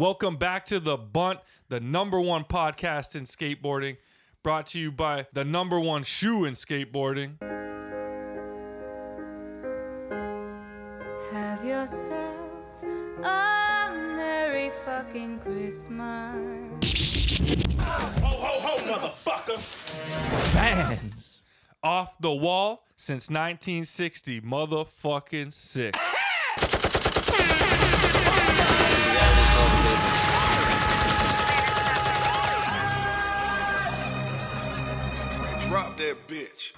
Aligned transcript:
Welcome 0.00 0.36
back 0.36 0.64
to 0.68 0.80
The 0.80 0.96
Bunt, 0.96 1.40
the 1.68 1.78
number 1.78 2.18
one 2.18 2.44
podcast 2.44 3.14
in 3.14 3.24
skateboarding, 3.24 3.98
brought 4.42 4.68
to 4.68 4.78
you 4.78 4.90
by 4.90 5.26
the 5.34 5.44
number 5.44 5.78
one 5.78 6.04
shoe 6.04 6.46
in 6.46 6.54
skateboarding. 6.54 7.38
Have 11.30 11.62
yourself 11.62 12.82
a 13.22 13.92
merry 14.16 14.70
fucking 14.70 15.38
Christmas. 15.40 15.98
Ho, 17.78 18.26
ho, 18.26 18.60
ho, 18.62 18.78
motherfucker! 18.90 19.58
Vans. 20.54 21.42
Off 21.82 22.14
the 22.18 22.32
wall 22.32 22.86
since 22.96 23.28
1960, 23.28 24.40
motherfucking 24.40 25.52
six. 25.52 25.98
that 36.00 36.26
bitch. 36.26 36.72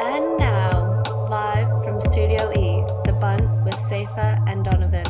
And 0.00 0.38
now, 0.38 1.02
live 1.28 1.68
from 1.84 2.00
Studio 2.00 2.50
E, 2.52 2.82
The 3.04 3.12
Bunt 3.20 3.64
with 3.66 3.74
Safa 3.90 4.40
and 4.48 4.64
Donovan. 4.64 5.04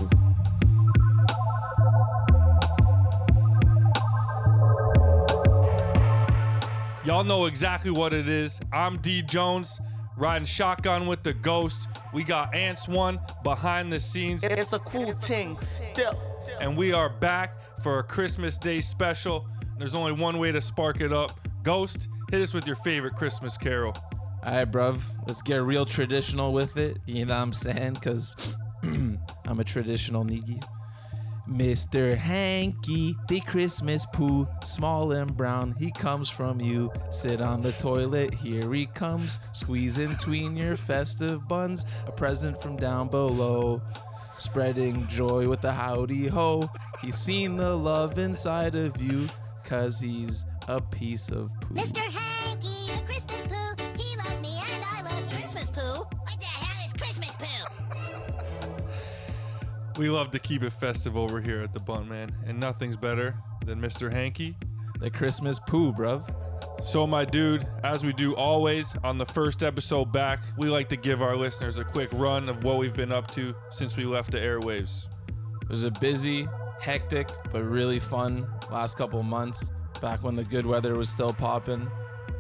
Y'all 7.05 7.23
know 7.23 7.47
exactly 7.47 7.93
what 7.93 8.13
it 8.13 8.29
is. 8.29 8.61
I'm 8.73 8.97
D 8.97 9.23
Jones, 9.23 9.80
riding 10.16 10.45
shotgun 10.45 11.07
with 11.07 11.23
the 11.23 11.35
ghost. 11.35 11.87
We 12.13 12.25
got 12.25 12.52
Ants 12.52 12.88
One 12.88 13.21
behind 13.45 13.93
the 13.93 14.01
scenes, 14.01 14.43
It's 14.43 14.73
a 14.73 14.80
cool 14.80 15.13
thing. 15.13 15.57
Still. 15.93 16.38
And 16.60 16.77
we 16.77 16.93
are 16.93 17.09
back 17.09 17.57
for 17.82 17.99
a 17.99 18.02
Christmas 18.02 18.59
Day 18.59 18.80
special. 18.80 19.46
There's 19.79 19.95
only 19.95 20.13
one 20.13 20.38
way 20.38 20.52
to 20.52 20.60
spark 20.60 21.01
it 21.01 21.13
up. 21.13 21.38
Ghost, 21.63 22.09
hit 22.30 22.41
us 22.41 22.54
with 22.54 22.66
your 22.66 22.77
favorite 22.77 23.15
Christmas 23.15 23.57
carol. 23.57 23.95
All 24.45 24.52
right, 24.52 24.71
bruv. 24.71 25.01
Let's 25.26 25.43
get 25.43 25.57
real 25.63 25.85
traditional 25.85 26.52
with 26.52 26.76
it. 26.76 26.99
You 27.07 27.24
know 27.26 27.35
what 27.35 27.43
I'm 27.43 27.52
saying? 27.52 27.95
Because 27.95 28.57
I'm 28.82 29.60
a 29.60 29.65
traditional 29.65 30.24
nigga. 30.24 30.63
Mr. 31.49 32.15
Hanky, 32.15 33.16
the 33.26 33.41
Christmas 33.41 34.04
poo, 34.13 34.46
small 34.63 35.13
and 35.13 35.35
brown, 35.35 35.74
he 35.79 35.91
comes 35.91 36.29
from 36.29 36.60
you. 36.60 36.93
Sit 37.10 37.41
on 37.41 37.63
the 37.63 37.73
toilet, 37.73 38.35
here 38.35 38.71
he 38.74 38.85
comes, 38.85 39.38
squeeze 39.52 39.99
in 39.99 40.10
between 40.10 40.59
your 40.59 40.76
festive 40.76 41.49
buns, 41.49 41.87
a 42.07 42.13
present 42.13 42.60
from 42.60 42.76
down 42.76 43.09
below. 43.09 43.80
Spreading 44.39 45.07
joy 45.09 45.49
with 45.49 45.61
the 45.61 45.73
howdy 45.73 46.29
ho. 46.29 46.71
He's 47.03 47.17
seen 47.17 47.57
the 47.57 47.75
love 47.75 48.19
inside 48.19 48.77
of 48.77 49.01
you, 49.03 49.29
cause 49.65 50.01
he's 50.01 50.45
a 50.69 50.81
piece 50.81 51.29
of 51.29 51.51
poo. 51.61 51.75
Mr. 51.75 51.99
Hanky, 51.99 52.93
the 52.93 53.03
Christmas 53.05 53.43
poo. 53.47 53.85
He 53.97 54.16
loves 54.16 54.41
me 54.41 54.61
and 54.73 54.85
I 54.85 55.03
love 55.03 55.29
Christmas 55.29 55.71
poo. 55.71 55.81
What 55.81 56.41
the 56.41 56.47
hell 56.47 56.87
is 56.87 56.93
Christmas 56.93 57.35
poo? 57.37 57.66
We 59.99 60.09
love 60.09 60.31
to 60.31 60.39
keep 60.39 60.63
it 60.63 60.73
festive 60.73 61.16
over 61.16 61.41
here 61.41 61.61
at 61.61 61.75
the 61.75 61.81
Bunt 61.81 62.09
Man, 62.09 62.31
and 62.47 62.61
nothing's 62.61 62.97
better 62.97 63.35
than 63.66 63.81
Mr. 63.81 64.12
Hanky. 64.12 64.56
The 65.00 65.11
Christmas 65.11 65.59
poo, 65.59 65.93
bruv. 65.93 66.33
So, 66.84 67.06
my 67.06 67.25
dude, 67.25 67.66
as 67.82 68.04
we 68.04 68.12
do 68.12 68.34
always 68.37 68.94
on 69.03 69.19
the 69.19 69.26
first 69.26 69.62
episode 69.62 70.12
back, 70.12 70.41
we 70.56 70.69
like 70.69 70.88
to 70.91 70.97
give 70.97 71.20
our 71.20 71.37
listeners 71.37 71.78
a 71.78 71.84
quick 71.84 72.09
run 72.12 72.48
of 72.48 72.62
what 72.62 72.78
we've 72.78 72.94
been 72.94 73.10
up 73.10 73.31
to 73.32 73.54
since 73.70 73.97
we 73.97 74.04
left 74.04 74.31
the 74.31 74.38
airwaves. 74.38 75.09
It 75.60 75.69
was 75.69 75.84
a 75.84 75.91
busy, 75.91 76.48
hectic, 76.81 77.28
but 77.53 77.62
really 77.65 77.98
fun 77.98 78.47
last 78.70 78.97
couple 78.97 79.22
months. 79.22 79.70
Back 80.00 80.22
when 80.22 80.36
the 80.36 80.44
good 80.44 80.64
weather 80.64 80.94
was 80.94 81.10
still 81.10 81.32
popping, 81.32 81.91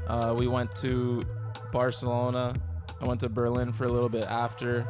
uh, 0.06 0.34
we 0.38 0.46
went 0.46 0.74
to 0.76 1.24
Barcelona. 1.72 2.54
I 3.00 3.06
went 3.06 3.20
to 3.20 3.28
Berlin 3.28 3.72
for 3.72 3.84
a 3.84 3.92
little 3.92 4.08
bit 4.08 4.24
after. 4.24 4.86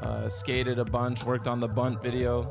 Uh, 0.00 0.28
skated 0.28 0.78
a 0.78 0.84
bunch, 0.84 1.24
worked 1.24 1.48
on 1.48 1.58
the 1.58 1.68
bunt 1.68 2.02
video. 2.02 2.50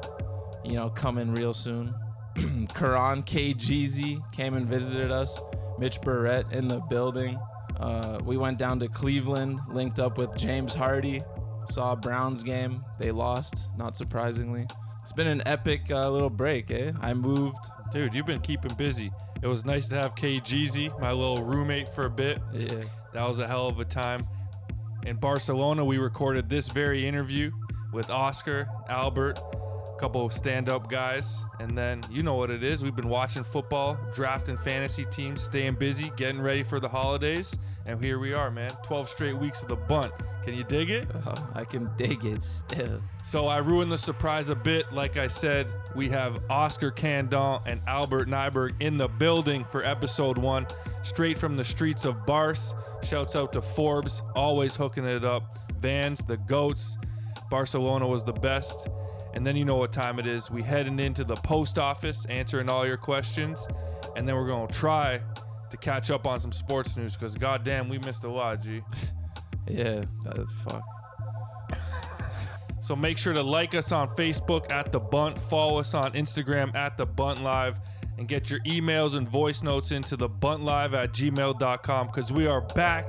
You 0.66 0.74
know, 0.74 0.90
coming 0.90 1.34
real 1.34 1.54
soon. 1.54 1.96
Karan 2.76 3.24
KGZ 3.24 4.32
came 4.34 4.56
and 4.56 4.68
visited 4.68 5.12
us. 5.12 5.40
Mitch 5.80 6.02
Burrett 6.02 6.52
in 6.52 6.68
the 6.68 6.80
building. 6.82 7.40
Uh, 7.80 8.20
we 8.24 8.38
went 8.38 8.58
down 8.58 8.80
to 8.80 8.88
Cleveland, 8.90 9.60
linked 9.70 10.00
up 10.00 10.18
with 10.18 10.36
James 10.38 10.76
Hardy, 10.76 11.24
saw 11.70 11.96
Browns 11.96 12.44
game. 12.44 12.84
They 13.00 13.12
lost, 13.12 13.66
not 13.78 13.96
surprisingly. 13.96 14.68
It's 15.02 15.14
been 15.14 15.28
an 15.28 15.42
epic 15.46 15.84
uh, 15.90 16.10
little 16.10 16.30
break, 16.30 16.70
eh? 16.72 16.92
I 17.00 17.14
moved. 17.14 17.58
Dude, 17.94 18.14
you've 18.14 18.26
been 18.26 18.42
keeping 18.42 18.76
busy. 18.76 19.12
It 19.42 19.48
was 19.48 19.64
nice 19.64 19.88
to 19.88 19.96
have 19.96 20.16
KGZ, 20.16 21.00
my 21.00 21.12
little 21.12 21.44
roommate, 21.44 21.94
for 21.96 22.06
a 22.06 22.10
bit. 22.10 22.40
Yeah. 22.54 22.82
That 23.14 23.28
was 23.28 23.40
a 23.40 23.48
hell 23.48 23.68
of 23.68 23.80
a 23.80 23.86
time. 23.86 24.28
In 25.06 25.16
Barcelona, 25.16 25.86
we 25.86 25.98
recorded 25.98 26.50
this 26.50 26.68
very 26.68 27.08
interview 27.08 27.52
with 27.94 28.10
Oscar, 28.10 28.68
Albert, 28.90 29.40
couple 30.00 30.30
stand 30.30 30.70
up 30.70 30.90
guys. 30.90 31.44
And 31.60 31.78
then 31.78 32.02
you 32.10 32.24
know 32.24 32.36
what 32.36 32.50
it 32.50 32.64
is. 32.64 32.84
We've 32.84 32.96
been 32.96 33.10
watching 33.10 33.44
football, 33.44 33.98
drafting 34.14 34.58
fantasy 34.58 35.06
teams, 35.06 35.44
staying 35.44 35.76
busy, 35.76 36.12
getting 36.16 36.42
ready 36.42 36.64
for 36.64 36.80
the 36.80 36.88
holidays. 36.88 37.58
And 37.86 38.02
here 38.02 38.20
we 38.20 38.34
are, 38.34 38.50
man. 38.50 38.72
12 38.86 39.10
straight 39.10 39.38
weeks 39.38 39.62
of 39.62 39.68
the 39.68 39.76
bunt. 39.76 40.14
Can 40.46 40.54
you 40.54 40.64
dig 40.64 40.90
it? 40.90 41.08
Oh, 41.26 41.50
I 41.54 41.66
can 41.66 41.90
dig 41.98 42.24
it 42.24 42.44
still. 42.44 43.02
So 43.26 43.48
I 43.48 43.58
ruined 43.58 43.92
the 43.92 43.98
surprise 43.98 44.50
a 44.50 44.56
bit. 44.56 44.92
Like 44.94 45.18
I 45.18 45.28
said, 45.28 45.68
we 45.96 46.08
have 46.10 46.40
Oscar 46.50 46.92
Candon 46.92 47.62
and 47.66 47.82
Albert 47.86 48.30
Nyberg 48.30 48.76
in 48.80 48.98
the 48.98 49.08
building 49.08 49.66
for 49.72 49.84
episode 49.84 50.38
one, 50.38 50.66
straight 51.04 51.38
from 51.38 51.58
the 51.58 51.66
streets 51.66 52.06
of 52.06 52.26
Bars. 52.26 52.74
Shouts 53.04 53.36
out 53.36 53.54
to 53.54 53.62
Forbes, 53.62 54.22
always 54.36 54.76
hooking 54.76 55.06
it 55.06 55.26
up. 55.26 55.60
Vans, 55.80 56.24
the 56.24 56.38
goats. 56.38 56.98
Barcelona 57.50 58.08
was 58.08 58.24
the 58.24 58.34
best. 58.34 58.88
And 59.34 59.46
then 59.46 59.56
you 59.56 59.66
know 59.66 59.76
what 59.76 59.94
time 59.94 60.20
it 60.20 60.26
is. 60.28 60.50
We 60.50 60.64
heading 60.64 61.00
into 61.00 61.24
the 61.24 61.36
post 61.36 61.78
office, 61.78 62.26
answering 62.30 62.70
all 62.70 62.86
your 62.86 62.98
questions, 62.98 63.66
and 64.16 64.28
then 64.28 64.36
we're 64.36 64.48
gonna 64.48 64.72
try 64.72 65.22
to 65.70 65.78
catch 65.78 66.10
up 66.10 66.26
on 66.26 66.40
some 66.40 66.52
sports 66.52 66.98
news 66.98 67.16
because 67.16 67.36
goddamn, 67.36 67.90
we 67.90 68.00
missed 68.00 68.24
a 68.24 68.30
lot, 68.30 68.62
G. 68.62 68.82
Yeah, 69.68 70.04
that's 70.24 70.52
fuck. 70.64 70.82
So 72.82 72.96
make 72.96 73.20
sure 73.20 73.34
to 73.34 73.44
like 73.44 73.76
us 73.76 73.92
on 73.92 74.16
Facebook 74.16 74.72
at 74.72 74.92
The 74.92 75.00
Bunt, 75.00 75.40
follow 75.40 75.78
us 75.78 75.94
on 75.94 76.14
Instagram 76.14 76.74
at 76.74 76.98
The 76.98 77.06
Bunt 77.06 77.44
Live, 77.44 77.80
and 78.18 78.28
get 78.28 78.50
your 78.50 78.60
emails 78.62 79.16
and 79.16 79.30
voice 79.30 79.62
notes 79.62 79.92
into 79.92 80.18
the 80.18 80.28
buntlive 80.28 80.94
at 80.94 81.14
gmail.com 81.14 82.08
because 82.08 82.32
we 82.32 82.48
are 82.48 82.62
back 82.62 83.06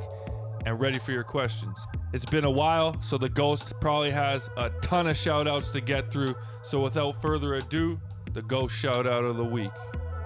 and 0.66 0.80
ready 0.80 0.98
for 0.98 1.12
your 1.12 1.24
questions. 1.24 1.86
It's 2.12 2.24
been 2.24 2.44
a 2.44 2.50
while, 2.50 3.00
so 3.02 3.18
the 3.18 3.28
Ghost 3.28 3.72
probably 3.80 4.10
has 4.10 4.48
a 4.56 4.70
ton 4.82 5.06
of 5.06 5.16
shout 5.16 5.48
outs 5.48 5.70
to 5.72 5.80
get 5.80 6.10
through. 6.10 6.34
So 6.62 6.80
without 6.82 7.20
further 7.22 7.54
ado, 7.54 7.98
the 8.32 8.42
Ghost 8.42 8.74
shout 8.74 9.06
out 9.06 9.24
of 9.24 9.36
the 9.36 9.44
week. 9.44 9.70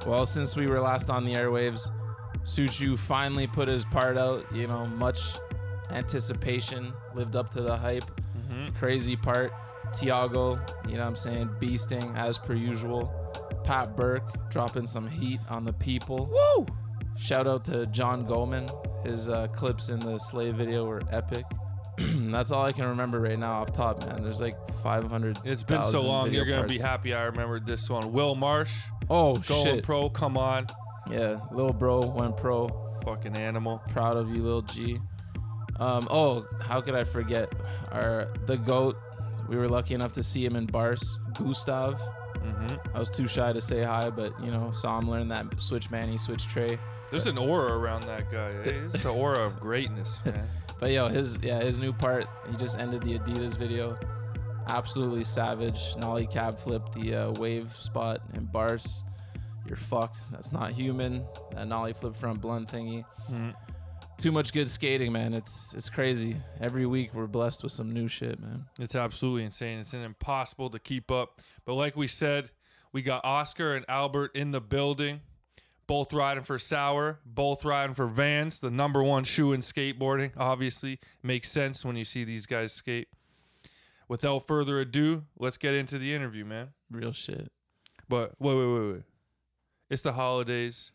Well, 0.06 0.27
since 0.27 0.56
we 0.56 0.67
were 0.67 0.81
last 0.81 1.11
on 1.11 1.25
the 1.25 1.34
airwaves, 1.34 1.91
Suciu 2.43 2.99
finally 2.99 3.47
put 3.47 3.69
his 3.69 3.84
part 3.84 4.19
out. 4.19 4.45
You 4.53 4.67
know, 4.67 4.87
much 4.87 5.21
anticipation, 5.91 6.93
lived 7.15 7.37
up 7.37 7.51
to 7.51 7.62
the 7.62 7.77
hype. 7.77 8.05
Mm-hmm. 8.37 8.77
Crazy 8.78 9.16
part. 9.16 9.53
Tiago, 9.93 10.59
you 10.89 10.95
know 10.95 11.01
what 11.01 11.09
I'm 11.09 11.16
saying, 11.16 11.49
beasting 11.61 12.16
as 12.16 12.37
per 12.37 12.55
usual. 12.55 13.12
Pat 13.62 13.97
Burke 13.97 14.51
dropping 14.51 14.87
some 14.87 15.09
heat 15.09 15.41
on 15.49 15.65
the 15.65 15.72
people. 15.72 16.31
Woo! 16.33 16.66
Shout 17.16 17.47
out 17.47 17.65
to 17.66 17.87
John 17.87 18.27
Goldman. 18.27 18.69
His 19.04 19.28
uh, 19.28 19.47
clips 19.48 19.88
in 19.91 20.00
the 20.00 20.19
Slave 20.19 20.54
video 20.56 20.84
were 20.87 21.03
epic. 21.10 21.44
That's 21.98 22.50
all 22.50 22.65
I 22.65 22.72
can 22.72 22.86
remember 22.86 23.21
right 23.21 23.39
now 23.39 23.60
off 23.60 23.72
top, 23.72 24.04
man. 24.06 24.22
There's 24.22 24.41
like 24.41 24.56
500. 24.83 25.39
It's 25.45 25.62
been 25.62 25.84
so 25.84 26.03
long, 26.03 26.33
you're 26.33 26.45
going 26.47 26.62
to 26.62 26.68
be 26.68 26.78
happy 26.78 27.15
I 27.15 27.24
remembered 27.24 27.66
this 27.66 27.89
one. 27.89 28.12
Will 28.12 28.34
Marsh, 28.34 28.72
Oh, 29.10 29.36
going 29.36 29.65
shit. 29.65 29.84
pro, 29.84 30.09
come 30.09 30.36
on. 30.36 30.66
Yeah, 31.10 31.39
little 31.53 31.72
bro 31.74 32.01
went 32.01 32.36
pro. 32.36 32.68
Fucking 33.04 33.36
animal. 33.36 33.83
Proud 33.91 34.16
of 34.16 34.30
you, 34.34 34.42
little 34.42 34.62
G. 34.62 34.98
Um, 35.78 36.09
oh, 36.10 36.47
how 36.62 36.80
could 36.80 36.95
I 36.95 37.04
forget 37.04 37.53
our 37.92 38.28
the 38.47 38.56
goat? 38.56 38.97
We 39.48 39.56
were 39.56 39.68
lucky 39.68 39.92
enough 39.95 40.12
to 40.12 40.22
see 40.22 40.42
him 40.45 40.56
in 40.56 40.65
Bars, 40.66 41.18
Gustav. 41.34 42.01
hmm 42.39 42.74
I 42.95 42.98
was 42.98 43.10
too 43.10 43.27
shy 43.27 43.53
to 43.53 43.60
say 43.60 43.83
hi, 43.83 44.09
but 44.09 44.33
you 44.42 44.51
know, 44.51 44.71
saw 44.71 44.98
him 44.98 45.10
learn 45.10 45.28
that 45.28 45.60
switch 45.60 45.91
manny, 45.91 46.16
switch 46.16 46.47
tray. 46.47 46.78
There's 47.10 47.27
an 47.27 47.39
aura 47.39 47.72
around 47.78 48.03
that 48.04 48.30
guy. 48.30 48.51
eh? 48.65 48.80
It's 48.92 49.04
an 49.04 49.10
aura 49.10 49.41
of 49.47 49.60
greatness, 49.60 50.21
man. 50.24 50.48
But 50.80 50.91
yo, 50.91 51.09
his 51.09 51.39
yeah, 51.42 51.60
his 51.62 51.78
new 51.78 51.92
part. 51.92 52.27
He 52.51 52.56
just 52.56 52.78
ended 52.78 53.03
the 53.03 53.18
Adidas 53.18 53.56
video. 53.56 53.98
Absolutely 54.68 55.24
savage. 55.24 55.95
Nollie 55.98 56.27
cab 56.27 56.59
flip 56.59 56.83
the 56.95 57.15
uh, 57.15 57.30
wave 57.33 57.74
spot 57.77 58.21
in 58.34 58.47
Bars. 58.47 59.03
You're 59.66 59.77
fucked. 59.77 60.18
That's 60.30 60.53
not 60.53 60.72
human. 60.72 61.24
That 61.53 61.68
nollie 61.68 61.92
flip 61.92 62.16
front 62.16 62.41
blunt 62.41 62.71
thingy. 62.71 63.04
too 64.18 64.33
much 64.33 64.53
good 64.53 64.68
skating, 64.68 65.12
man. 65.12 65.33
It's 65.34 65.72
it's 65.74 65.89
crazy. 65.89 66.36
Every 66.60 66.86
week 66.86 67.15
we're 67.15 67.27
blessed 67.27 67.62
with 67.62 67.72
some 67.72 67.92
new 67.92 68.09
shit, 68.09 68.41
man. 68.41 68.65
It's 68.80 68.95
absolutely 68.95 69.45
insane. 69.45 69.78
It's 69.78 69.95
impossible 69.95 70.71
to 70.71 70.78
keep 70.78 71.10
up. 71.10 71.41
But 71.65 71.74
like 71.74 71.97
we 71.97 72.09
said, 72.09 72.51
we 72.92 73.03
got 73.03 73.24
Oscar 73.24 73.74
and 73.74 73.84
Albert 73.89 74.33
in 74.34 74.51
the 74.51 74.60
building, 74.60 75.21
both 75.86 76.13
riding 76.13 76.45
for 76.45 76.59
Sour, 76.59 77.21
both 77.25 77.65
riding 77.65 77.95
for 77.95 78.07
Vans, 78.07 78.60
the 78.60 78.71
number 78.71 79.03
one 79.03 79.25
shoe 79.25 79.53
in 79.53 79.60
skateboarding. 79.60 80.33
Obviously, 80.36 80.98
makes 81.22 81.51
sense 81.51 81.84
when 81.84 81.97
you 81.97 82.04
see 82.04 82.25
these 82.25 82.47
guys 82.47 82.72
skate. 82.72 83.09
Without 84.09 84.47
further 84.47 84.81
ado, 84.81 85.25
let's 85.39 85.57
get 85.57 85.75
into 85.75 85.98
the 85.98 86.15
interview, 86.15 86.45
man. 86.45 86.69
Real 86.91 87.13
shit. 87.13 87.51
But 88.09 88.34
wait, 88.39 88.57
wait, 88.57 88.66
wait, 88.66 88.92
wait. 88.92 89.03
It's 89.91 90.03
the 90.03 90.13
holidays, 90.13 90.92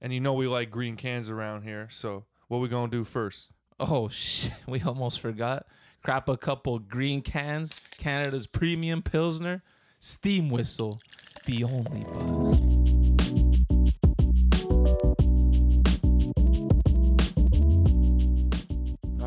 and 0.00 0.12
you 0.12 0.20
know 0.20 0.32
we 0.32 0.46
like 0.46 0.70
green 0.70 0.96
cans 0.96 1.30
around 1.30 1.62
here. 1.62 1.88
So 1.90 2.24
what 2.48 2.58
we 2.58 2.68
gonna 2.68 2.90
do 2.90 3.04
first? 3.04 3.50
Oh 3.80 4.08
shit, 4.08 4.52
we 4.66 4.80
almost 4.82 5.20
forgot. 5.20 5.66
Crap 6.02 6.28
a 6.28 6.36
couple 6.36 6.78
green 6.78 7.20
cans, 7.20 7.80
Canada's 7.98 8.46
premium 8.46 9.02
pilsner, 9.02 9.62
steam 10.00 10.50
whistle, 10.50 10.98
the 11.46 11.64
only 11.64 12.04
buzz. 12.04 12.81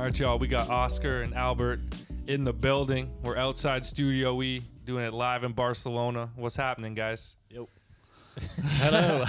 All 0.05 0.11
right, 0.11 0.19
y'all. 0.19 0.37
We 0.37 0.47
got 0.47 0.69
Oscar 0.69 1.23
and 1.23 1.33
Albert 1.33 1.79
in 2.27 2.43
the 2.43 2.53
building. 2.53 3.11
We're 3.23 3.37
outside 3.37 3.83
Studio 3.83 4.39
E 4.43 4.61
doing 4.85 5.03
it 5.03 5.15
live 5.15 5.43
in 5.43 5.51
Barcelona. 5.51 6.29
What's 6.35 6.55
happening, 6.55 6.93
guys? 6.93 7.37
Yep. 7.49 7.65
Hello. 8.77 9.25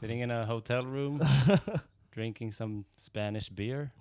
Sitting 0.00 0.18
in 0.18 0.32
a 0.32 0.44
hotel 0.44 0.84
room, 0.84 1.22
drinking 2.10 2.50
some 2.50 2.84
Spanish 2.96 3.48
beer. 3.48 3.92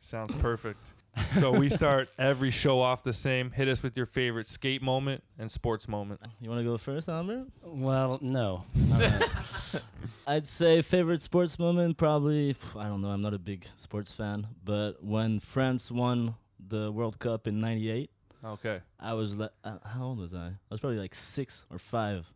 Sounds 0.00 0.34
perfect. 0.34 0.92
So 1.22 1.50
we 1.52 1.68
start 1.68 2.10
every 2.18 2.50
show 2.50 2.80
off 2.80 3.02
the 3.02 3.12
same. 3.12 3.50
Hit 3.50 3.68
us 3.68 3.82
with 3.82 3.96
your 3.96 4.06
favorite 4.06 4.48
skate 4.48 4.82
moment 4.82 5.22
and 5.38 5.50
sports 5.50 5.86
moment. 5.88 6.20
You 6.40 6.48
want 6.50 6.60
to 6.60 6.64
go 6.64 6.76
first, 6.76 7.08
Albert? 7.08 7.46
Well, 7.62 8.18
no. 8.20 8.64
I'd 10.26 10.46
say 10.46 10.82
favorite 10.82 11.22
sports 11.22 11.58
moment 11.58 11.96
probably. 11.96 12.56
I 12.76 12.84
don't 12.84 13.02
know. 13.02 13.08
I'm 13.10 13.22
not 13.22 13.34
a 13.34 13.38
big 13.38 13.66
sports 13.76 14.12
fan, 14.12 14.46
but 14.64 15.02
when 15.04 15.40
France 15.40 15.90
won 15.90 16.34
the 16.66 16.90
World 16.90 17.18
Cup 17.18 17.46
in 17.46 17.60
'98, 17.60 18.10
Okay. 18.44 18.80
I 19.00 19.14
was 19.14 19.36
le- 19.36 19.50
uh, 19.64 19.78
how 19.84 20.04
old 20.04 20.18
was 20.18 20.34
I? 20.34 20.46
I 20.48 20.52
was 20.70 20.80
probably 20.80 20.98
like 20.98 21.14
six 21.14 21.64
or 21.70 21.78
five, 21.78 22.30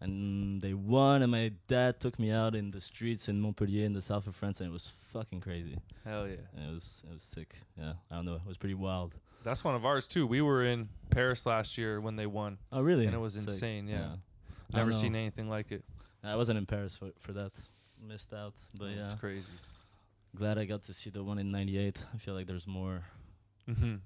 and 0.00 0.60
they 0.62 0.74
won. 0.74 1.22
And 1.22 1.32
my 1.32 1.52
dad 1.68 2.00
took 2.00 2.18
me 2.18 2.30
out 2.30 2.54
in 2.54 2.70
the 2.70 2.80
streets 2.80 3.28
in 3.28 3.40
Montpellier 3.40 3.84
in 3.84 3.92
the 3.92 4.02
south 4.02 4.26
of 4.26 4.34
France, 4.36 4.60
and 4.60 4.68
it 4.68 4.72
was 4.72 4.92
fucking 5.12 5.40
crazy. 5.40 5.78
Hell 6.04 6.28
yeah. 6.28 6.36
And 6.56 6.70
it 6.70 6.74
was 6.74 7.02
it 7.10 7.14
was 7.14 7.22
sick. 7.22 7.54
Yeah, 7.78 7.94
I 8.10 8.16
don't 8.16 8.24
know. 8.26 8.36
It 8.36 8.46
was 8.46 8.56
pretty 8.58 8.74
wild. 8.74 9.14
That's 9.44 9.62
one 9.64 9.74
of 9.76 9.84
ours 9.84 10.06
too. 10.06 10.26
We 10.26 10.40
were 10.40 10.64
in 10.64 10.88
Paris 11.10 11.46
last 11.46 11.78
year 11.78 12.00
when 12.00 12.16
they 12.16 12.26
won. 12.26 12.58
Oh 12.72 12.80
really? 12.82 13.06
And 13.06 13.14
it 13.14 13.18
was 13.20 13.34
Sick. 13.34 13.48
insane, 13.48 13.86
yeah. 13.88 14.16
I 14.72 14.76
Never 14.78 14.92
seen 14.92 15.14
anything 15.14 15.48
like 15.48 15.70
it. 15.70 15.84
I 16.24 16.34
wasn't 16.34 16.58
in 16.58 16.66
Paris 16.66 16.96
for 16.96 17.10
for 17.20 17.32
that. 17.32 17.52
Missed 18.06 18.32
out, 18.34 18.54
but 18.78 18.86
It's 18.90 19.10
yeah. 19.10 19.16
crazy. 19.16 19.52
Glad 20.36 20.58
I 20.58 20.64
got 20.66 20.82
to 20.84 20.92
see 20.92 21.10
the 21.10 21.22
one 21.22 21.38
in 21.38 21.50
'98. 21.50 21.96
I 22.14 22.18
feel 22.18 22.34
like 22.34 22.46
there's 22.46 22.66
more. 22.66 23.04
hmm 23.66 23.96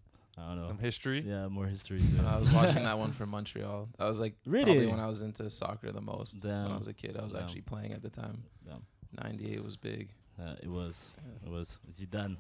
I 0.41 0.49
don't 0.49 0.57
know. 0.63 0.69
Some 0.69 0.79
history. 0.79 1.21
Yeah, 1.27 1.49
more 1.49 1.67
history. 1.67 1.99
to 2.17 2.23
it. 2.23 2.27
I 2.27 2.39
was 2.39 2.51
watching 2.53 2.83
that 2.85 2.99
one 2.99 3.13
from 3.13 3.29
Montreal. 3.31 3.89
That 3.99 4.07
was 4.07 4.21
like 4.21 4.35
Really? 4.47 4.65
probably 4.65 4.87
when 4.87 5.01
I 5.01 5.07
was 5.07 5.23
into 5.23 5.49
soccer 5.51 5.93
the 5.93 6.01
most. 6.01 6.43
When 6.43 6.53
Damn. 6.55 6.73
I 6.73 6.77
was 6.77 6.89
a 6.89 6.95
kid, 6.95 7.17
I 7.19 7.23
was 7.23 7.33
Damn. 7.33 7.43
actually 7.45 7.63
playing 7.63 7.93
at 7.93 8.03
the 8.03 8.11
time. 8.11 8.43
Damn. 8.67 8.83
'98 9.23 9.63
was 9.65 9.77
big. 9.77 10.09
Uh, 10.41 10.55
it 10.63 10.69
was. 10.69 11.11
It 11.45 11.51
was 11.51 11.79
Zidane, 11.93 12.37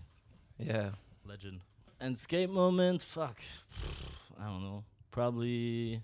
Yeah. 0.58 0.90
legend. 1.26 1.60
And 2.00 2.16
skate 2.16 2.48
moment, 2.48 3.02
fuck. 3.02 3.42
I 4.40 4.44
don't 4.46 4.62
know. 4.62 4.84
Probably, 5.10 6.00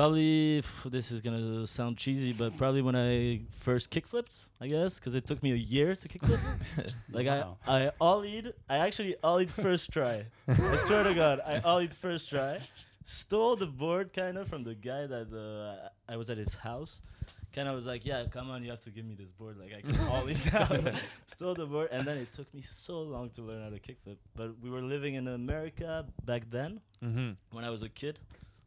probably. 0.00 0.62
This 0.86 1.12
is 1.12 1.20
gonna 1.20 1.66
sound 1.66 1.96
cheesy, 1.98 2.32
but 2.32 2.56
probably 2.56 2.82
when 2.82 2.96
I 2.96 3.40
first 3.66 3.90
kickflipped, 3.90 4.36
I 4.60 4.66
guess, 4.68 4.98
because 4.98 5.14
it 5.14 5.26
took 5.26 5.42
me 5.42 5.52
a 5.52 5.56
year 5.74 5.94
to 5.94 6.08
kickflip. 6.08 6.40
like 7.12 7.26
Wow. 7.26 7.58
I, 7.66 7.86
I 7.86 7.90
ollied. 8.00 8.52
I 8.68 8.76
actually 8.86 9.14
ollied 9.22 9.50
first 9.50 9.90
try. 9.92 10.24
I 10.48 10.76
swear 10.86 11.04
to 11.04 11.14
God, 11.14 11.40
I 11.46 11.60
ollied 11.60 11.92
first 11.92 12.30
try. 12.30 12.58
Stole 13.04 13.56
the 13.56 13.66
board 13.66 14.12
kind 14.12 14.38
of 14.38 14.48
from 14.48 14.62
the 14.64 14.74
guy 14.74 15.06
that 15.06 15.28
uh, 15.32 15.88
I 16.12 16.16
was 16.16 16.30
at 16.30 16.38
his 16.38 16.54
house. 16.54 17.00
Kind 17.52 17.66
of 17.68 17.74
was 17.74 17.86
like, 17.86 18.06
yeah, 18.06 18.24
come 18.30 18.48
on, 18.50 18.62
you 18.62 18.70
have 18.70 18.80
to 18.82 18.90
give 18.90 19.04
me 19.04 19.14
this 19.22 19.32
board. 19.32 19.56
Like 19.58 19.72
I 19.78 19.80
can 19.82 19.98
ollie 20.14 20.34
down. 20.52 20.94
Stole 21.26 21.54
the 21.54 21.66
board, 21.66 21.88
and 21.92 22.06
then 22.06 22.16
it 22.18 22.32
took 22.32 22.48
me 22.54 22.62
so 22.62 23.02
long 23.02 23.28
to 23.36 23.42
learn 23.42 23.60
how 23.64 23.70
to 23.70 23.80
kickflip. 23.80 24.18
But 24.36 24.48
we 24.62 24.70
were 24.70 24.82
living 24.94 25.14
in 25.20 25.26
America 25.28 26.06
back 26.24 26.42
then 26.50 26.80
Mm-hmm. 27.04 27.30
when 27.54 27.64
I 27.64 27.70
was 27.70 27.82
a 27.82 27.88
kid. 27.88 28.18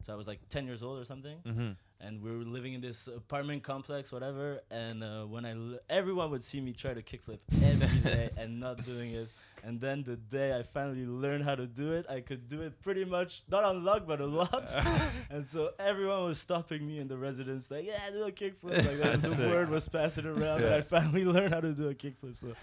So 0.04 0.14
I 0.14 0.16
was 0.16 0.28
like 0.28 0.40
10 0.50 0.68
years 0.68 0.84
old 0.84 1.00
or 1.00 1.06
something 1.06 1.38
Mm-hmm. 1.48 1.72
and 2.02 2.22
we 2.22 2.30
were 2.36 2.44
living 2.44 2.74
in 2.74 2.82
this 2.82 3.08
apartment 3.08 3.64
complex, 3.64 4.12
whatever. 4.12 4.60
And 4.70 5.02
uh, 5.04 5.24
when 5.24 5.46
I, 5.46 5.52
l- 5.52 5.80
everyone 5.90 6.30
would 6.32 6.44
see 6.44 6.60
me 6.62 6.74
try 6.74 6.94
to 6.94 7.02
kickflip 7.02 7.40
every 7.64 8.00
day 8.12 8.30
and 8.38 8.60
not 8.60 8.84
doing 8.86 9.12
it. 9.14 9.30
And 9.66 9.80
then 9.80 10.04
the 10.04 10.18
day 10.18 10.58
I 10.60 10.64
finally 10.64 11.06
learned 11.06 11.46
how 11.46 11.56
to 11.56 11.66
do 11.66 11.94
it, 11.94 12.06
I 12.10 12.20
could 12.20 12.50
do 12.50 12.62
it 12.64 12.82
pretty 12.82 13.06
much 13.06 13.44
not 13.50 13.64
on 13.64 13.86
luck, 13.86 14.04
but 14.06 14.20
a 14.20 14.26
lot. 14.26 14.70
and 15.32 15.48
so 15.48 15.72
everyone 15.80 16.26
was 16.26 16.38
stopping 16.38 16.86
me 16.86 17.00
in 17.00 17.08
the 17.08 17.16
residence, 17.16 17.72
like, 17.72 17.86
"Yeah, 17.86 17.98
do 18.12 18.24
a 18.24 18.32
kickflip." 18.34 18.76
Like 18.90 19.00
that. 19.00 19.22
the 19.22 19.30
Sick. 19.30 19.40
word 19.40 19.70
was 19.70 19.88
passing 19.88 20.26
around, 20.26 20.66
and 20.66 20.74
I 20.74 20.82
finally 20.82 21.24
learned 21.24 21.54
how 21.54 21.62
to 21.62 21.72
do 21.72 21.88
a 21.88 21.94
kickflip. 21.96 22.36
So 22.42 22.54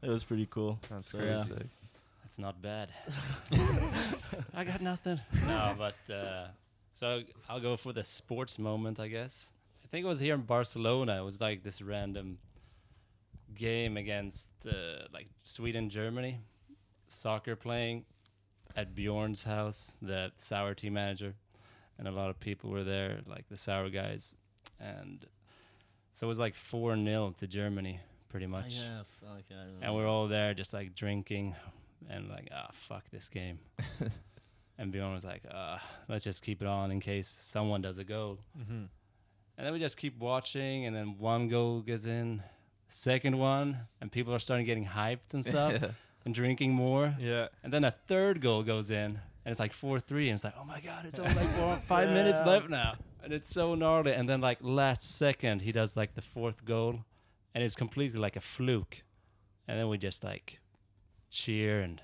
it 0.00 0.08
was 0.08 0.22
pretty 0.22 0.46
cool. 0.46 0.78
That's 0.88 1.10
So, 1.10 1.18
crazy. 1.18 1.54
yeah. 1.56 1.62
That's 2.22 2.38
not 2.38 2.62
bad. 2.62 2.88
I 4.54 4.62
got 4.64 4.80
nothing. 4.80 5.18
No, 5.48 5.74
but 5.76 5.96
uh, 6.14 6.46
so 6.94 7.20
I'll 7.48 7.60
go 7.60 7.76
for 7.76 7.92
the 7.92 8.02
sports 8.04 8.58
moment, 8.58 8.98
I 8.98 9.08
guess. 9.08 9.46
I 9.84 9.86
think 9.88 10.04
it 10.04 10.08
was 10.08 10.20
here 10.20 10.34
in 10.34 10.40
Barcelona. 10.42 11.20
It 11.20 11.24
was 11.24 11.40
like 11.40 11.62
this 11.62 11.82
random 11.82 12.38
game 13.54 13.96
against 13.96 14.48
uh, 14.66 15.04
like 15.12 15.28
Sweden, 15.42 15.88
Germany, 15.90 16.40
soccer 17.08 17.54
playing 17.56 18.04
at 18.76 18.94
Bjorn's 18.94 19.44
house, 19.44 19.92
the 20.02 20.32
Sour 20.38 20.74
team 20.74 20.94
manager, 20.94 21.34
and 21.98 22.08
a 22.08 22.10
lot 22.10 22.30
of 22.30 22.40
people 22.40 22.70
were 22.70 22.82
there, 22.84 23.20
like 23.26 23.48
the 23.48 23.56
Sour 23.56 23.88
guys, 23.90 24.34
and 24.80 25.24
so 26.14 26.26
it 26.26 26.28
was 26.28 26.38
like 26.38 26.54
four 26.56 26.96
0 26.96 27.34
to 27.38 27.46
Germany, 27.46 28.00
pretty 28.28 28.46
Oh, 28.46 28.50
much 28.50 28.74
yeah, 28.74 29.02
remember. 29.50 29.78
and 29.82 29.94
we're 29.94 30.08
all 30.08 30.26
there 30.26 30.54
just 30.54 30.72
like 30.72 30.94
drinking 30.96 31.54
and 32.10 32.28
like 32.28 32.48
ah 32.54 32.70
fuck 32.88 33.04
this 33.12 33.28
game 33.28 33.58
and 34.78 34.90
Bjorn 34.92 35.12
was 35.14 35.24
like 35.24 35.42
uh 35.50 35.78
let's 36.08 36.24
just 36.24 36.42
keep 36.42 36.60
it 36.62 36.68
on 36.68 36.90
in 36.90 37.00
case 37.00 37.28
someone 37.28 37.80
does 37.82 37.98
a 37.98 38.04
goal 38.04 38.38
Mm-hmm. 38.58 38.84
and 39.56 39.66
then 39.66 39.72
we 39.72 39.78
just 39.78 39.96
keep 39.96 40.18
watching 40.18 40.86
and 40.86 40.94
then 40.96 41.16
one 41.18 41.48
goal 41.48 41.80
gets 41.80 42.04
in 42.06 42.42
second 42.88 43.38
one 43.38 43.78
and 44.00 44.10
people 44.12 44.34
are 44.34 44.38
starting 44.38 44.66
getting 44.66 44.86
hyped 44.86 45.32
and 45.32 45.44
stuff 45.44 45.72
and 46.24 46.34
drinking 46.34 46.72
more. 46.72 47.14
Yeah. 47.18 47.48
and 47.62 47.72
then 47.72 47.84
a 47.84 47.94
third 48.08 48.40
goal 48.40 48.62
goes 48.62 48.90
in 48.90 49.20
and 49.44 49.50
it's 49.52 49.60
like 49.60 49.74
4-3 49.74 50.00
and 50.26 50.34
it's 50.34 50.44
like 50.44 50.54
oh 50.58 50.64
my 50.64 50.80
god 50.80 51.04
it's 51.06 51.18
only 51.18 51.34
like 51.34 51.48
four, 51.48 51.76
five 51.94 52.08
minutes 52.10 52.40
left 52.46 52.68
now. 52.70 52.94
And 53.22 53.32
it's 53.32 53.52
so 53.54 53.74
gnarly. 53.74 54.12
And 54.12 54.28
then 54.28 54.40
like 54.42 54.58
last 54.60 55.16
second 55.16 55.62
he 55.62 55.72
does 55.72 55.96
like 55.96 56.14
the 56.14 56.22
fourth 56.22 56.64
goal 56.64 57.00
and 57.54 57.62
it's 57.64 57.74
completely 57.76 58.18
like 58.20 58.36
a 58.36 58.40
fluke. 58.40 59.02
And 59.68 59.78
then 59.78 59.88
we 59.88 59.96
just 59.98 60.22
like 60.24 60.60
cheer 61.30 61.80
and 61.80 62.00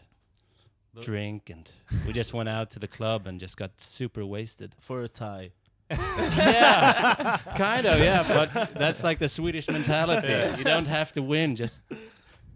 But- 0.94 1.04
drink 1.04 1.50
and 1.50 1.70
we 2.06 2.12
just 2.12 2.34
went 2.34 2.48
out 2.48 2.70
to 2.72 2.78
the 2.78 2.88
club 2.88 3.26
and 3.26 3.38
just 3.38 3.56
got 3.56 3.70
super 3.80 4.24
wasted 4.24 4.74
for 4.80 5.02
a 5.02 5.08
tie. 5.08 5.52
yeah 5.90 7.36
kind 7.56 7.84
of 7.84 7.98
yeah 7.98 8.22
but 8.22 8.74
that's 8.74 9.02
like 9.02 9.18
the 9.18 9.28
swedish 9.28 9.68
mentality 9.68 10.56
you 10.56 10.62
don't 10.62 10.86
have 10.86 11.10
to 11.12 11.20
win 11.20 11.56
just 11.56 11.80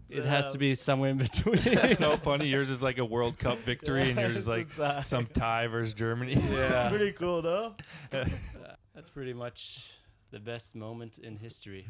it 0.09 0.23
has 0.25 0.51
to 0.51 0.57
be 0.57 0.75
somewhere 0.75 1.09
in 1.09 1.17
between 1.17 1.57
so 1.95 2.15
funny. 2.17 2.47
Yours 2.47 2.69
is 2.69 2.81
like 2.81 2.97
a 2.97 3.05
World 3.05 3.37
Cup 3.37 3.57
victory, 3.59 4.09
and 4.09 4.19
yours 4.19 4.37
is 4.37 4.47
like 4.47 4.73
tie. 4.75 5.01
some 5.01 5.25
tie 5.27 5.67
versus 5.67 5.93
Germany. 5.93 6.41
Yeah. 6.51 6.89
Pretty 6.89 7.11
cool 7.13 7.41
though. 7.41 7.75
That's 8.11 9.09
pretty 9.13 9.33
much 9.33 9.83
the 10.31 10.39
best 10.39 10.75
moment 10.75 11.17
in 11.17 11.35
history. 11.37 11.87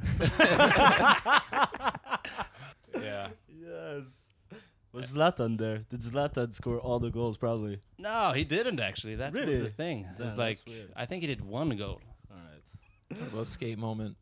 yeah. 2.95 3.29
Yes. 3.49 4.23
Was 4.95 5.11
Zlatan 5.11 5.57
there? 5.57 5.79
Did 5.89 6.01
Zlatan 6.01 6.53
score 6.53 6.79
all 6.79 6.99
the 6.99 7.09
goals? 7.09 7.37
Probably. 7.37 7.79
No, 7.97 8.31
he 8.33 8.43
didn't 8.45 8.79
actually. 8.79 9.15
That 9.15 9.33
was 9.33 9.41
Really? 9.41 9.61
the 9.61 9.69
thing. 9.69 10.07
It 10.19 10.23
was 10.23 10.37
like 10.37 10.59
weird. 10.65 10.91
I 10.95 11.05
think 11.05 11.21
he 11.21 11.27
did 11.27 11.41
one 11.41 11.69
goal. 11.77 11.99
All 12.31 12.37
right. 12.37 13.19
What 13.21 13.27
about 13.33 13.47
skate 13.47 13.77
moment? 13.77 14.15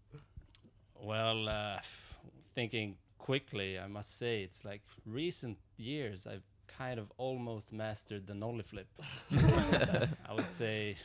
Well, 0.99 1.47
uh, 1.49 1.75
f- 1.77 2.15
thinking 2.55 2.95
quickly, 3.17 3.77
I 3.77 3.87
must 3.87 4.17
say 4.17 4.41
it's 4.43 4.65
like 4.65 4.81
recent 5.05 5.57
years 5.77 6.25
I've 6.27 6.43
kind 6.67 6.99
of 6.99 7.11
almost 7.17 7.71
mastered 7.71 8.25
the 8.25 8.33
nollie 8.33 8.63
flip. 8.63 8.87
I 9.31 10.33
would 10.33 10.49
say 10.49 10.95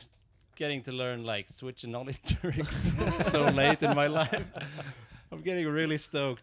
getting 0.55 0.81
to 0.83 0.91
learn 0.91 1.23
like 1.23 1.49
switch 1.49 1.83
and 1.83 1.93
nollie 1.93 2.15
tricks 2.41 2.87
so 3.31 3.45
late 3.49 3.81
in 3.83 3.95
my 3.95 4.07
life. 4.07 4.45
I'm 5.31 5.41
getting 5.41 5.67
really 5.67 5.97
stoked. 5.99 6.41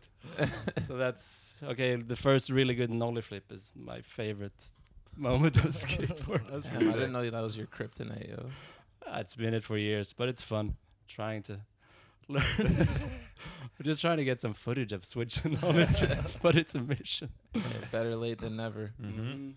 so 0.87 0.97
that's 0.97 1.46
Okay, 1.63 1.97
the 1.97 2.17
first 2.17 2.51
really 2.51 2.75
good 2.75 2.91
nollie 2.91 3.23
flip 3.23 3.51
is 3.51 3.71
my 3.75 4.03
favorite 4.03 4.53
moment 5.17 5.57
of 5.57 5.65
skateboarding. 5.67 6.63
Damn, 6.63 6.91
I 6.91 6.93
didn't 6.93 7.13
know 7.13 7.29
that 7.31 7.41
was 7.43 7.57
your 7.57 7.67
kryptonite, 7.67 8.29
yo. 8.29 8.51
Ah, 9.07 9.21
It's 9.21 9.35
been 9.35 9.55
it 9.55 9.65
for 9.65 9.79
years, 9.79 10.13
but 10.13 10.29
it's 10.29 10.43
fun 10.43 10.77
trying 11.09 11.43
to 11.45 11.61
learn. 12.29 12.45
We're 13.79 13.85
just 13.85 14.01
trying 14.01 14.19
to 14.19 14.25
get 14.25 14.41
some 14.41 14.55
footage 14.55 14.93
of 14.93 15.05
switching 15.07 15.59
on 15.63 15.79
it, 15.79 15.89
but 16.43 16.57
it's 16.57 16.75
a 16.75 16.81
mission. 16.81 17.31
Yeah, 17.55 17.63
better 17.93 18.17
late 18.17 18.41
than 18.41 18.57
never. 18.57 18.93
Mm-hmm. 19.03 19.51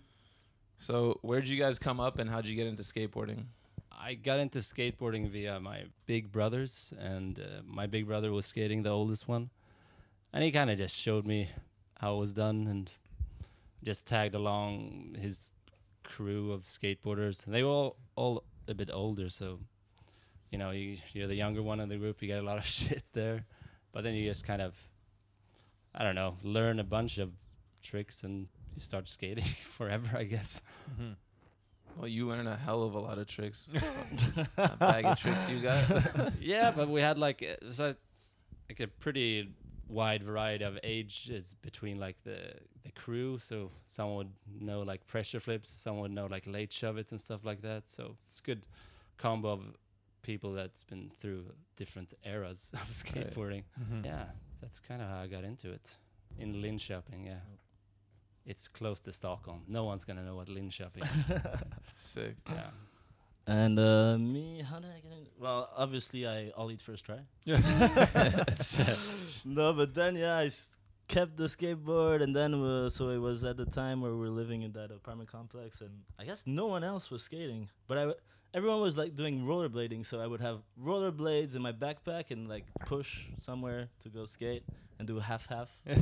So, 0.78 1.18
where'd 1.22 1.46
you 1.48 1.58
guys 1.58 1.78
come 1.78 2.00
up, 2.00 2.18
and 2.18 2.28
how'd 2.30 2.46
you 2.46 2.54
get 2.56 2.66
into 2.66 2.82
skateboarding? 2.82 3.44
I 3.92 4.14
got 4.14 4.38
into 4.40 4.60
skateboarding 4.60 5.28
via 5.30 5.60
my 5.60 5.84
big 6.06 6.32
brothers, 6.32 6.90
and 6.98 7.38
uh, 7.38 7.62
my 7.66 7.86
big 7.86 8.06
brother 8.06 8.30
was 8.32 8.46
skating, 8.46 8.82
the 8.82 8.90
oldest 8.90 9.28
one, 9.28 9.50
and 10.32 10.42
he 10.42 10.50
kind 10.50 10.70
of 10.70 10.78
just 10.78 10.96
showed 10.96 11.26
me 11.26 11.50
how 12.00 12.16
it 12.16 12.18
was 12.18 12.32
done, 12.34 12.66
and 12.66 12.90
just 13.82 14.06
tagged 14.06 14.34
along 14.34 15.16
his 15.20 15.48
crew 16.04 16.52
of 16.52 16.62
skateboarders. 16.64 17.44
And 17.46 17.54
they 17.54 17.62
were 17.62 17.70
all, 17.70 17.96
all 18.16 18.44
a 18.68 18.74
bit 18.74 18.90
older, 18.92 19.28
so 19.30 19.58
you 20.50 20.58
know, 20.58 20.70
you, 20.72 20.96
you're 21.12 21.28
the 21.28 21.34
younger 21.36 21.62
one 21.62 21.78
in 21.80 21.88
the 21.88 21.96
group, 21.96 22.20
you 22.20 22.28
get 22.28 22.40
a 22.40 22.42
lot 22.42 22.58
of 22.58 22.66
shit 22.78 23.04
there, 23.12 23.44
but 23.92 24.02
then 24.04 24.14
you 24.14 24.28
just 24.28 24.44
kind 24.44 24.60
of, 24.60 24.74
I 25.94 26.02
don't 26.02 26.14
know, 26.16 26.36
learn 26.42 26.80
a 26.80 26.84
bunch 26.84 27.18
of 27.18 27.30
tricks 27.82 28.22
and 28.24 28.48
you 28.74 28.80
start 28.80 29.08
skating 29.08 29.44
forever, 29.76 30.10
I 30.16 30.24
guess. 30.24 30.60
Mhm. 31.00 31.14
Well, 31.96 32.08
you 32.08 32.28
learn 32.28 32.46
a 32.46 32.56
hell 32.56 32.82
of 32.84 32.94
a 32.94 32.98
lot 33.00 33.18
of 33.18 33.26
tricks. 33.26 33.66
that 34.56 34.78
bag 34.78 35.04
of 35.04 35.18
tricks 35.18 35.50
you 35.50 35.60
got. 35.60 36.32
yeah, 36.40 36.70
but 36.70 36.88
we 36.88 37.00
had 37.00 37.18
like 37.18 37.42
uh, 37.42 37.46
it 37.60 37.64
was 37.64 37.78
like, 37.80 37.96
like 38.68 38.80
a 38.80 38.86
pretty 38.86 39.48
wide 39.90 40.22
variety 40.22 40.64
of 40.64 40.78
ages 40.84 41.54
between 41.62 41.98
like 41.98 42.16
the 42.24 42.38
the 42.84 42.90
crew. 42.92 43.38
So 43.38 43.70
someone 43.86 44.16
would 44.16 44.62
know 44.62 44.82
like 44.82 45.06
pressure 45.06 45.40
flips, 45.40 45.70
someone 45.70 46.02
would 46.02 46.12
know 46.12 46.26
like 46.26 46.46
late 46.46 46.72
shove 46.72 46.96
and 46.96 47.20
stuff 47.20 47.44
like 47.44 47.62
that. 47.62 47.88
So 47.88 48.16
it's 48.26 48.38
a 48.38 48.42
good 48.42 48.62
combo 49.18 49.52
of 49.52 49.60
people 50.22 50.52
that's 50.52 50.84
been 50.84 51.10
through 51.20 51.44
different 51.76 52.14
eras 52.24 52.66
of 52.72 52.90
skateboarding. 52.90 53.64
Mhm. 53.80 54.04
Yeah, 54.04 54.26
that's 54.60 54.78
kind 54.80 55.02
of 55.02 55.08
how 55.08 55.20
I 55.20 55.26
got 55.26 55.44
into 55.44 55.70
it 55.72 55.86
in 56.38 56.54
Linköping. 56.54 57.26
Yeah. 57.26 57.40
It's 58.46 58.68
close 58.68 59.00
to 59.00 59.12
Stockholm. 59.12 59.62
No 59.68 59.84
one's 59.84 60.04
gonna 60.04 60.22
know 60.24 60.36
what 60.36 60.48
Linköping 60.48 61.04
is. 61.18 61.32
Sick. 61.96 62.36
yeah. 62.48 62.70
And 63.46 63.78
uh, 63.78 64.16
me, 64.18 64.62
how 64.68 64.78
did 64.78 64.90
I 64.90 65.00
get 65.00 65.12
in? 65.12 65.26
Well, 65.38 65.68
obviously 65.76 66.26
I 66.26 66.50
all 66.50 66.70
eat 66.70 66.80
first 66.80 67.04
try. 67.04 67.20
no, 69.44 69.72
but 69.72 69.94
then 69.94 70.16
yeah, 70.16 70.36
I 70.38 70.46
s- 70.46 70.68
kept 71.08 71.36
the 71.36 71.44
skateboard, 71.44 72.22
and 72.22 72.34
then 72.34 72.54
uh, 72.54 72.88
so 72.88 73.08
it 73.08 73.18
was 73.18 73.42
at 73.44 73.56
the 73.56 73.64
time 73.66 74.00
where 74.00 74.12
we 74.12 74.18
were 74.18 74.30
living 74.30 74.62
in 74.62 74.72
that 74.72 74.90
apartment 74.90 75.30
complex, 75.30 75.80
and 75.80 75.90
I 76.18 76.24
guess 76.24 76.42
no 76.46 76.66
one 76.66 76.84
else 76.84 77.10
was 77.10 77.22
skating, 77.22 77.68
but 77.86 77.98
I. 77.98 78.00
W- 78.02 78.20
Everyone 78.52 78.80
was 78.80 78.96
like 78.96 79.14
doing 79.14 79.44
rollerblading, 79.44 80.04
so 80.04 80.18
I 80.18 80.26
would 80.26 80.40
have 80.40 80.58
rollerblades 80.76 81.54
in 81.54 81.62
my 81.62 81.70
backpack 81.70 82.32
and 82.32 82.48
like 82.48 82.64
push 82.84 83.26
somewhere 83.38 83.86
to 84.02 84.08
go 84.08 84.24
skate 84.26 84.64
and 84.98 85.06
do 85.06 85.20
half 85.20 85.46
half. 85.46 85.70
I 85.88 85.94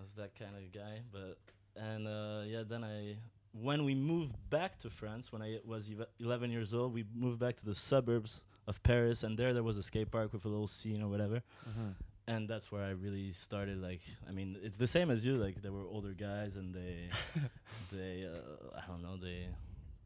was 0.00 0.14
that 0.16 0.34
kind 0.34 0.52
of 0.56 0.72
guy, 0.72 1.02
but 1.12 1.36
and 1.76 2.08
uh, 2.08 2.40
yeah, 2.46 2.62
then 2.66 2.82
I 2.82 3.16
when 3.52 3.84
we 3.84 3.94
moved 3.94 4.34
back 4.50 4.78
to 4.78 4.90
France 4.90 5.30
when 5.32 5.42
I 5.42 5.58
was 5.64 5.90
eve- 5.90 6.06
11 6.20 6.50
years 6.50 6.72
old, 6.74 6.92
we 6.94 7.04
moved 7.14 7.38
back 7.38 7.56
to 7.56 7.64
the 7.64 7.74
suburbs 7.74 8.42
of 8.66 8.82
Paris, 8.82 9.22
and 9.22 9.38
there 9.38 9.52
there 9.52 9.62
was 9.62 9.76
a 9.76 9.82
skate 9.82 10.10
park 10.10 10.32
with 10.32 10.44
a 10.44 10.48
little 10.48 10.68
scene 10.68 11.02
or 11.02 11.08
whatever, 11.08 11.42
Mhm. 11.68 11.94
and 12.28 12.48
that's 12.48 12.70
where 12.72 12.84
I 12.84 12.90
really 12.90 13.32
started. 13.32 13.78
Like, 13.82 14.00
I 14.28 14.32
mean, 14.32 14.56
it's 14.62 14.76
the 14.76 14.86
same 14.86 15.10
as 15.10 15.24
you. 15.24 15.36
Like, 15.36 15.60
there 15.62 15.72
were 15.72 15.84
older 15.84 16.12
guys, 16.14 16.56
and 16.56 16.72
they 16.74 17.10
they 17.92 18.24
uh, 18.26 18.78
I 18.78 18.86
don't 18.86 19.02
know 19.02 19.16
they 19.16 19.48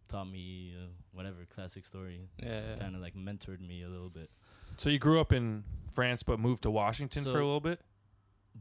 taught 0.09 0.29
me 0.29 0.73
uh, 0.77 0.87
whatever 1.13 1.45
classic 1.55 1.85
story, 1.85 2.29
Yeah. 2.43 2.63
yeah. 2.71 2.77
kind 2.79 2.95
of 2.95 3.01
like 3.03 3.15
mentored 3.15 3.61
me 3.61 3.83
a 3.83 3.89
little 3.89 4.09
bit. 4.11 4.31
So 4.77 4.89
you 4.91 4.99
grew 4.99 5.21
up 5.21 5.33
in 5.33 5.65
France, 5.93 6.23
but 6.23 6.39
moved 6.41 6.63
to 6.63 6.71
Washington 6.71 7.25
for 7.25 7.31
a 7.41 7.45
little 7.45 7.61
bit. 7.61 7.81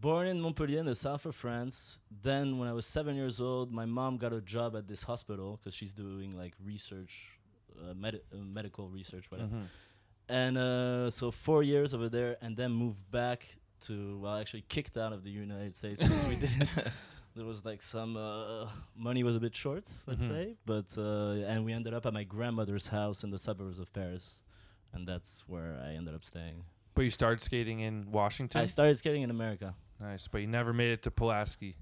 Born 0.02 0.28
in 0.28 0.42
Montpellier, 0.42 0.80
in 0.80 0.86
the 0.86 0.96
south 0.96 1.26
of 1.26 1.36
France. 1.36 2.00
Then, 2.22 2.58
when 2.60 2.68
I 2.68 2.74
was 2.74 2.86
seven 2.86 3.16
years 3.16 3.40
old, 3.40 3.72
my 3.72 3.86
mom 3.86 4.18
got 4.18 4.34
a 4.34 4.42
job 4.42 4.76
at 4.76 4.88
this 4.88 5.04
hospital 5.04 5.58
because 5.58 5.74
she's 5.74 5.94
doing 5.94 6.32
like 6.38 6.54
research, 6.64 7.40
uh, 7.82 7.94
med- 7.94 8.22
uh, 8.34 8.38
medical 8.38 8.90
research, 8.90 9.26
whatever. 9.32 9.56
Mhm. 9.56 9.66
And 10.28 10.58
uh, 10.58 11.10
so 11.12 11.32
four 11.32 11.64
years 11.64 11.94
over 11.94 12.10
there, 12.10 12.36
and 12.42 12.58
then 12.58 12.72
moved 12.72 13.10
back 13.10 13.58
to 13.82 14.18
well, 14.20 14.36
actually 14.38 14.66
kicked 14.68 14.98
out 14.98 15.14
of 15.14 15.24
the 15.24 15.30
United 15.30 15.76
States 15.76 16.02
because 16.02 16.26
we 16.28 16.36
didn't. 16.36 16.70
There 17.38 17.46
was 17.46 17.66
like 17.66 17.82
some 17.82 18.16
uh, 18.16 18.70
money 18.96 19.22
was 19.24 19.36
a 19.36 19.42
bit 19.42 19.54
short, 19.54 19.84
let's 20.08 20.22
Mhm. 20.24 20.30
say, 20.30 20.56
but 20.66 20.86
uh, 20.98 21.52
and 21.52 21.66
we 21.66 21.74
ended 21.74 21.94
up 21.94 22.06
at 22.06 22.14
my 22.14 22.24
grandmother's 22.24 22.88
house 22.88 23.26
in 23.26 23.30
the 23.30 23.38
suburbs 23.38 23.78
of 23.78 23.92
Paris, 23.92 24.42
and 24.94 25.06
that's 25.06 25.44
where 25.46 25.78
I 25.86 25.96
ended 26.00 26.16
up 26.16 26.24
staying. 26.24 26.64
But 26.94 27.02
you 27.04 27.10
started 27.10 27.42
skating 27.42 27.82
in 27.82 28.10
Washington. 28.10 28.62
I 28.62 28.68
started 28.68 28.96
skating 28.98 29.22
in 29.22 29.30
America. 29.30 29.76
Nice, 30.00 30.28
but 30.28 30.42
you 30.42 30.48
never 30.48 30.74
made 30.74 30.92
it 30.92 31.04
to 31.04 31.12
Pulaski. 31.12 31.76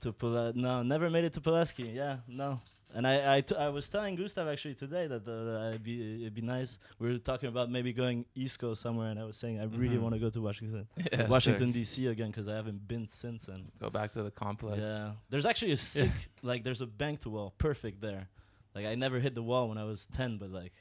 To 0.00 0.12
Pula- 0.12 0.54
no, 0.54 0.82
never 0.82 1.10
made 1.10 1.24
it 1.24 1.32
to 1.34 1.40
Pulaski. 1.40 1.84
Yeah, 1.84 2.18
no. 2.28 2.60
And 2.94 3.06
I, 3.06 3.36
I, 3.36 3.40
t- 3.42 3.54
I 3.54 3.68
was 3.68 3.86
telling 3.86 4.14
Gustav 4.16 4.48
actually 4.48 4.74
today 4.74 5.06
that 5.06 5.28
uh, 5.28 5.68
it'd 5.68 5.82
be 5.82 6.22
it'd 6.22 6.34
be 6.34 6.40
nice. 6.40 6.78
We 6.98 7.12
were 7.12 7.18
talking 7.18 7.50
about 7.50 7.70
maybe 7.70 7.92
going 7.92 8.24
East 8.34 8.58
Coast 8.58 8.80
somewhere, 8.80 9.10
and 9.10 9.18
I 9.20 9.24
was 9.24 9.36
saying 9.36 9.60
I 9.60 9.64
really 9.64 9.96
Mhm. 9.98 10.00
want 10.00 10.14
to 10.14 10.18
go 10.20 10.30
to 10.30 10.40
Washington, 10.40 10.88
Yeah, 11.12 11.26
Washington 11.28 11.70
D.C. 11.70 12.06
again 12.06 12.28
because 12.28 12.48
I 12.48 12.54
haven't 12.54 12.88
been 12.88 13.06
since 13.06 13.44
then. 13.44 13.70
Go 13.78 13.90
back 13.90 14.12
to 14.12 14.22
the 14.22 14.30
complex. 14.30 14.80
Yeah, 14.86 15.12
there's 15.28 15.44
actually 15.44 15.72
a 15.72 15.76
sick 15.94 16.10
like 16.42 16.64
there's 16.64 16.80
a 16.80 16.86
bank 16.86 17.20
to 17.20 17.28
wall, 17.30 17.52
perfect 17.58 18.00
there. 18.00 18.28
Like 18.74 18.86
I 18.86 18.94
never 18.94 19.18
hit 19.20 19.34
the 19.34 19.42
wall 19.42 19.68
when 19.68 19.76
I 19.76 19.84
was 19.84 20.06
ten, 20.06 20.38
but 20.38 20.50
like 20.50 20.72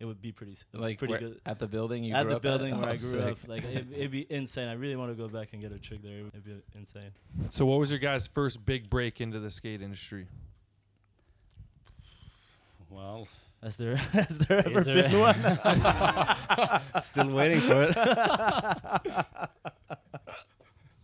it 0.00 0.04
would 0.06 0.20
be 0.20 0.32
pretty 0.32 0.56
Like 0.72 0.98
pretty 0.98 1.16
good. 1.18 1.40
at 1.46 1.58
the 1.58 1.66
building 1.68 2.04
you 2.04 2.14
at 2.14 2.22
grew 2.22 2.30
the 2.30 2.36
up 2.36 2.42
building 2.42 2.76
where 2.78 2.88
Oh, 2.88 2.92
I 2.92 2.96
grew 2.96 3.08
sick. 3.10 3.20
up, 3.22 3.38
like 3.46 3.64
it, 3.64 3.86
it'd 3.92 4.10
be 4.10 4.26
insane. 4.30 4.68
I 4.68 4.72
really 4.74 4.96
want 4.96 5.10
to 5.10 5.14
go 5.16 5.28
back 5.28 5.52
and 5.52 5.62
get 5.62 5.72
a 5.72 5.78
trick 5.78 6.02
there. 6.02 6.18
It'd 6.18 6.44
be 6.44 6.56
insane. 6.74 7.10
So 7.50 7.64
what 7.66 7.78
was 7.78 7.90
your 7.90 8.00
guys' 8.00 8.26
first 8.26 8.64
big 8.66 8.90
break 8.90 9.20
into 9.20 9.38
the 9.40 9.50
skate 9.50 9.80
industry? 9.82 10.26
Well, 12.90 13.26
Has 13.62 13.76
there 13.76 13.96
has 14.12 14.38
there 14.38 14.66
ever 14.66 14.80
there- 14.82 15.08
been 15.08 15.18
one? 15.20 15.36
Still 17.10 17.30
waiting 17.30 17.60
for 17.60 17.82
it. 17.82 17.96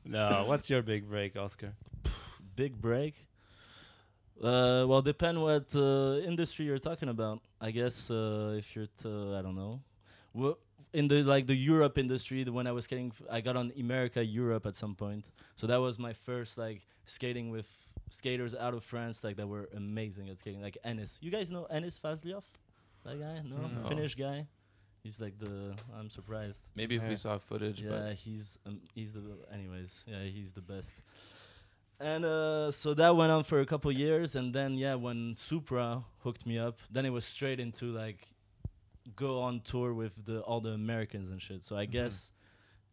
no, 0.04 0.44
what's 0.46 0.68
your 0.70 0.82
big 0.82 1.08
break, 1.08 1.36
Oscar? 1.36 1.72
Big 2.56 2.80
break. 2.80 3.26
Uh, 4.42 4.86
well, 4.88 5.02
depend 5.02 5.40
what 5.40 5.66
uh, 5.74 6.16
industry 6.26 6.64
you're 6.64 6.78
talking 6.78 7.08
about. 7.08 7.40
I 7.60 7.70
guess 7.70 8.10
uh, 8.10 8.54
if 8.56 8.74
you're, 8.74 8.86
t- 9.02 9.34
I 9.38 9.42
don't 9.42 9.54
know, 9.56 9.80
Wha 10.32 10.54
in 10.92 11.06
the 11.06 11.22
like 11.22 11.46
the 11.46 11.54
Europe 11.54 11.98
industry, 11.98 12.42
the 12.42 12.52
when 12.52 12.66
I 12.66 12.72
was 12.72 12.84
skating, 12.84 13.12
f- 13.14 13.26
I 13.30 13.40
got 13.40 13.54
on 13.56 13.70
Emerica 13.72 14.22
Europe 14.26 14.66
at 14.66 14.74
some 14.74 14.94
point. 14.94 15.30
So 15.56 15.66
that 15.68 15.76
was 15.80 15.98
my 15.98 16.12
first 16.14 16.56
like 16.58 16.80
skating 17.04 17.50
with 17.50 17.68
skaters 18.10 18.54
out 18.54 18.74
of 18.74 18.82
France, 18.82 19.22
like 19.22 19.36
that 19.36 19.46
were 19.46 19.68
amazing 19.76 20.28
at 20.30 20.38
skating, 20.38 20.62
like 20.62 20.78
Eniz. 20.84 21.18
You 21.20 21.30
guys 21.30 21.50
know 21.50 21.66
Eniz 21.72 22.00
Fazliov? 22.00 22.42
That 23.04 23.20
guy? 23.20 23.40
No, 23.44 23.56
No. 23.68 23.88
Finnish 23.88 24.14
guy. 24.16 24.46
He's 25.04 25.20
like 25.20 25.38
the. 25.38 25.74
I'm 25.98 26.10
surprised. 26.10 26.60
Maybe 26.74 26.96
if 26.96 27.02
Yeah. 27.02 27.08
we 27.10 27.16
saw 27.16 27.38
footage, 27.38 27.82
Yeah, 27.82 28.12
he's 28.12 28.58
um, 28.66 28.80
he's 28.94 29.12
the 29.12 29.22
anyways. 29.52 29.92
Yeah, 30.06 30.24
he's 30.24 30.52
the 30.52 30.60
best. 30.62 30.90
And 32.00 32.24
uh, 32.24 32.70
so 32.70 32.94
that 32.94 33.14
went 33.14 33.30
on 33.30 33.42
for 33.42 33.60
a 33.60 33.66
couple 33.66 33.92
years, 33.92 34.34
and 34.34 34.54
then 34.54 34.74
yeah, 34.74 34.94
when 34.94 35.34
Supra 35.34 36.02
hooked 36.20 36.46
me 36.46 36.58
up, 36.58 36.78
then 36.90 37.04
it 37.04 37.10
was 37.10 37.26
straight 37.26 37.60
into 37.60 37.86
like 37.92 38.26
go 39.14 39.40
on 39.42 39.60
tour 39.60 39.92
with 39.92 40.24
the 40.24 40.40
all 40.40 40.60
the 40.60 40.70
Americans 40.70 41.30
and 41.30 41.42
shit. 41.42 41.62
So 41.62 41.76
I 41.76 41.84
guess 41.84 42.32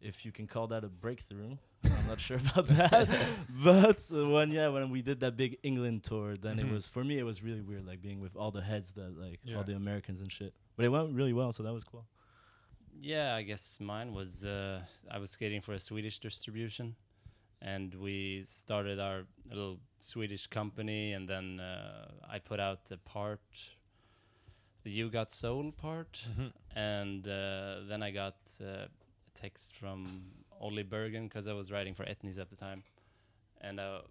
if 0.02 0.24
you 0.26 0.32
can 0.32 0.46
call 0.46 0.66
that 0.68 0.84
a 0.84 0.88
breakthrough, 0.88 1.56
I'm 1.84 2.06
not 2.06 2.20
sure 2.20 2.36
about 2.52 2.66
that. 2.68 3.08
but 3.48 4.00
uh, 4.12 4.28
when 4.28 4.50
yeah, 4.50 4.68
when 4.68 4.90
we 4.90 5.00
did 5.00 5.20
that 5.20 5.36
big 5.38 5.56
England 5.62 6.04
tour, 6.04 6.36
then 6.36 6.56
Mhm. 6.58 6.64
it 6.68 6.72
was 6.72 6.86
for 6.86 7.02
me 7.02 7.18
it 7.18 7.24
was 7.24 7.42
really 7.42 7.62
weird, 7.62 7.86
like 7.86 8.02
being 8.02 8.20
with 8.20 8.36
all 8.36 8.50
the 8.50 8.62
heads 8.62 8.92
that 8.92 9.18
like 9.18 9.40
Yeah. 9.42 9.56
all 9.56 9.64
the 9.64 9.74
Americans 9.74 10.20
and 10.20 10.30
shit. 10.30 10.52
But 10.76 10.84
it 10.84 10.90
went 10.90 11.14
really 11.14 11.32
well, 11.32 11.52
so 11.52 11.62
that 11.62 11.72
was 11.72 11.82
cool. 11.84 12.04
Yeah, 13.00 13.34
I 13.34 13.42
guess 13.42 13.78
mine 13.80 14.12
was 14.12 14.44
uh, 14.44 14.82
I 15.10 15.18
was 15.18 15.30
skating 15.30 15.62
for 15.62 15.72
a 15.72 15.78
Swedish 15.78 16.18
distribution, 16.18 16.96
and 17.60 17.94
we 17.94 18.44
started 18.46 18.98
our 19.00 19.24
little 19.48 19.78
Swedish 20.00 20.46
company, 20.46 21.12
and 21.12 21.28
then 21.28 21.60
uh, 21.60 22.10
I 22.28 22.38
put 22.38 22.60
out 22.60 22.86
the 22.86 22.96
part, 22.98 23.40
the 24.84 24.90
You 24.90 25.10
Got 25.10 25.32
Soul 25.32 25.72
part, 25.72 26.24
Mhm. 26.30 26.52
and 26.76 27.26
uh, 27.26 27.80
then 27.88 28.02
I 28.02 28.10
got 28.10 28.36
uh, 28.60 28.64
a 28.86 28.88
text 29.34 29.74
from 29.76 30.30
Olli 30.60 30.82
Bergen 30.84 31.24
because 31.28 31.46
I 31.48 31.52
was 31.52 31.70
writing 31.72 31.94
for 31.94 32.04
Etnies 32.04 32.38
at 32.38 32.48
the 32.50 32.56
time, 32.56 32.82
and 33.60 33.80
uh, 33.80 34.02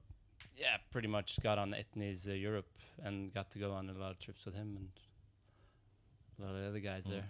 yeah, 0.55 0.77
pretty 0.91 1.07
much 1.07 1.39
got 1.41 1.57
on 1.57 1.71
Etnies 1.73 2.27
uh, 2.27 2.33
Europe 2.33 2.69
and 3.03 3.33
got 3.33 3.49
to 3.51 3.59
go 3.59 3.71
on 3.71 3.89
a 3.89 3.93
lot 3.93 4.11
of 4.11 4.19
trips 4.19 4.45
with 4.45 4.55
him 4.55 4.75
and 4.77 4.89
a 6.39 6.41
lot 6.43 6.55
of 6.55 6.61
the 6.61 6.67
other 6.67 6.79
guys 6.79 7.05
Mm. 7.05 7.11
there. 7.11 7.29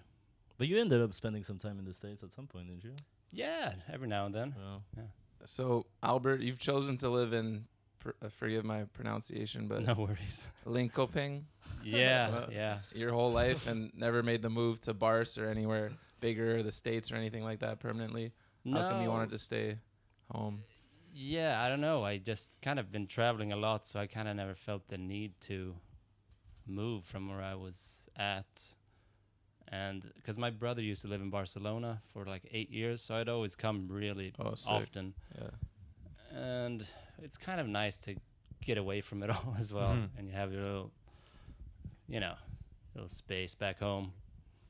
But 0.58 0.68
you 0.68 0.80
ended 0.80 1.02
up 1.02 1.14
spending 1.14 1.44
some 1.44 1.60
time 1.60 1.78
in 1.78 1.86
the 1.86 1.94
states 1.94 2.24
at 2.24 2.32
some 2.34 2.48
point, 2.48 2.68
didn't 2.70 2.84
you? 2.84 2.96
Yeah, 3.32 3.76
every 3.92 4.08
now 4.08 4.26
and 4.26 4.34
then. 4.34 4.56
Yeah. 4.96 5.04
So 5.46 5.86
Albert, 6.04 6.42
you've 6.42 6.60
chosen 6.60 6.98
to 7.00 7.10
live 7.10 7.34
in. 7.34 7.66
pr- 8.00 8.12
uh, 8.24 8.30
Forgive 8.30 8.66
my 8.66 8.84
pronunciation, 8.94 9.68
but 9.68 9.84
No 9.84 9.94
worries. 9.94 10.46
Linkoping 10.66 11.44
Yeah, 11.84 12.30
Uh, 12.34 12.50
yeah. 12.52 12.80
your 12.94 13.12
whole 13.14 13.32
life 13.32 13.68
and 13.68 13.92
never 13.96 14.22
made 14.24 14.42
the 14.42 14.50
move 14.50 14.80
to 14.82 14.94
Bars 14.94 15.38
or 15.38 15.50
anywhere 15.50 15.92
bigger, 16.20 16.64
the 16.64 16.72
states 16.72 17.12
or 17.12 17.16
anything 17.16 17.44
like 17.44 17.60
that 17.60 17.80
permanently. 17.80 18.34
How 18.66 18.84
come 18.90 19.02
you 19.02 19.10
wanted 19.10 19.30
to 19.30 19.38
stay 19.38 19.78
home? 20.32 20.64
Yeah, 21.14 21.62
I 21.64 21.70
don't 21.70 21.82
know. 21.82 22.04
I 22.04 22.18
just 22.18 22.50
kind 22.62 22.80
of 22.80 22.92
been 22.92 23.08
traveling 23.08 23.52
a 23.54 23.56
lot, 23.56 23.88
so 23.88 24.00
I 24.00 24.08
kind 24.08 24.28
of 24.28 24.36
never 24.36 24.56
felt 24.56 24.88
the 24.90 24.98
need 24.98 25.40
to 25.42 25.76
move 26.66 27.06
from 27.06 27.30
where 27.30 27.42
I 27.42 27.56
was 27.56 27.82
at. 28.16 28.46
And 29.70 30.04
because 30.16 30.38
my 30.38 30.50
brother 30.50 30.82
used 30.82 31.02
to 31.02 31.08
live 31.10 31.22
in 31.22 31.30
Barcelona 31.30 32.02
for 32.14 32.26
like 32.26 32.44
eight 32.52 32.72
years, 32.72 33.02
so 33.02 33.16
I'd 33.16 33.28
always 33.30 33.56
come 33.56 33.88
really 33.90 34.34
Oh, 34.40 34.54
often. 34.70 35.14
Yeah. 35.38 35.50
And 36.38 36.88
it's 37.22 37.38
kind 37.38 37.60
of 37.60 37.68
nice 37.68 38.00
to 38.02 38.16
get 38.64 38.78
away 38.78 39.02
from 39.02 39.24
it 39.24 39.30
all 39.36 39.56
as 39.60 39.74
well. 39.74 39.90
Mhm. 39.90 40.10
And 40.18 40.28
you 40.28 40.34
have 40.34 40.54
your 40.54 40.64
little, 40.64 40.92
you 42.08 42.20
know, 42.20 42.36
little 42.96 43.10
space 43.10 43.56
back 43.56 43.80
home. 43.80 44.14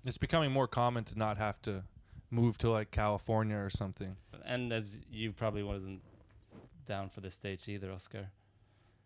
It's 0.04 0.18
becoming 0.18 0.52
more 0.52 0.68
common 0.68 1.04
to 1.06 1.18
not 1.18 1.38
have 1.38 1.62
to 1.64 1.84
move 2.32 2.58
to 2.60 2.70
like 2.70 2.92
California 2.92 3.58
or 3.58 3.70
something. 3.70 4.16
And 4.46 4.74
as 4.74 4.98
you 5.12 5.32
probably 5.32 5.64
wasn't 5.64 6.02
down 6.86 7.10
for 7.10 7.22
the 7.22 7.30
States 7.32 7.68
either, 7.70 7.92
Oscar. 7.92 8.30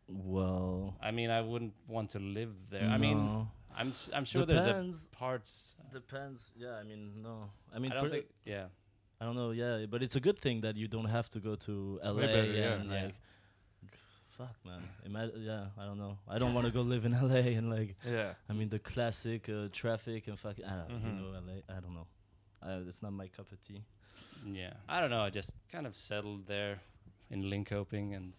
Well, 0.08 0.96
I 1.02 1.12
mean, 1.12 1.30
I 1.30 1.42
wouldn't 1.42 1.74
want 1.88 2.12
to 2.12 2.20
live 2.20 2.54
there. 2.70 2.84
I 2.90 2.98
mean, 2.98 3.18
no. 3.18 3.48
I'm 3.78 3.94
I'm 4.14 4.26
sure 4.26 4.46
there's 4.46 4.66
a 4.66 4.94
parts. 5.18 5.52
depends. 5.94 6.50
Yeah, 6.58 6.76
I 6.80 6.84
mean, 6.84 7.22
no. 7.24 7.50
I 7.76 7.80
mean, 7.80 7.92
I 7.92 7.96
don't 7.96 8.06
for 8.06 8.10
think. 8.12 8.26
Yeah. 8.46 8.66
I 9.20 9.26
don't 9.26 9.36
know. 9.36 9.52
Yeah, 9.52 9.86
but 9.90 10.02
it's 10.02 10.16
a 10.16 10.20
good 10.20 10.40
thing 10.40 10.62
that 10.62 10.76
you 10.78 10.88
don't 10.88 11.06
have 11.10 11.30
to 11.30 11.40
go 11.40 11.56
to 11.56 12.00
It's 12.02 12.10
LA 12.10 12.22
better, 12.22 12.46
yeah. 12.46 12.74
and 12.74 12.90
Yeah. 12.92 13.04
like. 13.06 13.14
Fuck 14.38 14.56
man, 14.66 15.32
yeah, 15.38 15.66
I 15.78 15.84
don't 15.86 16.00
know. 16.00 16.18
I 16.28 16.40
don't 16.40 16.54
want 16.56 16.66
to 16.66 16.72
go 16.74 16.82
live 16.82 17.06
in 17.06 17.12
LA 17.30 17.52
and 17.60 17.70
like, 17.70 17.96
Yeah. 18.08 18.34
I 18.50 18.54
mean 18.54 18.70
the 18.70 18.80
classic 18.80 19.48
uh, 19.50 19.68
traffic 19.72 20.28
and 20.28 20.40
fucking. 20.40 20.66
I 20.66 20.78
don't 20.78 20.90
Mhm. 20.90 21.06
you 21.06 21.22
know 21.22 21.32
LA. 21.40 21.76
I 21.78 21.80
don't 21.82 21.94
know. 21.94 22.08
I, 22.64 22.74
it's 22.90 23.02
not 23.04 23.12
my 23.14 23.28
cup 23.28 23.52
of 23.52 23.60
tea. 23.68 23.84
Yeah. 24.46 24.74
I 24.90 25.00
don't 25.02 25.10
know. 25.12 25.22
I 25.22 25.30
just 25.30 25.52
kind 25.72 25.86
of 25.86 25.96
settled 25.96 26.48
there 26.48 26.80
in 27.30 27.44
Linkoping, 27.44 28.16
and 28.16 28.34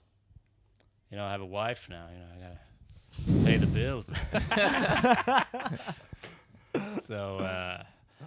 you 1.11 1.17
know, 1.19 1.25
I 1.25 1.31
have 1.33 1.43
a 1.43 1.47
wife 1.47 1.89
now. 1.89 2.07
You 2.13 2.19
know, 2.19 2.31
I 2.35 2.39
gotta 2.41 2.61
pay 3.45 3.57
the 3.57 3.67
bills. 3.67 4.13
so 7.07 7.39
uh, 7.39 7.83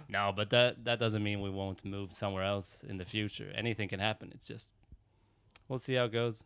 no, 0.08 0.32
but 0.34 0.50
that 0.50 0.84
that 0.84 0.98
doesn't 0.98 1.22
mean 1.22 1.40
we 1.40 1.50
won't 1.50 1.84
move 1.84 2.12
somewhere 2.12 2.44
else 2.44 2.82
in 2.88 2.98
the 2.98 3.04
future. 3.04 3.52
Anything 3.54 3.88
can 3.88 4.00
happen. 4.00 4.30
It's 4.34 4.46
just 4.46 4.68
we'll 5.68 5.78
see 5.78 5.94
how 5.94 6.04
it 6.04 6.12
goes. 6.12 6.44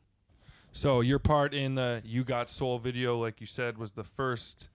So 0.73 1.01
your 1.01 1.19
part 1.19 1.53
in 1.53 1.75
the 1.75 2.03
"You 2.05 2.25
Got 2.25 2.49
Soul" 2.49 2.79
video, 2.79 3.19
like 3.19 3.41
you 3.41 3.47
said, 3.47 3.79
was 3.79 3.93
the 3.93 4.05
first 4.05 4.69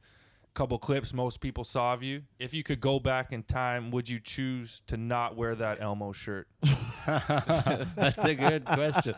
couple 0.53 0.77
clips 0.77 1.13
most 1.13 1.41
people 1.41 1.63
saw 1.63 1.93
of 1.93 2.01
you. 2.01 2.21
If 2.39 2.53
you 2.53 2.63
could 2.63 2.79
go 2.79 2.99
back 2.99 3.33
in 3.33 3.43
time, 3.43 3.91
would 3.91 4.07
you 4.07 4.19
choose 4.19 4.81
to 4.87 4.97
not 4.97 5.35
wear 5.35 5.53
that 5.55 5.81
Elmo 5.81 6.13
shirt? 6.13 6.47
That's 7.05 8.23
a 8.23 8.35
good 8.35 8.65
question. 8.65 9.15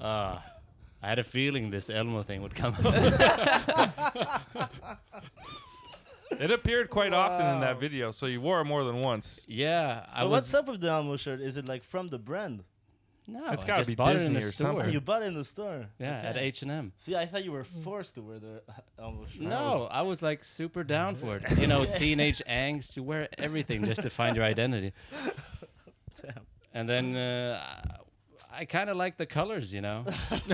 Uh, 0.00 0.38
I 1.04 1.08
had 1.08 1.18
a 1.18 1.24
feeling 1.24 1.70
this 1.70 1.90
Elmo 1.90 2.22
thing 2.22 2.40
would 2.42 2.54
come 2.54 2.74
up. 2.84 4.70
It 6.40 6.50
appeared 6.50 6.90
quite 6.90 7.12
often 7.12 7.46
in 7.46 7.60
that 7.60 7.78
video, 7.78 8.10
so 8.10 8.26
you 8.26 8.40
wore 8.40 8.60
it 8.60 8.64
more 8.64 8.82
than 8.82 9.00
once. 9.02 9.44
yeah, 9.48 10.04
I 10.12 10.22
But 10.22 10.30
was. 10.30 10.40
what's 10.42 10.54
up 10.54 10.66
with 10.66 10.80
the 10.80 10.88
Elmo 10.88 11.16
shirt? 11.16 11.40
Is 11.40 11.56
it 11.56 11.64
like 11.64 11.84
from 11.84 12.08
the 12.08 12.18
brand? 12.18 12.64
No, 13.28 13.46
It's 13.52 13.62
I 13.62 13.66
gotta 13.68 13.80
just 13.80 13.90
be 13.90 13.94
bought 13.94 14.16
it 14.16 14.22
in 14.26 14.32
Disney 14.34 14.40
the 14.40 14.46
or 14.48 14.50
store. 14.50 14.72
something. 14.72 14.92
You 14.92 15.00
bought 15.00 15.22
it 15.22 15.26
in 15.26 15.34
the 15.34 15.44
store. 15.44 15.86
Yeah, 16.00 16.16
at 16.16 16.36
Okay. 16.36 16.46
H 16.46 16.62
and 16.62 16.70
M. 16.72 16.92
See, 16.98 17.14
I 17.14 17.24
thought 17.26 17.44
you 17.44 17.52
were 17.52 17.62
forced 17.64 18.14
to 18.16 18.22
wear 18.22 18.38
the 18.40 18.62
Elmo 18.98 19.26
shirt. 19.26 19.42
No, 19.42 19.86
I 19.92 20.02
was 20.02 20.22
like 20.22 20.42
super 20.42 20.82
down 20.82 21.14
for 21.14 21.36
it. 21.36 21.58
You 21.58 21.68
know, 21.68 21.84
teenage 21.84 22.42
angst. 22.48 22.96
You 22.96 23.02
wear 23.04 23.28
everything 23.38 23.84
just 23.84 24.02
to 24.02 24.10
find 24.10 24.34
your 24.34 24.44
identity. 24.44 24.92
Damn. 26.20 26.42
And 26.74 26.88
then 26.88 27.14
uh, 27.16 27.62
I, 28.54 28.60
I 28.60 28.64
kind 28.64 28.90
of 28.90 28.96
like 28.96 29.16
the 29.16 29.26
colors, 29.26 29.72
you 29.72 29.80
know. 29.80 30.04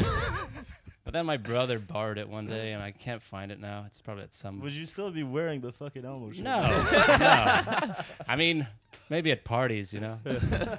but 1.04 1.12
then 1.12 1.26
my 1.26 1.36
brother 1.36 1.78
borrowed 1.78 2.18
it 2.18 2.28
one 2.28 2.46
day, 2.46 2.72
and 2.72 2.82
I 2.82 2.92
can't 2.92 3.22
find 3.22 3.52
it 3.52 3.60
now. 3.60 3.84
It's 3.86 4.00
probably 4.00 4.24
at 4.24 4.34
some. 4.34 4.60
Would 4.60 4.72
you 4.72 4.86
still 4.86 5.10
be 5.10 5.22
wearing 5.22 5.60
the 5.60 5.72
fucking 5.72 6.04
Elmo 6.04 6.32
shirt? 6.32 6.44
No, 6.44 6.60
no. 6.62 7.94
I 8.28 8.36
mean, 8.36 8.66
maybe 9.08 9.30
at 9.32 9.44
parties, 9.44 9.92
you 9.92 10.00
know. 10.00 10.18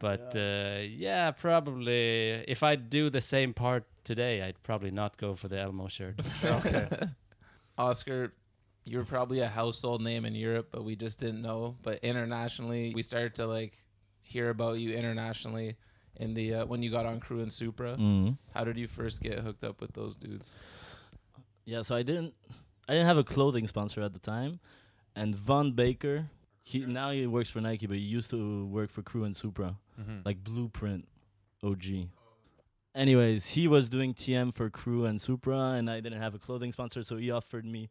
But 0.00 0.36
uh, 0.36 0.82
yeah, 0.88 1.32
probably 1.32 2.44
if 2.46 2.62
I 2.62 2.76
do 2.76 3.10
the 3.10 3.20
same 3.20 3.52
part 3.52 3.84
today, 4.04 4.42
I'd 4.42 4.62
probably 4.62 4.92
not 4.92 5.16
go 5.16 5.34
for 5.34 5.48
the 5.48 5.58
Elmo 5.58 5.88
shirt. 5.88 6.20
okay. 6.44 6.88
Oscar, 7.76 8.32
you're 8.84 9.04
probably 9.04 9.40
a 9.40 9.48
household 9.48 10.00
name 10.00 10.24
in 10.24 10.36
Europe, 10.36 10.68
but 10.70 10.84
we 10.84 10.94
just 10.94 11.18
didn't 11.18 11.42
know. 11.42 11.74
But 11.82 11.98
internationally, 12.04 12.92
we 12.94 13.02
started 13.02 13.34
to 13.34 13.46
like 13.48 13.76
hear 14.20 14.50
about 14.50 14.78
you 14.78 14.94
internationally 14.94 15.76
in 16.18 16.34
the 16.34 16.54
uh, 16.54 16.66
when 16.66 16.82
you 16.82 16.90
got 16.90 17.06
on 17.06 17.20
Krew 17.20 17.40
and 17.42 17.52
Supra. 17.52 17.96
Mm. 17.96 18.38
How 18.54 18.64
did 18.64 18.76
you 18.76 18.88
first 18.88 19.20
get 19.22 19.38
hooked 19.40 19.64
up 19.64 19.80
with 19.80 19.92
those 19.94 20.16
dudes? 20.16 20.54
Yeah, 21.64 21.82
so 21.82 21.94
I 21.94 22.02
didn't, 22.02 22.34
I 22.88 22.92
didn't 22.94 23.06
have 23.06 23.18
a 23.18 23.24
clothing 23.24 23.66
sponsor 23.68 24.00
at 24.02 24.12
the 24.14 24.18
time, 24.18 24.60
and 25.14 25.34
Von 25.34 25.72
Baker, 25.72 26.30
he 26.62 26.80
now 26.80 27.10
he 27.10 27.26
works 27.26 27.50
for 27.50 27.60
Nike, 27.60 27.86
but 27.86 27.96
he 27.96 28.02
used 28.02 28.30
to 28.30 28.66
work 28.66 28.90
for 28.90 29.02
Krew 29.02 29.24
and 29.26 29.36
Supra, 29.36 29.76
Mhm. 30.00 30.24
like 30.24 30.42
Blueprint, 30.42 31.06
OG. 31.62 32.08
Anyways, 32.94 33.50
he 33.50 33.68
was 33.68 33.88
doing 33.88 34.14
TM 34.14 34.50
for 34.52 34.70
Krew 34.70 35.06
and 35.08 35.20
Supra, 35.20 35.72
and 35.72 35.90
I 35.90 36.00
didn't 36.00 36.20
have 36.20 36.34
a 36.34 36.38
clothing 36.38 36.72
sponsor, 36.72 37.02
so 37.04 37.16
he 37.16 37.30
offered 37.30 37.64
me 37.64 37.90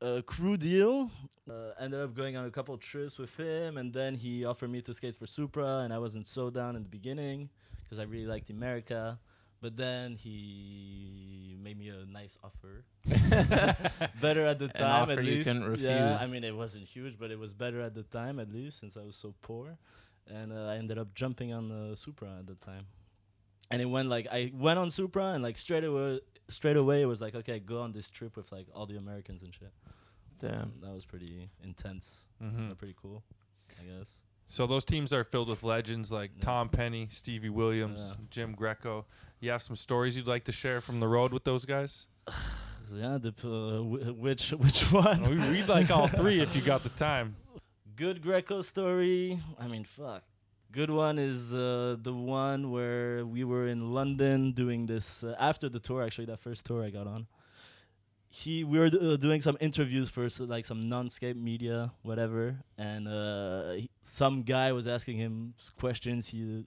a 0.00 0.22
Krew 0.22 0.58
deal. 0.58 1.10
Uh, 1.48 1.72
ended 1.80 2.00
up 2.00 2.14
going 2.14 2.36
on 2.36 2.44
a 2.44 2.50
couple 2.50 2.76
trips 2.76 3.16
with 3.18 3.34
him, 3.38 3.78
and 3.78 3.92
then 3.92 4.14
he 4.14 4.44
offered 4.44 4.68
me 4.70 4.82
to 4.82 4.92
skate 4.92 5.16
for 5.16 5.26
Supra, 5.26 5.78
and 5.78 5.92
I 5.94 5.98
wasn't 5.98 6.26
so 6.26 6.50
down 6.50 6.76
in 6.76 6.82
the 6.82 6.88
beginning 6.90 7.48
because 7.84 7.98
I 7.98 8.02
really 8.02 8.26
liked 8.26 8.52
Emerica. 8.52 9.18
But 9.60 9.76
then 9.76 10.14
he 10.16 11.56
made 11.60 11.78
me 11.78 11.88
a 11.88 12.04
nice 12.06 12.36
offer, 12.44 12.84
better 14.20 14.46
at 14.46 14.58
the 14.58 14.66
An 14.66 14.70
time. 14.70 15.02
offer 15.02 15.12
at 15.12 15.24
you 15.24 15.42
least. 15.42 15.48
Yeah, 15.48 15.66
refuse. 15.66 16.22
I 16.22 16.26
mean 16.26 16.44
it 16.44 16.54
wasn't 16.54 16.84
huge, 16.84 17.18
but 17.18 17.30
it 17.30 17.38
was 17.38 17.54
better 17.54 17.80
at 17.80 17.94
the 17.94 18.04
time 18.04 18.38
at 18.38 18.52
least 18.52 18.78
since 18.78 18.96
I 18.96 19.02
was 19.02 19.16
so 19.16 19.34
poor, 19.42 19.76
and 20.28 20.52
uh, 20.52 20.66
I 20.66 20.76
ended 20.76 20.98
up 20.98 21.12
jumping 21.14 21.52
on 21.52 21.68
the 21.70 21.96
Supra 21.96 22.28
at 22.38 22.46
the 22.46 22.54
time. 22.54 22.86
And 23.70 23.82
it 23.82 23.86
went 23.86 24.08
like 24.08 24.26
I 24.32 24.50
went 24.54 24.78
on 24.78 24.90
Supra, 24.90 25.26
and 25.32 25.42
like 25.42 25.58
straight 25.58 25.84
away, 25.84 26.20
straight 26.48 26.76
away 26.76 27.02
it 27.02 27.06
was 27.06 27.20
like 27.20 27.34
okay, 27.34 27.58
go 27.60 27.82
on 27.82 27.92
this 27.92 28.10
trip 28.10 28.36
with 28.36 28.50
like 28.50 28.66
all 28.74 28.86
the 28.86 28.96
Americans 28.96 29.42
and 29.42 29.52
shit. 29.54 29.72
Damn. 30.38 30.72
That 30.82 30.94
was 30.94 31.04
pretty 31.04 31.50
intense, 31.64 32.06
Mhm. 32.42 32.70
uh, 32.70 32.74
pretty 32.74 32.94
cool, 33.00 33.24
I 33.78 33.82
guess. 33.84 34.22
So 34.46 34.66
those 34.66 34.84
teams 34.84 35.12
are 35.12 35.24
filled 35.24 35.48
with 35.48 35.62
legends 35.62 36.10
like 36.12 36.30
Yeah. 36.36 36.42
Tom 36.44 36.68
Penny, 36.70 37.08
Stevie 37.10 37.50
Williams, 37.50 38.14
Yeah. 38.18 38.24
Jim 38.30 38.52
Greco. 38.54 39.04
You 39.40 39.50
have 39.50 39.62
some 39.62 39.76
stories 39.76 40.16
you'd 40.16 40.26
like 40.26 40.44
to 40.44 40.52
share 40.52 40.80
from 40.80 41.00
the 41.00 41.08
road 41.08 41.32
with 41.32 41.44
those 41.44 41.64
guys? 41.64 42.06
Yeah, 42.90 43.18
the 43.18 43.32
p- 43.32 43.46
uh, 43.46 43.82
wh- 43.82 44.18
which 44.18 44.50
which 44.64 44.90
one? 44.90 45.20
we, 45.28 45.36
we'd 45.50 45.68
like 45.68 45.90
all 45.90 46.08
three 46.08 46.40
if 46.40 46.56
you 46.56 46.62
got 46.62 46.82
the 46.82 46.88
time. 46.88 47.36
Good 47.96 48.22
Greco 48.22 48.62
story. 48.62 49.38
I 49.60 49.66
mean, 49.68 49.84
fuck. 49.84 50.22
Good 50.70 50.90
one 50.90 51.18
is 51.18 51.54
uh, 51.54 51.96
the 52.00 52.12
one 52.12 52.70
where 52.70 53.24
we 53.24 53.42
were 53.42 53.66
in 53.68 53.92
London 53.94 54.52
doing 54.52 54.86
this 54.86 55.24
uh, 55.24 55.34
after 55.38 55.68
the 55.68 55.80
tour. 55.80 56.02
Actually, 56.02 56.26
that 56.26 56.40
first 56.40 56.64
tour 56.66 56.84
I 56.84 56.90
got 56.90 57.06
on. 57.06 57.26
He 58.30 58.62
we 58.62 58.78
were 58.78 58.86
uh, 59.00 59.16
doing 59.16 59.40
some 59.40 59.56
interviews 59.60 60.10
for 60.10 60.24
s- 60.26 60.40
like 60.40 60.66
some 60.66 60.88
non-scape 60.88 61.36
media, 61.36 61.92
whatever, 62.02 62.56
and 62.76 63.08
uh, 63.08 63.72
he, 63.72 63.88
some 64.02 64.42
guy 64.42 64.72
was 64.72 64.86
asking 64.86 65.16
him 65.16 65.54
questions 65.78 66.28
he 66.28 66.66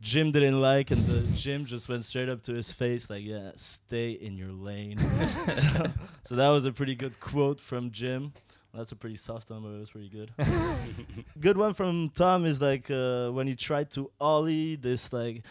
Jim 0.00 0.30
didn't 0.32 0.60
like, 0.60 0.92
and 0.92 1.04
the 1.06 1.20
Jim 1.36 1.64
just 1.64 1.88
went 1.88 2.04
straight 2.04 2.28
up 2.28 2.42
to 2.44 2.54
his 2.54 2.70
face 2.70 3.10
like, 3.10 3.24
"Yeah, 3.24 3.50
stay 3.56 4.12
in 4.12 4.36
your 4.36 4.52
lane." 4.52 4.98
so, 5.50 5.86
so 6.24 6.36
that 6.36 6.50
was 6.50 6.64
a 6.66 6.72
pretty 6.72 6.94
good 6.94 7.18
quote 7.20 7.60
from 7.60 7.90
Jim. 7.90 8.32
That's 8.74 8.92
a 8.92 8.96
pretty 8.96 9.16
soft 9.16 9.50
one, 9.50 9.62
but 9.62 9.68
it 9.68 9.80
was 9.80 9.90
pretty 9.90 10.08
good. 10.08 10.32
good 11.40 11.58
one 11.58 11.74
from 11.74 12.10
Tom 12.10 12.46
is 12.46 12.60
like 12.60 12.90
uh, 12.90 13.30
when 13.30 13.46
he 13.46 13.54
tried 13.54 13.90
to 13.92 14.10
ollie 14.20 14.76
this 14.76 15.12
like 15.12 15.42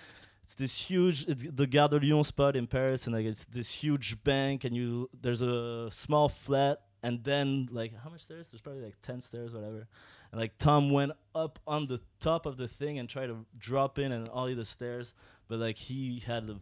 it's 0.43 0.55
this 0.55 0.77
huge 0.77 1.27
it's 1.27 1.43
the 1.43 1.67
Gare 1.67 1.87
de 1.87 1.99
Lyon 1.99 2.23
spot 2.23 2.55
in 2.55 2.65
Paris 2.65 3.05
and 3.05 3.15
like 3.15 3.25
it's 3.25 3.45
this 3.45 3.69
huge 3.69 4.23
bank 4.23 4.63
and 4.63 4.75
you 4.75 5.09
there's 5.21 5.41
a 5.41 5.89
small 5.91 6.29
flat 6.29 6.81
and 7.03 7.23
then 7.23 7.69
like 7.71 7.93
how 8.03 8.09
much 8.09 8.21
stairs? 8.21 8.49
There's 8.51 8.61
probably 8.61 8.81
like 8.81 8.95
ten 9.03 9.21
stairs, 9.21 9.53
whatever. 9.53 9.87
And 10.31 10.39
like 10.39 10.57
Tom 10.57 10.89
went 10.91 11.11
up 11.35 11.59
on 11.67 11.87
the 11.87 12.01
top 12.19 12.45
of 12.45 12.57
the 12.57 12.67
thing 12.67 12.97
and 12.97 13.07
tried 13.07 13.27
to 13.27 13.45
drop 13.57 13.99
in 13.99 14.11
and 14.11 14.29
ollie 14.29 14.53
the 14.53 14.65
stairs, 14.65 15.13
but 15.47 15.59
like 15.59 15.77
he 15.77 16.23
had 16.25 16.43
a 16.49 16.57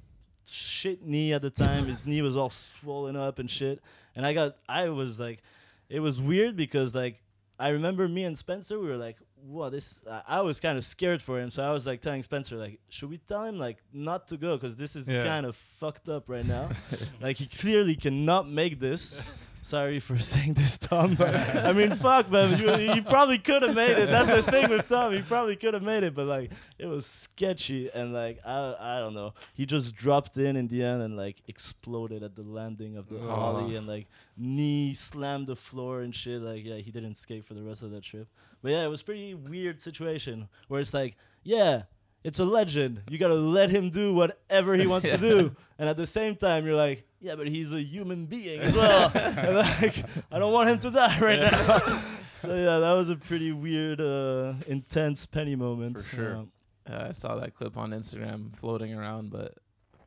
shit 0.46 1.04
knee 1.04 1.34
at 1.34 1.42
the 1.42 1.50
time. 1.50 1.86
His 1.86 2.06
knee 2.06 2.22
was 2.22 2.36
all 2.36 2.50
swollen 2.50 3.16
up 3.16 3.40
and 3.40 3.50
shit. 3.50 3.82
And 4.16 4.26
I 4.26 4.34
got 4.34 4.58
I 4.68 4.90
was 4.90 5.20
like 5.20 5.42
it 5.90 6.00
was 6.00 6.22
weird 6.22 6.56
because 6.56 6.94
like 6.94 7.22
I 7.60 7.70
remember 7.70 8.08
me 8.08 8.24
and 8.24 8.38
Spencer, 8.38 8.80
we 8.80 8.88
were 8.88 8.96
like, 8.98 9.18
"What 9.36 9.72
this?" 9.72 10.00
I 10.10 10.22
I 10.38 10.42
was 10.42 10.60
kind 10.62 10.78
of 10.78 10.86
scared 10.86 11.22
for 11.22 11.40
him, 11.42 11.50
so 11.52 11.62
I 11.62 11.72
was 11.72 11.86
like 11.86 12.00
telling 12.02 12.24
Spencer, 12.24 12.56
like, 12.56 12.80
"Should 12.90 13.10
we 13.10 13.18
tell 13.18 13.44
him 13.44 13.58
like 13.60 13.78
not 13.92 14.28
to 14.30 14.38
go 14.38 14.56
because 14.56 14.76
this 14.78 14.96
is 14.96 15.10
Yeah. 15.10 15.24
kind 15.24 15.46
of 15.46 15.56
fucked 15.56 16.08
up 16.08 16.30
right 16.30 16.46
now? 16.46 16.70
like 17.22 17.38
he 17.38 17.48
clearly 17.48 17.96
cannot 17.96 18.48
make 18.50 18.80
this." 18.80 19.22
Sorry 19.70 20.00
for 20.00 20.18
saying 20.34 20.54
this, 20.56 20.80
Tom, 20.80 21.14
but 21.14 21.36
I 21.56 21.74
mean, 21.74 21.94
fuck, 21.94 22.32
man. 22.32 22.60
You, 22.60 22.96
you 22.96 23.04
probably 23.04 23.38
could 23.38 23.62
have 23.62 23.76
made 23.76 24.00
it. 24.00 24.08
That's 24.10 24.28
the 24.44 24.52
thing 24.52 24.68
with 24.68 24.90
Tom. 24.90 25.14
He 25.14 25.22
probably 25.22 25.56
could 25.58 25.76
have 25.76 25.84
made 25.84 26.02
it, 26.02 26.16
but 26.16 26.26
like, 26.26 26.50
it 26.80 26.88
was 26.88 27.06
sketchy 27.06 27.88
and 27.94 28.12
like, 28.12 28.40
I, 28.44 28.74
I 28.80 28.98
don't 28.98 29.14
know. 29.14 29.36
He 29.54 29.68
just 29.68 29.96
dropped 29.96 30.38
in 30.38 30.56
in 30.56 30.70
the 30.70 30.82
end 30.82 31.04
and 31.04 31.16
like 31.16 31.44
exploded 31.48 32.24
at 32.24 32.36
the 32.36 32.42
landing 32.42 32.98
of 32.98 33.10
the 33.10 33.20
Oh. 33.20 33.30
ollie 33.30 33.76
and 33.76 33.86
like 33.86 34.08
knee 34.36 34.96
slammed 34.96 35.46
the 35.46 35.56
floor 35.56 36.02
and 36.02 36.16
shit. 36.16 36.42
Like, 36.42 36.66
yeah, 36.66 36.78
he 36.78 36.90
didn't 36.90 37.14
skate 37.14 37.46
for 37.46 37.54
the 37.54 37.62
rest 37.62 37.84
of 37.84 37.92
that 37.92 38.02
trip. 38.02 38.28
But 38.64 38.72
yeah, 38.72 38.84
it 38.86 38.90
was 38.90 39.04
pretty 39.04 39.36
weird 39.36 39.82
situation 39.82 40.48
where 40.68 40.82
it's 40.82 40.96
like, 40.96 41.16
yeah, 41.44 41.84
it's 42.24 42.40
a 42.40 42.46
legend. 42.46 43.02
You 43.10 43.18
gotta 43.18 43.34
let 43.36 43.70
him 43.70 43.90
do 43.90 44.14
whatever 44.14 44.76
he 44.76 44.88
wants 44.88 45.08
to 45.08 45.18
do, 45.30 45.56
and 45.78 45.90
at 45.90 45.98
the 45.98 46.06
same 46.06 46.36
time, 46.36 46.66
you're 46.66 46.76
like, 46.76 47.06
yeah, 47.20 47.36
but 47.36 47.48
he's 47.48 47.74
a 47.74 47.82
human 47.82 48.26
being 48.26 48.60
as 48.62 48.74
well. 48.74 49.12
and 49.16 49.56
like, 49.58 50.04
I 50.32 50.40
don't 50.40 50.54
want 50.54 50.70
him 50.70 50.80
to 50.80 50.92
die 50.92 51.20
right 51.20 51.40
now. 51.40 51.78
so 52.42 52.48
yeah, 52.56 52.80
that 52.80 52.94
was 52.94 53.10
a 53.10 53.16
pretty 53.16 53.52
weird, 53.52 54.00
uh, 54.02 54.54
intense 54.68 55.26
penny 55.26 55.56
moment 55.56 55.98
For 55.98 56.04
sure. 56.04 56.36
Um, 56.38 56.52
Uh, 56.90 57.08
I 57.10 57.12
saw 57.12 57.36
that 57.36 57.54
clip 57.56 57.78
on 57.78 57.92
Instagram 57.92 58.56
floating 58.58 58.94
around, 58.94 59.30
but 59.32 59.54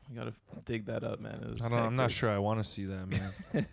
you 0.09 0.15
gotta 0.17 0.33
dig 0.65 0.85
that 0.87 1.03
up, 1.03 1.19
man. 1.21 1.39
It 1.43 1.49
was 1.49 1.61
I 1.65 1.69
don't, 1.69 1.79
I'm 1.79 1.95
not 1.95 2.11
sure 2.11 2.29
I 2.29 2.37
want 2.39 2.59
to 2.59 2.63
see 2.69 2.85
that, 2.85 3.07
man. 3.07 3.65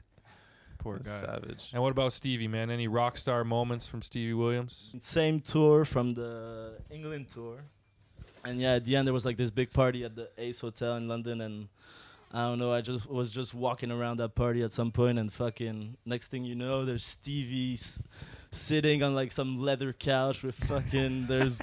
Poor 0.79 0.97
It 0.97 1.05
was 1.05 1.09
guy. 1.09 1.21
Savage. 1.27 1.71
And 1.73 1.83
what 1.83 1.91
about 1.91 2.13
Stevie, 2.13 2.47
man? 2.49 2.71
Any 2.71 2.89
rock 2.89 3.17
star 3.17 3.43
moments 3.45 3.87
from 3.89 4.01
Stevie 4.01 4.33
Williams? 4.35 4.95
same 5.01 5.41
tour 5.41 5.85
from 5.85 6.13
the 6.13 6.79
England 6.91 7.29
tour. 7.31 7.65
And 8.45 8.61
yeah, 8.61 8.75
at 8.75 8.85
the 8.85 8.97
end 8.97 9.07
there 9.07 9.13
was 9.15 9.25
like 9.25 9.37
this 9.37 9.51
big 9.51 9.71
party 9.73 10.05
at 10.05 10.15
the 10.17 10.29
Ace 10.39 10.61
Hotel 10.61 10.97
in 10.97 11.09
London 11.09 11.41
and 11.41 11.69
I 12.33 12.43
don't 12.43 12.59
know, 12.59 12.73
I 12.73 12.81
just 12.81 13.11
was 13.11 13.31
just 13.31 13.53
walking 13.55 13.91
around 13.91 14.19
that 14.19 14.35
party 14.35 14.63
at 14.63 14.73
some 14.73 14.93
point 14.93 15.19
and 15.19 15.33
fucking 15.33 15.97
next 16.07 16.29
thing 16.29 16.45
you 16.45 16.55
know 16.55 16.85
there's 16.85 17.05
Stevie 17.05 17.75
s- 17.75 18.01
sitting 18.53 19.03
on 19.03 19.15
like 19.15 19.33
some 19.33 19.59
leather 19.59 19.93
couch 19.93 20.43
with 20.43 20.55
fucking 20.55 21.27
there's 21.29 21.61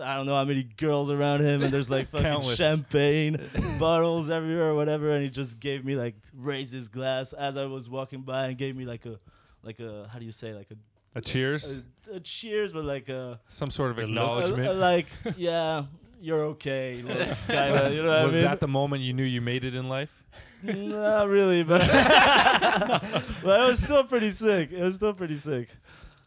I 0.00 0.14
don't 0.16 0.26
know 0.26 0.34
how 0.36 0.44
many 0.44 0.62
girls 0.64 1.08
around 1.08 1.40
him 1.42 1.62
and 1.62 1.72
there's 1.72 1.88
like 1.88 2.08
fucking 2.08 2.26
Countless. 2.26 2.58
champagne 2.58 3.40
bottles 3.80 4.28
everywhere 4.28 4.68
or 4.70 4.74
whatever 4.74 5.10
and 5.12 5.24
he 5.24 5.30
just 5.30 5.58
gave 5.58 5.84
me 5.84 5.96
like 5.96 6.14
raised 6.36 6.72
his 6.74 6.88
glass 6.88 7.32
as 7.32 7.56
I 7.56 7.64
was 7.64 7.88
walking 7.88 8.20
by 8.20 8.48
and 8.48 8.58
gave 8.58 8.76
me 8.76 8.84
like 8.84 9.06
a 9.06 9.18
like 9.62 9.80
a 9.80 10.08
how 10.12 10.18
do 10.18 10.26
you 10.26 10.32
say 10.32 10.52
like 10.52 10.70
a 10.70 10.74
A 11.16 11.20
cheers? 11.20 11.82
a, 12.12 12.16
a 12.16 12.20
cheers, 12.20 12.72
but 12.72 12.84
like 12.84 13.08
a, 13.08 13.40
Some 13.48 13.70
sort 13.70 13.90
of 13.90 13.98
a 13.98 14.02
a- 14.02 14.04
acknowledgement? 14.04 14.68
a- 14.68 14.72
like 14.74 15.06
yeah, 15.36 15.84
you're 16.20 16.42
okay. 16.54 17.02
Kind 17.06 17.72
of, 17.74 17.92
you 17.94 18.02
know 18.02 18.08
what 18.08 18.18
I 18.18 18.24
was 18.24 18.34
mean? 18.34 18.44
that 18.44 18.60
the 18.60 18.68
moment 18.68 19.02
you 19.02 19.12
knew 19.12 19.24
you 19.24 19.40
made 19.40 19.64
it 19.64 19.74
in 19.74 19.88
life? 19.88 20.22
Not 20.62 21.28
really, 21.28 21.62
but 21.62 21.80
but 23.42 23.60
it 23.60 23.68
was 23.68 23.78
still 23.82 24.04
pretty 24.04 24.30
sick. 24.30 24.72
It 24.72 24.82
was 24.82 24.94
still 24.96 25.12
pretty 25.14 25.36
sick. 25.36 25.68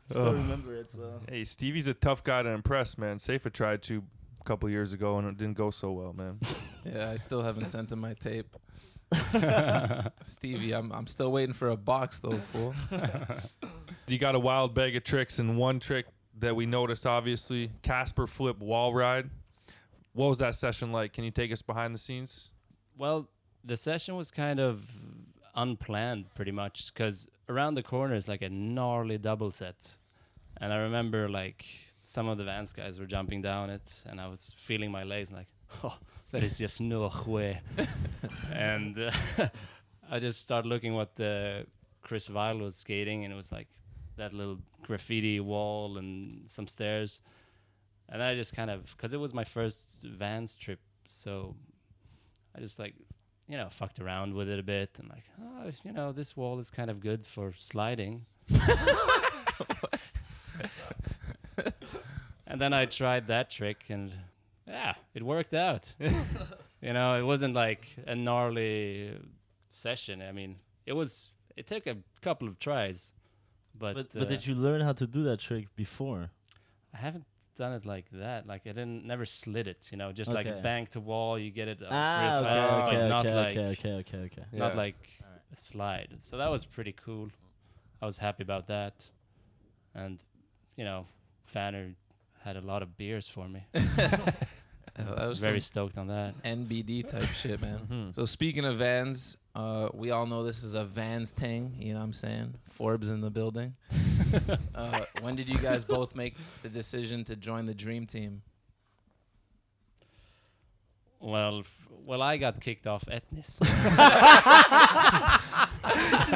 Still 0.09 0.27
Ugh. 0.29 0.35
remember 0.35 0.75
it. 0.75 0.91
So. 0.91 1.19
Hey, 1.29 1.43
Stevie's 1.43 1.87
a 1.87 1.93
tough 1.93 2.23
guy 2.23 2.41
to 2.43 2.49
impress, 2.49 2.97
man. 2.97 3.19
Safa 3.19 3.49
tried 3.49 3.81
to 3.83 4.03
a 4.39 4.43
couple 4.43 4.69
years 4.69 4.93
ago 4.93 5.17
and 5.17 5.27
it 5.27 5.37
didn't 5.37 5.57
go 5.57 5.69
so 5.71 5.91
well, 5.91 6.13
man. 6.13 6.39
Yeah, 6.85 7.11
I 7.11 7.17
still 7.17 7.43
haven't 7.43 7.65
sent 7.65 7.91
him 7.91 7.99
my 7.99 8.13
tape. 8.13 8.55
Stevie, 10.21 10.73
I'm 10.73 10.91
I'm 10.91 11.07
still 11.07 11.31
waiting 11.31 11.53
for 11.53 11.69
a 11.69 11.77
box 11.77 12.19
though, 12.19 12.39
fool. 12.51 12.73
You 14.09 14.17
got 14.17 14.33
a 14.33 14.39
wild 14.39 14.73
bag 14.73 14.95
of 14.95 15.03
tricks, 15.03 15.37
and 15.37 15.55
one 15.55 15.79
trick 15.79 16.07
that 16.39 16.55
we 16.55 16.65
noticed, 16.65 17.05
obviously, 17.05 17.69
Casper 17.83 18.25
flip 18.25 18.57
wall 18.57 18.91
ride. 18.91 19.29
What 20.13 20.29
was 20.29 20.39
that 20.39 20.55
session 20.55 20.91
like? 20.91 21.13
Can 21.13 21.23
you 21.23 21.29
take 21.29 21.51
us 21.51 21.61
behind 21.61 21.93
the 21.93 21.99
scenes? 21.99 22.49
Well, 22.97 23.29
the 23.63 23.77
session 23.77 24.15
was 24.15 24.31
kind 24.31 24.59
of 24.59 24.83
unplanned, 25.55 26.33
pretty 26.33 26.51
much, 26.51 26.91
because 26.91 27.27
around 27.47 27.75
the 27.75 27.83
corner 27.83 28.15
is 28.15 28.27
like 28.27 28.41
a 28.41 28.49
gnarly 28.49 29.19
double 29.19 29.51
set, 29.51 29.91
and 30.57 30.73
I 30.73 30.77
remember 30.77 31.29
like 31.29 31.65
some 32.03 32.27
of 32.27 32.39
the 32.39 32.45
Vans 32.45 32.73
guys 32.73 32.99
were 32.99 33.05
jumping 33.05 33.43
down 33.43 33.69
it, 33.69 34.01
and 34.07 34.19
I 34.19 34.27
was 34.27 34.51
feeling 34.57 34.89
my 34.89 35.03
legs 35.03 35.31
like, 35.31 35.47
oh, 35.83 35.97
there 36.31 36.43
is 36.43 36.57
just 36.57 36.81
no 36.81 37.11
way, 37.25 37.61
and 38.53 38.97
uh, 38.99 39.11
I 40.11 40.19
just 40.19 40.39
started 40.39 40.67
looking 40.67 40.93
what 40.93 41.15
the 41.15 41.65
Chris 42.01 42.27
Vile 42.27 42.57
was 42.59 42.75
skating, 42.75 43.23
and 43.23 43.33
it 43.33 43.35
was 43.35 43.51
like 43.51 43.67
that 44.17 44.33
little 44.33 44.59
graffiti 44.83 45.39
wall 45.39 45.97
and 45.97 46.49
some 46.49 46.67
stairs, 46.67 47.21
and 48.07 48.21
I 48.21 48.35
just 48.35 48.53
kind 48.53 48.69
of, 48.69 48.85
because 48.95 49.13
it 49.13 49.19
was 49.19 49.33
my 49.33 49.43
first 49.43 49.99
Vans 50.03 50.55
trip, 50.55 50.79
so 51.07 51.55
I 52.55 52.59
just 52.59 52.79
like 52.79 52.95
you 53.49 53.57
know, 53.57 53.67
fucked 53.71 53.99
around 53.99 54.35
with 54.35 54.47
it 54.47 54.59
a 54.59 54.63
bit 54.63 54.91
and 54.99 55.09
like, 55.09 55.23
oh, 55.41 55.71
you 55.83 55.91
know, 55.91 56.11
this 56.11 56.37
wall 56.37 56.59
is 56.59 56.69
kind 56.69 56.91
of 56.91 56.99
good 56.99 57.25
for 57.25 57.51
sliding. 57.57 58.27
and 62.45 62.61
then 62.61 62.73
I 62.73 62.85
tried 62.85 63.25
that 63.27 63.49
trick 63.49 63.85
and 63.89 64.11
it 65.19 65.25
worked 65.25 65.53
out. 65.53 65.93
you 66.81 66.93
know, 66.93 67.19
it 67.19 67.23
wasn't 67.23 67.53
like 67.53 67.83
a 68.07 68.15
gnarly 68.15 69.17
session. 69.71 70.21
I 70.21 70.31
mean, 70.31 70.55
it 70.85 70.93
was, 70.93 71.31
it 71.57 71.67
took 71.67 71.85
a 71.87 71.97
couple 72.21 72.47
of 72.47 72.57
tries, 72.57 73.13
but, 73.77 73.95
But 73.95 74.05
uh, 74.15 74.19
but 74.19 74.29
did 74.29 74.47
you 74.47 74.55
learn 74.55 74.81
how 74.81 74.93
to 74.93 75.05
do 75.05 75.21
that 75.23 75.39
trick 75.39 75.65
before? 75.75 76.31
I 76.93 76.97
haven't 76.97 77.25
done 77.57 77.73
it 77.73 77.85
like 77.85 78.05
that. 78.13 78.47
Like 78.47 78.61
I 78.65 78.69
didn't 78.69 79.05
never 79.05 79.25
slid 79.25 79.67
it, 79.67 79.89
you 79.91 79.97
know, 79.97 80.11
just 80.13 80.31
Okay. 80.31 80.51
like 80.51 80.63
bank 80.63 80.89
to 80.91 80.99
wall, 81.01 81.37
you 81.37 81.51
get 81.51 81.67
it 81.67 81.81
up 81.83 81.91
Ah, 81.91 82.19
real 82.21 82.31
okay, 82.39 82.49
fast, 82.49 82.87
okay, 82.87 82.97
like 83.01 83.09
not 83.09 83.25
okay, 83.25 83.35
like 83.35 83.51
okay, 83.57 83.65
okay, 83.73 83.93
okay, 83.99 84.17
okay. 84.27 84.45
not 84.53 84.71
Yeah. 84.71 84.77
like 84.83 85.01
a 85.51 85.55
slide. 85.55 86.11
So 86.23 86.37
that 86.37 86.49
was 86.49 86.63
pretty 86.65 86.93
cool. 87.05 87.27
I 88.01 88.05
was 88.05 88.17
happy 88.17 88.43
about 88.43 88.67
that. 88.67 88.95
And, 89.93 90.23
you 90.77 90.85
know, 90.85 91.07
Fanner 91.45 91.95
had 92.45 92.55
a 92.55 92.61
lot 92.61 92.81
of 92.81 92.95
beers 92.97 93.27
for 93.27 93.47
me. 93.49 93.61
Yeah, 94.99 95.15
that 95.15 95.27
was 95.29 95.39
Very 95.41 95.61
stoked 95.61 95.97
on 95.97 96.07
that. 96.07 96.41
NBD 96.43 97.07
type 97.07 97.29
shit, 97.29 97.61
man. 97.61 97.79
Mhm. 97.91 98.15
So 98.15 98.25
speaking 98.25 98.65
of 98.65 98.77
Vans, 98.79 99.37
uh, 99.55 99.89
we 99.93 100.11
all 100.11 100.25
know 100.25 100.43
this 100.43 100.63
is 100.63 100.73
a 100.75 100.83
Vans 100.83 101.31
thing. 101.31 101.75
You 101.79 101.93
know 101.93 101.99
what 101.99 102.05
I'm 102.05 102.13
saying? 102.13 102.53
Forbes 102.69 103.09
in 103.09 103.21
the 103.21 103.29
building. 103.29 103.75
uh, 104.75 105.01
when 105.21 105.35
did 105.35 105.47
you 105.49 105.57
guys 105.57 105.83
both 105.85 106.15
make 106.15 106.35
the 106.63 106.69
decision 106.69 107.23
to 107.25 107.35
join 107.35 107.65
the 107.65 107.73
Dream 107.73 108.05
Team? 108.05 108.41
Well, 111.21 111.59
f- 111.59 111.87
well, 112.05 112.21
I 112.21 112.37
got 112.37 112.59
kicked 112.61 112.87
off 112.87 113.03
Etnies. 113.05 113.57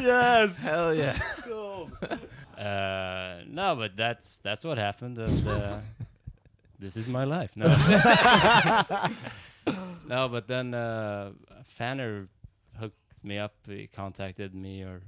yes. 0.02 0.62
Hell 0.62 0.94
yeah! 0.94 1.18
uh, 2.58 3.44
no, 3.48 3.76
but 3.76 3.96
that's 3.96 4.38
that's 4.44 4.64
what 4.66 4.78
happened, 4.78 5.18
and 5.20 5.48
uh, 5.48 5.80
this 6.84 6.98
is 6.98 7.08
my 7.08 7.24
life. 7.24 7.52
No, 7.56 7.68
no, 10.08 10.28
but 10.28 10.48
then 10.48 10.74
uh, 10.74 11.32
Fanner 11.64 12.28
hooked 12.78 13.24
me 13.24 13.38
up. 13.38 13.56
He 13.66 13.88
contacted 13.88 14.54
me, 14.54 14.84
or 14.84 15.02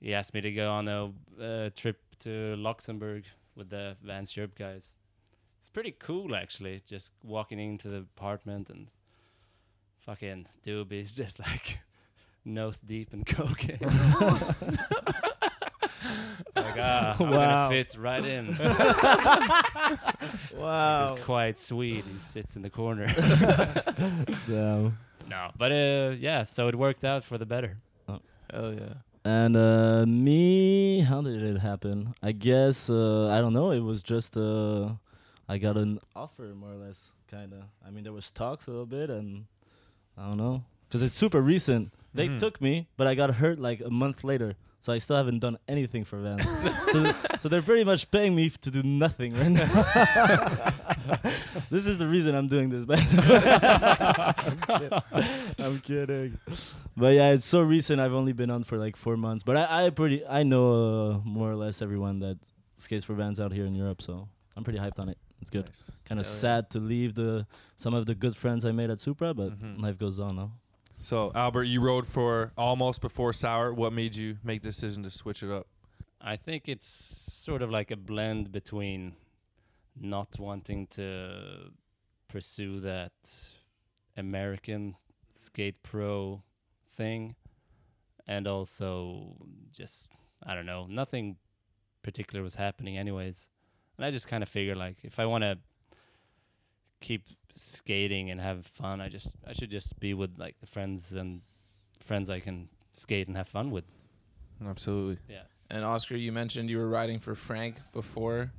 he 0.00 0.12
asked 0.14 0.34
me 0.34 0.42
to 0.42 0.52
go 0.52 0.70
on 0.70 0.88
a 0.88 1.12
uh, 1.42 1.70
trip 1.74 2.00
to 2.20 2.54
Luxembourg 2.56 3.24
with 3.56 3.70
the 3.70 3.96
Van 4.02 4.26
Europe 4.34 4.54
guys. 4.58 4.94
It's 5.60 5.70
pretty 5.72 5.96
cool, 5.98 6.36
actually. 6.36 6.82
Just 6.86 7.12
walking 7.24 7.58
into 7.58 7.88
the 7.88 8.06
apartment 8.16 8.68
and 8.68 8.88
fucking 10.00 10.48
doobies, 10.66 11.14
just 11.22 11.40
like 11.40 11.78
nose 12.44 12.80
deep 12.80 13.14
in 13.14 13.24
cocaine. 13.24 13.78
like, 16.56 16.76
ah, 16.78 17.16
I'm 17.18 17.30
Wow. 17.30 17.68
gonna 17.68 17.68
fit 17.70 17.96
right 17.98 18.24
in. 18.24 18.54
Wow. 20.54 21.16
He's 21.16 21.24
quite 21.24 21.58
sweet. 21.58 22.04
He 22.04 22.18
sits 22.18 22.56
in 22.56 22.62
the 22.62 22.70
corner. 22.70 23.06
Damn. 24.46 24.98
no, 25.28 25.50
but 25.56 25.72
uh, 25.72 26.14
yeah, 26.18 26.44
so 26.44 26.68
it 26.68 26.74
worked 26.74 27.04
out 27.04 27.24
for 27.24 27.38
the 27.38 27.46
better. 27.46 27.78
Hell 28.52 28.74
yeah! 28.74 28.94
And 29.24 29.56
uh, 29.56 30.04
me, 30.06 31.00
how 31.00 31.22
did 31.22 31.42
it 31.42 31.58
happen? 31.58 32.14
I 32.22 32.32
guess 32.32 32.90
uh, 32.90 33.28
I 33.28 33.40
don't 33.40 33.54
know. 33.54 33.70
It 33.70 33.80
was 33.80 34.02
just 34.02 34.36
uh, 34.36 34.90
I 35.48 35.58
got 35.58 35.76
an 35.78 36.00
offer, 36.14 36.52
more 36.54 36.72
or 36.72 36.76
less, 36.76 37.00
kind 37.30 37.52
of. 37.54 37.62
I 37.86 37.90
mean, 37.90 38.04
there 38.04 38.12
was 38.12 38.30
talks 38.30 38.66
a 38.66 38.70
little 38.70 38.84
bit, 38.86 39.08
and 39.10 39.46
I 40.18 40.26
don't 40.28 40.36
know, 40.36 40.64
because 40.88 41.02
it's 41.02 41.14
super 41.14 41.40
recent. 41.40 41.92
They 42.14 42.28
Mhm. 42.28 42.38
took 42.38 42.60
me, 42.60 42.88
but 42.98 43.06
I 43.06 43.14
got 43.14 43.36
hurt 43.36 43.58
like 43.58 43.80
a 43.80 43.90
month 43.90 44.22
later. 44.22 44.54
So 44.82 44.92
I 44.92 44.98
still 44.98 45.16
haven't 45.16 45.38
done 45.38 45.56
anything 45.68 46.02
for 46.04 46.18
Vans. 46.18 46.44
so, 46.92 47.12
so 47.38 47.48
they're 47.48 47.62
pretty 47.62 47.84
much 47.84 48.10
paying 48.10 48.34
me 48.34 48.46
f- 48.46 48.58
to 48.62 48.70
do 48.70 48.82
nothing 48.82 49.32
right 49.32 49.48
now. 49.48 49.66
this 51.70 51.86
is 51.86 51.98
the 51.98 52.06
reason 52.06 52.34
I'm 52.34 52.48
doing 52.48 52.68
this, 52.68 52.84
man. 52.84 52.98
I'm, 53.78 54.58
kidding. 54.58 55.02
I'm 55.64 55.80
kidding. 55.80 56.38
But 56.96 57.14
yeah, 57.14 57.30
it's 57.30 57.44
so 57.44 57.60
recent. 57.60 58.00
I've 58.00 58.12
only 58.12 58.32
been 58.32 58.50
on 58.50 58.64
for 58.64 58.76
like 58.76 58.96
four 58.96 59.16
months. 59.16 59.42
But 59.44 59.56
I, 59.56 59.86
I 59.86 59.90
pretty 59.90 60.26
I 60.26 60.42
know 60.42 60.72
uh, 60.72 61.18
more 61.24 61.50
or 61.50 61.56
less 61.56 61.80
everyone 61.80 62.18
that 62.20 62.38
skates 62.76 63.04
for 63.04 63.14
Vans 63.14 63.40
out 63.40 63.52
here 63.52 63.66
in 63.66 63.74
Europe. 63.74 64.02
So 64.02 64.28
I'm 64.56 64.64
pretty 64.64 64.78
hyped 64.78 64.98
on 64.98 65.08
it. 65.08 65.18
It's 65.40 65.50
good. 65.50 65.66
Nice. 65.66 65.90
Kind 66.04 66.20
of 66.20 66.26
Hell 66.26 66.34
yeah. 66.34 66.40
sad 66.40 66.70
to 66.70 66.78
leave 66.78 67.14
the 67.14 67.46
some 67.76 67.94
of 67.94 68.06
the 68.06 68.14
good 68.14 68.36
friends 68.36 68.64
I 68.64 68.72
made 68.72 68.90
at 68.90 69.00
Supra, 69.00 69.34
but 69.34 69.58
Mhm. 69.58 69.80
life 69.80 69.98
goes 69.98 70.18
on. 70.18 70.36
No? 70.36 70.52
So 70.96 71.32
Albert, 71.34 71.64
you 71.64 71.80
rode 71.80 72.06
for 72.06 72.52
almost 72.56 73.00
before 73.00 73.32
Sour. 73.32 73.74
What 73.74 73.92
made 73.92 74.14
you 74.14 74.38
make 74.44 74.62
the 74.62 74.68
decision 74.68 75.02
to 75.02 75.10
switch 75.10 75.42
it 75.42 75.50
up? 75.50 75.66
I 76.20 76.36
think 76.36 76.68
it's 76.68 76.86
sort 76.86 77.62
of 77.62 77.70
like 77.70 77.90
a 77.90 77.96
blend 77.96 78.52
between 78.52 79.14
not 80.00 80.38
wanting 80.38 80.86
to 80.88 81.70
pursue 82.28 82.80
that 82.80 83.12
American 84.16 84.94
skate 85.34 85.82
pro 85.82 86.42
thing 86.96 87.34
and 88.26 88.46
also 88.46 89.34
just 89.72 90.06
I 90.44 90.54
don't 90.54 90.66
know, 90.66 90.86
nothing 90.86 91.36
particular 92.02 92.42
was 92.42 92.54
happening 92.54 92.98
anyways. 92.98 93.48
And 93.96 94.04
I 94.06 94.10
just 94.10 94.28
kind 94.28 94.42
of 94.42 94.48
figure 94.48 94.74
like 94.74 94.98
if 95.02 95.18
I 95.18 95.26
want 95.26 95.42
to 95.42 95.58
keep 97.00 97.24
skating 97.54 98.30
and 98.30 98.40
have 98.40 98.66
fun, 98.66 99.00
I 99.00 99.08
just 99.08 99.32
I 99.46 99.52
should 99.52 99.70
just 99.70 99.98
be 100.00 100.14
with 100.14 100.38
like 100.38 100.56
the 100.60 100.66
friends 100.66 101.12
and 101.12 101.42
friends 102.00 102.30
I 102.30 102.40
can 102.40 102.68
skate 102.92 103.28
and 103.28 103.36
have 103.36 103.48
fun 103.48 103.70
with. 103.70 103.84
Absolutely. 104.66 105.18
Yeah. 105.28 105.42
And 105.70 105.84
Oscar, 105.84 106.16
you 106.16 106.32
mentioned 106.32 106.70
you 106.70 106.78
were 106.78 106.88
riding 106.88 107.18
for 107.18 107.34
Frank 107.34 107.76
before. 107.92 108.52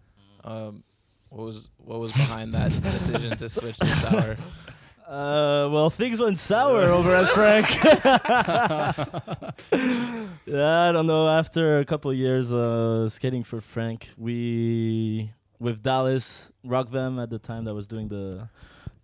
Um, 0.43 0.83
what 1.29 1.45
was 1.45 1.69
what 1.77 1.99
was 1.99 2.11
behind 2.11 2.53
that 2.53 2.71
decision 2.83 3.37
to 3.37 3.49
switch 3.49 3.77
to 3.77 3.85
sour? 3.85 4.37
Uh, 5.05 5.67
well, 5.69 5.89
things 5.89 6.17
went 6.17 6.39
sour 6.39 6.83
over 6.83 7.13
at 7.13 7.27
Frank. 7.31 7.83
yeah, 10.45 10.89
I 10.89 10.91
don't 10.93 11.05
know. 11.05 11.27
After 11.27 11.79
a 11.79 11.85
couple 11.85 12.11
years 12.13 12.53
uh, 12.53 13.09
skating 13.09 13.43
for 13.43 13.59
Frank, 13.59 14.11
we 14.17 15.33
with 15.59 15.83
Dallas 15.83 16.51
Rockvam 16.65 17.21
at 17.21 17.29
the 17.29 17.37
time 17.37 17.65
that 17.65 17.75
was 17.75 17.85
doing 17.85 18.07
the 18.07 18.47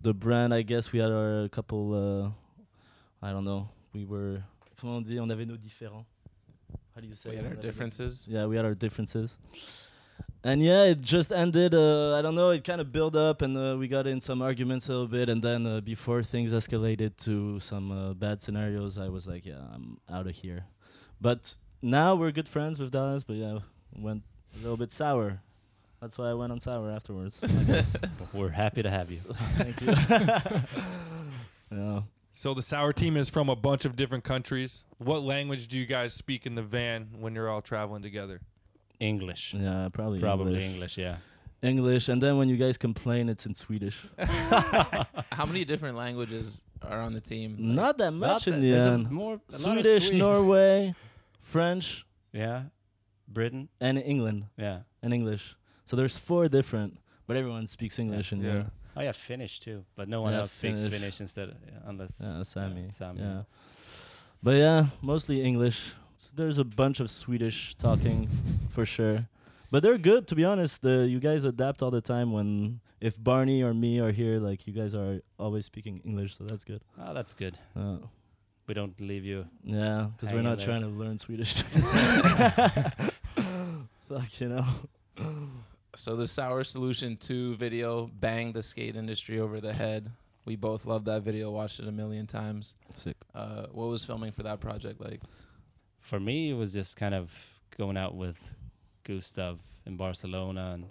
the 0.00 0.14
brand. 0.14 0.54
I 0.54 0.62
guess 0.62 0.92
we 0.92 0.98
had 0.98 1.10
our 1.10 1.48
couple. 1.48 1.94
Uh, 1.94 3.26
I 3.26 3.32
don't 3.32 3.44
know. 3.44 3.68
We 3.92 4.04
were. 4.04 4.42
Comment 4.80 4.96
on 4.96 5.02
dit? 5.02 5.18
On 5.18 5.30
avait 5.30 5.46
nos 5.46 5.58
différents. 5.58 6.04
How 6.94 7.00
do 7.00 7.06
you 7.06 7.14
say? 7.14 7.30
We 7.30 7.36
had 7.36 7.46
our 7.46 7.54
differences. 7.54 8.26
yeah, 8.28 8.46
we 8.46 8.56
had 8.56 8.64
our 8.64 8.74
differences. 8.74 9.38
And 10.42 10.62
yeah, 10.62 10.84
it 10.84 11.02
just 11.02 11.32
ended. 11.32 11.74
Uh, 11.74 12.16
I 12.18 12.22
don't 12.22 12.34
know. 12.34 12.50
It 12.50 12.64
kind 12.64 12.80
of 12.80 12.90
built 12.92 13.14
up, 13.14 13.42
and 13.42 13.56
uh, 13.56 13.76
we 13.78 13.88
got 13.88 14.06
in 14.06 14.20
some 14.20 14.40
arguments 14.40 14.88
a 14.88 14.92
little 14.92 15.06
bit. 15.06 15.28
And 15.28 15.42
then 15.42 15.66
uh, 15.66 15.80
before 15.80 16.22
things 16.22 16.52
escalated 16.52 17.16
to 17.24 17.60
some 17.60 17.92
uh, 17.92 18.14
bad 18.14 18.40
scenarios, 18.40 18.96
I 18.96 19.08
was 19.08 19.26
like, 19.26 19.44
"Yeah, 19.44 19.60
I'm 19.72 19.98
out 20.08 20.26
of 20.26 20.34
here." 20.34 20.64
But 21.20 21.54
now 21.82 22.14
we're 22.14 22.30
good 22.32 22.48
friends 22.48 22.80
with 22.80 22.90
Dallas. 22.90 23.22
But 23.22 23.36
yeah, 23.36 23.58
went 23.94 24.22
a 24.54 24.58
little 24.62 24.78
bit 24.78 24.90
sour. 24.90 25.42
That's 26.00 26.16
why 26.16 26.30
I 26.30 26.34
went 26.34 26.50
on 26.52 26.60
sour 26.60 26.90
afterwards. 26.90 27.40
We're 28.32 28.48
happy 28.50 28.82
to 28.82 28.90
have 28.90 29.10
you. 29.10 29.20
Thank 29.58 29.80
you. 29.82 29.94
yeah. 31.70 32.00
So 32.32 32.54
the 32.54 32.62
Sour 32.62 32.92
team 32.92 33.16
is 33.16 33.28
from 33.28 33.48
a 33.48 33.56
bunch 33.56 33.84
of 33.84 33.96
different 33.96 34.24
countries. 34.24 34.84
What 34.98 35.22
language 35.22 35.68
do 35.68 35.76
you 35.76 35.84
guys 35.84 36.14
speak 36.14 36.46
in 36.46 36.54
the 36.54 36.62
van 36.62 37.08
when 37.18 37.34
you're 37.34 37.50
all 37.50 37.60
traveling 37.60 38.02
together? 38.02 38.40
English. 39.00 39.52
Yeah, 39.54 39.88
probably 39.92 40.20
Probably 40.20 40.52
English. 40.54 40.64
English, 40.74 40.98
yeah. 40.98 41.16
English, 41.62 42.08
and 42.08 42.22
then 42.22 42.38
when 42.38 42.48
you 42.48 42.56
guys 42.56 42.78
complain, 42.78 43.28
it's 43.28 43.44
in 43.44 43.52
Swedish. 43.52 44.00
How 44.18 45.44
many 45.44 45.64
different 45.66 45.96
languages 45.98 46.64
are 46.82 47.00
on 47.02 47.12
the 47.12 47.20
team? 47.20 47.56
Like, 47.58 47.60
Not 47.76 47.98
that 47.98 48.12
much 48.12 48.48
in 48.48 48.60
the 48.60 48.70
There's 48.70 48.86
a 48.86 48.90
end. 48.92 49.10
more, 49.10 49.40
a 49.50 49.52
Swedish, 49.52 50.10
Norway, 50.10 50.94
French, 51.40 52.06
Yeah. 52.32 52.62
Britain. 53.28 53.68
and 53.80 53.98
England 53.98 54.46
Yeah. 54.56 54.80
and 55.02 55.12
English. 55.12 55.54
So 55.90 55.96
there's 55.96 56.16
four 56.16 56.48
different, 56.48 56.98
but 57.26 57.36
everyone 57.36 57.66
speaks 57.66 57.98
English 57.98 58.30
in 58.32 58.40
Yeah. 58.40 58.52
there. 58.52 58.66
Oh 58.96 59.00
yeah, 59.02 59.10
Finnish 59.12 59.58
too, 59.58 59.84
but 59.96 60.08
no 60.08 60.22
one 60.22 60.32
Yeah, 60.32 60.40
else 60.42 60.52
speaks 60.52 60.82
Finnish. 60.82 61.00
Finnish 61.00 61.20
instead, 61.20 61.48
of, 61.48 61.56
yeah, 61.66 61.80
unless 61.90 62.20
Yeah, 62.20 62.44
Sami. 62.44 62.90
Sami, 62.96 63.20
Yeah. 63.20 63.42
But 64.40 64.54
yeah, 64.56 64.86
mostly 65.02 65.42
English. 65.42 65.94
So 66.16 66.30
there's 66.36 66.58
a 66.58 66.64
bunch 66.64 67.00
of 67.00 67.10
Swedish 67.10 67.74
talking 67.74 68.28
for 68.70 68.86
sure. 68.86 69.26
But 69.72 69.82
they're 69.82 69.98
good 69.98 70.28
to 70.28 70.36
be 70.36 70.44
honest. 70.44 70.80
The 70.82 71.08
you 71.08 71.18
guys 71.18 71.42
adapt 71.44 71.82
all 71.82 71.90
the 71.90 72.00
time 72.00 72.30
when 72.30 72.80
if 73.00 73.16
Barney 73.18 73.60
or 73.60 73.74
me 73.74 73.98
are 73.98 74.12
here, 74.12 74.38
like 74.38 74.68
you 74.68 74.72
guys 74.72 74.94
are 74.94 75.20
always 75.40 75.64
speaking 75.66 76.00
English, 76.04 76.36
so 76.38 76.44
that's 76.44 76.62
good. 76.62 76.82
Oh, 77.04 77.12
that's 77.14 77.34
good. 77.34 77.58
Uh, 77.74 77.98
We 78.68 78.74
don't 78.74 78.94
leave 79.00 79.24
you. 79.24 79.46
yeah, 79.64 80.10
because 80.16 80.32
we're 80.32 80.42
not 80.50 80.58
there. 80.58 80.66
trying 80.68 80.82
to 80.82 80.88
learn 81.02 81.18
Swedish. 81.18 81.62
Fuck, 84.08 84.40
you 84.40 84.48
know. 84.54 84.66
So 85.96 86.16
the 86.16 86.26
sour 86.26 86.64
solution 86.64 87.16
two 87.16 87.56
video 87.56 88.06
banged 88.06 88.54
the 88.54 88.62
skate 88.62 88.96
industry 88.96 89.40
over 89.40 89.60
the 89.60 89.72
head. 89.72 90.10
We 90.44 90.56
both 90.56 90.86
loved 90.86 91.06
that 91.06 91.22
video, 91.22 91.50
watched 91.50 91.80
it 91.80 91.88
a 91.88 91.92
million 91.92 92.26
times. 92.26 92.74
Sick. 92.96 93.16
Uh, 93.34 93.66
what 93.72 93.86
was 93.88 94.04
filming 94.04 94.32
for 94.32 94.42
that 94.44 94.60
project 94.60 95.00
like? 95.00 95.20
For 96.00 96.18
me, 96.18 96.50
it 96.50 96.54
was 96.54 96.72
just 96.72 96.96
kind 96.96 97.14
of 97.14 97.30
going 97.76 97.96
out 97.96 98.14
with 98.16 98.38
Gustav 99.04 99.58
in 99.86 99.96
Barcelona 99.96 100.72
and 100.74 100.86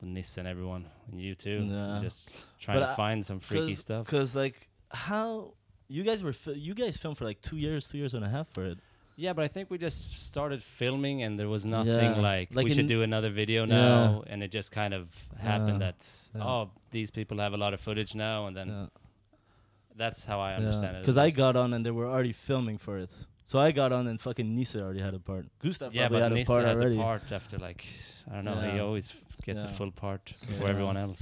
the 0.00 0.06
Nis 0.06 0.36
and 0.38 0.48
everyone, 0.48 0.86
and 1.10 1.20
you 1.20 1.34
too. 1.34 1.66
Yeah. 1.70 1.98
Just 2.02 2.28
trying 2.58 2.78
But 2.78 2.86
to 2.86 2.92
I- 2.92 2.96
find 2.96 3.24
some 3.26 3.40
freaky 3.40 3.74
stuff. 3.74 4.06
Because 4.06 4.34
like 4.34 4.68
how 4.90 5.54
you 5.88 6.02
guys 6.02 6.22
were 6.22 6.32
fi- 6.32 6.52
you 6.52 6.74
guys 6.74 6.96
filmed 6.96 7.18
for 7.18 7.24
like 7.24 7.40
two 7.42 7.56
years, 7.58 7.86
two 7.88 7.98
years 7.98 8.14
and 8.14 8.24
a 8.24 8.28
half 8.28 8.48
for 8.54 8.64
it. 8.64 8.78
Yeah, 9.20 9.34
but 9.34 9.44
I 9.44 9.48
think 9.48 9.70
we 9.70 9.76
just 9.76 10.02
started 10.32 10.62
filming 10.62 11.22
and 11.24 11.38
there 11.38 11.48
was 11.56 11.66
nothing 11.66 12.10
Yeah, 12.16 12.20
like, 12.30 12.48
like 12.54 12.64
we 12.64 12.72
should 12.72 12.86
do 12.96 13.02
another 13.02 13.30
video 13.42 13.60
Yeah. 13.66 13.74
now, 13.88 14.24
and 14.30 14.42
it 14.42 14.50
just 14.50 14.72
kind 14.72 14.94
of 14.94 15.02
happened 15.38 15.80
Yeah, 15.80 15.86
that 15.92 15.96
yeah. 16.34 16.44
oh 16.50 16.70
these 16.90 17.10
people 17.10 17.36
have 17.44 17.52
a 17.52 17.60
lot 17.64 17.72
of 17.74 17.80
footage 17.80 18.14
now, 18.14 18.46
and 18.46 18.56
then 18.56 18.68
Yeah. 18.68 18.86
that's 20.02 20.24
how 20.24 20.38
I 20.40 20.54
understand 20.54 20.96
it. 20.96 21.00
Because 21.02 21.18
I 21.18 21.28
got 21.30 21.54
on 21.62 21.74
and 21.74 21.84
they 21.84 21.90
were 21.90 22.06
already 22.14 22.32
filming 22.32 22.78
for 22.78 22.96
it. 22.98 23.10
So 23.44 23.58
I 23.58 23.72
got 23.72 23.92
on 23.92 24.06
and 24.06 24.18
fucking 24.20 24.48
Nisa 24.56 24.78
already 24.84 25.00
had 25.00 25.14
a 25.14 25.18
part. 25.30 25.44
Gustav 25.62 25.92
yeah, 25.94 26.08
probably 26.08 26.22
had 26.22 26.32
a 26.32 26.34
Nissa 26.36 26.52
part 26.52 26.64
has 26.64 26.78
already. 26.80 26.98
a 26.98 27.02
part 27.02 27.22
after 27.38 27.58
like 27.58 27.84
I 28.30 28.34
don't 28.36 28.44
know. 28.44 28.60
He 28.72 28.78
always 28.80 29.12
gets 29.44 29.62
a 29.64 29.68
full 29.68 29.90
part 29.90 30.22
for 30.56 30.64
Yeah. 30.64 30.70
everyone 30.72 30.96
else. 30.96 31.20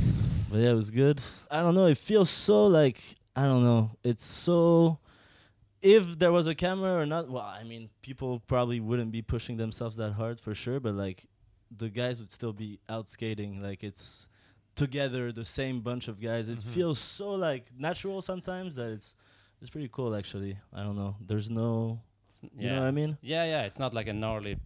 But 0.50 0.58
yeah, 0.62 0.70
it 0.70 0.78
was 0.84 0.90
good. 0.90 1.20
I 1.50 1.58
don't 1.64 1.74
know. 1.74 1.86
It 1.86 1.98
feels 1.98 2.30
so 2.30 2.66
like 2.80 2.98
I 3.34 3.42
don't 3.50 3.64
know. 3.64 3.90
It's 4.04 4.24
so. 4.24 4.98
If 5.80 6.18
there 6.18 6.32
was 6.32 6.46
a 6.46 6.54
camera 6.54 6.96
or 7.00 7.06
not, 7.06 7.28
well, 7.30 7.42
I 7.44 7.62
mean, 7.64 7.88
people 8.02 8.40
probably 8.46 8.80
wouldn't 8.80 9.12
be 9.12 9.22
pushing 9.22 9.56
themselves 9.56 9.96
that 9.96 10.12
hard 10.12 10.40
for 10.40 10.54
sure. 10.54 10.80
But 10.80 10.94
like, 10.94 11.26
the 11.76 11.88
guys 11.88 12.18
would 12.18 12.30
still 12.30 12.52
be 12.52 12.80
out 12.88 13.08
skating. 13.08 13.62
Like 13.62 13.84
it's 13.84 14.26
together, 14.74 15.32
the 15.32 15.44
same 15.44 15.80
bunch 15.80 16.08
of 16.08 16.20
guys. 16.20 16.48
It 16.48 16.58
Mhm. 16.60 16.74
feels 16.74 16.98
so 16.98 17.30
like 17.30 17.66
natural 17.78 18.22
sometimes 18.22 18.76
that 18.76 18.90
it's 18.90 19.14
it's 19.60 19.70
pretty 19.70 19.88
cool 19.92 20.14
actually. 20.14 20.56
I 20.72 20.82
don't 20.84 20.96
know. 20.96 21.16
There's 21.20 21.50
no, 21.50 22.00
It's- 22.26 22.40
you 22.56 22.66
yeah. 22.68 22.74
know 22.76 22.80
what 22.82 22.88
I 22.88 22.92
mean? 22.92 23.18
Yeah, 23.22 23.44
yeah. 23.44 23.62
It's 23.64 23.78
not 23.80 23.92
like 23.92 24.06
a 24.06 24.12
gnarly 24.12 24.56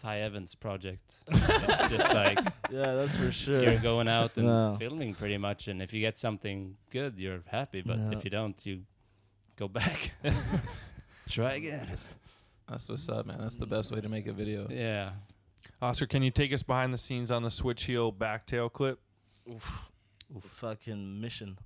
Ty 0.00 0.20
Evans 0.22 0.54
project. 0.56 1.12
it's 1.28 1.88
just 1.88 2.12
like 2.14 2.38
Yeah, 2.70 2.94
that's 2.94 3.16
for 3.16 3.30
sure. 3.30 3.62
you're 3.62 3.78
going 3.80 4.08
out 4.08 4.36
and 4.36 4.46
Yeah. 4.48 4.76
filming 4.78 5.14
pretty 5.14 5.38
much, 5.38 5.68
and 5.68 5.80
if 5.80 5.92
you 5.92 6.00
get 6.00 6.18
something 6.18 6.76
good, 6.90 7.16
you're 7.18 7.42
happy. 7.46 7.80
But 7.82 7.98
Yeah. 7.98 8.10
if 8.18 8.24
you 8.24 8.30
don't, 8.30 8.56
you 8.66 8.82
go 9.60 9.68
back. 9.68 10.12
Try 11.28 11.56
again. 11.56 11.86
That's 12.66 12.88
what's 12.88 13.06
up, 13.10 13.26
man. 13.26 13.36
That's 13.38 13.56
the 13.56 13.66
best 13.66 13.92
way 13.92 14.00
to 14.00 14.08
make 14.08 14.26
a 14.26 14.32
video. 14.32 14.66
Yeah. 14.70 15.10
Oscar, 15.82 16.06
can 16.06 16.22
you 16.22 16.30
take 16.30 16.50
us 16.54 16.62
behind 16.62 16.94
the 16.94 16.98
scenes 16.98 17.30
on 17.30 17.42
the 17.42 17.50
switch 17.50 17.84
heel 17.84 18.10
back 18.10 18.46
tail 18.46 18.70
clip? 18.70 18.98
Oof, 19.46 19.70
fucking 20.48 21.20
mission. 21.20 21.58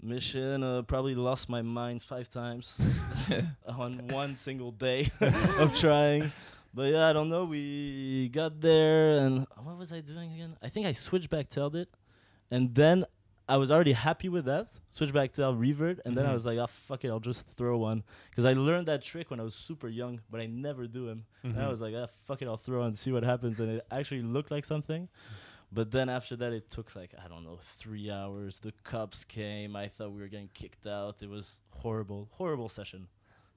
Mission 0.00 0.62
uh, 0.62 0.82
probably 0.82 1.16
lost 1.16 1.48
my 1.48 1.62
mind 1.62 2.04
five 2.04 2.28
times 2.28 2.80
on 3.66 4.06
one 4.08 4.36
single 4.36 4.70
day 4.70 5.10
of 5.58 5.76
trying. 5.76 6.30
But 6.72 6.92
yeah, 6.92 7.08
I 7.08 7.12
don't 7.12 7.28
know. 7.28 7.44
We 7.44 8.28
got 8.32 8.60
there 8.60 9.18
and 9.18 9.48
what 9.64 9.76
was 9.76 9.92
I 9.92 10.00
doing 10.00 10.32
again? 10.32 10.56
I 10.62 10.68
think 10.68 10.86
I 10.86 10.92
switched 10.92 11.28
back 11.28 11.48
tailed 11.48 11.74
it, 11.74 11.88
and 12.52 12.72
then 12.72 13.04
I 13.50 13.56
was 13.56 13.70
already 13.70 13.92
happy 14.08 14.28
with 14.28 14.44
that 14.44 14.66
Switch 14.68 15.08
switchback 15.10 15.32
tail 15.32 15.54
revert, 15.54 15.98
and 16.04 16.16
then 16.16 16.24
I 16.24 16.30
Mhm. 16.30 16.34
was 16.34 16.46
like, 16.46 16.58
oh 16.58 16.66
fuck 16.68 17.04
it, 17.04 17.08
I'll 17.08 17.26
just 17.32 17.42
throw 17.56 17.76
one 17.78 18.04
because 18.30 18.44
I 18.44 18.52
learned 18.52 18.86
that 18.86 19.02
trick 19.02 19.30
when 19.30 19.40
I 19.40 19.42
was 19.42 19.54
super 19.68 19.88
young, 19.88 20.20
but 20.30 20.40
I 20.40 20.46
never 20.46 20.86
do 20.86 21.08
him. 21.08 21.20
And 21.42 21.58
I 21.58 21.64
Mhm. 21.64 21.68
was 21.74 21.80
like, 21.80 21.94
ah, 21.96 22.06
fuck 22.26 22.42
it, 22.42 22.46
I'll 22.48 22.56
throw 22.68 22.82
and 22.82 22.96
see 22.96 23.10
what 23.12 23.24
happens. 23.24 23.58
And 23.60 23.68
it 23.76 23.86
actually 23.90 24.22
looked 24.22 24.50
like 24.52 24.64
something. 24.64 25.08
But 25.72 25.90
then 25.90 26.08
after 26.08 26.34
that, 26.36 26.52
it 26.52 26.70
took 26.70 26.94
like, 26.96 27.12
I 27.24 27.26
don't 27.28 27.44
know, 27.44 27.58
three 27.78 28.08
hours. 28.10 28.60
The 28.60 28.72
cops 28.84 29.24
came. 29.24 29.74
I 29.76 29.86
thought 29.88 30.10
we 30.12 30.20
were 30.20 30.28
getting 30.28 30.50
kicked 30.62 30.86
out. 30.86 31.22
It 31.22 31.28
was 31.30 31.60
horrible, 31.82 32.28
horrible 32.32 32.68
session. 32.68 33.08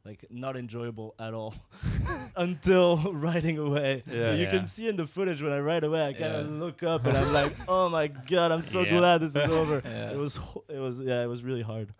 Like 0.06 0.26
not 0.30 0.58
enjoyable 0.58 1.16
at 1.18 1.34
all 1.34 1.56
until 2.36 2.98
riding 3.14 3.58
away. 3.58 4.04
Yeah. 4.06 4.34
you 4.34 4.44
Yeah. 4.44 4.50
can 4.50 4.68
see 4.68 4.88
in 4.88 4.96
the 4.98 5.08
footage 5.08 5.42
when 5.42 5.54
I 5.54 5.60
ride 5.60 5.84
away, 5.84 6.06
I 6.08 6.14
kind 6.14 6.36
of 6.36 6.46
Yeah. 6.52 6.60
look 6.60 6.84
up 6.84 7.06
and 7.06 7.16
I'm 7.18 7.32
like, 7.34 7.56
oh 7.68 7.90
my 7.90 8.08
god, 8.08 8.52
I'm 8.52 8.64
so 8.64 8.82
Yeah. 8.82 8.98
glad 8.98 9.22
this 9.22 9.32
is 9.36 9.50
over. 9.50 9.82
Yeah. 9.86 10.12
It 10.12 10.18
was 10.18 10.36
ho- 10.36 10.64
it 10.68 10.80
was 10.80 11.00
yeah, 11.00 11.24
it 11.24 11.28
was 11.28 11.44
really 11.44 11.62
hard. 11.62 11.94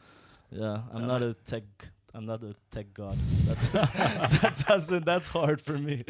Yeah, 0.52 0.82
I'm 0.94 1.04
Uh, 1.04 1.08
not 1.08 1.22
a 1.24 1.34
tech. 1.34 1.64
I'm 2.16 2.28
not 2.28 2.44
a 2.44 2.54
tech 2.70 2.94
god. 2.94 3.18
That's, 3.48 3.68
that 3.70 4.64
doesn't. 4.68 5.04
That's 5.04 5.28
hard 5.28 5.60
for 5.62 5.76
me. 5.76 6.04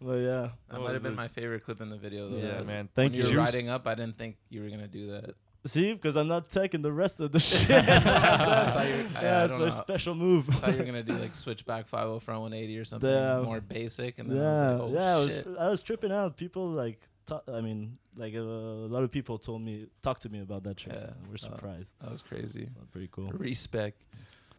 But 0.00 0.16
yeah. 0.16 0.48
That 0.68 0.80
might 0.80 0.94
have 0.94 1.02
been 1.04 1.14
my 1.14 1.28
favorite 1.28 1.62
clip 1.64 1.80
in 1.80 1.90
the 1.90 1.96
video, 1.96 2.28
though. 2.28 2.38
Yeah, 2.38 2.62
man. 2.64 2.88
Thank 2.96 3.12
when 3.12 3.22
you. 3.22 3.28
you 3.28 3.36
were 3.36 3.44
riding 3.44 3.68
up, 3.68 3.86
I 3.86 3.94
didn't 3.94 4.18
think 4.18 4.36
you 4.50 4.62
were 4.62 4.68
gonna 4.70 4.88
do 4.88 5.12
that. 5.12 5.36
See, 5.68 5.92
because 5.92 6.16
I'm 6.16 6.28
not 6.28 6.48
tech 6.48 6.74
in 6.74 6.82
the 6.82 6.92
rest 6.92 7.20
of 7.20 7.30
the 7.32 7.38
shit. 7.50 7.70
I 7.70 8.00
thought 8.00 8.86
you 8.88 8.94
were- 8.94 9.10
I- 9.16 9.18
I 9.18 9.22
yeah, 9.22 9.44
it's 9.44 9.52
don't 9.52 9.60
my 9.60 9.68
know. 9.68 9.70
special 9.70 10.14
move. 10.14 10.48
I 10.48 10.52
thought 10.52 10.72
you 10.72 10.78
were 10.78 10.84
gonna 10.84 11.02
do 11.02 11.12
like 11.14 11.34
switchback 11.34 11.88
50 11.88 12.20
front 12.20 12.40
180 12.40 12.78
or 12.78 12.84
something 12.84 13.10
Damn. 13.10 13.44
more 13.44 13.60
basic, 13.60 14.18
and 14.18 14.30
then 14.30 14.38
I 14.38 14.42
yeah, 14.42 14.50
was 14.50 14.60
like, 14.62 14.80
oh 14.80 14.92
yeah. 14.92 15.14
I 15.14 15.16
was 15.18 15.58
I 15.60 15.68
was 15.68 15.82
tripping 15.82 16.12
out. 16.12 16.36
People 16.36 16.70
like, 16.70 17.00
ta- 17.26 17.42
I 17.52 17.60
mean, 17.60 17.92
like 18.16 18.34
uh, 18.34 18.38
a 18.40 18.88
lot 18.94 19.02
of 19.04 19.10
people 19.10 19.38
told 19.38 19.60
me, 19.62 19.86
talked 20.02 20.22
to 20.22 20.28
me 20.28 20.40
about 20.40 20.62
that 20.64 20.76
trick. 20.78 20.96
Yeah, 20.96 21.10
We're 21.28 21.34
uh, 21.34 21.38
surprised. 21.38 21.92
that 22.00 22.10
was 22.10 22.22
crazy. 22.22 22.68
Pretty 22.92 23.08
cool. 23.12 23.30
Respect. 23.32 24.02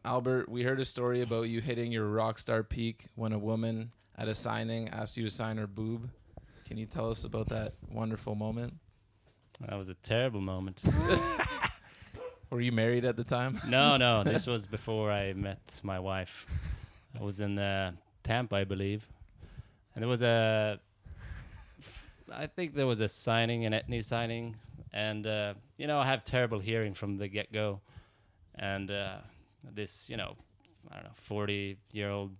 Albert, 0.05 0.47
we 0.47 0.63
heard 0.63 0.79
a 0.79 0.85
story 0.85 1.21
about 1.21 1.43
you 1.49 1.59
hitting 1.59 1.91
your 1.91 2.07
rock 2.07 2.39
star 2.39 2.63
peak 2.63 3.07
when 3.15 3.33
a 3.33 3.39
woman 3.39 3.91
at 4.17 4.27
a 4.27 4.33
signing 4.35 4.87
asked 4.89 5.17
you 5.17 5.23
to 5.25 5.29
sign 5.29 5.57
her 5.57 5.67
boob. 5.67 6.09
Can 6.65 6.77
you 6.77 6.85
tell 6.85 7.09
us 7.09 7.23
about 7.25 7.49
that 7.49 7.73
wonderful 7.91 8.35
moment? 8.35 8.73
That 9.67 9.77
was 9.77 9.89
a 9.89 9.95
terrible 9.95 10.41
moment. 10.41 10.81
Were 12.49 12.61
you 12.61 12.71
married 12.71 13.05
at 13.05 13.15
the 13.15 13.23
time? 13.23 13.59
no, 13.67 13.97
no, 13.97 14.23
this 14.23 14.47
was 14.47 14.65
before 14.65 15.11
I 15.11 15.33
met 15.33 15.59
my 15.83 15.99
wife. 15.99 16.45
I 17.19 17.23
was 17.23 17.39
in 17.39 17.59
uh, 17.59 17.91
Tampa, 18.23 18.55
I 18.55 18.63
believe, 18.63 19.07
and 19.93 20.01
there 20.01 20.09
was 20.09 20.23
a. 20.23 20.79
I 22.31 22.47
think 22.47 22.75
there 22.75 22.87
was 22.87 23.01
a 23.01 23.07
signing, 23.07 23.65
an 23.65 23.73
Etnies 23.73 24.05
signing, 24.05 24.55
and 24.93 25.27
uh, 25.27 25.53
you 25.77 25.87
know 25.87 25.99
I 25.99 26.05
have 26.05 26.23
terrible 26.23 26.59
hearing 26.59 26.93
from 26.93 27.17
the 27.17 27.27
get 27.27 27.51
go, 27.51 27.81
and 28.55 28.89
uh, 28.89 29.17
this 29.75 30.03
you 30.07 30.17
know 30.17 30.35
I 30.89 30.95
don't 30.95 31.03
know 31.03 31.11
forty 31.15 31.77
year 31.91 32.09
old 32.09 32.31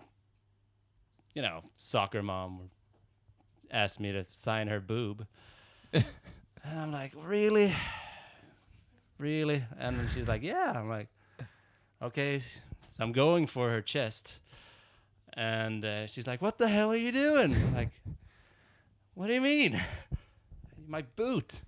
you 1.36 1.42
know 1.44 1.62
soccer 1.78 2.24
mom 2.24 2.70
asked 3.70 4.00
me 4.00 4.12
to 4.12 4.26
sign 4.30 4.68
her 4.68 4.80
boob, 4.80 5.28
and 6.64 6.80
I'm 6.80 6.92
like 6.92 7.14
really, 7.16 7.76
really, 9.18 9.64
and 9.78 9.96
she's 10.14 10.28
like 10.28 10.44
yeah, 10.44 10.74
I'm 10.76 10.90
like 10.90 11.08
okay, 12.02 12.40
so 12.40 13.04
I'm 13.04 13.12
going 13.12 13.48
for 13.48 13.70
her 13.70 13.82
chest, 13.82 14.34
and 15.34 15.84
uh, 15.84 16.08
she's 16.08 16.28
like 16.28 16.42
what 16.42 16.58
the 16.58 16.68
hell 16.68 16.92
are 16.92 16.96
you 16.98 17.12
doing? 17.12 17.54
I'm 17.54 17.76
like 17.76 17.92
what 19.20 19.28
do 19.28 19.34
you 19.34 19.42
mean? 19.42 19.82
My 20.88 21.02
boot. 21.18 21.60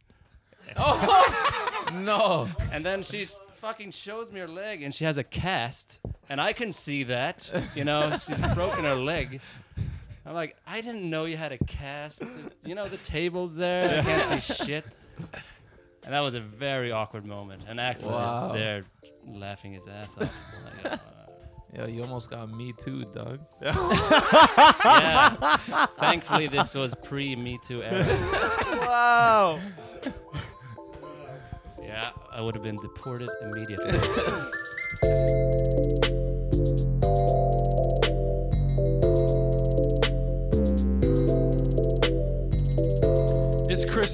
Oh, 0.78 1.90
no. 1.96 2.48
And 2.72 2.86
then 2.86 3.04
she 3.04 3.28
fucking 3.60 3.92
shows 3.92 4.32
me 4.32 4.40
her 4.40 4.48
leg, 4.48 4.84
and 4.84 4.96
she 4.96 5.04
has 5.04 5.18
a 5.18 5.24
cast, 5.24 6.00
and 6.30 6.40
I 6.40 6.54
can 6.54 6.72
see 6.72 7.04
that. 7.04 7.52
You 7.76 7.84
know, 7.84 8.18
she's 8.26 8.40
broken 8.56 8.86
her 8.86 8.96
leg. 8.96 9.42
I'm 10.26 10.34
like, 10.36 10.56
I 10.68 10.82
didn't 10.82 11.10
know 11.10 11.26
you 11.26 11.36
had 11.38 11.52
a 11.52 11.58
cast. 11.58 12.22
You 12.64 12.76
know, 12.76 12.88
the 12.88 12.98
table's 12.98 13.56
there. 13.56 14.00
I 14.00 14.04
can't 14.04 14.44
see 14.44 14.54
shit. 14.66 14.86
And 16.06 16.14
that 16.14 16.20
was 16.22 16.36
a 16.36 16.40
very 16.40 16.92
awkward 16.92 17.26
moment. 17.26 17.64
And 17.68 17.80
Axel 17.80 18.12
Wow. 18.12 18.42
just 18.50 18.54
there 18.54 18.84
laughing 19.28 19.74
his 19.74 19.88
ass 19.88 20.16
off. 20.20 20.32
Like, 20.84 20.94
uh, 20.94 20.98
Yeah, 21.74 21.88
you 21.88 22.02
almost 22.04 22.30
got 22.30 22.50
me 22.52 22.74
too, 22.78 23.04
Doug. 23.14 23.40
yeah. 23.62 25.58
Thankfully, 25.98 26.48
this 26.48 26.74
was 26.74 26.94
pre 26.96 27.36
Me 27.36 27.58
Too 27.68 27.82
era. 27.84 28.06
wow. 28.82 29.60
Yeah, 31.84 32.10
I 32.32 32.42
would 32.42 32.56
have 32.56 32.64
been 32.64 32.78
deported 32.78 33.30
immediately. 33.42 34.00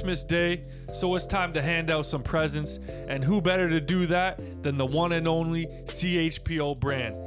Christmas 0.07 0.23
Day, 0.23 0.61
so 0.93 1.15
it's 1.15 1.27
time 1.27 1.51
to 1.51 1.61
hand 1.61 1.91
out 1.91 2.05
some 2.05 2.23
presents. 2.23 2.79
And 3.09 3.21
who 3.21 3.41
better 3.41 3.67
to 3.67 3.81
do 3.81 4.05
that 4.05 4.41
than 4.63 4.77
the 4.77 4.85
one 4.85 5.11
and 5.11 5.27
only 5.27 5.65
CHPO 5.65 6.79
brand? 6.79 7.17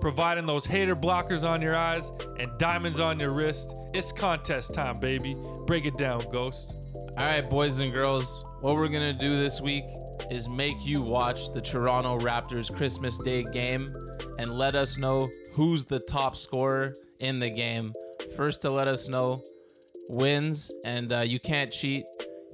Providing 0.00 0.46
those 0.46 0.64
hater 0.64 0.94
blockers 0.94 1.44
on 1.44 1.60
your 1.60 1.74
eyes 1.74 2.12
and 2.38 2.56
diamonds 2.56 3.00
on 3.00 3.18
your 3.18 3.32
wrist. 3.32 3.74
It's 3.92 4.12
contest 4.12 4.72
time, 4.72 5.00
baby. 5.00 5.34
Break 5.66 5.84
it 5.84 5.98
down, 5.98 6.20
Ghost. 6.30 6.94
All 7.18 7.26
right, 7.26 7.42
boys 7.50 7.80
and 7.80 7.92
girls, 7.92 8.44
what 8.60 8.76
we're 8.76 8.86
gonna 8.86 9.12
do 9.12 9.34
this 9.34 9.60
week 9.60 9.82
is 10.30 10.48
make 10.48 10.76
you 10.86 11.02
watch 11.02 11.52
the 11.52 11.60
Toronto 11.60 12.20
Raptors 12.20 12.72
Christmas 12.72 13.18
Day 13.18 13.42
game 13.42 13.90
and 14.38 14.52
let 14.52 14.76
us 14.76 14.96
know 14.96 15.28
who's 15.54 15.84
the 15.84 15.98
top 15.98 16.36
scorer 16.36 16.92
in 17.18 17.40
the 17.40 17.50
game. 17.50 17.90
First 18.36 18.62
to 18.62 18.70
let 18.70 18.86
us 18.86 19.08
know 19.08 19.42
wins, 20.08 20.70
and 20.84 21.12
uh, 21.12 21.20
you 21.20 21.38
can't 21.40 21.72
cheat. 21.72 22.04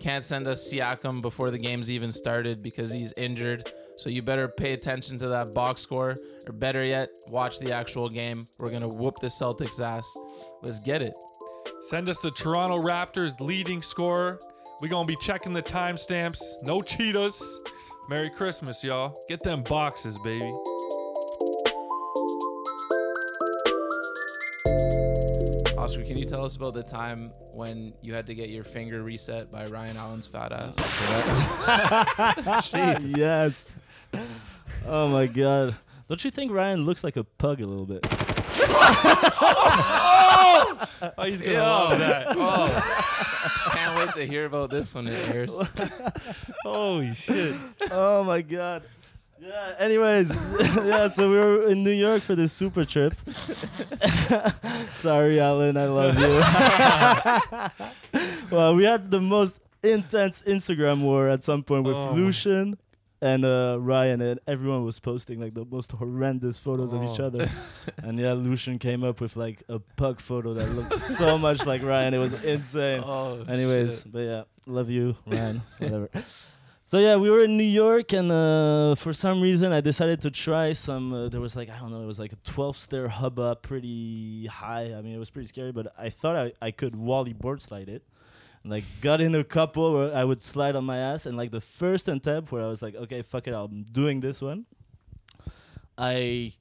Can't 0.01 0.25
send 0.25 0.47
us 0.47 0.71
Siakam 0.71 1.21
before 1.21 1.51
the 1.51 1.59
game's 1.59 1.91
even 1.91 2.11
started 2.11 2.63
because 2.63 2.93
he's 2.93 3.13
injured. 3.17 3.71
So 3.97 4.11
you 4.11 4.23
better 4.23 4.49
pay 4.49 4.73
attention 4.73 5.19
to 5.19 5.29
that 5.29 5.55
box 5.55 5.81
score, 5.81 6.17
or 6.47 6.53
better 6.53 6.85
yet, 6.85 7.11
watch 7.29 7.59
the 7.59 7.73
actual 7.73 8.09
game. 8.09 8.41
We're 8.59 8.71
gonna 8.71 8.89
whoop 8.89 9.21
the 9.21 9.29
Celtics 9.29 9.81
ass. 9.81 10.11
Let's 10.63 10.81
get 10.83 11.01
it. 11.01 11.15
Send 11.89 12.09
us 12.09 12.19
the 12.19 12.31
Toronto 12.33 12.79
Raptors 12.79 13.39
leading 13.41 13.83
scorer. 13.83 14.39
We're 14.81 14.89
to 14.89 15.05
be 15.05 15.17
checking 15.17 15.53
the 15.53 15.63
timestamps. 15.63 16.41
No 16.63 16.83
cheetahs. 16.83 17.43
Merry 18.09 18.31
Christmas, 18.31 18.83
y'all. 18.83 19.15
Get 19.29 19.43
them 19.43 19.63
boxes, 19.63 20.19
baby. 20.19 20.53
Tell 26.35 26.45
us 26.45 26.57
about 26.57 26.75
the 26.75 26.83
time 26.83 27.31
when 27.53 27.93
you 28.03 28.13
had 28.13 28.27
to 28.27 28.35
get 28.35 28.49
your 28.49 28.65
finger 28.65 29.05
reset 29.05 29.53
by 29.53 29.65
Ryan 29.67 29.97
Allen's 29.97 30.27
fat 30.27 30.51
ass? 30.51 30.77
yes. 33.17 33.77
Oh 34.85 35.07
my 35.07 35.27
god. 35.29 35.77
Don't 36.09 36.25
you 36.25 36.33
think 36.33 36.51
Ryan 36.51 36.85
looks 36.85 37.05
like 37.05 37.17
a 37.17 37.23
pug 37.23 37.61
a 37.61 37.67
little 37.67 37.87
bit? 37.87 38.05
Oh, 41.19 41.25
he's 41.25 41.43
going 41.43 41.57
to 41.57 41.63
love 41.63 41.99
that. 41.99 42.27
Oh, 42.37 43.71
can't 43.73 43.99
wait 43.99 44.15
to 44.15 44.27
hear 44.27 44.47
about 44.47 44.71
this 44.71 44.95
when 44.95 45.07
it 45.07 45.29
airs. 45.29 45.55
Holy 46.63 47.15
shit. 47.15 47.55
oh 47.91 48.25
my 48.25 48.43
god. 48.43 48.83
Yeah, 49.47 49.75
anyways, 49.79 50.31
yeah, 50.85 51.09
so 51.09 51.29
we 51.31 51.37
were 51.37 51.67
in 51.69 51.85
New 51.85 51.91
York 51.93 52.23
for 52.23 52.35
this 52.35 52.51
super 52.53 52.85
trip. 52.87 53.15
Sorry, 54.89 55.39
Alan, 55.39 55.77
I 55.77 55.85
love 55.87 56.19
you. 56.19 56.41
well, 58.51 58.75
we 58.75 58.85
had 58.85 59.11
the 59.11 59.21
most 59.21 59.57
intense 59.83 60.41
Instagram 60.47 61.03
war 61.03 61.29
at 61.29 61.43
some 61.45 61.63
point 61.63 61.85
with 61.85 61.95
Oh 61.97 62.13
Lucian 62.15 62.79
and 63.21 63.45
uh, 63.45 63.77
Ryan, 63.81 64.21
and 64.23 64.41
everyone 64.47 64.83
was 64.85 64.99
posting 64.99 65.41
like 65.41 65.53
the 65.55 65.65
most 65.65 65.93
horrendous 65.93 66.59
photos 66.59 66.93
of 66.95 67.03
each 67.05 67.21
Oh. 67.21 67.27
other. 67.27 67.49
and 68.03 68.19
yeah, 68.19 68.33
Lucian 68.33 68.79
came 68.79 69.05
up 69.05 69.21
with 69.21 69.37
like 69.37 69.63
a 69.69 69.79
pug 69.79 70.21
photo 70.21 70.55
that 70.55 70.71
looked 70.71 70.95
so 70.95 71.37
much 71.39 71.67
like 71.67 71.83
Ryan. 71.83 72.15
It 72.15 72.19
was 72.19 72.43
insane. 72.45 73.03
Oh, 73.05 73.45
Anyways, 73.47 74.03
shit. 74.05 74.13
but 74.13 74.21
yeah, 74.21 74.43
love 74.67 74.89
you, 74.89 75.17
Ryan. 75.27 75.61
Whatever. 75.79 76.09
So 76.87 76.99
yeah, 76.99 77.17
we 77.17 77.31
were 77.31 77.43
in 77.43 77.57
New 77.57 77.65
York, 77.65 78.13
and 78.13 78.31
uh, 78.31 78.95
for 78.95 79.13
some 79.13 79.41
reason, 79.41 79.73
I 79.73 79.81
decided 79.81 80.21
to 80.21 80.31
try 80.31 80.75
some. 80.75 81.13
Uh, 81.15 81.29
there 81.29 81.41
was 81.41 81.57
like 81.57 81.71
I 81.71 81.79
don't 81.79 81.91
know, 81.91 82.03
it 82.03 82.07
was 82.07 82.19
like 82.19 82.33
a 82.33 82.37
12 82.45 82.77
stair 82.77 83.09
hubba, 83.09 83.57
pretty 83.57 84.47
high. 84.47 84.93
I 84.95 85.01
mean, 85.01 85.15
it 85.15 85.19
was 85.19 85.31
pretty 85.31 85.49
scary, 85.49 85.73
but 85.73 85.93
I 85.99 86.11
thought 86.11 86.37
I, 86.37 86.53
I 86.61 86.71
could 86.71 86.95
wally 86.95 87.33
board 87.33 87.63
slide 87.63 87.89
it. 87.89 88.03
And, 88.63 88.71
like 88.71 88.85
got 89.01 89.21
in 89.21 89.35
a 89.35 89.45
couple 89.45 89.93
where 89.95 90.15
I 90.15 90.25
would 90.25 90.43
slide 90.43 90.77
on 90.77 90.85
my 90.85 90.99
ass, 90.99 91.25
and 91.27 91.37
like 91.37 91.51
the 91.51 91.61
first 91.61 92.07
attempt 92.09 92.53
where 92.53 92.63
I 92.63 92.67
was 92.69 92.83
like, 92.83 92.95
okay, 92.95 93.23
fuck 93.23 93.47
it, 93.49 93.55
I'm 93.55 93.85
doing 93.91 94.21
this 94.21 94.41
one. 94.43 94.67
I 95.97 96.53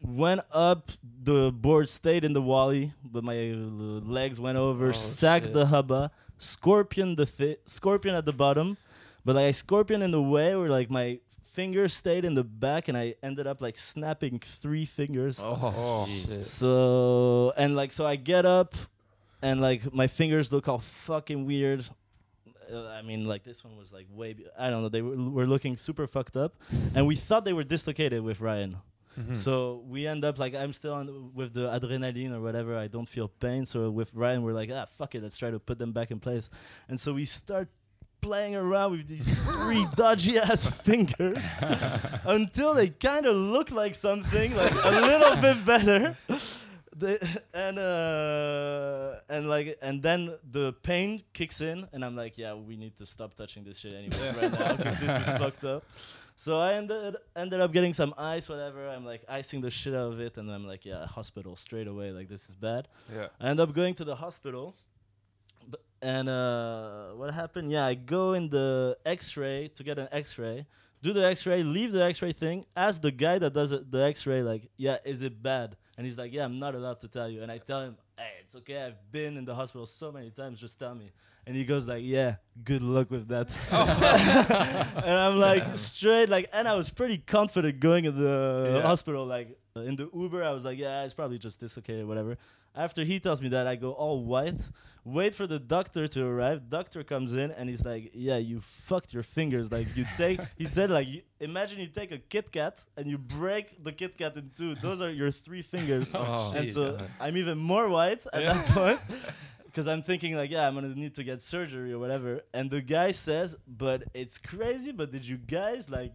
went 0.00 0.42
up, 0.52 0.92
the 1.22 1.50
board 1.52 1.88
stayed 1.88 2.24
in 2.24 2.32
the 2.34 2.42
wally, 2.42 2.92
but 3.04 3.24
my 3.24 3.50
uh, 3.50 3.54
legs 3.56 4.38
went 4.40 4.58
over, 4.58 4.88
Oh, 4.88 4.92
sacked 4.92 5.46
shit. 5.46 5.54
the 5.54 5.66
hubba, 5.66 6.10
scorpion 6.38 7.14
the 7.16 7.26
fi- 7.26 7.56
scorpion 7.66 8.14
at 8.14 8.24
the 8.26 8.32
bottom, 8.32 8.76
but 9.24 9.34
like 9.36 9.46
I 9.46 9.50
scorpion 9.52 10.02
in 10.02 10.10
the 10.10 10.22
way 10.22 10.54
where 10.56 10.68
like 10.68 10.90
my 10.90 11.20
fingers 11.52 11.92
stayed 11.94 12.24
in 12.24 12.34
the 12.34 12.44
back, 12.44 12.88
and 12.88 12.96
I 12.96 13.14
ended 13.22 13.46
up 13.46 13.60
like 13.60 13.76
snapping 13.78 14.40
three 14.60 14.84
fingers. 14.86 15.38
Oh, 15.40 16.06
Jeez. 16.08 16.26
shit. 16.26 16.46
So 16.46 17.52
and 17.56 17.76
like 17.76 17.92
so 17.92 18.06
I 18.06 18.16
get 18.16 18.46
up 18.46 18.74
and 19.42 19.60
like 19.60 19.92
my 19.92 20.06
fingers 20.06 20.50
look 20.52 20.68
all 20.68 20.78
fucking 20.78 21.44
weird. 21.46 21.84
Uh, 22.72 22.86
I 22.86 23.02
mean 23.02 23.24
like 23.26 23.42
this 23.44 23.62
one 23.64 23.76
was 23.76 23.92
like 23.92 24.06
way 24.10 24.32
be- 24.32 24.46
I 24.58 24.70
don't 24.70 24.82
know 24.82 24.88
they 24.88 25.02
were, 25.02 25.16
were 25.16 25.46
looking 25.46 25.76
super 25.76 26.06
fucked 26.06 26.36
up 26.36 26.54
and 26.94 27.06
we 27.06 27.16
thought 27.16 27.44
they 27.44 27.52
were 27.52 27.64
dislocated 27.64 28.22
with 28.22 28.40
Ryan. 28.40 28.78
Mhm. 29.18 29.36
So 29.36 29.82
we 29.86 30.06
end 30.06 30.24
up 30.24 30.38
like 30.38 30.54
I'm 30.54 30.72
still 30.72 30.94
on 30.94 31.32
with 31.34 31.52
the 31.52 31.68
adrenaline 31.68 32.32
or 32.32 32.40
whatever. 32.40 32.78
I 32.78 32.86
don't 32.88 33.08
feel 33.08 33.28
pain. 33.28 33.66
So 33.66 33.90
with 33.90 34.14
Ryan, 34.14 34.42
we're 34.42 34.54
like, 34.54 34.70
ah, 34.72 34.86
fuck 34.96 35.14
it, 35.14 35.22
let's 35.22 35.36
try 35.36 35.50
to 35.50 35.58
put 35.58 35.78
them 35.78 35.92
back 35.92 36.10
in 36.10 36.18
place. 36.18 36.48
And 36.88 36.98
so 36.98 37.12
we 37.12 37.26
start 37.26 37.68
playing 38.22 38.54
around 38.56 38.92
with 38.92 39.06
these 39.08 39.28
three 39.44 39.86
dodgy 39.96 40.38
ass 40.38 40.66
fingers 40.86 41.44
until 42.24 42.72
they 42.72 42.88
kind 42.88 43.26
of 43.26 43.36
look 43.36 43.70
like 43.70 43.94
something, 43.94 44.54
like 44.56 44.72
a 44.72 44.90
little 45.10 45.36
bit 45.36 45.66
better. 45.66 46.16
They, 46.94 47.18
and 47.54 47.78
uh 47.78 49.14
and 49.28 49.48
like 49.48 49.78
and 49.82 50.02
then 50.02 50.36
the 50.50 50.74
pain 50.82 51.22
kicks 51.32 51.60
in 51.62 51.88
and 51.92 52.04
I'm 52.04 52.14
like 52.14 52.36
yeah 52.36 52.52
we 52.54 52.76
need 52.76 52.94
to 52.96 53.06
stop 53.06 53.32
touching 53.34 53.64
this 53.64 53.78
shit 53.80 53.94
anyway 53.94 54.32
right 54.40 54.52
now 54.52 54.76
because 54.76 54.96
this 55.00 55.10
is 55.10 55.26
fucked 55.42 55.64
up 55.64 55.82
so 56.36 56.58
I 56.60 56.74
ended 56.74 57.16
ended 57.34 57.60
up 57.60 57.72
getting 57.72 57.94
some 57.94 58.12
ice 58.18 58.46
whatever 58.46 58.88
I'm 58.90 59.06
like 59.06 59.22
icing 59.26 59.62
the 59.62 59.70
shit 59.70 59.94
out 59.94 60.12
of 60.12 60.20
it 60.20 60.36
and 60.36 60.50
I'm 60.52 60.66
like 60.66 60.84
yeah 60.84 61.06
hospital 61.06 61.56
straight 61.56 61.88
away 61.88 62.12
like 62.12 62.28
this 62.28 62.46
is 62.50 62.54
bad 62.54 62.88
Yeah. 63.12 63.28
I 63.40 63.48
end 63.48 63.58
up 63.58 63.72
going 63.74 63.94
to 63.94 64.04
the 64.04 64.16
hospital 64.16 64.74
and 66.02 66.28
uh 66.28 67.10
what 67.12 67.32
happened? 67.32 67.70
Yeah 67.70 67.86
I 67.86 67.94
go 67.94 68.32
in 68.34 68.50
the 68.50 68.98
x-ray 69.06 69.68
to 69.76 69.82
get 69.84 69.98
an 69.98 70.08
x-ray 70.12 70.66
do 71.02 71.12
the 71.12 71.24
x-ray 71.26 71.62
leave 71.62 71.92
the 71.92 72.02
x-ray 72.04 72.32
thing 72.32 72.64
ask 72.76 73.00
the 73.00 73.10
guy 73.10 73.38
that 73.38 73.52
does 73.54 73.72
it, 73.72 73.90
the 73.90 74.02
x-ray 74.04 74.42
like 74.42 74.68
yeah 74.76 74.98
is 75.04 75.22
it 75.22 75.42
bad? 75.42 75.76
And 75.96 76.04
he's 76.06 76.18
like 76.18 76.32
yeah 76.32 76.44
i'm 76.44 76.58
not 76.58 76.74
allowed 76.74 77.00
to 77.00 77.08
tell 77.08 77.28
you. 77.28 77.42
And 77.42 77.50
i 77.50 77.58
tell 77.58 77.80
him 77.82 77.96
hey 78.18 78.41
it's 78.52 78.60
okay 78.60 78.82
i've 78.82 79.10
been 79.10 79.38
in 79.38 79.44
the 79.46 79.54
hospital 79.54 79.86
so 79.86 80.12
many 80.12 80.30
times 80.30 80.60
just 80.60 80.78
tell 80.78 80.94
me. 80.94 81.10
And 81.46 81.56
he 81.56 81.64
goes 81.64 81.86
like 81.86 82.02
yeah 82.04 82.36
good 82.62 82.82
luck 82.82 83.10
with 83.10 83.28
that. 83.28 83.48
Oh. 83.70 84.92
And 84.96 85.16
i'm 85.24 85.38
like 85.38 85.78
straight 85.78 86.28
like 86.28 86.48
and 86.52 86.68
i 86.68 86.74
was 86.74 86.90
pretty 86.90 87.18
confident 87.18 87.80
going 87.80 88.04
in 88.04 88.14
the 88.18 88.72
Yeah. 88.74 88.82
hospital 88.82 89.24
like 89.26 89.58
in 89.74 89.96
the 89.96 90.10
uber. 90.12 90.44
I 90.44 90.52
was 90.52 90.64
like 90.64 90.78
yeah 90.78 91.04
it's 91.04 91.14
probably 91.14 91.38
just 91.38 91.60
dislocated 91.60 92.06
whatever. 92.06 92.36
After 92.74 93.04
he 93.04 93.20
tells 93.20 93.40
me 93.40 93.48
that 93.50 93.66
i 93.66 93.74
go 93.76 93.92
all 93.92 94.22
white 94.24 94.60
wait 95.04 95.34
for 95.34 95.46
the 95.46 95.58
doctor 95.58 96.06
to 96.06 96.24
arrive. 96.24 96.70
Doctor 96.70 97.02
comes 97.02 97.34
in 97.34 97.50
and 97.50 97.68
he's 97.68 97.84
like 97.84 98.10
yeah 98.14 98.36
you 98.36 98.60
fucked 98.60 99.12
your 99.12 99.22
fingers. 99.22 99.70
Like 99.72 99.96
you 99.96 100.06
take 100.16 100.40
he 100.56 100.66
said 100.66 100.90
like 100.90 101.08
you, 101.08 101.22
imagine 101.40 101.80
you 101.80 101.88
take 101.88 102.12
a 102.12 102.18
kit 102.18 102.52
kat 102.52 102.80
and 102.96 103.06
you 103.08 103.18
break 103.18 103.82
the 103.82 103.92
kit 103.92 104.16
kat 104.16 104.36
in 104.36 104.50
two. 104.56 104.74
Those 104.76 105.00
are 105.00 105.10
your 105.10 105.30
three 105.30 105.62
fingers. 105.62 106.12
Oh, 106.14 106.52
and 106.54 106.70
so 106.70 106.82
uh-huh. 106.82 107.06
i'm 107.20 107.36
even 107.36 107.58
more 107.58 107.88
white 107.88 108.24
at 108.42 108.66
that 108.66 108.66
point 108.74 109.00
because 109.64 109.86
i'm 109.86 110.02
thinking 110.02 110.34
like 110.36 110.50
yeah 110.50 110.66
i'm 110.66 110.74
gonna 110.74 110.88
need 110.88 111.14
to 111.14 111.24
get 111.24 111.40
surgery 111.42 111.92
or 111.92 111.98
whatever. 111.98 112.42
And 112.52 112.70
the 112.70 112.80
guy 112.80 113.10
says 113.12 113.56
but 113.66 114.04
it's 114.14 114.38
crazy 114.38 114.92
but 114.92 115.10
did 115.12 115.26
you 115.26 115.36
guys 115.36 115.88
like 115.88 116.12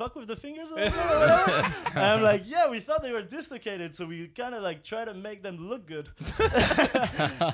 fuck 0.00 0.16
with 0.16 0.28
the 0.28 0.36
fingers 0.36 0.70
a 0.70 0.74
little 0.76 0.90
bit? 0.90 1.64
And 1.94 2.04
i'm 2.12 2.22
like 2.22 2.48
yeah 2.48 2.70
we 2.70 2.80
thought 2.80 3.02
they 3.02 3.12
were 3.12 3.26
dislocated 3.38 3.94
so 3.94 4.06
we 4.06 4.28
kind 4.28 4.54
of 4.54 4.62
like 4.62 4.82
try 4.82 5.04
to 5.04 5.12
make 5.12 5.42
them 5.42 5.56
look 5.70 5.86
good. 5.86 6.08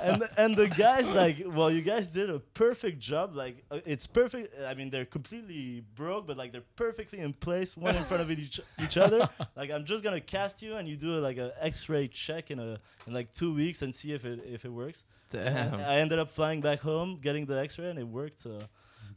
And 0.08 0.18
and 0.42 0.56
the 0.56 0.68
guys 0.68 1.10
like 1.10 1.36
well 1.58 1.70
you 1.76 1.82
guys 1.82 2.06
did 2.06 2.28
a 2.30 2.38
perfect 2.64 2.98
job 3.00 3.34
like 3.34 3.64
uh, 3.70 3.80
it's 3.92 4.06
perfect 4.06 4.54
i 4.70 4.74
mean 4.78 4.88
they're 4.90 5.10
completely 5.18 5.82
broke 5.94 6.26
but 6.28 6.36
like 6.36 6.52
they're 6.52 6.70
perfectly 6.76 7.18
in 7.26 7.32
place 7.32 7.76
one 7.76 7.96
in 7.96 8.04
front 8.04 8.22
of 8.22 8.30
each, 8.30 8.60
each 8.84 8.96
other. 8.96 9.20
Like 9.60 9.70
i'm 9.74 9.84
just 9.92 10.02
gonna 10.04 10.20
cast 10.36 10.62
you 10.62 10.76
and 10.76 10.84
you 10.90 10.96
do 10.96 11.10
like 11.28 11.38
a 11.38 11.48
x-ray 11.70 12.08
check 12.08 12.50
in 12.50 12.58
a 12.58 12.78
in 13.06 13.12
like 13.18 13.28
two 13.40 13.52
weeks 13.54 13.78
and 13.82 13.90
see 13.94 14.12
if 14.12 14.24
it 14.24 14.38
if 14.56 14.64
it 14.64 14.72
works. 14.82 15.04
Damn. 15.30 15.80
I 15.80 15.96
ended 16.04 16.18
up 16.18 16.30
flying 16.30 16.60
back 16.60 16.80
home 16.80 17.18
getting 17.26 17.46
the 17.46 17.58
x-ray 17.68 17.88
and 17.90 17.98
it 17.98 18.08
worked 18.20 18.38
so 18.46 18.52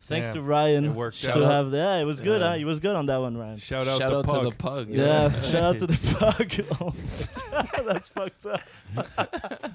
thanks 0.01 0.27
Damn. 0.29 0.35
to 0.37 0.41
ryan 0.41 0.85
It 0.85 0.89
worked 0.91 1.21
to 1.23 1.43
out. 1.45 1.51
have 1.51 1.73
yeah 1.73 1.95
it 1.97 2.03
was 2.05 2.19
good 2.21 2.41
Yeah. 2.41 2.49
huh? 2.51 2.55
he 2.57 2.65
was 2.65 2.79
good 2.79 2.95
on 2.95 3.05
that 3.07 3.17
one 3.17 3.37
ryan 3.37 3.57
Shout 3.57 3.87
out 3.87 3.99
Shout 3.99 4.09
the 4.11 4.17
out 4.19 4.25
pug. 4.25 4.43
to 4.43 4.49
the 4.49 4.55
pug. 4.55 4.89
yeah, 4.89 5.41
shout 5.43 5.63
out 5.63 5.79
to 5.79 5.87
the 5.87 5.97
pug 6.19 7.85
that's 7.85 8.09
fucked 8.09 8.45
up 8.45 9.71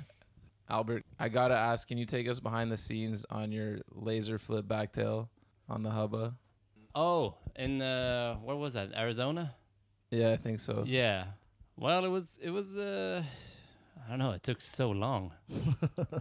Albert, 0.70 1.04
I 1.18 1.28
gotta 1.28 1.54
ask, 1.54 1.86
can 1.86 1.98
you 1.98 2.06
take 2.06 2.26
us 2.26 2.40
behind 2.40 2.72
the 2.72 2.76
scenes 2.76 3.24
on 3.30 3.52
your 3.52 3.78
laser 3.92 4.38
flip 4.38 4.64
backtail 4.66 5.28
on 5.68 5.82
the 5.82 5.90
hubba? 5.90 6.34
Oh, 6.94 7.34
in 7.56 7.82
uh, 7.82 8.36
where 8.36 8.56
was 8.56 8.72
that? 8.74 8.90
Arizona? 8.96 9.54
Yeah, 10.10 10.30
I 10.30 10.36
think 10.36 10.60
so. 10.60 10.84
Yeah. 10.86 11.24
Well, 11.76 12.04
it 12.04 12.08
was 12.08 12.38
it 12.42 12.50
was 12.50 12.76
uh, 12.78 13.22
I 14.06 14.10
don't 14.10 14.18
know. 14.18 14.30
It 14.32 14.42
took 14.42 14.62
so 14.62 14.90
long. 14.90 15.32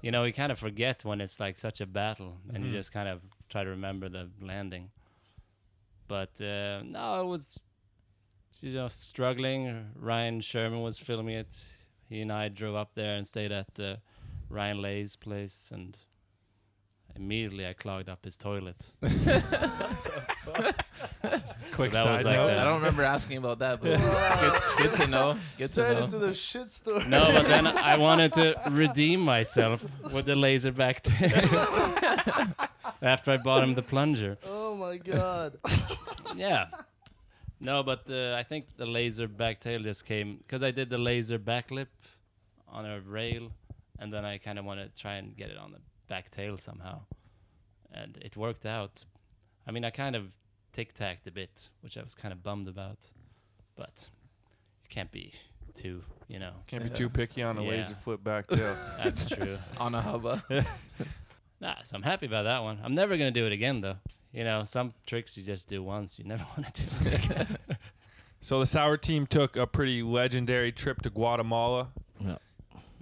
you 0.01 0.11
know, 0.11 0.25
you 0.25 0.33
kind 0.33 0.51
of 0.51 0.59
forget 0.59 1.05
when 1.05 1.21
it's 1.21 1.39
like 1.39 1.55
such 1.57 1.79
a 1.79 1.85
battle, 1.85 2.37
and 2.53 2.65
you 2.65 2.71
Mhm. 2.71 2.73
just 2.75 2.91
kind 2.91 3.07
of 3.07 3.21
try 3.53 3.63
to 3.63 3.69
remember 3.69 4.09
the 4.09 4.27
landing. 4.41 4.89
But 6.07 6.41
uh, 6.41 6.81
no, 6.83 7.21
it 7.21 7.27
was 7.27 7.55
you 8.61 8.73
know 8.73 8.87
struggling. 8.87 9.91
Ryan 9.95 10.41
Sherman 10.41 10.81
was 10.81 10.97
filming 10.97 11.35
it. 11.35 11.53
He 12.09 12.21
and 12.21 12.31
I 12.31 12.49
drove 12.49 12.75
up 12.75 12.95
there 12.95 13.15
and 13.15 13.27
stayed 13.27 13.51
at 13.51 13.79
uh, 13.79 13.97
Ryan 14.49 14.81
Lay's 14.81 15.15
place, 15.15 15.69
and 15.71 15.95
immediately 17.15 17.65
I 17.67 17.73
clogged 17.73 18.09
up 18.09 18.23
his 18.25 18.37
toilet. 18.37 18.75
Quick 21.73 21.91
that 21.91 22.05
was 22.05 22.19
side 22.19 22.25
like 22.25 22.35
note. 22.35 22.47
the- 22.47 22.59
I 22.61 22.63
don't 22.63 22.79
remember 22.79 23.03
asking 23.03 23.37
about 23.37 23.59
that, 23.59 23.81
but 23.81 23.99
good, 24.77 24.89
good 24.89 24.93
to 25.01 25.07
know. 25.07 25.37
Good 25.57 25.67
to 25.73 25.73
Straight 25.73 25.97
know. 25.97 26.03
into 26.05 26.19
the 26.19 26.33
shit 26.33 26.71
story. 26.71 27.05
No, 27.07 27.31
but 27.31 27.47
then 27.47 27.65
I 27.67 27.97
wanted 27.97 28.33
to 28.33 28.55
redeem 28.71 29.21
myself 29.21 29.83
with 30.11 30.25
the 30.25 30.35
laser 30.35 30.71
back 30.71 31.03
tail 31.03 31.31
after 33.01 33.31
I 33.31 33.37
bought 33.37 33.63
him 33.63 33.73
the 33.75 33.81
plunger. 33.81 34.37
Oh 34.45 34.75
my 34.75 34.97
god. 34.97 35.57
Yeah. 36.35 36.67
No, 37.59 37.81
but 37.83 38.03
uh, 38.09 38.35
I 38.35 38.43
think 38.43 38.65
the 38.77 38.85
laser 38.85 39.27
back 39.27 39.61
tail 39.61 39.81
just 39.81 40.05
came 40.05 40.37
because 40.37 40.63
I 40.63 40.71
did 40.71 40.89
the 40.89 40.97
laser 40.97 41.37
back 41.39 41.71
lip 41.71 41.89
on 42.67 42.85
a 42.85 42.99
rail, 42.99 43.51
and 43.99 44.11
then 44.13 44.25
I 44.25 44.37
kind 44.37 44.59
of 44.59 44.65
want 44.65 44.79
to 44.81 45.01
try 45.01 45.13
and 45.15 45.35
get 45.37 45.49
it 45.49 45.57
on 45.57 45.71
the 45.71 45.77
back 46.13 46.29
tail 46.29 46.59
somehow, 46.59 46.99
and 47.91 48.19
it 48.21 48.37
worked 48.37 48.67
out. 48.67 49.03
I 49.65 49.71
mean, 49.71 49.83
I 49.83 49.89
kind 49.89 50.15
of 50.15 50.25
tic 50.71 50.93
tacked 50.93 51.25
a 51.25 51.31
bit, 51.31 51.69
which 51.81 51.97
I 51.97 52.03
was 52.03 52.13
kind 52.13 52.31
of 52.31 52.43
bummed 52.43 52.67
about, 52.67 52.99
but 53.75 54.05
it 54.85 54.89
can't 54.89 55.11
be 55.11 55.33
too, 55.73 56.03
you 56.27 56.37
know. 56.37 56.51
Can't 56.67 56.83
be 56.83 56.91
uh, 56.91 56.93
too 56.93 57.09
picky 57.09 57.41
on 57.41 57.57
a 57.57 57.63
Yeah. 57.63 57.69
laser 57.71 57.95
flip 57.95 58.23
back 58.23 58.47
tail. 58.47 58.77
That's 59.03 59.25
true. 59.25 59.57
on 59.77 59.95
a 59.95 60.01
hubba. 60.01 60.43
Nah, 61.59 61.75
so 61.83 61.95
I'm 61.95 62.03
happy 62.03 62.25
about 62.25 62.43
that 62.43 62.61
one. 62.61 62.77
I'm 62.83 62.93
never 62.93 63.15
gonna 63.15 63.31
do 63.31 63.45
it 63.45 63.53
again 63.53 63.79
though. 63.81 63.95
You 64.33 64.43
know, 64.43 64.65
some 64.65 64.93
tricks 65.07 65.37
you 65.37 65.43
just 65.43 65.67
do 65.69 65.81
once. 65.81 66.19
You 66.19 66.25
never 66.25 66.45
want 66.57 66.75
to 66.75 66.85
do 66.85 67.09
it 67.09 67.25
again. 67.25 67.57
So 68.41 68.59
the 68.59 68.65
Sour 68.65 68.97
team 68.97 69.25
took 69.25 69.55
a 69.55 69.65
pretty 69.65 70.03
legendary 70.03 70.73
trip 70.73 71.01
to 71.03 71.09
Guatemala. 71.09 71.87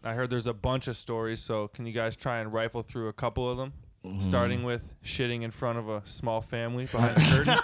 Yeah. 0.04 0.10
I 0.10 0.14
heard 0.14 0.30
there's 0.30 0.48
a 0.48 0.54
bunch 0.54 0.88
of 0.88 0.98
stories, 0.98 1.40
so 1.40 1.68
can 1.68 1.86
you 1.86 1.94
guys 1.94 2.16
try 2.16 2.40
and 2.40 2.52
rifle 2.54 2.82
through 2.82 3.08
a 3.08 3.14
couple 3.14 3.50
of 3.50 3.58
them? 3.58 3.74
Starting 4.20 4.64
with 4.64 4.96
shitting 5.04 5.44
in 5.44 5.52
front 5.52 5.78
of 5.78 5.88
a 5.88 6.02
small 6.06 6.42
family 6.42 6.88
behind 6.88 7.16
the 7.18 7.22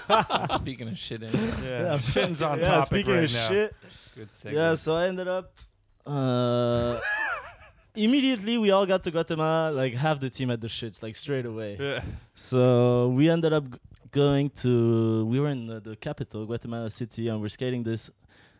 curtain. 0.07 0.47
Speaking 0.55 0.87
of 0.87 0.93
shitting, 0.93 1.33
Yeah, 1.63 1.97
shitting's 1.97 2.43
on 2.43 2.59
yeah, 2.59 2.65
topic 2.65 2.85
speaking 3.05 3.13
right 3.15 3.23
of 3.23 3.33
now. 3.33 3.47
shit 3.47 3.75
Good 4.15 4.29
Yeah, 4.53 4.75
so 4.75 4.95
I 4.95 5.07
ended 5.07 5.27
up. 5.27 5.55
Uh, 6.05 6.99
immediately, 7.95 8.57
we 8.59 8.69
all 8.71 8.85
got 8.85 9.03
to 9.05 9.11
Guatemala, 9.11 9.71
like 9.71 9.93
half 9.95 10.19
the 10.19 10.29
team 10.29 10.51
at 10.51 10.61
the 10.61 10.67
shits, 10.67 11.01
like 11.01 11.15
straight 11.15 11.45
away. 11.47 11.77
Yeah. 11.79 12.01
So 12.35 13.09
we 13.09 13.29
ended 13.29 13.53
up 13.53 13.71
g- 13.71 13.79
going 14.11 14.49
to. 14.61 15.25
We 15.25 15.39
were 15.39 15.49
in 15.49 15.65
the, 15.67 15.79
the 15.79 15.95
capital, 15.95 16.45
Guatemala 16.45 16.89
City, 16.91 17.27
and 17.29 17.41
we're 17.41 17.49
skating 17.49 17.83
this, 17.83 18.09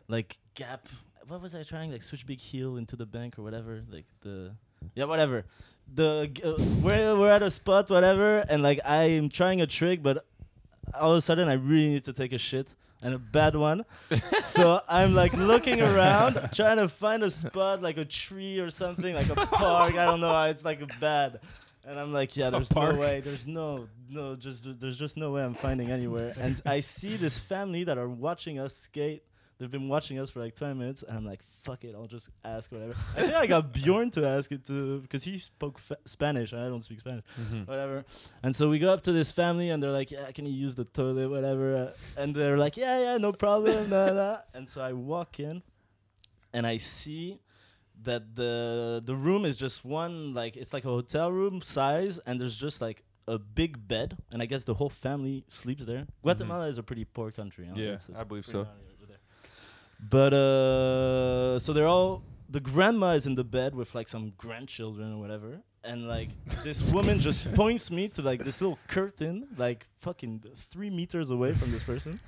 like 0.08 0.38
gap. 0.56 0.88
What 1.28 1.42
was 1.42 1.54
I 1.56 1.64
trying? 1.64 1.92
Like 1.92 2.04
switch 2.04 2.26
big 2.26 2.40
heel 2.40 2.78
into 2.78 2.96
the 2.96 3.06
bank 3.06 3.38
or 3.38 3.44
whatever. 3.44 3.82
Like 3.90 4.06
the. 4.22 4.52
Yeah, 4.96 5.06
whatever. 5.06 5.46
The 5.94 6.30
uh, 6.44 6.62
we're 6.82 7.18
we're 7.18 7.32
at 7.32 7.42
a 7.42 7.52
spot, 7.52 7.90
whatever, 7.90 8.40
and 8.50 8.62
like 8.62 8.80
I'm 8.86 9.30
trying 9.30 9.62
a 9.62 9.68
trick, 9.68 10.04
but 10.04 10.26
all 10.94 11.12
of 11.12 11.18
a 11.18 11.22
sudden 11.22 11.48
I 11.48 11.54
really 11.54 11.90
need 11.90 12.06
to 12.06 12.14
take 12.14 12.34
a 12.34 12.38
shit 12.38 12.76
and 13.02 13.14
a 13.14 13.20
bad 13.20 13.56
one. 13.56 13.86
so 14.44 14.82
I'm 14.88 15.14
like 15.14 15.34
looking 15.34 15.82
around, 15.82 16.50
trying 16.54 16.78
to 16.78 16.88
find 16.88 17.24
a 17.24 17.30
spot 17.30 17.82
like 17.82 17.98
a 17.98 18.06
tree 18.06 18.60
or 18.60 18.70
something, 18.70 19.14
like 19.14 19.30
a 19.30 19.36
park. 19.48 19.96
I 19.96 20.06
don't 20.06 20.22
know. 20.22 20.44
It's 20.46 20.66
like 20.66 20.82
a 20.82 20.88
bad. 21.00 21.40
And 21.86 21.98
I'm 21.98 22.12
like, 22.12 22.36
yeah, 22.36 22.50
there's 22.50 22.74
no 22.76 22.96
way. 22.96 23.22
There's 23.22 23.48
no, 23.48 23.88
no, 24.10 24.36
just 24.36 24.80
there's 24.80 24.98
just 24.98 25.16
no 25.16 25.32
way 25.32 25.44
I'm 25.44 25.54
finding 25.54 25.90
anywhere. 25.90 26.34
And 26.38 26.62
I 26.66 26.82
see 26.82 27.16
this 27.16 27.38
family 27.38 27.86
that 27.86 27.98
are 27.98 28.10
watching 28.10 28.60
us 28.60 28.76
skate. 28.76 29.24
They've 29.60 29.72
been 29.72 29.88
watching 29.90 30.20
us 30.20 30.30
for 30.30 30.40
like 30.40 30.54
20 30.56 30.76
minutes, 30.76 31.04
and 31.08 31.18
I'm 31.18 31.26
like, 31.26 31.42
fuck 31.64 31.84
it, 31.84 31.96
I'll 31.96 32.06
just 32.06 32.30
ask 32.46 32.72
whatever. 32.72 32.94
I 33.16 33.22
think 33.22 33.34
I 33.34 33.48
got 33.48 33.74
Bjorn 33.78 34.12
to 34.12 34.28
ask 34.28 34.52
it 34.52 34.66
to 34.68 35.00
because 35.02 35.24
he 35.24 35.40
spoke 35.40 35.80
fa- 35.80 35.98
Spanish 36.06 36.52
and 36.54 36.62
I 36.62 36.68
don't 36.68 36.84
speak 36.84 37.00
Spanish 37.00 37.24
whatever. 37.66 38.06
And 38.44 38.56
so 38.56 38.70
we 38.70 38.78
go 38.78 38.94
up 38.94 39.02
to 39.04 39.12
this 39.12 39.32
family, 39.32 39.70
and 39.72 39.82
they're 39.82 39.92
like, 39.92 40.12
"Yeah, 40.12 40.30
can 40.32 40.46
you 40.46 40.54
use 40.54 40.76
the 40.76 40.86
toilet, 40.86 41.30
whatever?" 41.30 41.76
Uh, 41.76 42.22
and 42.22 42.36
they're 42.36 42.58
like, 42.58 42.78
"Yeah, 42.78 43.00
yeah, 43.00 43.18
no 43.18 43.32
problem." 43.32 43.90
nah, 43.90 44.12
nah. 44.14 44.38
And 44.54 44.70
so 44.70 44.80
I 44.82 44.94
walk 44.94 45.40
in, 45.40 45.64
and 46.54 46.68
I 46.68 46.78
see 46.78 47.40
that 48.04 48.36
the 48.36 49.02
the 49.04 49.16
room 49.16 49.44
is 49.44 49.58
just 49.58 49.84
one 49.84 50.34
like 50.36 50.56
it's 50.56 50.72
like 50.72 50.86
a 50.86 50.90
hotel 50.90 51.32
room 51.32 51.62
size, 51.64 52.20
and 52.28 52.40
there's 52.40 52.56
just 52.58 52.80
like 52.80 53.04
a 53.28 53.40
big 53.40 53.88
bed, 53.88 54.18
and 54.32 54.42
I 54.42 54.46
guess 54.46 54.64
the 54.66 54.76
whole 54.76 54.90
family 54.90 55.44
sleeps 55.48 55.84
there. 55.84 56.06
Guatemala 56.22 56.68
is 56.68 56.78
a 56.78 56.84
pretty 56.84 57.04
poor 57.06 57.32
country. 57.32 57.66
huh? 57.68 57.74
Yeah, 57.76 57.98
I 58.16 58.24
believe 58.24 58.46
so. 58.46 58.68
Gnarly 60.00 60.28
over 60.28 60.30
there. 60.30 60.30
But 60.30 60.34
uh, 60.34 61.60
so 61.60 61.74
they're 61.74 61.88
all 61.88 62.24
the 62.50 62.60
grandma 62.60 63.12
is 63.12 63.26
in 63.26 63.36
the 63.36 63.44
bed 63.44 63.76
with 63.76 63.96
like 63.96 64.08
some 64.08 64.34
grandchildren 64.38 65.14
or 65.14 65.20
whatever, 65.20 65.62
and 65.84 66.08
like 66.08 66.30
this 66.64 66.82
woman 66.92 67.20
just 67.20 67.54
points 67.56 67.92
me 67.92 68.08
to 68.10 68.22
like 68.22 68.44
this 68.44 68.62
little 68.62 68.80
curtain, 68.88 69.48
like 69.58 69.88
fucking 70.00 70.44
three 70.72 70.90
meters 70.90 71.30
away 71.30 71.54
from 71.54 71.72
this 71.72 71.84
person, 71.84 72.20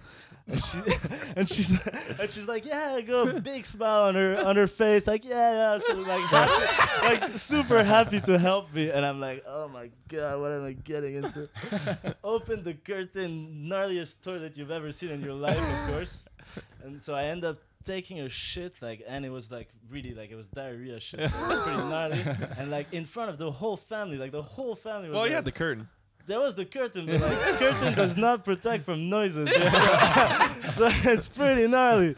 and 0.47 0.63
she 0.63 0.78
and 1.36 1.49
she's 1.49 1.72
and 2.20 2.32
she's 2.32 2.47
like, 2.47 2.65
yeah, 2.65 2.99
go, 3.01 3.39
big 3.39 3.65
smile 3.65 4.03
on 4.03 4.15
her 4.15 4.38
on 4.45 4.55
her 4.55 4.67
face, 4.67 5.07
like 5.07 5.24
yeah, 5.24 5.76
yeah, 5.76 5.80
so 5.86 5.93
like 5.99 6.22
happy, 6.24 7.05
like 7.05 7.38
super 7.38 7.84
happy 7.84 8.20
to 8.22 8.38
help 8.38 8.74
me, 8.74 8.89
and 8.89 9.05
I'm 9.05 9.20
like, 9.20 9.43
oh 9.47 9.67
my 9.70 9.89
god, 10.07 10.41
what 10.41 10.51
am 10.53 10.65
I 10.65 10.74
getting 10.74 11.15
into? 11.15 11.49
Open 12.24 12.63
the 12.63 12.74
curtain, 12.74 13.67
gnarliest 13.72 14.22
toilet 14.22 14.57
you've 14.57 14.72
ever 14.72 14.91
seen 14.91 15.11
in 15.11 15.22
your 15.22 15.34
life, 15.34 15.59
of 15.59 15.93
course, 15.93 16.28
and 16.83 17.01
so 17.01 17.13
I 17.13 17.25
end 17.25 17.43
up 17.45 17.57
taking 17.85 18.19
a 18.19 18.29
shit 18.29 18.81
like 18.81 19.03
and 19.07 19.25
it 19.25 19.29
was 19.29 19.49
like 19.51 19.69
really 19.89 20.13
like 20.13 20.31
it 20.31 20.35
was 20.35 20.49
diarrhea 20.49 20.99
shit 20.99 21.21
it 21.21 21.31
was 21.47 21.61
pretty 21.63 21.77
gnarly 21.93 22.25
and 22.57 22.69
like 22.69 22.87
in 22.91 23.05
front 23.05 23.29
of 23.29 23.37
the 23.37 23.49
whole 23.49 23.77
family 23.77 24.17
like 24.17 24.31
the 24.33 24.41
whole 24.41 24.75
family 24.75 25.07
was 25.07 25.15
Well, 25.15 25.25
you 25.25 25.29
like, 25.31 25.35
had 25.35 25.45
the 25.45 25.51
curtain. 25.53 25.87
there 26.27 26.39
was 26.41 26.55
the 26.55 26.65
curtain, 26.65 27.05
but 27.05 27.21
like 27.21 27.39
the 27.39 27.55
curtain 27.57 27.93
does 27.95 28.17
not 28.17 28.43
protect 28.43 28.83
from 28.85 29.09
noises. 29.09 29.49
so 30.75 30.89
it's 31.13 31.27
pretty 31.29 31.67
gnarly. 31.67 32.15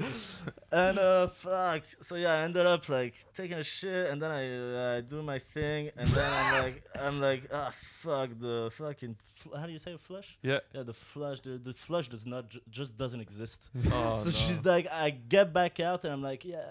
And 0.73 0.97
uh, 0.97 1.27
fuck. 1.27 1.83
So 2.07 2.15
yeah, 2.15 2.33
I 2.33 2.41
ended 2.43 2.65
up 2.65 2.87
like 2.87 3.13
taking 3.35 3.57
a 3.57 3.63
shit, 3.63 4.09
and 4.09 4.21
then 4.21 4.31
I 4.31 4.97
uh, 4.97 5.01
do 5.01 5.21
my 5.21 5.39
thing, 5.39 5.89
and 5.97 6.07
then 6.07 6.31
I'm 6.33 6.53
like, 6.63 6.83
I'm 6.99 7.19
like, 7.21 7.43
ah, 7.53 7.71
fuck 7.99 8.29
the 8.39 8.71
fucking. 8.77 9.17
Fl- 9.35 9.55
how 9.57 9.65
do 9.65 9.71
you 9.73 9.79
say 9.79 9.97
flush? 9.97 10.37
Yeah. 10.41 10.59
Yeah, 10.73 10.83
the 10.83 10.93
flush. 10.93 11.41
The, 11.41 11.57
the 11.57 11.73
flush 11.73 12.07
does 12.07 12.25
not 12.25 12.49
ju- 12.49 12.61
just 12.69 12.97
doesn't 12.97 13.19
exist. 13.19 13.59
Oh, 13.91 14.15
so 14.19 14.25
no. 14.25 14.31
she's 14.31 14.63
like, 14.63 14.87
I 14.89 15.09
get 15.09 15.51
back 15.51 15.79
out, 15.81 16.05
and 16.05 16.13
I'm 16.13 16.21
like, 16.21 16.45
yeah. 16.45 16.63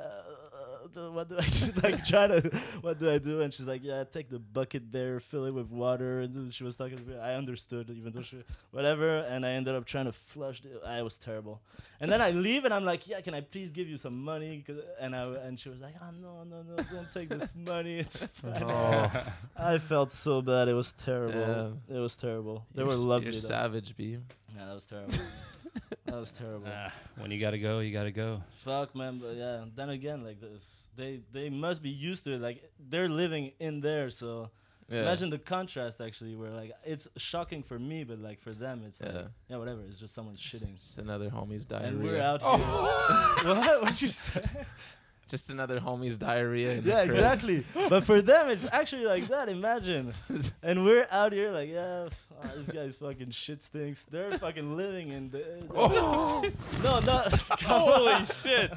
The- 0.95 1.11
What 1.11 1.28
do 1.28 1.37
I 1.39 1.43
do? 1.43 1.72
like 1.83 2.05
try 2.05 2.26
to 2.26 2.51
what 2.81 2.99
do 2.99 3.11
I 3.11 3.18
do? 3.18 3.41
And 3.43 3.53
she's 3.53 3.66
like, 3.66 3.83
yeah, 3.85 4.05
take 4.05 4.28
the 4.31 4.39
bucket 4.39 4.91
there, 4.93 5.20
fill 5.20 5.45
it 5.47 5.53
with 5.53 5.70
water. 5.70 6.20
And 6.20 6.53
she 6.53 6.64
was 6.64 6.76
talking 6.76 6.99
to 6.99 7.05
me. 7.05 7.18
I 7.18 7.35
understood, 7.35 7.91
even 7.91 8.12
though 8.12 8.22
she 8.22 8.43
whatever. 8.70 9.18
And 9.18 9.45
I 9.47 9.51
ended 9.53 9.74
up 9.74 9.85
trying 9.85 10.07
to 10.07 10.12
flush. 10.12 10.61
The, 10.62 10.81
I 10.87 11.03
was 11.03 11.16
terrible. 11.16 11.61
And 12.01 12.11
then 12.11 12.22
I 12.22 12.31
leave, 12.31 12.64
and 12.64 12.72
I'm 12.72 12.85
like, 12.85 13.07
yeah, 13.09 13.20
can 13.20 13.35
I 13.35 13.43
please 13.43 13.70
give 13.70 13.87
you 13.89 13.97
some 13.97 14.22
money? 14.24 14.64
And 15.01 15.14
I 15.14 15.22
and 15.47 15.59
she 15.59 15.68
was 15.68 15.81
like, 15.81 15.95
oh 16.01 16.11
no 16.20 16.45
no 16.45 16.62
no, 16.62 16.76
don't 16.93 17.11
take 17.12 17.28
this 17.28 17.53
money. 17.72 17.99
It's 17.99 18.16
fine. 18.18 18.62
Oh. 18.62 19.11
I 19.57 19.78
felt 19.78 20.12
so 20.12 20.41
bad. 20.43 20.68
It 20.68 20.74
was 20.74 20.93
terrible. 20.93 21.72
Damn. 21.89 21.97
It 21.97 22.01
was 22.01 22.16
terrible. 22.16 22.64
They 22.74 22.81
You're 22.81 22.87
were 22.89 22.93
s- 22.95 23.05
lovely. 23.05 23.24
You're 23.26 23.33
though. 23.33 23.39
savage, 23.39 23.97
beam. 23.97 24.24
Yeah, 24.57 24.66
that 24.66 24.74
was 24.74 24.85
terrible. 24.87 25.14
that 26.07 26.14
was 26.14 26.31
terrible. 26.33 26.68
Ah, 26.68 26.93
when 27.16 27.31
you 27.31 27.41
gotta 27.41 27.59
go, 27.59 27.81
you 27.81 27.93
gotta 27.93 28.11
go. 28.11 28.43
Fuck, 28.64 28.95
man. 28.95 29.18
But 29.18 29.37
yeah, 29.37 29.64
then 29.75 29.91
again, 29.91 30.25
like 30.25 30.41
this, 30.41 30.66
they 30.97 31.21
they 31.33 31.51
must 31.51 31.83
be 31.83 31.91
used 31.91 32.25
to 32.25 32.33
it. 32.35 32.41
Like 32.41 32.71
they're 32.89 33.09
living 33.09 33.53
in 33.61 33.81
there, 33.81 34.11
so 34.11 34.51
Yeah. 34.89 35.03
imagine 35.03 35.31
the 35.31 35.39
contrast. 35.39 36.01
Actually, 36.01 36.35
where 36.37 36.51
like 36.51 36.73
it's 36.85 37.07
shocking 37.16 37.62
for 37.62 37.79
me, 37.79 38.05
but 38.05 38.18
like 38.18 38.41
for 38.41 38.53
them, 38.55 38.83
it's 38.87 39.01
like 39.01 39.12
Yeah. 39.14 39.23
yeah, 39.49 39.57
whatever. 39.59 39.83
It's 39.89 40.01
just 40.01 40.14
someone 40.14 40.35
shitting. 40.37 40.73
Just 40.77 40.99
another 40.99 41.31
homie's 41.31 41.64
diarrhea. 41.64 41.89
And 41.89 42.03
we're 42.03 42.21
out 42.21 42.43
here. 42.43 42.51
what? 43.55 43.83
What 43.83 44.03
you 44.03 44.09
say? 44.09 44.43
Just 45.31 45.49
another 45.49 45.78
homie's 45.78 46.16
diarrhea. 46.16 46.72
In 46.78 46.85
yeah, 46.85 47.03
exactly. 47.03 47.64
but 47.89 48.03
for 48.05 48.20
them, 48.20 48.51
it's 48.51 48.66
actually 48.72 49.05
like 49.05 49.28
that. 49.28 49.49
Imagine. 49.49 50.12
And 50.61 50.85
we're 50.85 51.07
out 51.11 51.33
here 51.33 51.53
like, 51.53 51.70
yeah, 51.70 52.07
f- 52.07 52.26
oh, 52.43 52.49
this 52.57 52.68
guy's 52.68 52.97
fucking 52.97 53.31
shit 53.31 53.62
stinks. 53.62 54.03
They're 54.11 54.37
fucking 54.39 54.76
living 54.76 55.09
in 55.11 55.31
the. 55.31 55.45
Oh. 55.72 56.43
no, 56.83 56.99
no. 57.01 57.18
Holy 57.62 58.24
shit. 58.26 58.72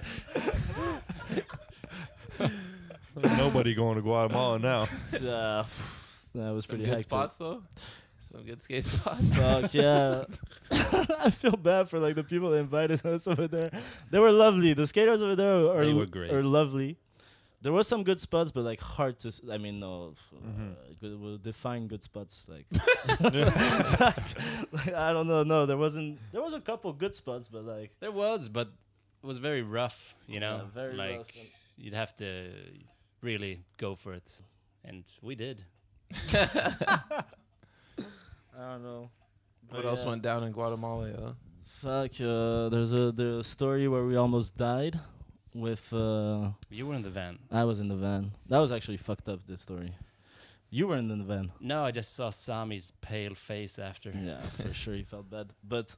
Nobody 3.16 3.74
going 3.74 3.95
to 3.95 4.01
Guatemala 4.01 4.60
now. 4.60 4.82
Uh, 5.14 5.66
that 6.36 6.51
was 6.51 6.66
Some 6.66 6.76
pretty 6.76 6.84
good 6.86 6.89
hectic. 6.91 7.08
spots 7.08 7.36
though. 7.38 7.62
Some 8.24 8.43
good 8.45 8.61
skate 8.61 8.86
spots. 8.86 9.21
Fuck 9.36 9.74
yeah. 9.74 10.24
I 11.19 11.30
feel 11.30 11.57
bad 11.57 11.89
for 11.89 11.99
like 11.99 12.15
the 12.15 12.24
people 12.24 12.49
that 12.51 12.57
invited 12.57 13.05
us 13.13 13.28
over 13.28 13.47
there. 13.47 13.69
They 14.11 14.19
were 14.19 14.32
lovely. 14.32 14.74
The 14.74 14.88
skaters 14.88 15.21
over 15.21 15.36
there 15.36 15.67
are, 15.67 15.86
They 15.86 15.93
were 15.93 16.05
great. 16.05 16.32
are 16.32 16.41
lovely. 16.43 16.97
There 17.61 17.71
was 17.74 17.88
some 17.88 18.03
good 18.03 18.19
spots, 18.19 18.51
but 18.51 18.63
like 18.63 18.80
hard 18.82 19.19
to. 19.19 19.28
S- 19.30 19.41
I 19.49 19.57
mean, 19.57 19.80
no. 19.80 20.15
Uh, 20.34 20.38
Mhm. 20.47 20.76
good, 21.01 21.19
we'll 21.21 21.38
define 21.38 21.88
good 21.88 22.03
spots. 22.03 22.45
Like, 22.47 22.65
like, 23.19 24.93
I 24.93 25.11
don't 25.13 25.28
know. 25.28 25.43
No, 25.43 25.65
there 25.65 25.78
wasn't. 25.78 26.19
There 26.32 26.41
was 26.41 26.53
a 26.53 26.61
couple 26.61 26.91
good 26.93 27.15
spots, 27.15 27.49
but 27.49 27.63
like, 27.65 27.91
There 27.99 28.11
was, 28.11 28.49
but 28.49 28.67
it 29.24 29.26
was 29.28 29.38
very 29.38 29.61
rough. 29.61 30.13
You 30.28 30.39
know, 30.39 30.57
Yeah, 30.57 30.69
very 30.74 30.93
like 30.95 31.17
rough 31.17 31.28
you'd 31.78 31.93
have 31.93 32.13
to 32.17 32.51
really 33.21 33.63
go 33.78 33.95
for 33.95 34.13
it, 34.13 34.30
and 34.86 35.03
we 35.21 35.36
did. 35.36 35.63
I 38.58 38.72
don't 38.74 38.84
know. 38.84 39.10
what 39.70 39.82
But 39.82 39.86
else 39.88 40.06
went 40.06 40.22
down 40.22 40.43
in 40.43 40.51
Guatemala? 40.51 41.08
Yo? 41.10 41.36
Fuck. 41.82 42.22
Uh, 42.22 42.70
there's 42.70 42.93
a 42.93 43.12
there's 43.12 43.39
a 43.39 43.43
story 43.43 43.88
where 43.88 44.04
we 44.06 44.16
almost 44.16 44.58
died. 44.58 44.99
With 45.56 45.93
uh, 45.93 46.49
You 46.72 46.88
were 46.88 46.95
in 46.95 47.04
the 47.04 47.12
van. 47.12 47.38
I 47.51 47.64
was 47.64 47.80
in 47.80 47.88
the 47.88 47.95
van. 47.95 48.32
That 48.49 48.58
was 48.58 48.72
actually 48.72 48.97
fucked 48.97 49.30
up. 49.30 49.39
This 49.47 49.62
story. 49.62 49.93
You 50.72 50.88
weren't 50.88 51.12
in 51.12 51.20
the 51.20 51.24
van. 51.26 51.51
No, 51.60 51.86
I 51.86 51.91
just 51.91 52.16
saw 52.16 52.32
Sami's 52.32 52.91
pale 53.01 53.36
face 53.36 53.78
after. 53.78 54.12
Yeah, 54.12 54.39
for 54.62 54.74
sure 54.74 54.95
he 54.95 55.04
felt 55.04 55.30
bad. 55.30 55.51
But 55.64 55.95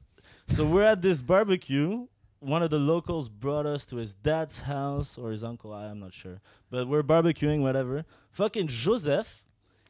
so 0.48 0.66
we're 0.66 0.82
at 0.84 1.00
this 1.00 1.22
barbecue. 1.22 2.06
One 2.40 2.62
of 2.62 2.68
the 2.68 2.78
locals 2.78 3.30
brought 3.30 3.64
us 3.64 3.86
to 3.86 3.96
his 3.96 4.12
dad's 4.12 4.60
house 4.60 5.16
or 5.16 5.30
his 5.30 5.42
uncle, 5.42 5.72
I 5.72 5.86
am 5.86 6.00
not 6.00 6.12
sure. 6.12 6.42
But 6.70 6.86
we're 6.86 7.02
barbecuing, 7.02 7.60
whatever. 7.62 8.04
Fucking 8.30 8.66
Joseph, 8.68 9.45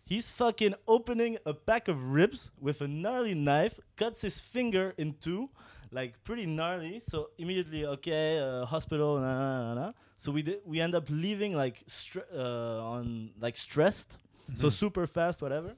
he's 0.06 0.28
fucking 0.30 0.74
opening 0.88 1.36
a 1.44 1.52
pack 1.52 1.88
of 1.88 2.12
ribs 2.12 2.50
with 2.58 2.80
a 2.80 2.88
gnarly 2.88 3.34
knife, 3.34 3.78
cuts 3.96 4.22
his 4.22 4.40
finger 4.40 4.94
in 4.96 5.14
two, 5.20 5.50
like 5.90 6.22
pretty 6.24 6.46
gnarly. 6.46 7.00
So 7.00 7.30
immediately, 7.36 7.84
okay, 7.84 8.38
uh, 8.38 8.64
hospital, 8.64 9.18
nah, 9.18 9.34
nah, 9.38 9.74
nah, 9.74 9.74
nah. 9.86 9.92
So 10.16 10.32
we 10.32 10.42
di- 10.42 10.60
we 10.64 10.80
end 10.80 10.94
up 10.94 11.10
leaving 11.10 11.54
like 11.54 11.84
stre- 11.86 12.32
uh, 12.34 12.82
on 12.82 13.30
like 13.38 13.56
stressed, 13.56 14.16
so 14.54 14.68
super 14.70 15.06
fast, 15.06 15.42
whatever. 15.42 15.74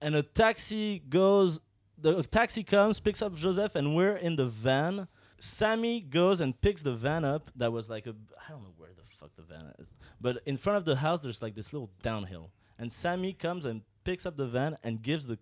And 0.00 0.16
a 0.16 0.22
taxi 0.22 0.98
goes 0.98 1.60
the 1.98 2.24
taxi 2.24 2.64
comes 2.64 2.98
picks 2.98 3.22
up 3.22 3.32
joseph 3.36 3.76
and 3.76 3.94
we're 3.94 4.16
in 4.16 4.34
the 4.36 4.46
van. 4.46 5.06
Sammy 5.38 6.00
goes 6.00 6.40
and 6.40 6.60
picks 6.60 6.82
the 6.82 6.92
van 6.94 7.24
up 7.24 7.50
that 7.56 7.72
was 7.72 7.88
like 7.90 8.06
a 8.06 8.14
i 8.46 8.50
don't 8.50 8.62
know 8.62 8.72
where 8.76 8.90
the 8.94 9.02
fuck 9.18 9.30
the 9.36 9.42
van 9.42 9.72
is 9.78 9.88
but 10.20 10.40
in 10.46 10.56
front 10.56 10.76
of 10.78 10.84
the 10.84 10.94
house 10.96 11.20
there's 11.20 11.42
like 11.42 11.54
this 11.56 11.72
little 11.72 11.90
downhill 12.00 12.50
and 12.82 12.90
sammy 12.90 13.32
comes 13.32 13.64
and 13.64 13.82
picks 14.04 14.26
up 14.26 14.36
the 14.36 14.46
van 14.56 14.76
and 14.82 15.02
gives 15.08 15.24
the 15.30 15.38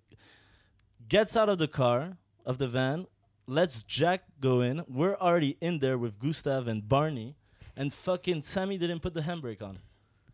gets 1.08 1.36
out 1.40 1.48
of 1.48 1.58
the 1.58 1.68
car 1.68 2.18
of 2.44 2.58
the 2.58 2.68
van 2.68 3.06
lets 3.46 3.82
jack 3.82 4.20
go 4.40 4.60
in 4.60 4.84
we're 4.86 5.16
already 5.16 5.56
in 5.60 5.78
there 5.84 5.98
with 5.98 6.18
gustav 6.18 6.68
and 6.68 6.88
barney 6.88 7.34
and 7.76 7.92
fucking 7.92 8.42
sammy 8.42 8.76
didn't 8.78 9.00
put 9.00 9.14
the 9.14 9.22
handbrake 9.22 9.62
on 9.62 9.78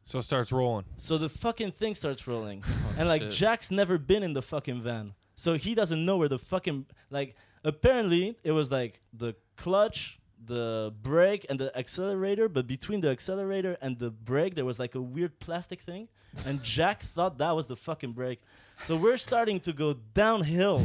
So 0.05 0.19
it 0.19 0.23
starts 0.33 0.51
rolling. 0.53 0.85
so 0.97 1.19
the 1.19 1.29
fucking 1.45 1.73
thing 1.81 1.95
starts 1.95 2.27
rolling. 2.27 2.63
Oh, 2.87 2.95
and 2.99 3.09
like 3.09 3.23
shit. 3.23 3.33
Jack's 3.43 3.71
never 3.71 3.97
been 3.99 4.23
in 4.23 4.33
the 4.39 4.43
fucking 4.53 4.81
van. 4.89 5.07
So 5.45 5.51
he 5.65 5.75
doesn't 5.81 6.03
know 6.07 6.17
where 6.21 6.29
the 6.37 6.39
fucking 6.53 6.87
like 7.11 7.31
apparently 7.65 8.23
it 8.49 8.53
was 8.53 8.71
like 8.71 9.01
the 9.23 9.35
clutch, 9.63 9.99
the 10.47 10.95
brake 11.03 11.45
and 11.49 11.59
the 11.59 11.77
accelerator, 11.77 12.49
but 12.49 12.67
between 12.67 13.01
the 13.01 13.09
accelerator 13.11 13.77
and 13.81 13.99
the 13.99 14.11
brake 14.11 14.55
there 14.55 14.65
was 14.65 14.79
like 14.79 14.95
a 14.95 15.01
weird 15.01 15.39
plastic 15.41 15.81
thing 15.81 16.09
and 16.45 16.63
Jack 16.77 17.03
thought 17.03 17.39
that 17.39 17.53
was 17.57 17.67
the 17.67 17.77
fucking 17.77 18.13
brake. 18.13 18.41
So 18.85 18.97
we're 18.97 19.17
starting 19.17 19.61
to 19.61 19.73
go 19.73 19.95
downhill 20.15 20.83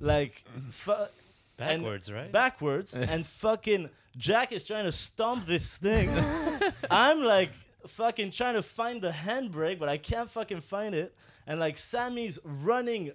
like 0.00 0.44
fu- 0.70 0.92
and 1.58 1.82
Backwards, 1.82 2.10
right? 2.10 2.32
backwards 2.32 2.94
and 3.12 3.24
fucking 3.26 3.90
Jack 4.16 4.52
is 4.52 4.64
trying 4.64 4.84
to 4.84 4.92
stomp 4.92 5.46
this 5.46 5.74
thing. 5.76 6.10
I'm 6.90 7.22
like 7.22 7.50
fucking 7.86 8.30
trying 8.30 8.54
to 8.54 8.62
find 8.62 9.00
the 9.02 9.10
handbrake, 9.10 9.78
but 9.78 9.88
I 9.88 9.96
can't 9.98 10.30
fucking 10.30 10.60
find 10.60 10.94
it. 10.94 11.14
And 11.46 11.58
like 11.58 11.76
Sammy's 11.76 12.38
running 12.44 13.12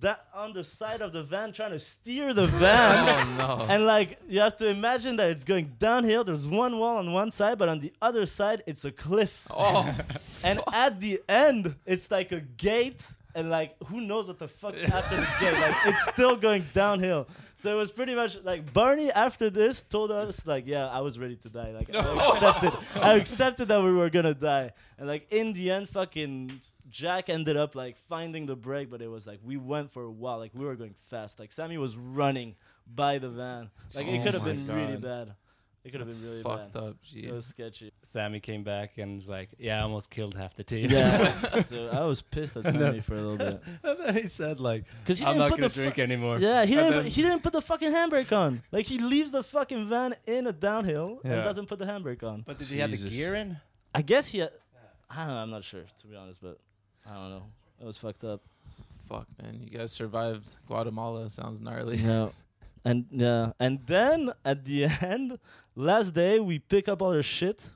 that 0.00 0.26
on 0.34 0.52
the 0.52 0.62
side 0.64 1.00
of 1.00 1.12
the 1.12 1.22
van 1.22 1.52
trying 1.52 1.72
to 1.72 1.78
steer 1.78 2.32
the 2.34 2.46
van. 2.62 3.08
Oh 3.08 3.58
no. 3.58 3.66
And 3.68 3.84
like 3.86 4.18
you 4.28 4.40
have 4.40 4.56
to 4.58 4.66
imagine 4.68 5.16
that 5.16 5.30
it's 5.30 5.44
going 5.44 5.74
downhill. 5.78 6.24
There's 6.24 6.46
one 6.46 6.78
wall 6.78 6.98
on 6.98 7.12
one 7.12 7.30
side, 7.30 7.58
but 7.58 7.68
on 7.68 7.80
the 7.80 7.92
other 8.00 8.26
side 8.26 8.62
it's 8.66 8.84
a 8.84 8.92
cliff. 8.92 9.46
oh. 9.50 9.94
And 10.44 10.60
at 10.72 11.00
the 11.00 11.20
end, 11.28 11.74
it's 11.84 12.10
like 12.12 12.30
a 12.30 12.40
gate, 12.40 13.00
and 13.34 13.50
like 13.50 13.74
who 13.86 14.00
knows 14.00 14.28
what 14.28 14.38
the 14.38 14.46
fuck's 14.48 14.80
after 14.82 15.16
the 15.16 15.28
gate? 15.40 15.54
Like 15.60 15.74
it's 15.86 16.02
still 16.12 16.36
going 16.36 16.64
downhill. 16.74 17.26
So 17.60 17.72
it 17.72 17.74
was 17.76 17.90
pretty 17.90 18.14
much 18.14 18.36
like 18.44 18.72
Barney 18.72 19.10
after 19.10 19.50
this 19.50 19.82
told 19.82 20.12
us 20.12 20.46
like, 20.46 20.66
yeah, 20.66 20.86
I 20.88 21.00
was 21.00 21.18
ready 21.18 21.34
to 21.36 21.48
die. 21.48 21.72
Like 21.72 21.94
I 21.94 21.98
accepted, 22.34 22.72
I 23.02 23.14
accepted 23.14 23.68
that 23.68 23.82
we 23.82 23.92
were 23.92 24.10
gonna 24.10 24.34
die. 24.34 24.70
And 24.96 25.08
like 25.08 25.26
in 25.32 25.52
the 25.54 25.70
end, 25.72 25.88
fucking 25.88 26.60
Jack 26.88 27.28
ended 27.28 27.56
up 27.56 27.74
like 27.74 27.96
finding 27.96 28.46
the 28.46 28.56
brake 28.56 28.90
but 28.90 29.02
it 29.02 29.08
was 29.08 29.26
like 29.26 29.40
we 29.42 29.56
went 29.56 29.90
for 29.90 30.04
a 30.04 30.10
while. 30.10 30.38
Like 30.38 30.52
we 30.54 30.64
were 30.64 30.76
going 30.76 30.94
fast. 31.10 31.40
Like 31.40 31.50
Sammy 31.50 31.78
was 31.78 31.96
running 31.96 32.54
by 32.86 33.18
the 33.18 33.28
van. 33.28 33.70
Like 33.94 34.06
it 34.06 34.20
Oh 34.20 34.22
could 34.24 34.34
have 34.34 34.46
my 34.46 34.52
been 34.52 34.66
really 34.68 34.96
bad. 34.96 35.34
It 35.88 35.90
could 35.92 36.00
have 36.00 36.08
been 36.08 36.22
really 36.22 36.42
Fucked 36.42 36.72
bad. 36.74 36.82
up. 36.82 36.96
Gee. 37.02 37.26
It 37.26 37.32
was 37.32 37.46
sketchy. 37.46 37.90
Sammy 38.02 38.40
came 38.40 38.62
back 38.62 38.98
and 38.98 39.16
was 39.16 39.28
like, 39.28 39.48
"Yeah, 39.58 39.78
I 39.78 39.82
almost 39.82 40.10
killed 40.10 40.34
half 40.34 40.54
the 40.54 40.64
team." 40.64 40.90
Yeah, 40.90 41.62
dude, 41.68 41.90
I 41.90 42.04
was 42.04 42.20
pissed 42.22 42.56
at 42.56 42.62
Sammy 42.64 42.78
then- 42.78 43.02
for 43.02 43.14
a 43.16 43.20
little 43.22 43.36
bit. 43.38 43.62
and 43.82 43.98
then 44.04 44.22
he 44.22 44.28
said 44.28 44.60
like, 44.60 44.84
Cause 45.06 45.18
he 45.18 45.24
"I'm 45.24 45.32
didn't 45.32 45.38
not 45.40 45.50
put 45.50 45.56
gonna 45.60 45.68
the 45.68 45.74
fu- 45.74 45.80
drink 45.82 45.98
anymore." 45.98 46.38
Yeah, 46.38 46.64
he 46.64 46.74
And 46.74 46.82
didn't. 46.90 47.02
then- 47.04 47.10
he 47.12 47.22
didn't 47.22 47.42
put 47.42 47.52
the 47.52 47.62
fucking 47.62 47.90
handbrake 47.92 48.30
on. 48.32 48.62
Like 48.70 48.86
he 48.86 48.98
leaves 48.98 49.32
the 49.32 49.42
fucking 49.42 49.88
van 49.88 50.14
in 50.26 50.46
a 50.46 50.52
downhill 50.52 51.20
and 51.24 51.32
doesn't 51.42 51.66
put 51.66 51.78
the 51.78 51.86
handbrake 51.86 52.22
on. 52.22 52.42
But 52.46 52.58
did 52.58 52.68
he 52.68 52.78
have 52.78 52.90
the 52.90 52.96
Jesus. 52.96 53.12
gear 53.14 53.34
in? 53.34 53.56
I 53.94 54.02
guess 54.02 54.28
he. 54.28 54.38
Had, 54.40 54.50
I 55.10 55.24
don't 55.24 55.28
know. 55.28 55.34
I'm 55.36 55.50
not 55.50 55.64
sure 55.64 55.82
to 56.02 56.06
be 56.06 56.14
honest, 56.16 56.40
but 56.42 56.58
I 57.08 57.14
don't 57.14 57.30
know. 57.30 57.44
It 57.80 57.86
was 57.86 57.96
fucked 57.96 58.24
up. 58.24 58.42
Fuck, 59.08 59.26
man. 59.42 59.58
You 59.62 59.78
guys 59.78 59.90
survived 59.90 60.50
Guatemala. 60.66 61.30
Sounds 61.30 61.62
gnarly. 61.62 61.96
Yeah. 61.96 62.28
And 62.84 63.06
yeah, 63.10 63.52
and 63.58 63.80
then 63.86 64.32
at 64.44 64.64
the 64.64 64.84
end, 65.00 65.38
last 65.74 66.14
day 66.14 66.40
we 66.40 66.58
pick 66.58 66.88
up 66.88 67.02
all 67.02 67.12
our 67.12 67.22
shit, 67.22 67.70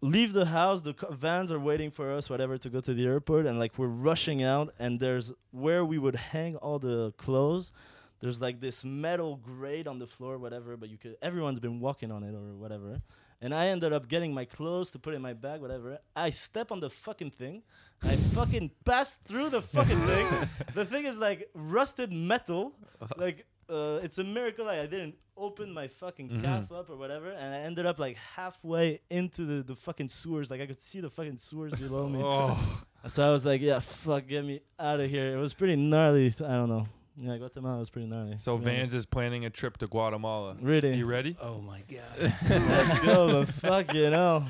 leave 0.00 0.32
the 0.32 0.46
house. 0.46 0.80
The 0.80 0.94
vans 1.10 1.50
are 1.50 1.58
waiting 1.58 1.90
for 1.90 2.10
us, 2.12 2.30
whatever, 2.30 2.58
to 2.58 2.68
go 2.68 2.80
to 2.80 2.94
the 2.94 3.06
airport, 3.06 3.46
and 3.46 3.58
like 3.58 3.78
we're 3.78 3.86
rushing 3.86 4.42
out. 4.42 4.74
And 4.78 5.00
there's 5.00 5.32
where 5.50 5.84
we 5.84 5.98
would 5.98 6.16
hang 6.16 6.56
all 6.56 6.78
the 6.78 7.12
clothes. 7.16 7.72
There's 8.20 8.40
like 8.40 8.60
this 8.60 8.84
metal 8.84 9.36
grate 9.36 9.86
on 9.86 9.98
the 9.98 10.06
floor, 10.06 10.38
whatever. 10.38 10.76
But 10.76 10.90
you 10.90 10.98
could 10.98 11.16
everyone's 11.22 11.60
been 11.60 11.80
walking 11.80 12.10
on 12.10 12.22
it 12.22 12.34
or 12.34 12.54
whatever. 12.54 13.00
And 13.42 13.54
I 13.54 13.68
ended 13.68 13.94
up 13.94 14.06
getting 14.06 14.34
my 14.34 14.44
clothes 14.44 14.90
to 14.90 14.98
put 14.98 15.14
in 15.14 15.22
my 15.22 15.32
bag, 15.32 15.62
whatever. 15.62 15.98
I 16.14 16.28
step 16.28 16.70
on 16.70 16.80
the 16.80 16.90
fucking 16.90 17.30
thing. 17.30 17.62
I 18.02 18.16
fucking 18.16 18.70
pass 18.84 19.16
through 19.24 19.48
the 19.48 19.62
fucking 19.62 19.96
thing. 19.96 20.26
The 20.74 20.84
thing 20.84 21.06
is 21.06 21.16
like 21.16 21.48
rusted 21.54 22.12
metal. 22.12 22.74
Like 23.16 23.46
uh, 23.70 24.00
it's 24.02 24.18
a 24.18 24.24
miracle 24.24 24.68
I, 24.68 24.80
I 24.80 24.86
didn't 24.86 25.14
open 25.36 25.72
my 25.72 25.88
fucking 25.88 26.28
Mhm. 26.28 26.42
calf 26.42 26.72
up 26.72 26.90
or 26.90 26.96
whatever, 26.96 27.30
and 27.30 27.54
I 27.54 27.58
ended 27.60 27.86
up 27.86 27.98
like 27.98 28.16
halfway 28.36 29.00
into 29.10 29.44
the, 29.46 29.62
the 29.62 29.76
fucking 29.76 30.08
sewers. 30.08 30.50
Like 30.50 30.60
I 30.60 30.66
could 30.66 30.80
see 30.80 31.00
the 31.00 31.08
fucking 31.10 31.36
sewers 31.38 31.72
below 31.80 32.08
me. 32.08 32.20
Oh, 32.22 32.82
So 33.08 33.26
I 33.26 33.30
was 33.32 33.46
like, 33.46 33.62
yeah, 33.62 33.78
fuck, 33.80 34.26
get 34.28 34.44
me 34.44 34.60
out 34.78 35.00
of 35.00 35.08
here. 35.08 35.34
It 35.34 35.38
was 35.40 35.54
pretty 35.54 35.76
gnarly. 35.76 36.26
I 36.46 36.52
don't 36.52 36.68
know. 36.68 36.86
Yeah, 37.16 37.36
Guatemala 37.38 37.78
was 37.78 37.88
pretty 37.90 38.06
gnarly. 38.08 38.36
so 38.38 38.58
to 38.58 38.64
Vans 38.64 38.92
is 38.94 39.06
planning 39.06 39.44
a 39.46 39.50
trip 39.50 39.76
to 39.78 39.86
Guatemala. 39.86 40.50
honest. 40.50 40.64
Really? 40.64 40.94
You 40.96 41.06
ready? 41.06 41.36
Oh 41.40 41.60
my 41.60 41.82
god! 41.90 42.32
Let's 42.50 43.00
go, 43.00 43.44
but 43.44 43.54
fuck 43.54 43.94
you 43.94 44.10
know. 44.10 44.46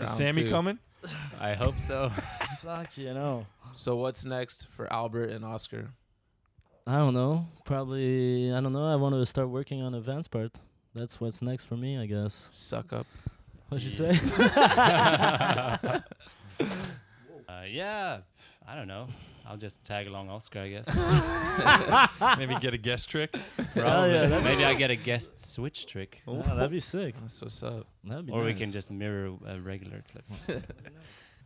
Is 0.00 0.10
Sammy 0.10 0.44
two. 0.44 0.50
coming? 0.50 0.78
I 1.40 1.54
hope 1.54 1.74
so. 1.74 2.08
fuck 2.62 2.96
you 2.96 3.12
know. 3.14 3.46
So 3.72 3.96
what's 3.96 4.24
next 4.24 4.68
for 4.70 4.90
Albert 4.92 5.30
and 5.30 5.44
Oscar? 5.44 5.90
I 6.86 6.96
don't 6.96 7.14
know. 7.14 7.46
Probably, 7.64 8.52
I 8.52 8.60
don't 8.60 8.72
know. 8.72 8.86
I 8.86 8.96
want 8.96 9.14
to 9.14 9.24
start 9.26 9.48
working 9.48 9.82
on 9.82 9.94
a 9.94 10.00
Vans 10.00 10.26
part. 10.28 10.52
That's 10.94 11.20
what's 11.20 11.40
next 11.40 11.64
for 11.66 11.76
me, 11.76 11.96
I 11.98 12.06
guess. 12.06 12.48
Suck 12.50 12.92
up. 12.92 13.06
What'd 13.68 13.84
you 13.98 14.04
Yeah. 14.06 15.76
say? 15.78 16.00
Uh, 17.48 17.64
yeah, 17.68 18.18
I 18.66 18.74
don't 18.74 18.88
know. 18.88 19.06
I'll 19.46 19.56
just 19.58 19.84
tag 19.84 20.06
along 20.06 20.30
Oscar, 20.30 20.60
I 20.60 20.68
guess. 20.70 22.38
Maybe 22.38 22.54
get 22.60 22.72
a 22.72 22.78
guest 22.78 23.10
trick. 23.10 23.30
Probably. 23.74 24.12
yeah, 24.14 24.40
Maybe 24.42 24.64
I 24.64 24.74
get 24.74 24.90
a 24.90 24.96
guest 24.96 25.52
switch 25.52 25.86
trick, 25.86 26.22
Yeah, 26.26 26.40
that'd 26.54 26.70
be 26.70 26.80
sick. 26.80 27.14
That's 27.20 27.40
what's 27.42 27.62
up. 27.62 27.86
That'd 28.04 28.26
be 28.26 28.32
or 28.32 28.44
we 28.44 28.54
can 28.54 28.72
just 28.72 28.90
mirror 28.90 29.36
a 29.46 29.60
regular 29.60 30.02
clip. 30.10 30.62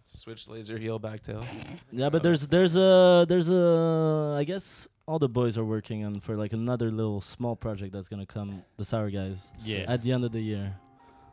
Switch 0.04 0.48
laser 0.48 0.78
heel 0.78 0.98
back 1.00 1.22
tail. 1.22 1.44
Yeah, 1.90 2.08
but 2.10 2.22
there's 2.22 2.46
there's 2.46 2.76
a 2.76 3.26
there's 3.28 3.50
a 3.50 4.36
I 4.38 4.44
guess 4.44 4.86
all 5.06 5.18
the 5.20 5.28
boys 5.28 5.56
are 5.56 5.64
working 5.64 6.04
on 6.04 6.18
for 6.20 6.36
like 6.36 6.52
another 6.52 6.90
little 6.90 7.20
small 7.20 7.54
project 7.54 7.92
that's 7.92 8.08
gonna 8.08 8.26
come. 8.26 8.62
The 8.76 8.84
Sour 8.84 9.10
Guys. 9.10 9.50
so 9.58 9.70
Yeah. 9.70 9.84
At 9.86 10.02
the 10.02 10.12
end 10.12 10.24
of 10.24 10.32
the 10.32 10.40
year. 10.40 10.76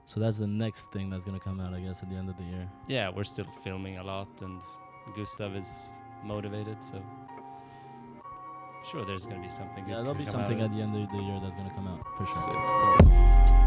So 0.05 0.19
that's 0.19 0.37
the 0.37 0.47
next 0.47 0.91
thing 0.91 1.09
that's 1.09 1.23
gonna 1.25 1.39
come 1.39 1.59
out, 1.59 1.73
I 1.73 1.79
guess, 1.79 2.03
at 2.03 2.09
the 2.09 2.15
end 2.15 2.29
of 2.29 2.37
the 2.37 2.43
year. 2.43 2.69
Yeah, 2.87 3.09
we're 3.09 3.23
still 3.23 3.47
filming 3.63 3.97
a 3.97 4.03
lot, 4.03 4.27
and 4.41 4.61
Gustav 5.15 5.55
is 5.55 5.89
motivated, 6.23 6.77
so 6.83 7.01
sure 8.91 9.05
there's 9.05 9.25
gonna 9.25 9.41
be 9.41 9.49
something. 9.49 9.87
Yeah, 9.87 10.01
there'll 10.01 10.13
be 10.13 10.25
something 10.25 10.61
at 10.61 10.71
the 10.71 10.81
end 10.81 10.95
of 10.95 11.09
the 11.09 11.17
year 11.17 11.39
that's 11.41 11.55
gonna 11.55 11.73
come 11.73 11.87
out 11.87 12.05
for 12.17 12.25
sure. 12.25 13.63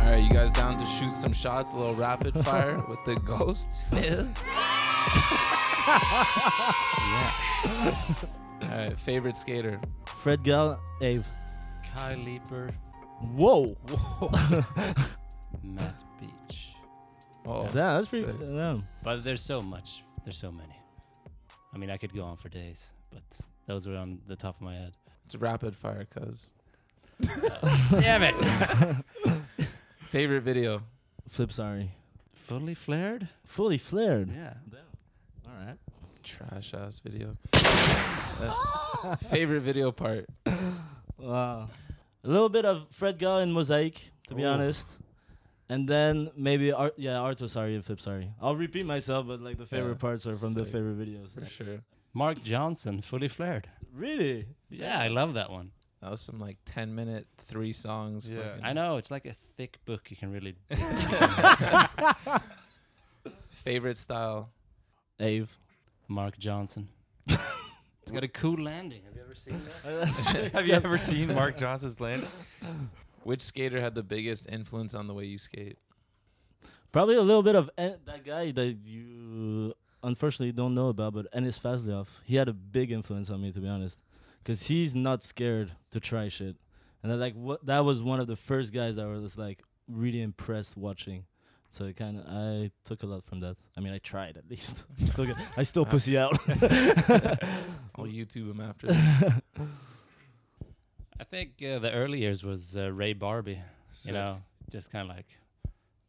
All 0.00 0.06
right, 0.12 0.22
you 0.22 0.30
guys 0.30 0.50
down 0.50 0.76
to 0.76 0.84
shoot 0.84 1.14
some 1.14 1.32
shots? 1.32 1.72
A 1.72 1.76
little 1.76 1.94
rapid 1.94 2.34
fire 2.44 2.84
with 2.88 3.02
the 3.04 3.14
ghost 3.20 3.72
still. 3.72 4.26
All 8.62 8.68
right, 8.78 8.98
favorite 8.98 9.36
skater. 9.36 9.80
Fred 10.06 10.44
Gall, 10.44 10.78
Ave. 11.00 11.16
it. 11.16 11.24
Kyle 11.94 12.16
Leeper, 12.18 12.70
Whoa. 13.36 13.76
Matt 15.62 16.02
Beach. 16.20 16.68
Oh, 17.46 17.62
Yeah, 17.64 17.68
that's 17.72 18.08
pretty. 18.10 18.26
sick. 18.26 18.36
Yeah. 18.40 18.78
But 19.02 19.22
there's 19.24 19.42
so 19.42 19.60
much. 19.60 20.02
There's 20.24 20.38
so 20.38 20.50
many. 20.50 20.74
I 21.74 21.78
mean, 21.78 21.90
I 21.90 21.96
could 21.96 22.12
go 22.14 22.22
on 22.24 22.36
for 22.36 22.48
days, 22.48 22.84
but 23.10 23.22
those 23.66 23.86
were 23.86 23.96
on 23.96 24.18
the 24.26 24.36
top 24.36 24.56
of 24.56 24.62
my 24.62 24.74
head. 24.74 24.92
It's 25.24 25.34
rapid 25.36 25.76
fire, 25.76 26.06
cuz. 26.06 26.50
Damn 27.90 28.22
it! 28.24 28.34
Favorite 30.10 30.42
video. 30.42 30.82
Flip, 31.28 31.52
sorry. 31.52 31.92
Fully 32.34 32.74
flared? 32.74 33.28
Fully 33.44 33.78
flared. 33.78 34.30
Yeah. 34.34 34.54
All 35.52 35.66
right. 35.66 35.76
Trash 36.22 36.74
ass 36.74 36.98
video. 37.00 37.36
Uh, 37.52 39.16
favorite 39.30 39.60
video 39.60 39.92
part. 39.92 40.26
Wow. 41.18 41.68
A 42.24 42.28
little 42.28 42.48
bit 42.48 42.64
of 42.64 42.86
Fred 42.90 43.16
Gall 43.16 43.38
and 43.38 43.54
Mosaic, 43.54 44.10
to 44.26 44.34
be 44.34 44.42
Ooh. 44.42 44.46
honest. 44.48 44.88
And 45.68 45.88
then 45.88 46.30
maybe 46.36 46.72
Art, 46.72 46.94
yeah, 46.96 47.12
Arto 47.18 47.44
Saari 47.44 47.76
and 47.76 47.84
Flip 47.84 48.00
sorry. 48.00 48.32
I'll 48.40 48.56
repeat 48.56 48.84
myself, 48.84 49.28
but 49.28 49.40
like 49.40 49.56
the 49.56 49.64
favorite 49.64 49.92
Yeah, 49.92 49.98
parts 49.98 50.26
are 50.26 50.36
from 50.36 50.54
the 50.54 50.64
favorite 50.64 50.98
videos. 50.98 51.32
For 51.32 51.46
sure. 51.46 51.78
Mark 52.12 52.42
Johnson, 52.42 53.02
fully 53.02 53.28
flared. 53.28 53.68
Really? 53.94 54.46
Yeah, 54.68 54.98
I 54.98 55.06
love 55.08 55.34
that 55.34 55.48
one. 55.48 55.70
That 56.00 56.10
was 56.10 56.20
some 56.20 56.40
like 56.40 56.58
10 56.64 56.92
minute, 56.92 57.28
three 57.46 57.72
songs. 57.72 58.28
Yeah. 58.28 58.56
I 58.60 58.72
know 58.72 58.96
it's 58.96 59.12
like 59.12 59.24
a 59.24 59.36
thick 59.56 59.78
book. 59.84 60.10
You 60.10 60.16
can 60.16 60.32
really. 60.32 60.56
Favorite 63.50 63.96
style. 63.96 64.50
Ave. 65.22 65.46
Mark 66.08 66.36
Johnson. 66.36 66.88
it's 67.28 68.10
got 68.10 68.24
a 68.24 68.28
cool 68.28 68.60
landing. 68.60 69.02
Have 69.04 69.14
you 69.14 69.22
ever 69.22 69.36
seen 69.36 69.62
that? 69.84 70.50
Have 70.52 70.66
you 70.66 70.74
ever 70.74 70.98
seen 70.98 71.32
Mark 71.32 71.56
Johnson's 71.56 72.00
landing? 72.00 72.28
Which 73.22 73.40
skater 73.40 73.80
had 73.80 73.94
the 73.94 74.02
biggest 74.02 74.48
influence 74.50 74.94
on 74.94 75.06
the 75.06 75.14
way 75.14 75.24
you 75.26 75.38
skate? 75.38 75.78
Probably 76.90 77.14
a 77.14 77.22
little 77.22 77.44
bit 77.44 77.54
of 77.54 77.70
En- 77.78 77.98
that 78.04 78.24
guy 78.24 78.50
that 78.50 78.78
you 78.84 79.74
unfortunately 80.02 80.52
don't 80.52 80.74
know 80.74 80.88
about, 80.88 81.14
but 81.14 81.32
Eniz 81.32 81.58
Fazliov. 81.58 82.08
He 82.24 82.34
had 82.34 82.48
a 82.48 82.52
big 82.52 82.90
influence 82.90 83.30
on 83.30 83.40
me, 83.40 83.52
to 83.52 83.60
be 83.60 83.68
honest, 83.68 84.00
because 84.42 84.66
he's 84.66 84.92
not 84.92 85.22
scared 85.22 85.70
to 85.92 86.00
try 86.00 86.28
shit. 86.28 86.56
And 87.02 87.12
I 87.12 87.14
like 87.14 87.34
what 87.34 87.64
that 87.66 87.84
was 87.84 88.02
one 88.02 88.18
of 88.18 88.26
the 88.26 88.36
first 88.36 88.72
guys 88.72 88.96
that 88.96 89.06
I 89.06 89.08
was 89.08 89.38
like 89.38 89.62
really 89.88 90.20
impressed 90.20 90.76
watching. 90.76 91.26
So 91.72 91.84
it 91.86 91.96
kind 91.96 92.18
of 92.18 92.26
I 92.28 92.70
took 92.84 93.02
a 93.02 93.06
lot 93.06 93.24
from 93.24 93.40
that. 93.40 93.56
I 93.76 93.80
mean, 93.80 93.92
I 93.94 93.98
tried 93.98 94.36
at 94.36 94.48
least. 94.48 94.84
I 95.56 95.62
still 95.64 95.86
pussy 95.86 96.16
out. 96.18 96.38
I'll 97.96 98.04
YouTube 98.06 98.50
him 98.50 98.60
after 98.60 98.88
this. 98.88 99.32
I 101.18 101.24
think 101.24 101.52
uh, 101.62 101.78
the 101.78 101.90
early 101.92 102.18
years 102.18 102.44
was 102.44 102.76
uh, 102.76 102.92
Ray 102.92 103.14
Barbee. 103.14 103.58
Sick. 103.90 104.08
You 104.08 104.18
know, 104.18 104.36
just 104.70 104.90
kind 104.92 105.10
of 105.10 105.16
like 105.16 105.28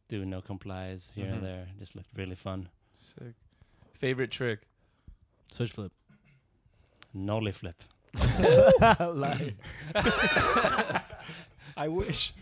doing 0.08 0.28
no 0.28 0.42
complies 0.42 1.10
here 1.14 1.26
Mhm. 1.26 1.32
and 1.34 1.42
there. 1.46 1.66
Just 1.78 1.96
looked 1.96 2.10
really 2.14 2.34
fun. 2.36 2.68
Sick. 2.92 3.34
Favorite 3.94 4.30
trick. 4.30 4.60
Switch 5.50 5.72
flip. 5.72 5.92
Nollie 7.14 7.52
flip. 7.52 7.82
Lie. 9.00 9.54
I 11.76 11.88
wish. 11.88 12.34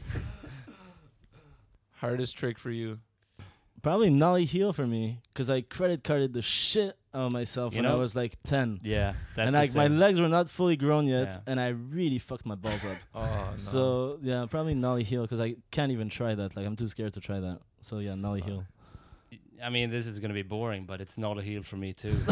Hardest 1.96 2.36
trick 2.36 2.58
for 2.58 2.70
you. 2.70 2.98
Probably 3.82 4.10
nollie 4.10 4.44
heel 4.44 4.72
for 4.72 4.86
me, 4.86 5.20
cause 5.34 5.50
I 5.50 5.60
credit 5.62 6.04
carded 6.04 6.32
the 6.32 6.42
shit 6.42 6.96
out 7.12 7.26
of 7.26 7.32
myself 7.32 7.74
You 7.74 7.82
when 7.82 7.90
I 7.90 7.96
was 7.96 8.14
like 8.14 8.36
ten. 8.44 8.78
Yeah, 8.84 9.14
that's 9.34 9.46
and 9.48 9.54
like 9.56 9.74
my 9.74 9.88
legs 9.88 10.20
were 10.20 10.28
not 10.28 10.48
fully 10.48 10.76
grown 10.76 11.08
yet, 11.08 11.26
Yeah. 11.26 11.38
and 11.48 11.58
I 11.58 11.68
really 11.68 12.18
fucked 12.18 12.46
my 12.46 12.54
balls 12.54 12.84
up. 12.84 12.96
Oh, 13.14 13.48
no. 13.50 13.58
So 13.58 14.18
yeah, 14.22 14.46
probably 14.48 14.74
nollie 14.74 15.02
heel 15.02 15.22
because 15.22 15.40
I 15.40 15.56
can't 15.72 15.90
even 15.90 16.08
try 16.08 16.34
that. 16.36 16.54
Like 16.56 16.64
I'm 16.64 16.76
too 16.76 16.86
scared 16.88 17.12
to 17.14 17.20
try 17.20 17.40
that. 17.40 17.58
So 17.80 17.98
yeah, 17.98 18.14
nollie 18.14 18.42
heel. 18.42 18.64
I 19.62 19.68
mean, 19.70 19.90
this 19.90 20.06
is 20.06 20.20
gonna 20.20 20.32
be 20.34 20.42
boring, 20.42 20.86
but 20.86 21.00
it's 21.00 21.18
not 21.18 21.36
a 21.38 21.42
heel 21.42 21.62
for 21.64 21.76
me 21.76 21.92
too. 21.92 22.14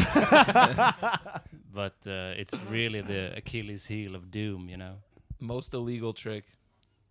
but 1.74 1.96
uh, 2.06 2.34
it's 2.36 2.54
really 2.70 3.00
the 3.00 3.36
Achilles 3.36 3.86
heel 3.86 4.14
of 4.14 4.30
doom, 4.30 4.68
you 4.68 4.76
know. 4.76 4.94
Most 5.40 5.74
illegal 5.74 6.12
trick. 6.12 6.44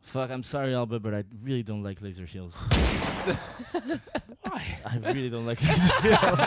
Fuck, 0.01 0.31
I'm 0.31 0.43
sorry, 0.43 0.73
Albert, 0.73 0.99
but 0.99 1.13
I 1.13 1.23
really 1.43 1.63
don't 1.63 1.83
like 1.83 2.01
laser 2.01 2.25
heels. 2.25 2.53
Why? 4.41 4.79
I 4.85 4.97
really 4.97 5.29
don't 5.29 5.45
like 5.45 5.61
laser 5.67 6.01
heels. 6.01 6.39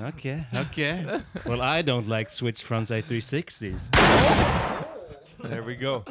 Okay, 0.00 0.44
okay. 0.54 1.20
well, 1.46 1.62
I 1.62 1.82
don't 1.82 2.08
like 2.08 2.28
switch 2.28 2.66
frontside 2.66 3.04
360s. 3.04 3.88
There 5.48 5.62
we 5.62 5.76
go. 5.76 6.04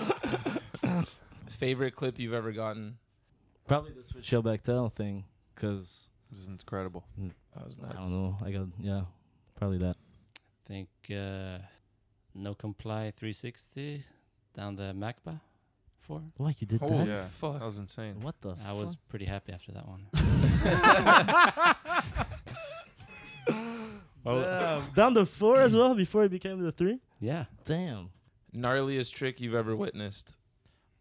Favorite 1.49 1.95
clip 1.95 2.18
you've 2.18 2.34
ever 2.34 2.52
gotten? 2.54 2.97
Probably 3.68 3.91
the 3.91 4.04
switch 4.08 4.30
heel 4.30 4.41
back 4.41 4.62
tail 4.62 4.89
thing, 4.89 5.26
cause 5.56 6.08
This 6.32 6.41
is 6.41 6.47
incredible. 6.47 7.04
That 7.56 7.66
was 7.66 7.78
nice. 7.78 7.91
I 7.97 7.99
don't 7.99 8.12
know. 8.14 8.38
I 8.43 8.52
got 8.52 8.68
yeah, 8.80 9.02
probably 9.56 9.78
that. 9.80 9.97
think 10.66 10.88
uh, 11.12 11.58
no 12.34 12.54
comply 12.56 13.12
360 13.18 14.06
down 14.54 14.76
the 14.76 14.93
Macba 14.93 15.39
four. 16.12 16.22
What 16.38 16.47
oh, 16.49 16.54
you 16.60 16.68
did 16.68 16.80
Holy 16.80 16.97
that? 16.97 17.08
yeah, 17.08 17.26
fuck. 17.26 17.60
that 17.60 17.66
was 17.66 17.80
insane. 17.80 18.22
What 18.22 18.39
the? 18.41 18.56
I 18.66 18.74
was 18.74 18.95
pretty 19.10 19.26
happy 19.26 19.54
after 19.54 19.72
that 19.72 19.88
one. 19.88 20.08
Damn. 24.24 24.91
down 24.93 25.16
the 25.16 25.26
four 25.26 25.60
as 25.60 25.76
well 25.76 25.95
before 25.95 26.24
it 26.24 26.30
became 26.30 26.62
the 26.62 26.72
three. 26.72 26.99
Yeah. 27.20 27.45
Damn. 27.66 28.10
Gnarliest 28.56 29.14
trick 29.14 29.41
you've 29.41 29.56
ever 29.56 29.76
witnessed? 29.76 30.36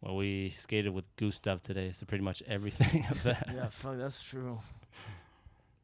Well, 0.00 0.16
we 0.16 0.50
skated 0.50 0.94
with 0.94 1.04
Gustav 1.16 1.60
today, 1.60 1.92
so 1.92 2.06
pretty 2.06 2.24
much 2.24 2.42
everything 2.46 3.06
of 3.10 3.22
that. 3.24 3.50
Yeah, 3.54 3.68
fuck, 3.68 3.98
that's 3.98 4.22
true. 4.22 4.58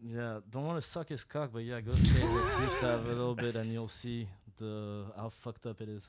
Yeah, 0.03 0.39
don't 0.51 0.64
want 0.64 0.83
to 0.83 0.91
suck 0.91 1.09
his 1.11 1.25
cock, 1.25 1.51
but 1.53 1.64
yeah, 1.64 1.81
go 1.81 1.95
skate 1.95 2.23
with 2.23 2.57
Gustav 2.59 3.05
a 3.05 3.09
little 3.09 3.35
bit, 3.35 3.57
and 3.57 3.71
you'll 3.71 3.89
see 3.89 4.29
the 4.57 5.05
how 5.17 5.29
fucked 5.29 5.67
up 5.67 5.83
it 5.83 5.89
is. 5.89 6.09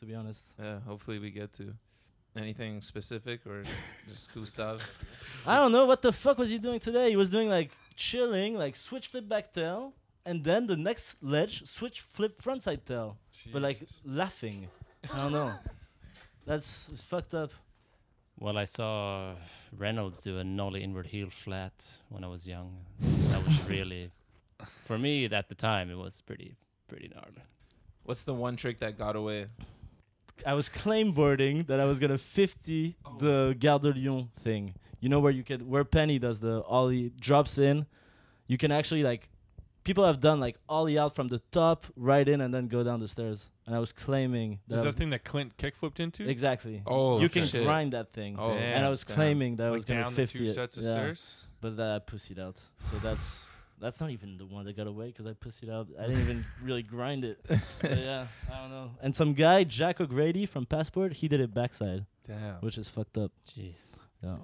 To 0.00 0.06
be 0.06 0.14
honest, 0.14 0.42
Yeah, 0.58 0.80
hopefully 0.80 1.18
we 1.18 1.30
get 1.30 1.52
to. 1.54 1.74
Anything 2.36 2.80
specific 2.80 3.44
or 3.46 3.64
just 4.08 4.32
Gustav? 4.32 4.80
I 5.46 5.56
don't 5.56 5.72
know 5.72 5.84
what 5.84 6.00
the 6.00 6.12
fuck 6.12 6.38
was 6.38 6.48
he 6.48 6.58
doing 6.58 6.78
today. 6.80 7.10
He 7.10 7.16
was 7.16 7.28
doing 7.28 7.48
like 7.50 7.72
chilling, 7.96 8.54
like 8.56 8.76
switch 8.76 9.08
flip 9.08 9.28
back 9.28 9.52
tail, 9.52 9.94
and 10.24 10.44
then 10.44 10.66
the 10.68 10.76
next 10.76 11.16
ledge 11.22 11.66
switch 11.66 12.00
flip 12.00 12.40
frontside 12.40 12.84
tail, 12.84 13.18
but 13.52 13.62
like 13.62 13.82
laughing. 14.04 14.68
I 15.12 15.16
don't 15.22 15.32
know. 15.32 15.52
That's 16.46 16.88
it's 16.92 17.02
fucked 17.02 17.34
up. 17.34 17.50
Well, 18.38 18.56
I 18.56 18.64
saw 18.64 19.34
Reynolds 19.76 20.20
do 20.20 20.38
a 20.38 20.44
nollie 20.44 20.82
inward 20.82 21.08
heel 21.08 21.30
flat 21.30 21.72
when 22.08 22.24
I 22.24 22.28
was 22.28 22.46
young. 22.46 22.78
That 23.30 23.44
was 23.46 23.68
really, 23.68 24.10
for 24.86 24.98
me 24.98 25.26
at 25.26 25.48
the 25.48 25.54
time, 25.54 25.90
it 25.90 25.96
was 25.96 26.20
pretty, 26.20 26.54
pretty 26.88 27.08
gnarly. 27.14 27.42
What's 28.04 28.22
the 28.22 28.34
one 28.34 28.56
trick 28.56 28.80
that 28.80 28.98
got 28.98 29.14
away? 29.14 29.46
I 30.46 30.54
was 30.54 30.68
claim 30.68 31.12
boarding 31.12 31.64
that 31.64 31.80
I 31.80 31.84
was 31.84 31.98
gonna 31.98 32.18
50 32.18 32.96
the 33.18 33.56
Gare 33.58 33.78
de 33.78 33.92
Lyon 33.92 34.28
thing. 34.42 34.74
You 35.00 35.08
know 35.08 35.20
where 35.20 35.32
you 35.32 35.42
can 35.42 35.68
where 35.68 35.84
Penny 35.84 36.18
does 36.18 36.40
the 36.40 36.62
ollie 36.64 37.10
drops 37.20 37.58
in. 37.58 37.86
You 38.46 38.58
can 38.58 38.70
actually 38.72 39.02
like 39.02 39.28
people 39.84 40.04
have 40.04 40.20
done 40.20 40.40
like 40.40 40.58
ollie 40.68 40.98
out 40.98 41.14
from 41.14 41.28
the 41.28 41.38
top, 41.50 41.86
right 41.96 42.28
in, 42.28 42.40
and 42.40 42.52
then 42.52 42.68
go 42.68 42.82
down 42.84 43.00
the 43.00 43.08
stairs. 43.08 43.50
And 43.66 43.74
I 43.74 43.78
was 43.78 43.92
claiming 43.92 44.58
that, 44.68 44.78
Is 44.78 44.84
that 44.84 44.94
thing 44.96 45.10
that 45.10 45.24
Clint 45.24 45.56
kickflipped 45.56 46.00
into? 46.00 46.28
exactly. 46.28 46.82
Oh, 46.86 47.20
you 47.20 47.28
can 47.28 47.46
shit. 47.46 47.62
grind 47.64 47.92
that 47.92 48.12
thing. 48.12 48.36
Oh, 48.38 48.48
damn, 48.52 48.76
and 48.76 48.84
I 48.86 48.90
was 48.90 49.04
damn. 49.04 49.14
claiming 49.14 49.56
that 49.56 49.66
I 49.68 49.70
like 49.70 49.76
was 49.76 49.84
gonna 49.84 50.02
down 50.02 50.14
50 50.14 50.38
the 50.38 50.44
two 50.44 50.50
it. 50.50 50.54
sets 50.54 50.76
of 50.76 50.84
Yeah. 50.84 50.92
stairs. 50.92 51.44
But 51.60 51.76
that 51.76 51.90
I 51.90 51.98
pussied 52.00 52.38
out. 52.38 52.60
So 52.78 52.96
that's 52.98 53.22
that's 53.80 54.00
not 54.00 54.10
even 54.10 54.36
the 54.38 54.46
one 54.46 54.64
that 54.66 54.76
got 54.76 54.86
away 54.86 55.06
because 55.06 55.26
I 55.26 55.32
pussied 55.32 55.70
out. 55.70 55.88
I 55.98 56.06
didn't 56.06 56.20
even 56.20 56.44
really 56.62 56.82
grind 56.82 57.24
it. 57.24 57.38
But 57.80 57.98
yeah, 57.98 58.26
I 58.52 58.60
don't 58.60 58.70
know. 58.70 58.90
And 59.02 59.14
some 59.14 59.32
guy, 59.34 59.64
Jack 59.64 60.00
O'Grady 60.00 60.46
from 60.46 60.66
Passport, 60.66 61.14
he 61.14 61.28
did 61.28 61.40
it 61.40 61.54
backside, 61.54 62.04
Damn. 62.26 62.56
which 62.56 62.76
is 62.76 62.88
fucked 62.88 63.16
up. 63.16 63.32
Jeez. 63.48 63.86
Yeah. 64.22 64.36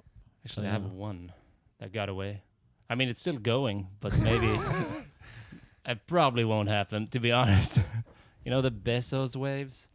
Actually, 0.43 0.67
I 0.67 0.71
have 0.71 0.83
Yeah. 0.83 0.89
one 0.89 1.31
that 1.79 1.93
got 1.93 2.09
away. 2.09 2.41
I 2.89 2.95
mean, 2.95 3.09
it's 3.09 3.19
still 3.19 3.37
going, 3.37 3.87
but 3.99 4.17
maybe 4.19 4.47
it 5.85 5.99
probably 6.07 6.43
won't 6.45 6.69
happen. 6.69 7.07
To 7.09 7.19
be 7.19 7.31
honest, 7.31 7.81
you 8.43 8.49
know 8.49 8.61
the 8.61 8.71
Bezos 8.71 9.35
waves 9.35 9.87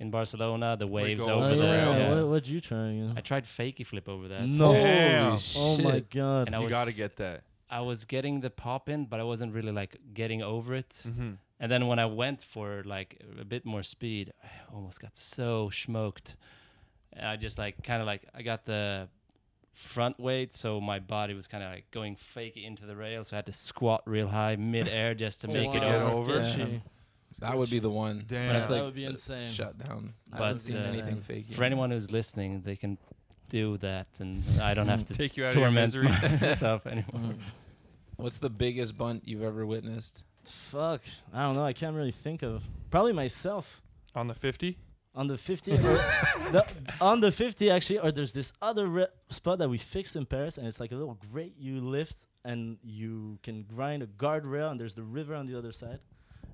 in 0.00 0.10
Barcelona, 0.10 0.76
the 0.76 0.86
waves 0.86 1.22
over 1.22 1.32
over 1.32 1.54
oh, 1.54 1.56
there. 1.56 1.72
rail. 1.78 1.92
yeah. 1.92 1.98
yeah. 1.98 2.14
What, 2.16 2.28
what 2.28 2.48
you 2.48 2.60
trying? 2.60 3.14
I 3.16 3.20
tried 3.20 3.44
fakey 3.44 3.86
flip 3.86 4.08
over 4.08 4.28
that. 4.28 4.46
no. 4.46 4.72
Damn. 4.72 5.38
Oh 5.56 5.78
my 5.78 6.00
god. 6.00 6.48
And 6.48 6.56
I 6.56 6.58
you 6.58 6.64
was, 6.64 6.72
got 6.72 6.86
to 6.86 6.92
get 6.92 7.16
that. 7.16 7.44
I 7.74 7.80
was 7.80 8.04
getting 8.04 8.40
the 8.40 8.50
pop 8.50 8.88
in, 8.88 9.06
but 9.06 9.18
I 9.18 9.24
wasn't 9.24 9.52
really 9.52 9.72
like 9.72 9.98
getting 10.20 10.42
over 10.42 10.74
it. 10.74 10.92
Mm-hmm. 11.06 11.30
And 11.60 11.72
then 11.72 11.82
when 11.88 11.98
I 11.98 12.06
went 12.06 12.40
for 12.40 12.82
like 12.84 13.10
a 13.40 13.44
bit 13.44 13.64
more 13.64 13.82
speed, 13.82 14.32
I 14.42 14.48
almost 14.74 15.00
got 15.00 15.16
so 15.16 15.70
smoked. 15.70 16.36
And 17.12 17.26
I 17.26 17.36
just 17.36 17.58
like 17.58 17.82
kind 17.82 18.00
of 18.00 18.06
like 18.06 18.22
I 18.38 18.42
got 18.42 18.64
the 18.64 19.08
front 19.72 20.20
weight, 20.20 20.54
so 20.54 20.80
my 20.80 21.00
body 21.00 21.34
was 21.34 21.46
kind 21.48 21.64
of 21.64 21.70
like 21.72 21.90
going 21.90 22.14
fake 22.16 22.56
into 22.56 22.86
the 22.86 22.94
rail, 22.94 23.24
so 23.24 23.34
I 23.34 23.38
had 23.38 23.46
to 23.46 23.52
squat 23.52 24.02
real 24.06 24.28
high 24.28 24.56
mid 24.56 24.86
air 24.88 25.14
just 25.24 25.40
to 25.40 25.48
Just 25.48 25.56
make 25.58 25.72
to 25.72 25.78
it 25.78 25.80
get 25.90 26.02
over. 26.02 26.16
over 26.16 26.40
it? 26.40 26.52
Sketchy. 26.52 26.82
That 27.40 27.58
would 27.58 27.70
be 27.70 27.80
the 27.80 27.90
one. 27.90 28.24
Damn. 28.28 28.52
But 28.52 28.56
it's 28.56 28.68
that 28.68 28.74
like 28.74 28.84
would 28.84 28.94
be 28.94 29.06
uh, 29.06 29.10
insane. 29.10 29.50
Shut 29.50 29.76
down. 29.84 30.14
I 30.32 30.38
But, 30.38 30.44
haven't 30.44 30.60
seen 30.60 30.76
uh, 30.76 30.92
anything 30.92 31.20
fake. 31.20 31.46
For 31.52 31.64
anyone 31.64 31.90
who's 31.90 32.08
listening, 32.12 32.62
they 32.62 32.76
can 32.76 32.98
do 33.48 33.76
that, 33.78 34.06
and 34.20 34.44
I 34.62 34.74
don't 34.74 34.86
have 34.86 35.04
to 35.10 35.14
Take 35.14 35.36
you 35.36 35.44
out 35.44 35.48
of 35.48 35.54
your 35.56 35.64
torment 35.64 35.82
misery. 35.86 36.08
myself 36.40 36.86
anymore. 36.86 37.32
Mm. 37.34 37.38
What's 38.16 38.38
the 38.38 38.50
biggest 38.50 38.96
bunt 38.96 39.22
you've 39.26 39.42
ever 39.42 39.66
witnessed? 39.66 40.22
Fuck. 40.44 41.02
I 41.32 41.40
don't 41.40 41.56
know. 41.56 41.64
I 41.64 41.72
can't 41.72 41.96
really 41.96 42.12
think 42.12 42.42
of. 42.42 42.62
Probably 42.90 43.12
myself. 43.12 43.82
On 44.14 44.28
the 44.28 44.34
50? 44.34 44.78
On 45.16 45.28
the 45.28 45.36
50, 45.36 45.76
the, 45.76 46.66
on 47.00 47.20
the 47.20 47.30
50 47.30 47.70
actually, 47.70 48.00
or 48.00 48.10
there's 48.10 48.32
this 48.32 48.52
other 48.60 48.88
re- 48.88 49.06
spot 49.30 49.58
that 49.58 49.68
we 49.68 49.78
fixed 49.78 50.16
in 50.16 50.26
Paris, 50.26 50.58
and 50.58 50.66
it's 50.66 50.80
like 50.80 50.90
a 50.90 50.96
little 50.96 51.16
grate 51.32 51.54
you 51.56 51.80
lift, 51.80 52.26
and 52.44 52.78
you 52.82 53.38
can 53.44 53.62
grind 53.62 54.02
a 54.02 54.08
guardrail, 54.08 54.72
and 54.72 54.80
there's 54.80 54.94
the 54.94 55.04
river 55.04 55.36
on 55.36 55.46
the 55.46 55.56
other 55.56 55.70
side. 55.70 56.00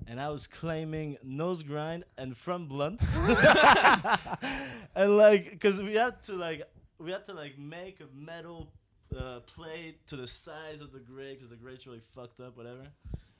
And 0.05 0.21
I 0.21 0.29
was 0.29 0.45
claiming 0.45 1.17
nose 1.23 1.63
grind 1.63 2.03
and 2.19 2.37
front 2.37 2.69
blunt, 2.69 3.01
and 4.95 5.17
like, 5.17 5.59
cause 5.59 5.81
we 5.81 5.95
had 5.95 6.21
to 6.23 6.33
like, 6.33 6.61
we 6.99 7.11
had 7.11 7.25
to 7.25 7.33
like 7.33 7.57
make 7.57 7.99
a 7.99 8.05
metal 8.15 8.71
uh, 9.17 9.39
plate 9.41 10.05
to 10.07 10.15
the 10.15 10.27
size 10.27 10.81
of 10.81 10.91
the 10.91 10.99
grate, 10.99 11.39
cause 11.39 11.49
the 11.49 11.55
grate's 11.55 11.85
really 11.87 12.01
fucked 12.15 12.39
up, 12.39 12.57
whatever. 12.57 12.83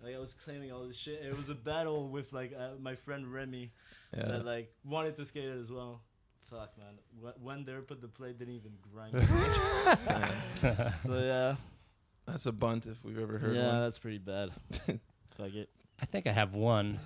Like 0.03 0.15
I 0.15 0.19
was 0.19 0.33
claiming 0.33 0.71
all 0.71 0.83
this 0.87 0.97
shit. 0.97 1.21
It 1.23 1.37
was 1.37 1.49
a 1.49 1.55
battle 1.55 2.07
with 2.09 2.33
like 2.33 2.53
uh, 2.57 2.71
my 2.79 2.95
friend 2.95 3.31
Remy 3.31 3.71
Yeah. 4.17 4.25
that 4.25 4.45
like 4.45 4.73
wanted 4.83 5.15
to 5.17 5.25
skate 5.25 5.45
it 5.45 5.59
as 5.59 5.71
well. 5.71 6.01
Fuck 6.49 6.77
man, 6.77 6.95
Wh- 7.21 7.41
when 7.45 7.63
there 7.63 7.81
put 7.81 8.01
the 8.01 8.07
plate 8.09 8.37
didn't 8.37 8.55
even 8.55 8.71
grind. 8.91 9.13
So 11.03 11.19
yeah, 11.19 11.55
That's 12.25 12.45
a 12.45 12.51
bunt 12.51 12.87
if 12.87 13.03
we've 13.05 13.19
ever 13.19 13.37
heard 13.37 13.55
yeah, 13.55 13.67
one. 13.73 13.81
that's 13.81 13.99
pretty 13.99 14.17
bad. 14.17 14.49
Fuck 15.37 15.53
it. 15.53 15.69
I 16.01 16.05
think 16.05 16.27
I 16.27 16.31
have 16.31 16.53
one. 16.53 16.99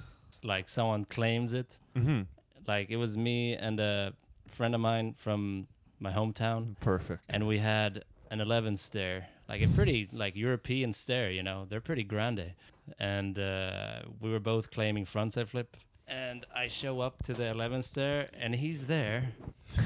Like 0.44 0.68
someone 0.70 1.06
claims 1.06 1.54
it. 1.54 1.78
Mm-hmm. 1.96 2.22
Like 2.68 2.90
it 2.90 2.98
was 2.98 3.16
me 3.18 3.54
and 3.56 3.80
a 3.80 4.14
friend 4.48 4.74
of 4.74 4.82
mine 4.82 5.14
from 5.18 5.68
my 6.00 6.12
hometown, 6.12 6.76
Perfect. 6.82 7.24
and 7.30 7.48
we 7.48 7.58
had 7.60 8.04
an 8.36 8.42
11 8.42 8.76
stair, 8.78 9.28
like 9.48 9.62
a 9.62 9.68
pretty 9.70 10.10
like 10.12 10.36
European 10.36 10.92
stair. 10.94 11.32
You 11.32 11.42
know, 11.44 11.66
they're 11.70 11.82
pretty 11.90 12.04
grande, 12.04 12.52
and 13.00 13.40
uh, 13.40 14.02
we 14.20 14.30
were 14.30 14.42
both 14.42 14.72
claiming 14.72 15.06
frontside 15.06 15.48
flip. 15.50 15.78
And 16.08 16.46
I 16.56 16.68
show 16.68 17.00
up 17.00 17.24
to 17.24 17.34
the 17.34 17.48
11 17.48 17.82
stair, 17.82 18.28
and 18.40 18.54
he's 18.54 18.84
there 18.84 19.30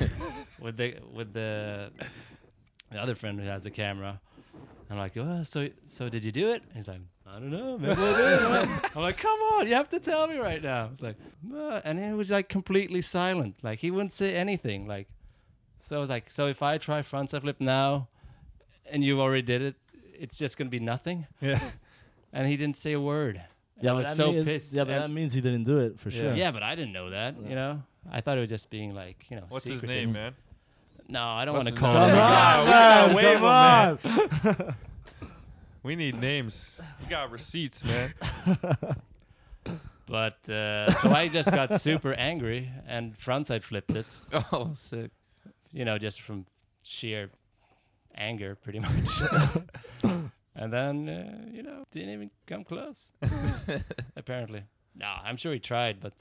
with 0.61 0.75
the 0.77 0.95
with 1.13 1.31
the 1.33 1.91
the 2.91 2.97
other 2.99 3.15
friend 3.15 3.39
who 3.39 3.45
has 3.47 3.63
the 3.63 3.71
camera. 3.71 4.19
I'm 4.89 4.97
like, 4.97 5.15
oh, 5.17 5.43
so 5.43 5.69
so 5.85 6.09
did 6.09 6.25
you 6.25 6.31
do 6.31 6.49
it? 6.51 6.63
He's 6.75 6.87
like, 6.87 7.01
I 7.27 7.33
don't 7.33 7.51
know, 7.51 7.77
maybe 7.77 7.91
I 8.01 8.17
did. 8.17 8.39
I'm 8.39 8.51
like- 8.51 8.95
I'm 8.97 9.01
like, 9.03 9.17
come 9.17 9.39
on, 9.53 9.67
you 9.67 9.75
have 9.75 9.89
to 9.89 9.99
tell 9.99 10.25
me 10.27 10.37
right 10.37 10.63
now. 10.63 10.89
It's 10.91 11.03
like, 11.03 11.15
"No," 11.43 11.79
and 11.85 11.99
he 12.03 12.11
was 12.13 12.31
like 12.31 12.49
completely 12.49 13.03
silent, 13.03 13.55
like 13.63 13.79
he 13.79 13.91
wouldn't 13.91 14.13
say 14.13 14.35
anything. 14.35 14.87
Like, 14.87 15.07
so 15.77 15.95
I 15.97 15.99
was 15.99 16.09
like, 16.09 16.31
so 16.31 16.47
if 16.47 16.61
I 16.63 16.79
try 16.79 17.01
frontside 17.03 17.41
flip 17.41 17.61
now, 17.61 18.07
and 18.91 19.03
you 19.03 19.21
already 19.21 19.41
did 19.41 19.61
it, 19.61 19.75
it's 20.17 20.37
just 20.37 20.57
gonna 20.57 20.69
be 20.69 20.79
nothing. 20.79 21.27
Yeah. 21.41 21.59
And 22.31 22.45
he 22.47 22.57
didn't 22.57 22.77
say 22.77 22.91
a 22.93 23.01
word. 23.01 23.41
And 23.79 23.89
I 23.89 23.93
was 23.93 24.07
so 24.15 24.31
mean- 24.31 24.45
pissed. 24.45 24.71
Yeah, 24.71 24.83
but 24.83 24.93
and- 24.93 25.03
that 25.03 25.09
means 25.09 25.33
he 25.33 25.41
didn't 25.41 25.63
do 25.63 25.79
it 25.79 25.99
for 25.99 26.09
Yeah. 26.09 26.21
sure. 26.21 26.33
yeah, 26.35 26.51
but 26.51 26.61
I 26.61 26.75
didn't 26.75 26.93
know 26.93 27.09
that. 27.09 27.35
Yeah. 27.41 27.49
You 27.49 27.55
know, 27.55 27.83
I 28.11 28.21
thought 28.21 28.37
it 28.37 28.41
was 28.41 28.51
just 28.51 28.69
being 28.69 28.93
like, 28.93 29.25
you 29.31 29.37
know, 29.37 29.45
What's 29.49 29.67
his 29.67 29.81
name, 29.81 30.11
man? 30.11 30.35
No, 31.07 31.23
I 31.23 31.43
don't 31.45 31.55
want 31.55 31.69
to 31.69 31.73
call 31.73 31.91
him. 31.91 32.09
Come 32.11 32.19
on, 32.19 32.59
we 32.65 32.71
gotta 32.71 33.15
wave 33.15 34.45
come 34.45 34.57
on. 34.67 34.75
We 35.81 35.95
need 35.95 36.19
names. 36.21 36.79
We 37.01 37.07
got 37.09 37.31
receipts, 37.31 37.83
man. 37.83 38.13
But 40.07 40.47
uh, 40.49 40.91
so 41.01 41.09
I 41.11 41.27
just 41.27 41.51
got 41.51 41.81
super 41.87 42.13
angry 42.13 42.69
and 42.87 43.17
frontside 43.17 43.63
flipped 43.63 43.91
it. 43.91 44.05
Oh, 44.51 44.71
sick. 44.73 45.11
You 45.71 45.85
know, 45.85 45.97
just 45.97 46.21
from 46.21 46.45
sheer 46.83 47.29
anger, 48.20 48.55
pretty 48.55 48.80
much. 48.80 48.91
and 50.03 50.74
then, 50.74 51.09
uh, 51.09 51.49
you 51.51 51.63
know, 51.63 51.84
didn't 51.91 52.09
even 52.09 52.30
come 52.45 52.63
close. 52.63 53.09
apparently, 54.15 54.63
no, 54.95 55.07
I'm 55.24 55.38
sure 55.38 55.53
he 55.53 55.59
tried, 55.59 55.99
but 55.99 56.13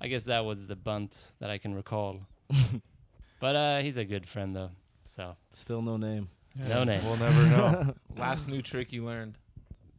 I 0.00 0.08
guess 0.08 0.24
that 0.24 0.44
was 0.44 0.66
the 0.66 0.76
bunt 0.76 1.16
that 1.38 1.50
I 1.50 1.58
can 1.58 1.74
recall. 1.74 2.20
but 3.40 3.56
uh, 3.56 3.80
he's 3.80 3.98
a 3.98 4.04
good 4.04 4.26
friend, 4.26 4.56
though. 4.56 4.70
So 5.04 5.36
Still 5.52 5.82
no 5.82 5.96
name. 5.96 6.28
No 6.56 6.84
name. 6.84 7.04
We'll 7.04 7.16
never 7.16 7.46
know. 7.46 7.94
Last 8.16 8.48
new 8.48 8.62
trick 8.62 8.92
you 8.92 9.04
learned. 9.04 9.38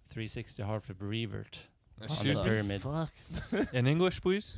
360 0.09 0.63
hard 0.63 0.83
flip 0.83 0.97
revert. 0.99 1.59
Excuse 2.01 2.37
the 2.37 2.43
me. 2.43 2.49
pyramid. 2.49 2.81
Fuck. 2.81 3.73
In 3.73 3.87
English, 3.87 4.21
please. 4.21 4.57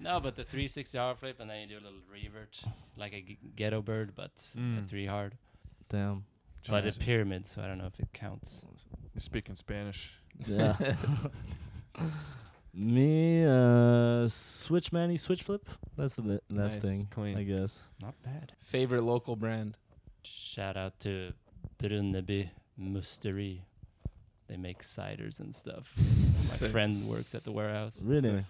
No, 0.00 0.20
but 0.20 0.36
the 0.36 0.44
360 0.44 0.96
hard 0.98 1.18
flip, 1.18 1.40
and 1.40 1.50
then 1.50 1.60
you 1.62 1.66
do 1.66 1.74
a 1.74 1.84
little 1.84 1.98
revert, 2.12 2.56
like 2.96 3.12
a 3.12 3.20
g- 3.22 3.38
ghetto 3.56 3.82
bird, 3.82 4.12
but 4.14 4.30
a 4.54 4.58
Mm. 4.58 4.88
three 4.88 5.06
hard. 5.06 5.36
Damn. 5.88 6.24
But 6.68 6.84
a 6.84 6.88
Jesus. 6.88 7.02
pyramid, 7.04 7.46
so 7.48 7.62
I 7.62 7.66
don't 7.66 7.78
know 7.78 7.86
if 7.86 7.98
it 7.98 8.12
counts. 8.12 8.62
You're 9.14 9.20
speaking 9.20 9.54
Spanish. 9.56 10.12
Yeah. 10.46 10.76
Me, 12.74 13.44
uh, 13.44 14.28
switch 14.28 14.92
manny, 14.92 15.16
switch 15.16 15.42
flip. 15.42 15.68
That's 15.96 16.14
the 16.14 16.22
li- 16.22 16.40
last 16.50 16.74
Nice. 16.74 16.82
thing, 16.82 17.08
Clean. 17.10 17.36
I 17.36 17.42
guess. 17.42 17.82
Not 18.00 18.14
bad. 18.22 18.52
Favorite 18.60 19.02
local 19.02 19.34
brand? 19.34 19.76
Shout 20.22 20.76
out 20.76 21.00
to 21.00 21.32
Brunneby 21.80 22.50
Musteri. 22.80 23.62
They 24.46 24.56
make 24.56 24.82
ciders 24.84 25.40
and 25.40 25.54
stuff. 25.54 25.92
My 25.96 26.40
Sick. 26.42 26.70
friend 26.70 27.08
works 27.08 27.34
at 27.34 27.42
the 27.44 27.52
warehouse. 27.52 27.96
Really? 28.00 28.44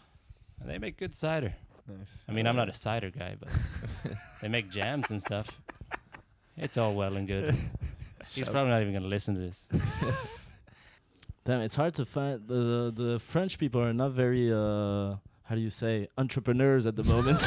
And 0.60 0.68
they 0.70 0.78
make 0.78 0.96
good 0.96 1.14
cider. 1.14 1.54
Nice. 1.86 2.24
I 2.28 2.32
mean, 2.32 2.46
I'm 2.46 2.56
not 2.56 2.68
a 2.68 2.74
cider 2.74 3.10
guy, 3.10 3.36
but 3.38 3.48
they 4.42 4.48
make 4.48 4.70
jams 4.70 5.10
and 5.10 5.20
stuff. 5.20 5.48
It's 6.56 6.76
all 6.76 6.94
well 6.94 7.16
and 7.16 7.26
good. 7.26 7.54
He's 8.30 8.44
Shout- 8.44 8.52
probably 8.52 8.70
not 8.70 8.82
even 8.82 8.92
gonna 8.92 9.06
listen 9.06 9.34
to 9.34 9.40
this. 9.40 9.64
Damn, 11.44 11.60
it's 11.62 11.76
hard 11.76 11.94
to 11.94 12.04
find. 12.04 12.46
The, 12.46 12.92
the 12.94 13.02
the 13.02 13.18
French 13.18 13.58
people 13.58 13.80
are 13.80 13.94
not 13.94 14.12
very. 14.12 14.52
Uh, 14.52 15.16
how 15.44 15.54
do 15.54 15.62
you 15.62 15.70
say 15.70 16.08
entrepreneurs 16.18 16.84
at 16.84 16.94
the 16.94 17.04
moment? 17.04 17.40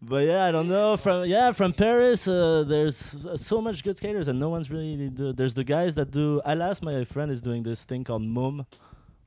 but 0.00 0.24
yeah, 0.26 0.44
I 0.46 0.52
don't 0.52 0.68
know. 0.68 0.96
From 0.96 1.26
yeah, 1.26 1.52
from 1.52 1.74
Paris, 1.74 2.26
uh, 2.26 2.64
there's 2.66 3.14
uh, 3.26 3.36
so 3.36 3.60
much 3.60 3.84
good 3.84 3.98
skaters, 3.98 4.26
and 4.28 4.40
no 4.40 4.48
one's 4.48 4.70
really. 4.70 5.10
Do, 5.10 5.34
there's 5.34 5.52
the 5.52 5.64
guys 5.64 5.96
that 5.96 6.10
do. 6.10 6.40
Alas, 6.46 6.80
my 6.80 7.04
friend 7.04 7.30
is 7.30 7.42
doing 7.42 7.62
this 7.62 7.84
thing 7.84 8.04
called 8.04 8.22
Mum. 8.22 8.64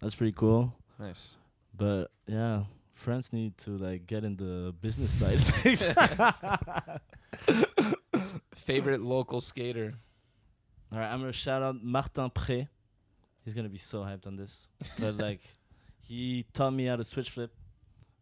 That's 0.01 0.15
pretty 0.15 0.33
cool. 0.33 0.73
Nice. 0.99 1.37
But 1.75 2.07
yeah, 2.25 2.63
friends 2.93 3.31
need 3.31 3.57
to 3.59 3.77
like 3.77 4.07
get 4.07 4.23
in 4.23 4.35
the 4.35 4.73
business 4.81 5.11
side 5.11 5.35
of 5.35 5.43
things. 5.43 5.85
Favorite 8.55 9.01
local 9.01 9.39
skater? 9.39 9.93
All 10.91 10.99
right, 10.99 11.11
I'm 11.11 11.19
gonna 11.19 11.31
shout 11.31 11.61
out 11.61 11.83
Martin 11.83 12.29
Pré. 12.29 12.67
He's 13.43 13.53
gonna 13.53 13.69
be 13.69 13.77
so 13.77 13.99
hyped 13.99 14.25
on 14.25 14.35
this. 14.35 14.69
But 14.99 15.17
like, 15.17 15.41
he 16.07 16.45
taught 16.53 16.71
me 16.71 16.85
how 16.85 16.95
to 16.95 17.03
switch 17.03 17.29
flip. 17.29 17.51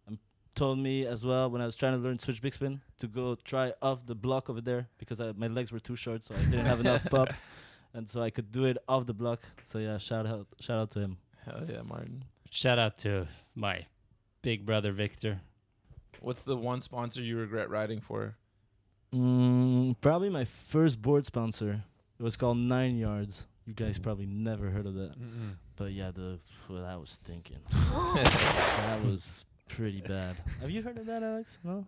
And 0.07 0.17
told 0.53 0.79
me 0.79 1.05
as 1.05 1.25
well 1.25 1.49
when 1.49 1.61
I 1.61 1.65
was 1.65 1.77
trying 1.77 1.93
to 1.93 1.99
learn 1.99 2.19
switch 2.19 2.41
big 2.41 2.53
spin 2.53 2.81
to 2.99 3.07
go 3.07 3.35
try 3.35 3.73
off 3.81 4.05
the 4.05 4.15
block 4.15 4.49
over 4.49 4.61
there 4.61 4.87
because 4.97 5.21
I, 5.21 5.31
my 5.31 5.47
legs 5.47 5.71
were 5.71 5.79
too 5.79 5.95
short, 5.95 6.23
so 6.23 6.35
I 6.35 6.43
didn't 6.49 6.65
have 6.65 6.79
enough 6.79 7.05
pop, 7.05 7.29
and 7.93 8.09
so 8.09 8.21
I 8.21 8.29
could 8.29 8.51
do 8.51 8.65
it 8.65 8.77
off 8.89 9.05
the 9.05 9.13
block. 9.13 9.39
So 9.63 9.79
yeah, 9.79 9.97
shout 9.97 10.27
out, 10.27 10.47
shout 10.59 10.79
out 10.79 10.91
to 10.91 10.99
him. 10.99 11.17
Hell 11.45 11.63
yeah, 11.69 11.81
Martin. 11.83 12.25
Shout 12.55 12.79
out 12.79 12.97
to 12.99 13.27
my 13.53 13.85
big 14.41 14.65
brother 14.65 14.93
Victor. 14.93 15.41
What's 16.21 16.43
the 16.43 16.55
one 16.55 16.79
sponsor 16.79 17.21
you 17.21 17.37
regret 17.37 17.69
riding 17.69 17.99
for? 17.99 18.37
Mm, 19.13 19.97
probably 19.99 20.29
my 20.29 20.45
first 20.45 21.01
board 21.01 21.25
sponsor. 21.25 21.83
It 22.17 22.23
was 22.23 22.37
called 22.37 22.57
Nine 22.57 22.97
Yards. 22.97 23.45
You 23.65 23.73
guys 23.73 23.99
probably 23.99 24.25
never 24.25 24.69
heard 24.69 24.85
of 24.85 24.93
that. 24.93 25.19
Mm-mm. 25.19 25.55
But 25.75 25.91
yeah, 25.91 26.11
the 26.11 26.39
well, 26.69 26.83
that 26.83 26.97
was 26.97 27.19
thinking 27.25 27.57
that 27.71 29.01
was 29.03 29.43
pretty 29.67 29.99
bad. 29.99 30.37
Have 30.61 30.69
you 30.71 30.81
heard 30.81 30.97
of 30.97 31.07
that, 31.07 31.23
Alex? 31.23 31.59
No. 31.61 31.85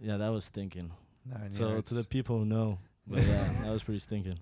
Yeah, 0.00 0.16
that 0.16 0.30
was 0.30 0.48
thinking. 0.48 0.90
Nine 1.32 1.52
So 1.52 1.68
yards. 1.68 1.90
to 1.90 1.94
the 1.94 2.04
people 2.04 2.40
who 2.40 2.44
know, 2.44 2.78
but 3.06 3.22
yeah, 3.22 3.48
that 3.62 3.70
was 3.70 3.84
pretty 3.84 4.00
stinking. 4.00 4.40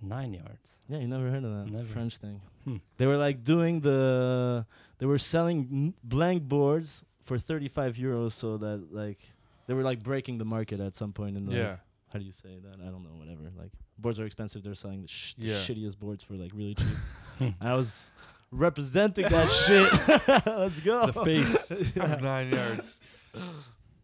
Nine 0.00 0.32
yards. 0.34 0.72
Yeah, 0.88 0.98
you 0.98 1.08
never 1.08 1.28
heard 1.30 1.44
of 1.44 1.50
that 1.52 1.70
Never. 1.72 1.84
French 1.84 2.16
thing. 2.18 2.40
Hmm. 2.64 2.76
They 2.96 3.06
were 3.06 3.16
like 3.16 3.42
doing 3.42 3.80
the, 3.80 4.64
they 4.98 5.06
were 5.06 5.18
selling 5.18 5.68
n- 5.72 5.94
blank 6.04 6.42
boards 6.44 7.04
for 7.24 7.38
35 7.38 7.96
euros, 7.96 8.32
so 8.32 8.56
that 8.58 8.92
like 8.92 9.18
they 9.66 9.74
were 9.74 9.82
like 9.82 10.02
breaking 10.02 10.38
the 10.38 10.44
market 10.44 10.80
at 10.80 10.94
some 10.96 11.12
point 11.12 11.36
in 11.36 11.46
the. 11.46 11.54
yeah. 11.54 11.76
how 12.12 12.18
do 12.18 12.24
you 12.24 12.32
say 12.32 12.58
that? 12.62 12.80
I 12.80 12.86
don't 12.90 13.02
know. 13.02 13.16
Whatever. 13.18 13.50
Like 13.56 13.70
boards 13.98 14.18
are 14.20 14.24
expensive. 14.24 14.62
They're 14.62 14.74
selling 14.74 15.02
the, 15.02 15.08
sh- 15.08 15.34
the 15.36 15.48
shittiest 15.48 15.98
boards 15.98 16.22
for 16.24 16.34
like 16.34 16.52
really 16.54 16.74
cheap. 16.74 17.54
I 17.60 17.74
was 17.74 18.10
representing 18.50 19.28
that 19.28 19.50
shit. 19.66 20.46
Let's 20.46 20.80
go. 20.80 21.06
The 21.06 21.24
face 21.24 21.70
Yeah. 21.96 22.12
of 22.14 22.22
nine 22.22 22.50
yards. 22.52 23.00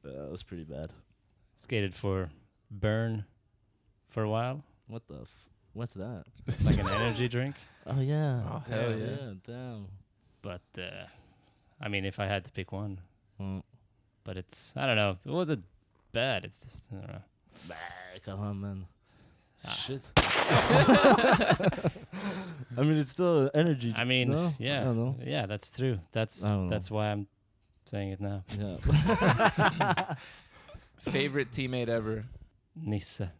That 0.02 0.30
was 0.30 0.42
pretty 0.42 0.64
bad. 0.64 0.90
Skated 1.56 1.94
for 1.94 2.30
Burn 2.70 3.24
for 4.08 4.22
a 4.22 4.28
while. 4.28 4.62
What 4.86 5.06
the? 5.08 5.20
F- 5.22 5.28
what's 5.74 5.92
that? 5.94 6.24
It's 6.46 6.64
like 6.64 6.78
an 6.78 6.88
energy 6.88 7.28
drink. 7.28 7.54
Oh 7.86 8.00
yeah. 8.00 8.40
Oh, 8.50 8.62
damn, 8.66 8.78
hell 8.80 8.98
yeah. 8.98 9.32
Damn. 9.46 9.86
But 10.40 10.62
uh, 10.78 11.04
I 11.82 11.88
mean, 11.88 12.06
if 12.06 12.18
I 12.18 12.24
had 12.26 12.46
to 12.46 12.50
pick 12.50 12.72
one, 12.72 12.98
Mm. 13.38 13.62
but 14.24 14.38
it's 14.38 14.72
I 14.74 14.86
don't 14.86 14.96
know. 14.96 15.18
It 15.26 15.30
wasn't 15.30 15.64
bad. 16.12 16.44
It's 16.46 16.60
just 16.60 16.78
I 16.90 16.94
don't 16.96 17.08
know. 17.08 17.22
Bah, 17.68 17.74
come 18.24 18.40
on, 18.40 18.60
man. 18.62 18.86
Ah. 19.66 19.72
Shit. 19.72 20.00
I 22.78 22.82
mean, 22.82 22.96
it's 22.96 23.10
still 23.10 23.42
an 23.42 23.50
energy. 23.54 23.92
I 23.94 24.04
mean, 24.04 24.30
no? 24.30 24.54
yeah, 24.58 24.80
I 24.80 24.84
don't 24.84 24.96
know. 24.96 25.16
yeah, 25.22 25.44
that's 25.44 25.68
true. 25.70 25.98
That's 26.12 26.42
I 26.42 26.48
don't 26.48 26.64
know. 26.64 26.70
that's 26.70 26.90
why 26.90 27.08
I'm 27.10 27.26
saying 27.90 28.12
it 28.12 28.20
now. 28.20 28.44
Yeah. 28.58 30.14
Favorite 30.98 31.50
teammate 31.50 31.88
ever? 31.88 32.24
Nissa, 32.74 33.32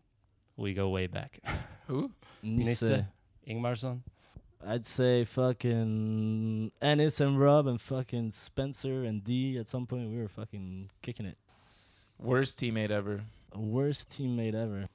we 0.59 0.75
go 0.75 0.91
way 0.91 1.07
back. 1.07 1.41
Who? 1.89 2.11
Nisse. 2.43 2.83
Nisse. 2.83 3.05
Ingmarsson. 3.49 4.01
I'd 4.67 4.87
say 4.87 5.25
fucking 5.25 6.73
Eniz 6.81 7.21
and 7.21 7.39
Rob 7.39 7.67
and 7.67 7.81
fucking 7.81 8.31
Spencer 8.31 9.05
and 9.05 9.23
D. 9.23 9.59
At 9.59 9.69
some 9.69 9.87
point, 9.87 10.11
we 10.11 10.19
were 10.19 10.29
fucking 10.29 10.89
kicking 11.03 11.27
it. 11.27 11.37
Worst 12.19 12.59
teammate 12.59 12.91
ever? 12.91 13.25
Worst 13.55 14.09
teammate 14.09 14.55
ever. 14.55 14.89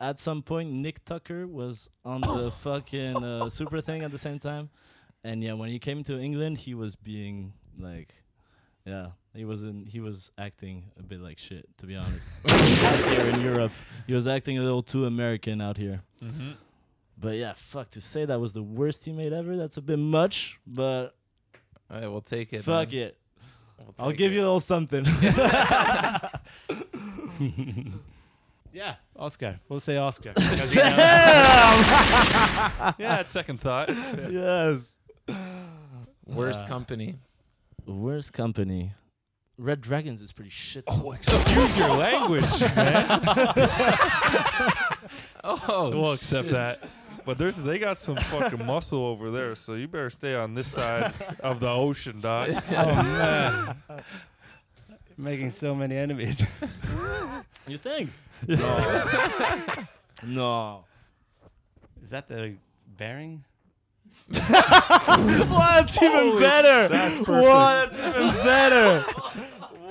At 0.00 0.18
some 0.18 0.42
point, 0.42 0.72
Nick 0.72 1.04
Tucker 1.04 1.46
was 1.46 1.90
on 2.04 2.22
the 2.22 2.50
fucking 2.62 3.22
uh, 3.22 3.48
super 3.50 3.80
thing 3.80 4.02
at 4.02 4.10
the 4.10 4.18
same 4.18 4.38
time, 4.38 4.70
and 5.22 5.42
yeah, 5.44 5.52
when 5.52 5.68
he 5.68 5.78
came 5.78 6.02
to 6.04 6.18
England, 6.18 6.58
he 6.58 6.74
was 6.74 6.96
being 6.96 7.52
like, 7.78 8.12
yeah, 8.84 9.08
he 9.34 9.44
wasn't. 9.44 9.88
He 9.88 10.00
was 10.00 10.30
acting 10.38 10.84
a 10.98 11.02
bit 11.02 11.20
like 11.20 11.38
shit, 11.38 11.66
to 11.78 11.86
be 11.86 11.96
honest. 11.96 12.22
out 12.48 13.04
here 13.12 13.26
in 13.30 13.40
Europe, 13.50 13.72
he 14.06 14.14
was 14.14 14.26
acting 14.26 14.58
a 14.58 14.62
little 14.62 14.82
too 14.82 15.06
American 15.06 15.60
out 15.60 15.76
here. 15.76 16.02
Mm-hmm. 16.22 16.50
But 17.18 17.36
yeah, 17.36 17.52
fuck 17.54 17.90
to 17.90 18.00
say 18.00 18.24
that 18.24 18.40
was 18.40 18.52
the 18.52 18.62
worst 18.62 19.04
teammate 19.04 19.32
ever. 19.32 19.56
That's 19.56 19.76
a 19.76 19.82
bit 19.82 19.98
much, 19.98 20.58
but 20.66 21.14
All 21.90 22.00
right, 22.00 22.08
we'll 22.10 22.20
take 22.20 22.52
it. 22.52 22.64
fuck 22.64 22.90
man. 22.92 23.00
it. 23.02 23.18
We'll 23.78 23.94
I'll 24.08 24.12
give 24.12 24.32
it. 24.32 24.34
you 24.36 24.40
a 24.40 24.46
little 24.46 24.60
something. 24.60 25.04
Yeah, 28.74 28.94
Oscar. 29.16 29.60
We'll 29.68 29.80
say 29.80 29.98
Oscar. 29.98 30.32
'cause, 30.32 30.74
you 30.74 30.80
know, 30.82 30.88
Yeah, 32.98 33.18
at 33.20 33.28
second 33.28 33.60
thought. 33.60 33.90
yes. 33.90 34.98
Worst 36.26 36.64
Uh, 36.64 36.68
company. 36.68 37.16
Worst 37.86 38.32
company. 38.32 38.94
Red 39.58 39.80
Dragons 39.80 40.20
is 40.22 40.32
pretty 40.32 40.50
shit. 40.50 40.84
Oh, 40.86 41.12
excuse 41.12 41.76
your 41.76 41.88
language, 41.90 42.60
man. 42.76 43.20
Oh, 45.44 45.90
we'll 45.90 46.12
accept 46.12 46.44
shit. 46.44 46.52
that. 46.52 46.84
But 47.24 47.36
there's 47.36 47.56
they 47.60 47.78
got 47.80 47.98
some 47.98 48.16
fucking 48.16 48.64
muscle 48.64 49.04
over 49.04 49.30
there, 49.32 49.56
so 49.56 49.74
you 49.74 49.88
better 49.88 50.08
stay 50.10 50.34
on 50.36 50.54
this 50.54 50.68
side 50.68 51.12
of 51.40 51.58
the 51.58 51.68
ocean, 51.68 52.20
doc. 52.20 52.48
oh 52.70 52.94
man, 53.02 53.76
making 55.18 55.50
so 55.50 55.74
many 55.74 55.96
enemies. 55.96 56.42
You 57.66 57.78
think? 57.78 58.10
No. 58.46 59.84
no. 60.24 60.84
Is 62.02 62.10
that 62.10 62.28
the 62.28 62.54
bearing? 62.96 63.44
What's 64.28 66.02
even 66.02 66.38
better? 66.38 66.88
that's 66.88 67.18
perfect. 67.18 67.28
What's 67.28 67.94
even 67.98 68.28
better? 68.44 69.04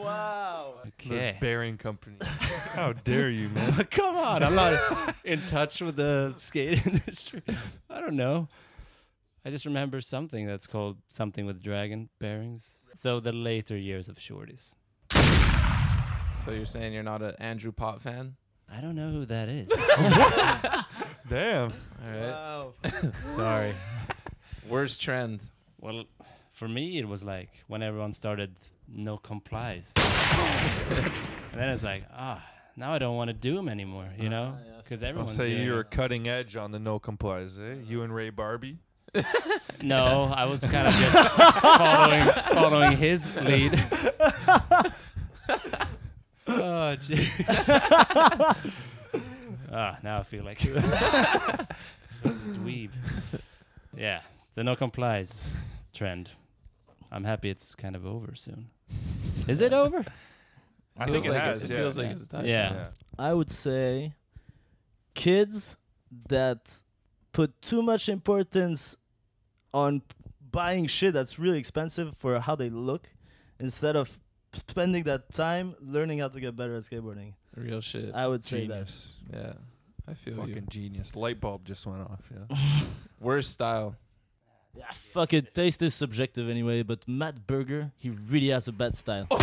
wow. 0.01 0.75
The 0.83 1.11
Okay. 1.13 1.37
Bearing 1.41 1.77
Company. 1.77 2.17
How 2.21 2.93
dare 2.93 3.29
you, 3.29 3.49
man? 3.49 3.85
Come 3.91 4.17
on, 4.17 4.43
I'm 4.43 4.55
not 4.55 5.15
in 5.23 5.41
touch 5.47 5.81
with 5.81 5.95
the 5.95 6.33
skate 6.37 6.85
industry. 6.85 7.41
I 7.89 7.99
don't 7.99 8.15
know. 8.15 8.47
I 9.43 9.49
just 9.49 9.65
remember 9.65 9.99
something 10.01 10.45
that's 10.45 10.67
called 10.67 10.97
something 11.07 11.45
with 11.47 11.61
dragon 11.63 12.09
bearings. 12.19 12.71
So 12.95 13.19
the 13.19 13.31
later 13.31 13.75
years 13.75 14.07
of 14.09 14.17
shorties. 14.17 14.69
So 16.43 16.51
you're 16.51 16.65
saying 16.67 16.93
you're 16.93 17.03
not 17.03 17.21
an 17.21 17.33
Andrew 17.39 17.71
Pott 17.71 18.01
fan? 18.01 18.35
I 18.73 18.79
don't 18.81 18.95
know 18.95 19.11
who 19.11 19.25
that 19.25 19.49
is. 19.49 19.69
Damn. 21.27 21.71
All 21.71 22.09
right. 22.09 22.31
Wow. 22.31 22.73
Sorry. 23.35 23.73
Worst 24.71 25.01
trend. 25.01 25.41
Well, 25.81 26.05
for 26.53 26.67
me, 26.67 26.97
it 26.97 27.05
was 27.07 27.23
like 27.23 27.49
when 27.67 27.83
everyone 27.83 28.13
started 28.13 28.55
no 28.87 29.17
complies. 29.17 29.91
and 29.97 31.13
then 31.53 31.69
it's 31.69 31.83
like, 31.83 32.05
ah, 32.15 32.41
now 32.77 32.93
I 32.93 32.97
don't 32.97 33.17
want 33.17 33.27
to 33.27 33.33
do 33.33 33.53
them 33.55 33.67
anymore, 33.67 34.07
you 34.17 34.29
know? 34.29 34.57
yeah. 34.65 34.77
Because 34.77 35.03
I'll 35.03 35.27
say 35.27 35.51
you 35.51 35.73
were 35.73 35.81
it. 35.81 35.91
cutting 35.91 36.27
edge 36.27 36.55
on 36.55 36.71
the 36.71 36.79
no 36.79 36.99
complies, 36.99 37.57
eh? 37.59 37.75
You 37.85 38.03
and 38.03 38.15
Ray 38.15 38.31
Barbee. 38.31 38.77
No, 39.81 40.31
I 40.35 40.45
was 40.45 40.61
kind 40.63 40.87
of 40.87 40.93
just 40.93 41.29
following 41.61 42.23
following 42.53 42.97
his 42.97 43.35
lead. 43.37 43.73
oh, 46.47 46.95
jeez. 46.97 47.29
ah, 49.71 49.97
now 50.03 50.19
I 50.19 50.23
feel 50.23 50.43
like 50.43 50.59
dweeb. 52.23 52.89
Yeah, 53.97 54.21
the 54.55 54.63
no 54.63 54.75
complies 54.75 55.47
trend. 55.93 56.29
I'm 57.11 57.23
happy 57.25 57.49
it's 57.49 57.75
kind 57.75 57.95
of 57.95 58.05
over 58.05 58.35
soon. 58.35 58.69
Is 59.47 59.61
it 59.61 59.73
over? 59.73 60.05
I 60.97 61.05
Feels 61.05 61.25
think 61.25 61.25
it 61.25 61.31
like 61.37 61.41
has. 61.43 61.63
It 61.69 61.73
yeah. 61.73 61.79
feels 61.79 61.97
like 61.97 62.07
Yeah. 62.07 62.11
it's 62.13 62.27
time. 62.27 62.45
Yeah. 62.45 62.87
I 63.17 63.33
would 63.33 63.49
say 63.51 64.13
kids 65.13 65.77
that 66.27 66.73
put 67.31 67.61
too 67.61 67.81
much 67.81 68.09
importance 68.09 68.95
on 69.73 70.01
buying 70.51 70.85
shit 70.87 71.13
that's 71.13 71.39
really 71.39 71.57
expensive 71.59 72.15
for 72.17 72.39
how 72.39 72.55
they 72.55 72.69
look 72.69 73.09
instead 73.59 73.95
of 73.95 74.19
spending 74.53 75.03
that 75.03 75.31
time 75.31 75.75
learning 75.79 76.19
how 76.19 76.27
to 76.27 76.39
get 76.39 76.55
better 76.55 76.75
at 76.75 76.83
skateboarding. 76.83 77.33
Real 77.55 77.79
shit. 77.81 78.13
I 78.13 78.27
would 78.27 78.43
say 78.43 78.67
that. 78.67 78.73
Genius. 78.73 79.19
yeah. 79.33 79.53
I 80.07 80.13
feel 80.13 80.35
Fucking 80.35 80.55
you. 80.55 80.61
genius. 80.69 81.15
Light 81.15 81.39
bulb 81.39 81.63
just 81.63 81.85
went 81.85 82.01
off. 82.01 82.29
Yeah. 82.49 82.57
Worst 83.19 83.51
style. 83.51 83.95
Yeah, 84.73 84.85
fuck 84.91 85.33
it. 85.33 85.53
Taste 85.53 85.81
is 85.81 85.93
subjective 85.93 86.49
anyway, 86.49 86.81
but 86.83 87.05
Matt 87.07 87.45
Berger, 87.45 87.91
he 87.97 88.09
really 88.09 88.49
has 88.49 88.67
a 88.67 88.71
bad 88.71 88.95
style. 88.95 89.27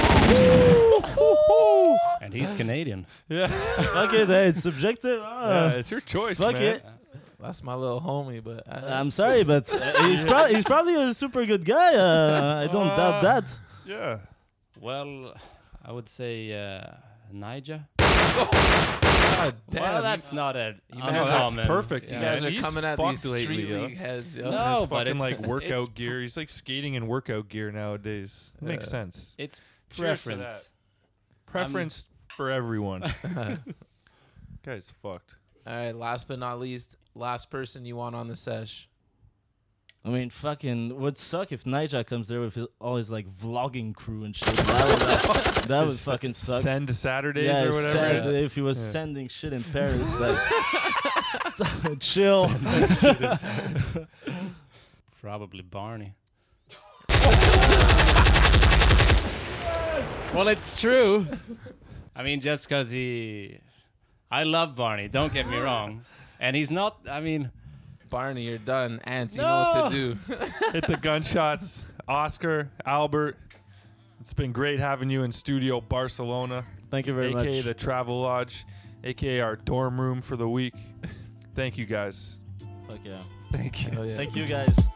And 2.21 2.35
he's 2.35 2.53
Canadian. 2.55 3.07
yeah. 3.29 3.47
fuck 3.47 4.13
it, 4.13 4.27
hey, 4.29 4.49
it's 4.49 4.63
subjective. 4.63 5.21
yeah. 5.21 5.27
Ah. 5.29 5.69
It's 5.77 5.91
your 5.91 6.01
choice, 6.01 6.39
Fuck 6.39 6.55
man. 6.55 6.63
it. 6.63 6.85
That's 7.41 7.63
my 7.63 7.75
little 7.75 8.01
homie, 8.01 8.43
but 8.43 8.65
I, 8.69 8.99
I'm 8.99 9.11
sorry, 9.13 9.45
but 9.45 9.73
uh, 9.73 10.03
he's, 10.09 10.25
prob- 10.25 10.51
he's 10.51 10.65
probably 10.65 10.95
a 10.97 11.15
super 11.15 11.47
good 11.47 11.65
guy. 11.65 11.95
Uh, 11.95 12.65
I 12.65 12.73
don't 12.73 12.89
doubt 12.89 13.15
Uh, 13.25 13.41
that. 13.41 13.45
Yeah. 13.87 14.19
Well, 14.81 15.35
I 15.85 15.93
would 15.93 16.09
say 16.09 16.53
uh, 16.53 16.85
Nyjah. 17.33 17.85
Oh, 19.41 19.45
God 19.51 19.55
damn. 19.71 19.83
well, 19.83 20.03
that's 20.03 20.33
not 20.33 20.57
a 20.57 20.75
you 20.93 21.01
Oh, 21.03 21.07
guys- 21.07 21.13
that's 21.13 21.31
uncommon. 21.33 21.67
perfect. 21.67 22.11
you 22.11 22.17
Yeah. 22.17 22.23
guys 22.23 22.45
are 22.45 22.51
He's 22.51 22.61
coming 22.65 22.85
at 22.85 22.97
fucked 22.99 23.23
these 23.23 23.25
lately, 23.33 23.45
street 23.63 23.69
yo. 23.69 23.83
league 23.85 23.97
heads, 23.97 24.37
yo. 24.37 24.51
No, 24.51 24.81
His 24.81 24.87
but 24.87 25.07
fucking 25.07 25.17
it's- 25.17 25.39
like 25.41 25.49
workout 25.49 25.71
it's- 25.71 25.89
gear. 25.95 26.21
He's 26.21 26.37
like 26.37 26.49
skating 26.49 26.95
in 26.95 27.07
workout 27.07 27.49
gear 27.49 27.71
nowadays. 27.71 28.57
Makes 28.61 28.87
Yeah. 28.87 28.91
sense. 28.91 29.35
It's 29.39 29.61
Cheers 29.91 30.23
to 30.23 30.29
preference. 30.31 30.53
that. 30.53 30.69
Preference 31.47 32.05
for 32.37 32.51
everyone. 32.51 33.15
Guy's 34.65 34.91
fucked. 35.03 35.35
All 35.67 35.77
right. 35.77 35.95
last 35.95 36.29
but 36.29 36.39
not 36.39 36.59
least, 36.61 36.97
last 37.15 37.51
person 37.51 37.85
you 37.85 37.97
want 37.97 38.15
on 38.15 38.29
the 38.29 38.37
sesh. 38.37 38.89
I 40.05 40.11
mean, 40.11 40.31
fucking, 40.31 40.99
would 41.01 41.19
suck 41.19 41.53
if 41.53 41.65
Nyjah 41.65 42.07
comes 42.07 42.29
there 42.29 42.41
with 42.41 42.55
his, 42.55 42.67
all 42.81 42.97
his 42.97 43.11
like 43.11 43.27
vlogging 43.29 43.95
crew 43.95 44.25
and 44.25 44.35
shit. 44.35 44.49
That 44.55 44.89
would, 44.89 45.65
that 45.69 45.87
would 45.87 45.99
fucking 45.99 46.33
suck. 46.33 46.63
Send 46.63 46.95
Saturdays 46.95 47.45
yeah, 47.47 47.65
or 47.65 47.73
whatever. 47.73 47.93
sad 47.93 48.27
if 48.35 48.55
he 48.55 48.61
was 48.63 48.79
Yeah. 48.79 48.93
sending 48.93 49.29
shit 49.29 49.53
in 49.53 49.63
Paris, 49.65 50.19
like 50.21 51.99
chill. 52.01 52.49
Probably 55.21 55.63
Barney. 55.63 56.15
well, 60.33 60.49
it's 60.49 60.81
true. 60.81 61.27
I 62.15 62.23
mean, 62.23 62.41
just 62.41 62.69
because 62.69 62.91
he. 62.91 63.59
I 64.31 64.45
love 64.45 64.77
Barney, 64.77 65.09
don't 65.09 65.33
get 65.33 65.49
me 65.49 65.59
wrong. 65.59 66.03
And 66.41 66.55
he's 66.55 66.71
not, 66.71 66.99
I 67.11 67.21
mean, 67.21 67.51
Barney, 68.09 68.43
you're 68.43 68.59
done. 68.59 69.01
Ants, 69.05 69.37
you 69.37 69.43
know 69.43 69.71
what 69.75 69.91
to 69.91 69.97
do. 69.97 70.35
Hit 70.73 70.87
the 70.87 70.97
gunshots. 70.97 71.85
Oscar, 72.07 72.71
Albert. 72.87 73.37
It's 74.21 74.33
been 74.33 74.53
great 74.53 74.81
having 74.81 75.11
you 75.11 75.23
in 75.23 75.31
studio 75.33 75.81
Barcelona, 75.81 76.65
Thank 76.91 77.07
you 77.07 77.15
very 77.15 77.33
much. 77.33 77.45
aka 77.47 77.57
much. 77.57 77.65
the 77.65 77.75
Travel 77.75 78.21
Lodge, 78.21 78.65
aka 79.05 79.41
our 79.41 79.57
dorm 79.57 80.01
room 80.01 80.21
for 80.21 80.37
the 80.37 80.49
week. 80.49 80.75
Thank 81.55 81.79
you 81.79 81.87
guys. 81.87 82.39
Fuck 82.89 83.01
yeah. 83.05 83.21
Thank 83.53 83.85
you. 83.85 83.99
Oh, 83.99 84.03
yeah. 84.03 84.15
Thank 84.15 84.35
you 84.35 84.47
guys. 84.47 84.89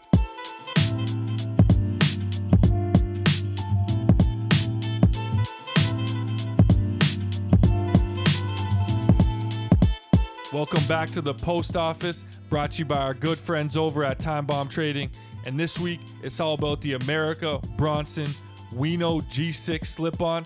Welcome 10.52 10.84
back 10.84 11.08
to 11.12 11.22
the 11.22 11.32
post 11.32 11.78
office, 11.78 12.24
brought 12.50 12.72
to 12.72 12.80
you 12.80 12.84
by 12.84 12.98
our 12.98 13.14
good 13.14 13.38
friends 13.38 13.74
over 13.74 14.04
at 14.04 14.18
Time 14.18 14.44
Bomb 14.44 14.68
Trading. 14.68 15.10
And 15.46 15.58
this 15.58 15.78
week, 15.78 16.00
it's 16.22 16.40
all 16.40 16.52
about 16.52 16.82
the 16.82 16.92
Emerica 16.92 17.66
Bronson 17.78 18.26
Wino 18.74 19.22
G6 19.22 19.86
slip 19.86 20.20
on, 20.20 20.44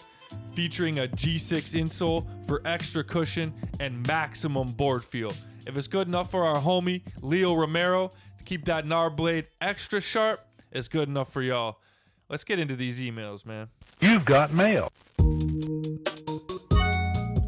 featuring 0.54 1.00
a 1.00 1.08
G6 1.08 1.72
insole 1.74 2.24
for 2.46 2.62
extra 2.64 3.02
cushion 3.02 3.52
and 3.80 4.06
maximum 4.06 4.70
board 4.70 5.02
feel. 5.02 5.32
If 5.66 5.76
it's 5.76 5.88
good 5.88 6.06
enough 6.06 6.30
for 6.30 6.44
our 6.44 6.60
homie 6.60 7.02
Leo 7.20 7.54
Romero 7.54 8.12
to 8.38 8.44
keep 8.44 8.64
that 8.66 8.86
Nar 8.86 9.10
blade 9.10 9.48
extra 9.60 10.00
sharp, 10.00 10.46
it's 10.70 10.86
good 10.86 11.08
enough 11.08 11.32
for 11.32 11.42
y'all. 11.42 11.80
Let's 12.28 12.44
get 12.44 12.60
into 12.60 12.76
these 12.76 13.00
emails, 13.00 13.44
man. 13.44 13.70
You've 14.00 14.24
got 14.24 14.52
mail. 14.52 14.92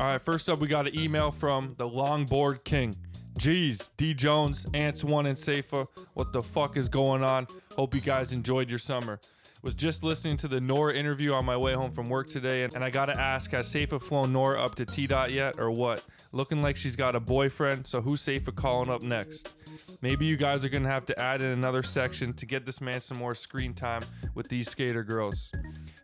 All 0.00 0.06
right, 0.06 0.22
first 0.22 0.48
up, 0.48 0.60
we 0.60 0.68
got 0.68 0.86
an 0.86 0.96
email 0.96 1.32
from 1.32 1.74
the 1.76 1.84
Longboard 1.84 2.62
King. 2.62 2.94
Jeez, 3.40 3.88
D 3.96 4.14
Jones, 4.14 4.64
Ants 4.72 5.02
One, 5.02 5.26
and 5.26 5.36
Safa, 5.36 5.88
what 6.14 6.32
the 6.32 6.40
fuck 6.40 6.76
is 6.76 6.88
going 6.88 7.24
on? 7.24 7.48
Hope 7.74 7.96
you 7.96 8.00
guys 8.00 8.32
enjoyed 8.32 8.70
your 8.70 8.78
summer. 8.78 9.18
Was 9.64 9.74
just 9.74 10.04
listening 10.04 10.36
to 10.36 10.46
the 10.46 10.60
Nora 10.60 10.94
interview 10.94 11.32
on 11.32 11.44
my 11.44 11.56
way 11.56 11.72
home 11.72 11.90
from 11.90 12.08
work 12.08 12.28
today, 12.28 12.62
and, 12.62 12.72
and 12.76 12.84
I 12.84 12.90
gotta 12.90 13.20
ask, 13.20 13.50
has 13.50 13.66
Safa 13.66 13.98
flown 13.98 14.32
Nora 14.32 14.62
up 14.62 14.76
to 14.76 14.86
T 14.86 15.08
Dot 15.08 15.32
yet, 15.32 15.58
or 15.58 15.72
what? 15.72 16.04
Looking 16.30 16.62
like 16.62 16.76
she's 16.76 16.94
got 16.94 17.16
a 17.16 17.20
boyfriend, 17.20 17.84
so 17.84 18.00
who's 18.00 18.20
Safa 18.20 18.52
calling 18.52 18.90
up 18.90 19.02
next? 19.02 19.54
Maybe 20.00 20.26
you 20.26 20.36
guys 20.36 20.64
are 20.64 20.68
gonna 20.68 20.88
have 20.88 21.06
to 21.06 21.20
add 21.20 21.42
in 21.42 21.50
another 21.50 21.82
section 21.82 22.32
to 22.34 22.46
get 22.46 22.64
this 22.64 22.80
man 22.80 23.00
some 23.00 23.18
more 23.18 23.34
screen 23.34 23.74
time 23.74 24.02
with 24.36 24.48
these 24.48 24.70
skater 24.70 25.02
girls. 25.02 25.50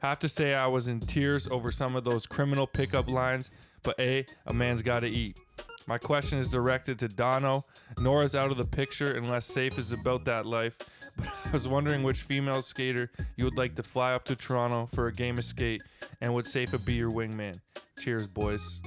Have 0.03 0.19
to 0.19 0.29
say 0.29 0.55
I 0.55 0.67
was 0.67 0.89
in 0.89 0.99
tears 0.99 1.49
over 1.49 1.71
some 1.71 1.95
of 1.95 2.03
those 2.03 2.27
criminal 2.27 2.67
pickup 2.67 3.09
lines, 3.09 3.53
but 3.85 3.95
A, 4.01 4.25
a 4.47 4.53
man's 4.53 4.83
gotta 4.83 5.07
eat. 5.07 5.39
My 5.87 5.99
question 5.99 6.39
is 6.39 6.49
directed 6.49 6.99
to 7.01 7.09
Dono. 7.09 7.63
Nora's 8.01 8.35
out 8.35 8.51
of 8.51 8.57
the 8.57 8.65
picture 8.65 9.17
unless 9.17 9.45
Safe 9.45 9.79
is 9.79 9.93
about 9.93 10.25
that 10.25 10.47
life. 10.47 10.77
But 11.17 11.29
I 11.47 11.51
was 11.53 11.69
wondering 11.69 12.03
which 12.03 12.23
female 12.23 12.61
skater 12.61 13.09
you 13.37 13.45
would 13.45 13.57
like 13.57 13.77
to 13.77 13.85
fly 13.85 14.15
up 14.15 14.25
to 14.25 14.35
Toronto 14.35 14.89
for 14.95 15.07
a 15.07 15.13
game 15.13 15.39
of 15.39 15.45
skate, 15.45 15.81
and 16.21 16.35
would 16.35 16.45
Safe 16.45 16.73
be 16.85 16.95
your 16.95 17.11
wingman? 17.11 17.57
Cheers, 18.01 18.27
boys. 18.27 18.81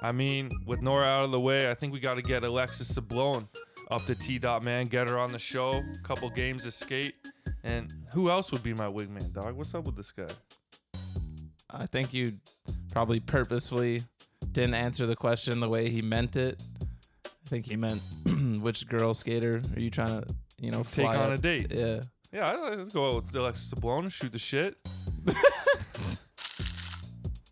I 0.00 0.12
mean, 0.12 0.48
with 0.64 0.80
Nora 0.80 1.06
out 1.06 1.24
of 1.24 1.32
the 1.32 1.40
way, 1.40 1.68
I 1.68 1.74
think 1.74 1.92
we 1.92 1.98
got 1.98 2.14
to 2.14 2.22
get 2.22 2.44
Alexis 2.44 2.92
Sablone 2.92 3.48
up 3.90 4.02
to 4.02 4.14
T 4.14 4.38
Dot 4.38 4.64
man, 4.64 4.86
get 4.86 5.08
her 5.08 5.18
on 5.18 5.32
the 5.32 5.40
show, 5.40 5.72
a 5.72 6.06
couple 6.06 6.30
games 6.30 6.64
of 6.66 6.72
skate, 6.72 7.14
and 7.64 7.92
who 8.14 8.30
else 8.30 8.52
would 8.52 8.62
be 8.62 8.72
my 8.72 8.86
wingman, 8.86 9.32
dog? 9.32 9.56
What's 9.56 9.74
up 9.74 9.86
with 9.86 9.96
this 9.96 10.12
guy? 10.12 10.28
I 11.68 11.86
think 11.86 12.14
you 12.14 12.32
probably 12.92 13.20
purposefully 13.20 14.00
didn't 14.52 14.74
answer 14.74 15.06
the 15.06 15.16
question 15.16 15.60
the 15.60 15.68
way 15.68 15.90
he 15.90 16.02
meant 16.02 16.36
it. 16.36 16.62
I 17.24 17.48
think 17.48 17.66
he 17.66 17.76
meant 17.76 18.00
which 18.60 18.86
girl 18.88 19.14
skater 19.14 19.60
are 19.76 19.80
you 19.80 19.90
trying 19.90 20.22
to, 20.22 20.24
you 20.58 20.70
know, 20.70 20.82
Take 20.82 21.06
on 21.06 21.16
up? 21.32 21.38
a 21.38 21.42
date. 21.42 21.68
Yeah. 21.70 22.00
Yeah, 22.32 22.50
I'd 22.52 22.78
let's 22.78 22.94
go 22.94 23.08
out 23.08 23.14
with 23.16 23.34
Alexis 23.34 23.70
Sablone 23.72 24.02
and 24.02 24.12
shoot 24.12 24.30
the 24.30 24.38
shit. 24.38 24.76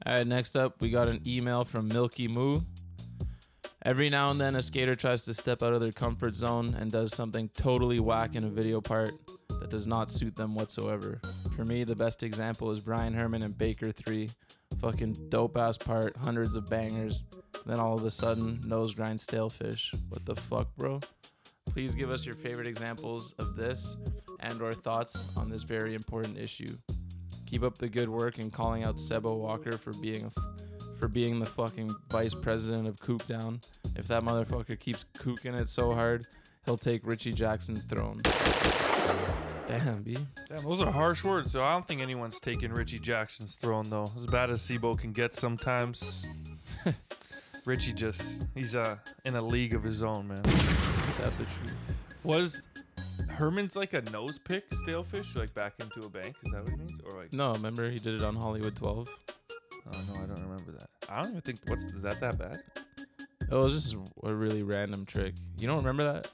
All 0.07 0.15
right, 0.15 0.27
next 0.27 0.57
up, 0.57 0.81
we 0.81 0.91
got 0.91 1.09
an 1.09 1.21
email 1.27 1.65
from 1.65 1.89
Milky 1.89 2.29
Moo. 2.29 2.61
Every 3.85 4.09
now 4.09 4.31
and 4.31 4.41
then, 4.41 4.55
a 4.57 4.63
skater 4.63 4.95
tries 4.95 5.25
to 5.25 5.35
step 5.35 5.63
out 5.63 5.73
of 5.73 5.81
their 5.81 5.93
comfort 5.93 6.35
zone 6.35 6.75
and 6.79 6.91
does 6.91 7.15
something 7.15 7.49
totally 7.55 8.01
whack 8.01 8.35
in 8.37 8.45
a 8.45 8.49
video 8.49 8.81
part 8.81 9.11
that 9.61 9.71
does 9.71 9.87
not 9.87 10.11
suit 10.11 10.37
them 10.37 10.55
whatsoever. 10.55 11.21
For 11.57 11.65
me, 11.65 11.85
the 11.85 11.97
best 11.97 12.23
example 12.23 12.71
is 12.71 12.81
Brian 12.81 13.13
Herman 13.13 13.43
and 13.43 13.57
Baker 13.59 13.91
3. 13.93 14.29
Fucking 14.81 15.17
dope 15.29 15.59
ass 15.59 15.77
part, 15.77 16.17
hundreds 16.17 16.55
of 16.55 16.67
bangers. 16.67 17.25
Then 17.67 17.79
all 17.79 17.95
of 17.95 18.05
a 18.05 18.11
sudden, 18.11 18.61
nose 18.67 18.95
grind 18.95 19.21
stale 19.21 19.51
fish. 19.51 19.93
What 20.09 20.25
the 20.25 20.37
fuck, 20.37 20.69
bro? 20.77 21.01
Please 21.67 21.95
give 21.95 22.11
us 22.11 22.25
your 22.25 22.35
favorite 22.35 22.67
examples 22.67 23.35
of 23.39 23.57
this 23.57 23.97
and 24.41 24.61
or 24.63 24.73
thoughts 24.73 25.37
on 25.37 25.51
this 25.51 25.63
very 25.63 25.95
important 25.95 26.39
issue. 26.39 26.73
Keep 27.47 27.65
up 27.65 27.77
the 27.77 27.89
good 27.89 28.09
work 28.09 28.39
and 28.39 28.53
calling 28.53 28.85
out 28.85 28.97
Sebo 28.97 29.37
Walker 29.37 29.73
for 29.73 29.93
being 30.01 30.25
a 30.25 30.27
f- 30.27 30.99
for 30.99 31.09
being 31.09 31.39
the 31.39 31.47
fucking 31.47 31.91
vice 32.11 32.35
president 32.35 32.89
of 32.89 32.97
Kook 33.01 33.25
Down. 33.27 33.61
If 33.97 34.09
that 34.09 34.25
motherfucker 34.25 34.79
keeps 34.79 35.05
kooking 35.05 35.59
it 35.59 35.69
so 35.69 35.95
hard, 35.95 36.27
he'll 36.65 36.77
take 36.77 37.07
Richie 37.07 37.33
Jackson's 37.33 37.85
throne. 37.85 38.19
Damn, 39.69 40.03
B. 40.03 40.17
Damn, 40.49 40.65
those 40.65 40.81
are 40.81 40.91
harsh 40.91 41.25
words. 41.25 41.51
So 41.53 41.63
I 41.63 41.69
don't 41.73 41.87
think 41.87 42.01
anyone's 42.01 42.41
taking 42.41 42.73
Richie 42.73 42.99
Jackson's 42.99 43.57
throne 43.57 43.89
though. 43.91 44.05
As 44.17 44.27
bad 44.27 44.51
as 44.51 44.67
Sebo 44.67 44.99
can 44.99 45.13
get 45.13 45.35
sometimes, 45.35 46.27
Richie 47.67 47.93
just 47.93 48.49
he's 48.55 48.75
uh 48.75 48.97
in 49.25 49.37
a 49.37 49.43
league 49.43 49.75
of 49.75 49.83
his 49.83 50.03
own, 50.03 50.29
man. 50.29 50.43
That 50.43 51.33
the 51.39 51.45
truth? 51.45 51.75
Was 52.25 52.63
Herman's 53.29 53.77
like 53.77 53.93
a 53.93 54.01
nose 54.11 54.39
pick 54.39 54.69
stalefish, 54.71 55.37
like 55.37 55.55
back 55.55 55.75
into 55.81 56.07
a 56.07 56.11
bank. 56.11 56.35
Is 56.45 56.51
that 56.53 56.63
what 56.63 56.71
he 56.71 56.77
means? 56.77 56.95
Or 57.05 57.19
like, 57.19 57.33
No, 57.33 57.53
remember 57.53 57.91
he 57.91 57.99
did 57.99 58.15
it 58.15 58.23
on 58.25 58.37
Hollywood 58.37 58.75
12. 58.75 59.09
oh 59.09 60.05
no, 60.15 60.15
I 60.23 60.27
don't 60.27 60.43
remember 60.43 60.73
that. 60.79 60.87
I 61.11 61.23
don't 61.23 61.31
even 61.33 61.41
think 61.43 61.59
what's 61.69 61.85
is 61.95 62.03
that 62.03 62.21
that 62.21 62.39
bad? 62.39 62.57
It 63.51 63.55
was 63.55 63.73
just 63.75 63.97
a 64.25 64.35
really 64.35 64.63
random 64.63 65.05
trick. 65.07 65.35
You 65.59 65.69
don't 65.69 65.79
remember 65.79 66.05
that? 66.05 66.31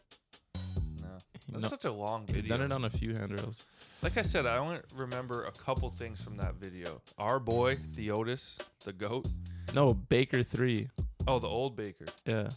That's 1.51 1.63
No. 1.63 1.69
such 1.69 1.85
a 1.85 1.93
long 1.93 2.25
He's 2.27 2.37
video. 2.43 2.57
done 2.57 2.67
it 2.67 2.73
on 2.73 2.85
a 2.85 2.91
few 2.91 3.15
handrails. 3.15 3.67
Like 4.03 4.17
I 4.17 4.23
said, 4.23 4.47
I 4.47 4.57
only 4.59 4.79
remember 4.97 5.45
a 5.45 5.53
couple 5.53 5.91
things 5.91 6.23
from 6.23 6.37
that 6.39 6.55
video. 6.55 7.01
Our 7.19 7.39
boy 7.39 7.77
Theotis, 7.77 8.59
the 8.85 8.93
goat. 8.93 9.27
No, 9.75 9.93
Baker 9.95 10.43
3. 10.43 10.89
Oh, 11.27 11.39
the 11.39 11.49
old 11.49 11.77
Baker. 11.77 12.07
Yeah. 12.27 12.49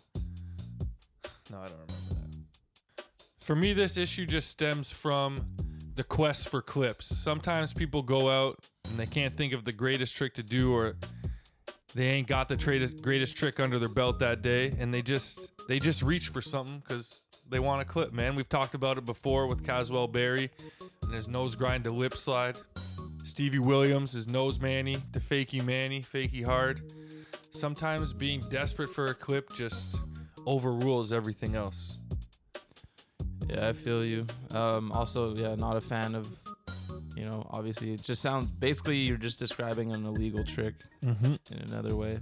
No, 1.52 1.60
I 1.62 1.66
don't 1.68 1.72
remember 1.72 1.94
that. 2.10 3.06
For 3.42 3.56
me, 3.56 3.74
this 3.74 3.96
issue 3.98 4.26
just 4.26 4.50
stems 4.50 4.90
from 4.90 5.38
the 5.96 6.04
quest 6.04 6.50
for 6.50 6.62
clips. 6.62 7.06
Sometimes 7.08 7.74
people 7.74 8.04
go 8.04 8.30
out 8.30 8.70
and 8.90 8.98
they 9.00 9.06
can't 9.06 9.32
think 9.32 9.54
of 9.54 9.64
the 9.66 9.72
greatest 9.72 10.16
trick 10.16 10.34
to 10.36 10.44
do, 10.44 10.74
or 10.74 10.96
they 11.96 12.08
ain't 12.08 12.28
got 12.28 12.50
the 12.50 12.56
greatest 12.58 13.02
greatest 13.04 13.36
trick 13.38 13.60
under 13.60 13.80
their 13.80 13.90
belt 13.90 14.20
that 14.20 14.42
day, 14.42 14.72
and 14.80 14.94
they 14.94 15.02
just 15.02 15.52
they 15.68 15.80
just 15.80 16.02
reach 16.04 16.28
for 16.30 16.42
something 16.42 16.80
because 16.86 17.24
they 17.50 17.60
want 17.60 17.82
a 17.82 17.86
clip. 17.86 18.14
Man, 18.14 18.36
we've 18.36 18.50
talked 18.50 18.76
about 18.76 18.98
it 18.98 19.06
before 19.06 19.48
with 19.48 19.66
Caswell 19.66 20.08
Berry 20.08 20.50
and 21.04 21.14
his 21.14 21.28
nose 21.30 21.56
grind 21.56 21.84
to 21.86 21.90
lip 21.92 22.14
slide. 22.16 22.58
Stevie 23.26 23.60
Williams, 23.60 24.14
his 24.14 24.28
nose 24.30 24.60
Manny 24.60 24.96
to 25.14 25.20
fakey 25.20 25.64
Manny, 25.64 26.02
fakey 26.02 26.46
hard. 26.46 26.82
Sometimes 27.52 28.14
being 28.14 28.40
desperate 28.52 28.90
for 28.90 29.06
a 29.06 29.14
clip 29.14 29.50
just 29.54 29.96
overrules 30.46 31.12
everything 31.14 31.56
else. 31.56 31.98
Yeah, 33.50 33.68
I 33.70 33.74
feel 33.74 34.08
you. 34.08 34.26
Um, 34.54 34.92
also, 34.92 35.36
yeah, 35.36 35.56
not 35.56 35.78
a 35.78 35.82
fan 35.82 36.16
of, 36.16 36.30
you 37.16 37.26
know, 37.26 37.48
obviously 37.52 37.94
it 37.94 38.04
just 38.04 38.22
sounds 38.22 38.46
basically 38.48 38.98
you're 38.98 39.18
just 39.18 39.40
describing 39.40 39.94
an 39.96 40.06
illegal 40.06 40.44
trick 40.44 40.76
Mm-hmm. 41.04 41.54
in 41.54 41.70
another 41.70 41.96
way, 41.96 42.20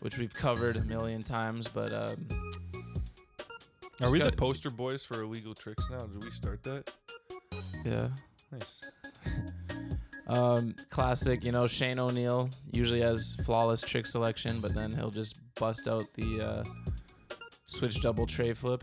which 0.00 0.16
we've 0.18 0.32
covered 0.32 0.76
a 0.76 0.84
million 0.84 1.20
times. 1.20 1.68
But 1.68 1.92
um, 1.92 2.28
Are 4.00 4.04
Just 4.04 4.12
we 4.12 4.18
the 4.20 4.24
gotta- 4.26 4.36
poster 4.36 4.70
boys 4.70 5.04
for 5.04 5.22
illegal 5.22 5.54
tricks 5.54 5.84
now? 5.90 5.98
Did 5.98 6.24
we 6.24 6.30
start 6.30 6.62
that? 6.64 6.90
yeah, 7.84 8.08
Nice. 8.50 8.80
um, 10.26 10.74
classic. 10.90 11.44
You 11.44 11.52
know, 11.52 11.66
Shane 11.66 11.98
O'Neill 11.98 12.48
usually 12.72 13.00
has 13.02 13.36
flawless 13.44 13.82
trick 13.82 14.06
selection, 14.06 14.58
but 14.60 14.74
then 14.74 14.90
he'll 14.90 15.10
just 15.10 15.42
bust 15.56 15.86
out 15.86 16.04
the 16.14 16.40
uh, 16.40 16.64
switch 17.66 18.00
double 18.00 18.26
tray 18.26 18.52
flip. 18.54 18.82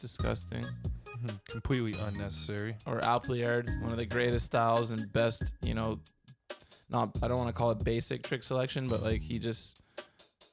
Disgusting. 0.00 0.62
Mhm. 0.64 1.38
Completely 1.50 1.94
unnecessary. 2.08 2.74
or 2.86 2.98
Alpliard, 3.00 3.68
one 3.82 3.90
of 3.90 3.98
the 3.98 4.06
greatest 4.06 4.46
styles 4.46 4.90
and 4.90 5.12
best, 5.12 5.52
you 5.62 5.74
know, 5.74 6.00
not 6.88 7.16
I 7.22 7.28
don't 7.28 7.36
want 7.38 7.48
to 7.48 7.52
call 7.52 7.70
it 7.70 7.84
basic 7.84 8.22
trick 8.22 8.42
selection, 8.42 8.86
but 8.88 9.02
like 9.02 9.20
he 9.20 9.38
just 9.38 9.82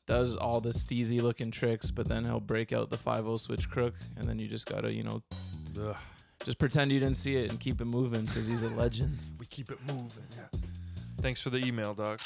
does 0.08 0.36
all 0.36 0.60
the 0.60 0.70
steezy 0.70 1.22
looking 1.22 1.52
tricks, 1.52 1.92
but 1.92 2.08
then 2.08 2.26
he'll 2.26 2.40
break 2.40 2.74
out 2.74 2.90
the 2.90 2.98
5 2.98 3.38
switch 3.40 3.70
crook 3.70 3.94
and 4.18 4.28
then 4.28 4.40
you 4.40 4.46
just 4.46 4.66
got 4.66 4.88
to, 4.88 4.94
you 4.94 5.04
know, 5.04 5.22
Ugh. 5.82 6.00
just 6.44 6.58
pretend 6.58 6.92
you 6.92 7.00
didn't 7.00 7.18
see 7.18 7.36
it 7.36 7.52
and 7.52 7.60
keep 7.60 7.80
it 7.82 7.86
moving 7.86 8.26
cuz 8.28 8.48
he's 8.48 8.64
a 8.64 8.70
legend. 8.70 9.18
We 9.40 9.46
keep 9.46 9.70
it 9.70 9.80
moving. 9.88 10.24
Yeah. 10.36 10.60
Thanks 11.20 11.42
for 11.42 11.50
the 11.50 11.64
email, 11.66 11.94
Doc. 11.94 12.20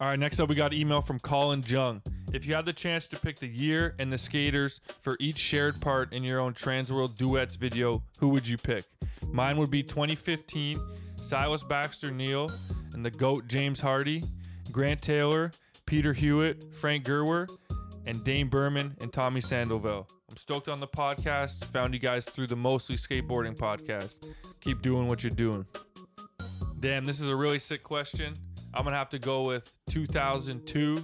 All 0.00 0.08
right, 0.08 0.18
next 0.18 0.38
up 0.38 0.48
we 0.48 0.54
got 0.54 0.72
email 0.72 1.02
from 1.02 1.18
Colin 1.18 1.62
Jung. 1.66 2.00
If 2.32 2.46
you 2.46 2.54
had 2.54 2.66
the 2.66 2.72
chance 2.72 3.06
to 3.08 3.18
pick 3.18 3.36
the 3.36 3.48
year 3.48 3.94
and 3.98 4.12
the 4.12 4.18
skaters 4.18 4.80
for 5.00 5.16
each 5.18 5.38
shared 5.38 5.80
part 5.80 6.12
in 6.12 6.22
your 6.22 6.40
own 6.40 6.54
Transworld 6.54 7.16
Duets 7.16 7.56
video, 7.56 8.02
who 8.20 8.28
would 8.28 8.46
you 8.46 8.58
pick? 8.58 8.84
Mine 9.32 9.56
would 9.56 9.70
be 9.70 9.82
2015, 9.82 10.78
Silas 11.16 11.64
Baxter 11.64 12.10
Neal 12.12 12.50
and 12.94 13.04
the 13.04 13.10
GOAT 13.10 13.48
James 13.48 13.80
Hardy, 13.80 14.22
Grant 14.70 15.02
Taylor, 15.02 15.50
Peter 15.88 16.12
Hewitt, 16.12 16.66
Frank 16.74 17.06
Gerwer, 17.06 17.48
and 18.04 18.22
Dane 18.22 18.48
Burman 18.48 18.94
and 19.00 19.10
Tommy 19.10 19.40
Sandoval. 19.40 20.06
I'm 20.30 20.36
stoked 20.36 20.68
on 20.68 20.80
the 20.80 20.86
podcast. 20.86 21.64
Found 21.72 21.94
you 21.94 21.98
guys 21.98 22.26
through 22.26 22.48
the 22.48 22.56
Mostly 22.56 22.96
Skateboarding 22.96 23.56
podcast. 23.56 24.26
Keep 24.60 24.82
doing 24.82 25.06
what 25.06 25.22
you're 25.22 25.30
doing. 25.30 25.64
Damn, 26.80 27.06
this 27.06 27.20
is 27.20 27.30
a 27.30 27.34
really 27.34 27.58
sick 27.58 27.82
question. 27.82 28.34
I'm 28.74 28.84
gonna 28.84 28.96
have 28.96 29.08
to 29.08 29.18
go 29.18 29.46
with 29.46 29.72
2002, 29.88 30.98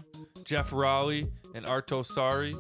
Jeff 0.45 0.71
Raleigh 0.71 1.25
and 1.55 1.65
Arto 1.65 2.07
Saari, 2.07 2.53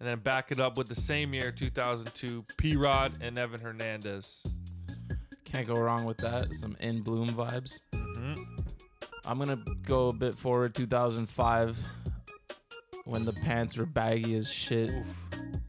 and 0.00 0.10
then 0.10 0.18
back 0.20 0.50
it 0.50 0.58
up 0.58 0.78
with 0.78 0.88
the 0.88 0.94
same 0.94 1.34
year, 1.34 1.52
2002, 1.52 2.42
P 2.56 2.76
Rod 2.76 3.18
and 3.20 3.38
Evan 3.38 3.60
Hernandez. 3.60 4.42
Can't 5.44 5.66
go 5.66 5.74
wrong 5.74 6.06
with 6.06 6.16
that. 6.18 6.54
Some 6.54 6.74
in 6.80 7.02
bloom 7.02 7.28
vibes. 7.28 7.80
Mhm. 7.92 8.75
I'm 9.28 9.38
going 9.38 9.48
to 9.64 9.74
go 9.86 10.08
a 10.08 10.14
bit 10.16 10.34
forward 10.34 10.74
2005 10.74 11.78
when 13.04 13.24
the 13.24 13.32
pants 13.44 13.76
were 13.76 13.86
baggy 13.86 14.36
as 14.36 14.50
shit 14.52 14.90
Oof. 14.90 15.16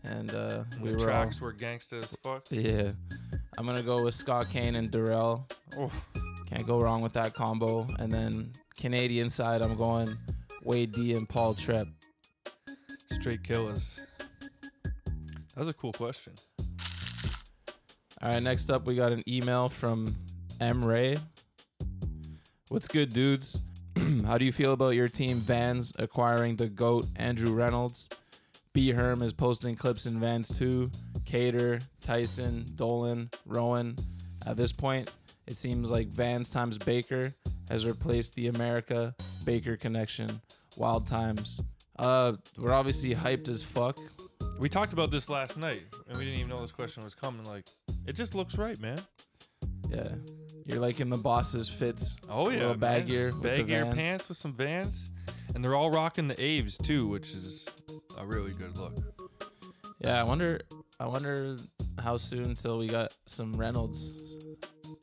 and 0.05 0.33
uh 0.33 0.63
we 0.81 0.89
the 0.91 0.97
were 0.97 1.03
all- 1.09 1.13
tracks 1.15 1.39
were 1.41 1.53
gangsta 1.53 2.03
as 2.03 2.15
fuck. 2.23 2.45
Yeah. 2.49 2.89
I'm 3.59 3.65
gonna 3.65 3.83
go 3.83 4.03
with 4.03 4.13
Scott 4.15 4.47
Kane 4.51 4.75
and 4.75 4.89
Darrell. 4.91 5.47
Oof. 5.79 6.05
Can't 6.47 6.65
go 6.65 6.79
wrong 6.79 7.01
with 7.01 7.13
that 7.13 7.33
combo. 7.33 7.85
And 7.99 8.11
then 8.11 8.51
Canadian 8.79 9.29
side, 9.29 9.61
I'm 9.61 9.75
going 9.77 10.09
Wade 10.63 10.91
D 10.93 11.13
and 11.13 11.27
Paul 11.27 11.53
Trepp. 11.55 11.87
Straight 13.11 13.43
killers. 13.43 14.03
That 14.19 15.57
was 15.57 15.69
a 15.69 15.73
cool 15.73 15.91
question. 15.93 16.33
All 18.21 18.31
right, 18.31 18.41
next 18.41 18.69
up 18.71 18.85
we 18.87 18.95
got 18.95 19.11
an 19.11 19.21
email 19.27 19.69
from 19.69 20.07
M 20.59 20.83
Ray. 20.83 21.15
What's 22.69 22.89
good, 22.89 23.13
dudes? 23.13 23.61
How 24.25 24.37
do 24.37 24.43
you 24.43 24.51
feel 24.51 24.73
about 24.73 24.89
your 24.89 25.07
team 25.07 25.37
Vans 25.37 25.93
acquiring 25.99 26.57
the 26.57 26.67
GOAT 26.67 27.05
Andrew 27.15 27.53
Reynolds? 27.53 28.09
B 28.73 28.91
Herm 28.91 29.23
is 29.23 29.31
posting 29.31 29.73
clips 29.73 30.05
in 30.05 30.19
Vans 30.19 30.49
too. 30.49 30.91
Kader, 31.23 31.79
Tyson, 32.01 32.65
Dolan, 32.75 33.29
Rowan. 33.45 33.95
At 34.45 34.57
this 34.57 34.73
point, 34.73 35.13
it 35.47 35.55
seems 35.55 35.91
like 35.91 36.09
Vans 36.09 36.49
times 36.49 36.77
Baker 36.77 37.31
has 37.69 37.85
replaced 37.85 38.35
the 38.35 38.51
Emerica 38.51 39.13
Baker 39.45 39.77
connection. 39.77 40.27
Wild 40.75 41.07
times. 41.07 41.63
Uh, 41.97 42.33
we're 42.57 42.73
obviously 42.73 43.15
hyped 43.15 43.47
as 43.47 43.63
fuck. 43.63 43.97
We 44.59 44.67
talked 44.67 44.91
about 44.91 45.09
this 45.09 45.29
last 45.29 45.57
night, 45.57 45.83
and 46.09 46.17
we 46.17 46.25
didn't 46.25 46.39
even 46.39 46.49
know 46.49 46.59
this 46.59 46.73
question 46.73 47.01
was 47.05 47.15
coming. 47.15 47.45
Like, 47.45 47.65
it 48.05 48.17
just 48.17 48.35
looks 48.35 48.57
right, 48.57 48.77
man. 48.81 48.97
Yeah, 49.89 50.03
you're 50.65 50.79
like 50.79 50.99
in 50.99 51.09
the 51.09 51.17
boss's 51.17 51.69
fits. 51.69 52.15
Oh 52.29 52.49
yeah, 52.49 52.59
little 52.61 52.75
baggier 52.75 53.27
with 53.27 53.41
the 53.41 53.49
baggier 53.63 53.95
pants 53.95 54.27
with 54.29 54.37
some 54.37 54.53
Vans, 54.53 55.13
and 55.55 55.63
they're 55.63 55.75
all 55.75 55.89
rocking 55.91 56.27
the 56.27 56.41
Aves 56.43 56.77
too, 56.77 57.07
which 57.07 57.31
is 57.31 57.67
a 58.19 58.25
really 58.25 58.51
good 58.51 58.77
look. 58.77 58.97
Yeah, 59.99 60.19
I 60.19 60.23
wonder. 60.23 60.59
I 60.99 61.05
wonder 61.07 61.55
how 62.03 62.17
soon 62.17 62.55
till 62.55 62.79
we 62.79 62.87
got 62.87 63.15
some 63.27 63.51
Reynolds 63.53 64.47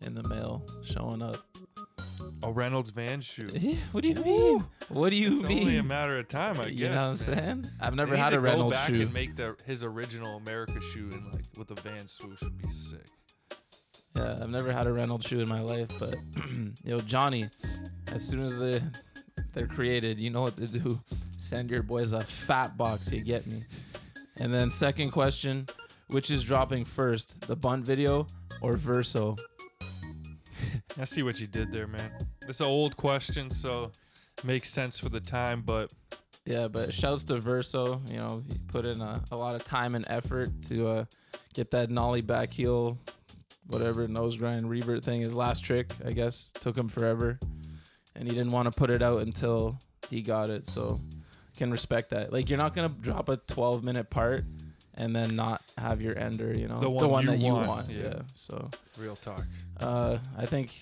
in 0.03 0.15
the 0.15 0.29
mail 0.29 0.65
showing 0.85 1.23
up. 1.23 1.37
A 2.43 2.51
Reynolds 2.51 2.91
Van 2.91 3.21
shoe. 3.21 3.49
What 3.93 4.03
do 4.03 4.09
you 4.09 4.15
mean? 4.17 4.59
What 4.89 5.11
do 5.11 5.17
you 5.17 5.41
It's 5.41 5.49
mean? 5.49 5.61
only 5.61 5.77
a 5.79 5.83
matter 5.83 6.19
of 6.19 6.29
time, 6.29 6.59
I 6.61 6.65
guess. 6.67 6.71
you 6.79 6.89
know 6.89 6.95
what 6.97 7.01
I'm 7.03 7.17
saying? 7.17 7.65
I've 7.81 7.95
never 7.95 8.17
had 8.17 8.33
a 8.35 8.41
Reynolds 8.41 8.75
go 8.77 8.81
back 8.83 8.95
shoe. 8.95 9.03
and 9.03 9.15
make 9.15 9.37
the 9.37 9.55
his 9.67 9.83
original 9.85 10.41
Emerica 10.41 10.83
shoe 10.83 11.09
and 11.13 11.25
like 11.33 11.45
with 11.57 11.69
the 11.69 11.81
Van 11.81 12.07
swoosh 12.07 12.43
would 12.43 12.59
be 12.61 12.69
sick. 12.69 13.07
Yeah, 14.17 14.37
I've 14.41 14.51
never 14.51 14.73
had 14.73 14.87
a 14.87 14.93
Reynolds 14.93 15.27
shoe 15.27 15.41
in 15.41 15.49
my 15.49 15.61
life, 15.61 15.89
but 15.99 16.15
yo, 16.85 16.99
Johnny, 16.99 17.45
as 18.13 18.27
soon 18.27 18.43
as 18.43 18.59
they 18.59 18.81
they're 19.55 19.67
created, 19.67 20.21
you 20.21 20.31
know 20.31 20.43
what 20.43 20.57
to 20.57 20.67
do. 20.67 20.99
Send 21.31 21.71
your 21.71 21.83
boys 21.83 22.13
a 22.13 22.21
fat 22.21 22.77
box. 22.77 23.11
You 23.13 23.21
get 23.21 23.47
me. 23.47 23.65
And 24.41 24.53
then 24.53 24.71
second 24.71 25.11
question, 25.11 25.67
which 26.09 26.31
is 26.31 26.43
dropping 26.43 26.85
first, 26.85 27.41
the 27.47 27.55
bunt 27.57 27.85
video 27.85 28.27
or 28.61 28.77
Verso? 28.77 29.37
I 31.01 31.05
see 31.05 31.23
what 31.23 31.39
you 31.41 31.47
did 31.47 31.73
there, 31.73 31.87
man. 31.87 32.11
It's 32.49 32.61
an 32.61 32.67
old 32.67 32.97
question, 32.97 33.51
so 33.51 33.91
makes 34.45 34.71
sense 34.71 34.99
for 34.99 35.09
the 35.09 35.21
time, 35.21 35.63
but 35.63 35.93
Yeah, 36.47 36.69
but 36.69 36.93
shouts 36.93 37.25
to 37.25 37.41
Verso. 37.41 38.03
You 38.11 38.19
know, 38.19 38.43
he 38.49 38.59
put 38.69 38.85
in 38.85 39.01
a, 39.01 39.23
a 39.33 39.37
lot 39.37 39.55
of 39.55 39.65
time 39.65 39.95
and 39.95 40.05
effort 40.09 40.51
to 40.69 40.87
uh, 40.87 41.05
get 41.55 41.71
that 41.71 41.91
nollie 41.91 42.21
back 42.23 42.53
heel, 42.53 42.99
whatever 43.69 44.07
nose 44.09 44.37
grind 44.37 44.69
revert 44.69 45.05
thing. 45.05 45.21
His 45.21 45.35
last 45.35 45.61
trick, 45.65 45.93
I 46.05 46.11
guess, 46.11 46.51
took 46.61 46.77
him 46.77 46.89
forever, 46.89 47.39
and 48.17 48.29
he 48.29 48.35
didn't 48.37 48.53
want 48.53 48.73
to 48.73 48.79
put 48.79 48.91
it 48.91 49.03
out 49.03 49.19
until 49.19 49.79
he 50.11 50.23
got 50.23 50.51
it. 50.51 50.67
So 50.67 51.01
can 51.57 51.71
respect 51.71 52.11
that. 52.11 52.33
Like 52.33 52.49
you're 52.49 52.59
not 52.59 52.75
gonna 52.75 52.89
drop 53.01 53.29
a 53.29 53.37
12 53.37 53.85
minute 53.85 54.11
part 54.11 54.43
and 54.97 55.15
then 55.15 55.35
not 55.37 55.63
have 55.79 56.01
your 56.01 56.17
ender. 56.19 56.53
You 56.53 56.69
know, 56.69 56.77
The 56.77 56.89
one 56.91 57.25
you 57.25 57.31
that 57.31 57.39
you 57.39 57.53
want, 57.53 57.69
want. 57.69 57.89
yeah. 57.91 58.03
Yeah. 58.07 58.23
So 58.35 58.71
real 59.01 59.17
talk. 59.17 59.43
uh, 59.81 60.19
I 60.37 60.47
think 60.47 60.81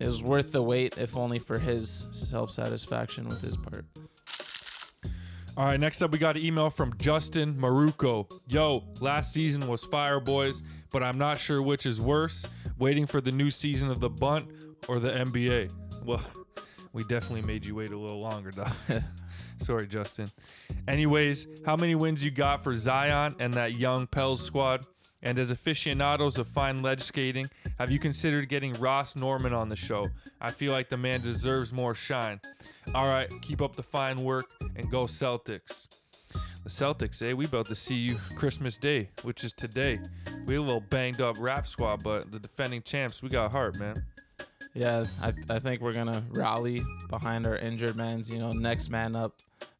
it 0.00 0.06
was 0.06 0.22
worth 0.22 0.50
the 0.52 0.62
wait, 0.62 0.98
if 0.98 1.16
only 1.16 1.38
for 1.38 1.58
his 1.58 2.08
self 2.12 2.50
satisfaction 2.50 3.26
with 3.28 3.40
his 3.42 3.56
part. 3.56 3.84
All 5.56 5.66
right, 5.66 5.78
next 5.78 6.02
up, 6.02 6.10
we 6.10 6.18
got 6.18 6.36
an 6.36 6.44
email 6.44 6.68
from 6.68 6.96
Justin 6.98 7.54
Maruco. 7.54 8.28
Yo, 8.48 8.82
last 9.00 9.32
season 9.32 9.68
was 9.68 9.84
fire, 9.84 10.18
boys, 10.18 10.64
but 10.90 11.04
I'm 11.04 11.16
not 11.16 11.38
sure 11.38 11.62
which 11.62 11.86
is 11.86 12.00
worse 12.00 12.44
waiting 12.76 13.06
for 13.06 13.20
the 13.20 13.30
new 13.30 13.50
season 13.52 13.88
of 13.88 14.00
The 14.00 14.10
Bunt 14.10 14.48
or 14.88 14.98
the 14.98 15.10
NBA. 15.12 15.72
Well, 16.04 16.20
we 16.92 17.04
definitely 17.04 17.46
made 17.46 17.64
you 17.64 17.76
wait 17.76 17.90
a 17.90 17.96
little 17.96 18.18
longer, 18.18 18.50
dog. 18.50 18.74
Sorry, 19.60 19.86
Justin. 19.86 20.26
Anyways, 20.88 21.46
how 21.64 21.76
many 21.76 21.94
wins 21.94 22.24
you 22.24 22.32
got 22.32 22.64
for 22.64 22.74
Zion 22.74 23.32
and 23.38 23.54
that 23.54 23.78
young 23.78 24.08
Pels 24.08 24.42
squad? 24.42 24.84
And 25.24 25.38
as 25.38 25.50
aficionados 25.50 26.36
of 26.38 26.46
fine 26.46 26.82
ledge 26.82 27.00
skating, 27.00 27.46
have 27.78 27.90
you 27.90 27.98
considered 27.98 28.48
getting 28.48 28.74
Ross 28.74 29.16
Norman 29.16 29.54
on 29.54 29.70
the 29.70 29.76
show? 29.76 30.06
I 30.40 30.50
feel 30.50 30.72
like 30.72 30.90
the 30.90 30.98
man 30.98 31.20
deserves 31.20 31.72
more 31.72 31.94
shine. 31.94 32.40
All 32.94 33.06
right, 33.06 33.32
keep 33.40 33.62
up 33.62 33.74
the 33.74 33.82
fine 33.82 34.22
work 34.22 34.44
and 34.76 34.90
go 34.90 35.04
Celtics. 35.04 35.88
The 36.62 36.70
Celtics, 36.70 37.26
eh? 37.26 37.32
We 37.32 37.46
about 37.46 37.66
to 37.66 37.74
see 37.74 37.94
you 37.94 38.16
Christmas 38.36 38.76
Day, 38.76 39.08
which 39.22 39.44
is 39.44 39.52
today. 39.52 39.98
We 40.46 40.56
a 40.56 40.62
little 40.62 40.80
banged 40.80 41.20
up 41.20 41.36
rap 41.40 41.66
squad, 41.66 42.02
but 42.04 42.30
the 42.30 42.38
defending 42.38 42.82
champs, 42.82 43.22
we 43.22 43.30
got 43.30 43.52
heart, 43.52 43.78
man. 43.78 43.96
Yeah, 44.74 45.04
I, 45.22 45.32
I 45.50 45.58
think 45.58 45.80
we're 45.80 45.92
gonna 45.92 46.22
rally 46.30 46.80
behind 47.08 47.46
our 47.46 47.56
injured 47.58 47.96
man's, 47.96 48.28
you 48.28 48.38
know, 48.38 48.50
next 48.50 48.90
man 48.90 49.14
up 49.14 49.34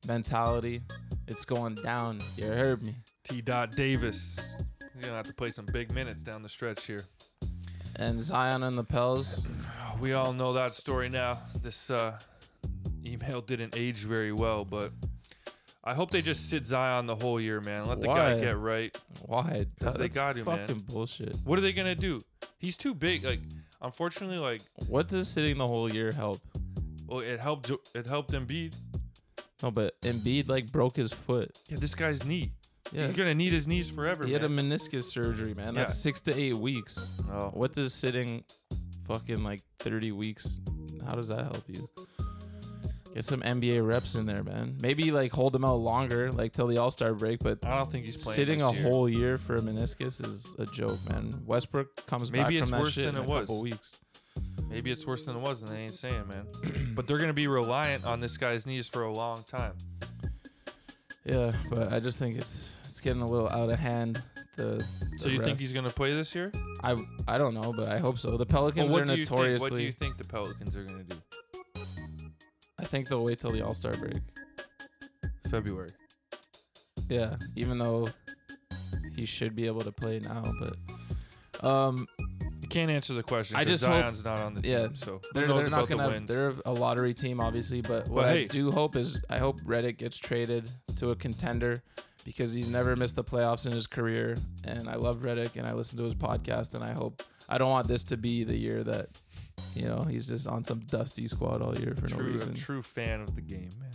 mentality. 0.06 0.82
It's 1.26 1.44
going 1.44 1.74
down. 1.76 2.18
You 2.36 2.46
heard 2.46 2.86
me. 2.86 2.94
T. 3.24 3.40
Dot 3.40 3.72
Davis. 3.72 4.38
Gonna 5.04 5.16
have 5.16 5.26
to 5.26 5.34
play 5.34 5.50
some 5.50 5.66
big 5.66 5.92
minutes 5.92 6.22
down 6.22 6.42
the 6.42 6.48
stretch 6.48 6.86
here. 6.86 7.02
And 7.96 8.20
Zion 8.20 8.62
and 8.62 8.74
the 8.76 8.82
Pels. 8.84 9.46
We 10.00 10.14
all 10.14 10.32
know 10.32 10.52
that 10.54 10.70
story 10.72 11.08
now. 11.08 11.32
This 11.62 11.90
uh, 11.90 12.18
email 13.06 13.40
didn't 13.40 13.76
age 13.76 13.98
very 13.98 14.32
well, 14.32 14.64
but 14.64 14.90
I 15.84 15.94
hope 15.94 16.10
they 16.10 16.22
just 16.22 16.48
sit 16.48 16.66
Zion 16.66 17.06
the 17.06 17.14
whole 17.14 17.42
year, 17.42 17.60
man. 17.60 17.84
Let 17.84 18.00
the 18.00 18.06
guy 18.08 18.40
get 18.40 18.56
right. 18.58 18.96
Why? 19.26 19.66
'Cause 19.80 19.94
they 19.94 20.08
got 20.08 20.36
him, 20.36 20.46
man. 20.46 20.66
fucking 20.66 20.82
bullshit. 20.88 21.36
What 21.44 21.58
are 21.58 21.62
they 21.62 21.72
gonna 21.72 21.94
do? 21.94 22.20
He's 22.58 22.76
too 22.76 22.94
big. 22.94 23.24
Like, 23.24 23.40
unfortunately, 23.82 24.38
like, 24.38 24.62
What 24.88 25.08
does 25.08 25.28
sitting 25.28 25.56
the 25.56 25.66
whole 25.68 25.92
year 25.92 26.10
help? 26.12 26.38
well, 27.06 27.20
it 27.20 27.40
helped. 27.40 27.70
It 27.94 28.06
helped 28.06 28.32
Embiid. 28.32 28.74
No, 29.62 29.70
but 29.70 30.00
Embiid 30.00 30.48
like 30.48 30.72
broke 30.72 30.96
his 30.96 31.12
foot. 31.12 31.56
Yeah, 31.68 31.76
this 31.78 31.94
guy's 31.94 32.24
knee. 32.24 32.50
Yeah. 32.94 33.02
He's 33.02 33.12
gonna 33.12 33.34
need 33.34 33.52
his 33.52 33.66
knees 33.66 33.90
forever. 33.90 34.24
He 34.24 34.32
had 34.32 34.44
a 34.44 34.48
man. 34.48 34.68
meniscus 34.70 35.04
surgery, 35.04 35.52
man. 35.54 35.74
That's 35.74 35.92
Yeah. 35.92 35.98
six 35.98 36.20
to 36.20 36.38
eight 36.38 36.56
weeks. 36.56 37.20
Oh. 37.30 37.48
What 37.52 37.72
does 37.72 37.92
sitting 37.92 38.44
fucking 39.06 39.42
like 39.42 39.60
30 39.80 40.12
weeks? 40.12 40.60
How 41.08 41.14
does 41.16 41.28
that 41.28 41.40
help 41.40 41.64
you? 41.68 41.88
Get 43.14 43.24
some 43.24 43.42
NBA 43.42 43.80
reps 43.80 44.14
in 44.16 44.26
there, 44.26 44.42
man. 44.42 44.76
Maybe 44.82 45.10
like 45.12 45.30
hold 45.30 45.52
them 45.52 45.64
out 45.64 45.76
longer, 45.76 46.32
like 46.32 46.52
till 46.52 46.66
the 46.66 46.78
All 46.78 46.90
Star 46.90 47.14
break. 47.14 47.40
But 47.40 47.64
I 47.64 47.76
don't 47.76 47.90
think 47.90 48.06
he's 48.06 48.22
playing 48.24 48.36
sitting 48.36 48.58
this 48.60 48.68
a 48.68 48.72
year. 48.74 48.82
whole 48.90 49.08
year 49.08 49.36
for 49.36 49.54
a 49.56 49.60
meniscus 49.60 50.24
is 50.26 50.52
a 50.58 50.66
joke, 50.66 50.98
man. 51.10 51.30
Westbrook 51.46 52.06
comes 52.06 52.30
back 52.30 52.42
Maybe 52.48 52.60
from 52.60 52.70
that 52.70 52.80
worse 52.80 52.92
shit 52.94 53.06
than 53.06 53.16
in 53.16 53.22
it 53.22 53.28
a 53.28 53.32
was. 53.32 53.42
couple 53.42 53.62
weeks. 53.62 54.00
Maybe 54.68 54.90
it's 54.90 55.06
worse 55.06 55.26
than 55.26 55.36
it 55.36 55.42
was, 55.42 55.62
and 55.62 55.70
they 55.70 55.82
ain't 55.82 55.92
saying, 55.92 56.24
man. 56.28 56.46
but 56.96 57.06
they're 57.06 57.18
gonna 57.18 57.32
be 57.32 57.46
reliant 57.46 58.04
on 58.04 58.18
this 58.20 58.36
guy's 58.36 58.66
knees 58.66 58.88
for 58.88 59.02
a 59.04 59.12
long 59.12 59.42
time. 59.48 59.74
Yeah, 61.24 61.52
but 61.70 61.92
I 61.92 62.00
just 62.00 62.18
think 62.18 62.36
it's 62.36 62.72
getting 63.04 63.22
a 63.22 63.26
little 63.26 63.48
out 63.50 63.72
of 63.72 63.78
hand. 63.78 64.20
The, 64.56 64.80
So 65.18 65.28
the 65.28 65.32
you 65.32 65.40
think 65.42 65.60
he's 65.60 65.72
gonna 65.72 65.90
play 65.90 66.12
this 66.12 66.34
year? 66.34 66.50
I 66.82 66.96
I 67.28 67.38
don't 67.38 67.54
know, 67.54 67.72
but 67.72 67.88
I 67.88 67.98
hope 67.98 68.18
so. 68.18 68.36
The 68.36 68.46
Pelicans 68.46 68.92
Well, 68.92 69.02
are 69.02 69.06
you 69.06 69.14
think? 69.24 69.30
notoriously. 69.30 69.70
What 69.70 69.78
do 69.78 69.84
you 69.84 69.92
think 69.92 70.16
the 70.18 70.24
Pelicans 70.24 70.74
are 70.76 70.84
gonna 70.84 71.04
do? 71.04 71.16
I 72.78 72.84
think 72.84 73.08
they'll 73.08 73.24
wait 73.24 73.38
till 73.38 73.50
the 73.50 73.62
All 73.62 73.72
Star 73.74 73.92
break. 73.92 74.14
February. 75.50 75.90
Yeah, 77.08 77.36
even 77.56 77.78
though 77.78 78.08
he 79.16 79.26
should 79.26 79.54
be 79.54 79.66
able 79.66 79.80
to 79.82 79.92
play 79.92 80.20
now, 80.20 80.42
but 80.60 81.64
um, 81.64 82.06
You 82.62 82.68
can't 82.68 82.90
answer 82.90 83.12
the 83.14 83.22
question. 83.22 83.56
I 83.56 83.64
just 83.64 83.84
hope- 83.84 83.94
Zion's 83.94 84.24
not 84.24 84.38
on 84.38 84.54
the 84.54 84.62
team, 84.62 84.72
yeah, 84.72 84.86
so 84.94 85.20
they're, 85.34 85.44
they're 85.46 85.54
not 85.54 85.68
about 85.68 85.88
the 85.88 85.96
gonna. 85.96 86.08
wins? 86.08 86.28
They're 86.28 86.52
a 86.64 86.72
lottery 86.72 87.12
team, 87.14 87.40
obviously, 87.40 87.82
but 87.82 88.08
what 88.08 88.22
But 88.22 88.30
I 88.30 88.32
hey. 88.32 88.46
do 88.46 88.70
hope 88.70 88.96
is 88.96 89.22
I 89.30 89.38
hope 89.38 89.60
Redick 89.60 89.98
gets 89.98 90.16
traded 90.16 90.70
to 90.96 91.08
a 91.08 91.16
contender 91.16 91.76
because 92.24 92.54
he's 92.54 92.70
never 92.70 92.96
missed 92.96 93.16
the 93.16 93.24
playoffs 93.24 93.66
in 93.66 93.72
his 93.72 93.86
career, 93.86 94.36
and 94.64 94.88
I 94.88 94.96
love 94.96 95.18
Redick 95.18 95.56
and 95.56 95.66
I 95.68 95.72
listen 95.74 95.98
to 95.98 96.04
his 96.04 96.14
podcast, 96.14 96.74
and 96.74 96.82
I 96.82 96.92
hope 96.92 97.22
I 97.48 97.58
don't 97.58 97.70
want 97.70 97.86
this 97.86 98.02
to 98.04 98.16
be 98.16 98.44
the 98.44 98.56
year 98.56 98.82
that 98.84 99.08
you 99.74 99.86
know 99.86 100.00
he's 100.08 100.26
just 100.26 100.48
on 100.48 100.64
some 100.64 100.80
dusty 100.80 101.28
squad 101.28 101.60
all 101.60 101.76
year 101.78 101.94
for 101.96 102.08
no 102.08 102.16
true, 102.16 102.28
a 102.28 102.32
reason. 102.32 102.54
true 102.54 102.82
fan 102.82 103.20
of 103.20 103.34
the 103.34 103.42
game, 103.42 103.68
man. 103.80 103.90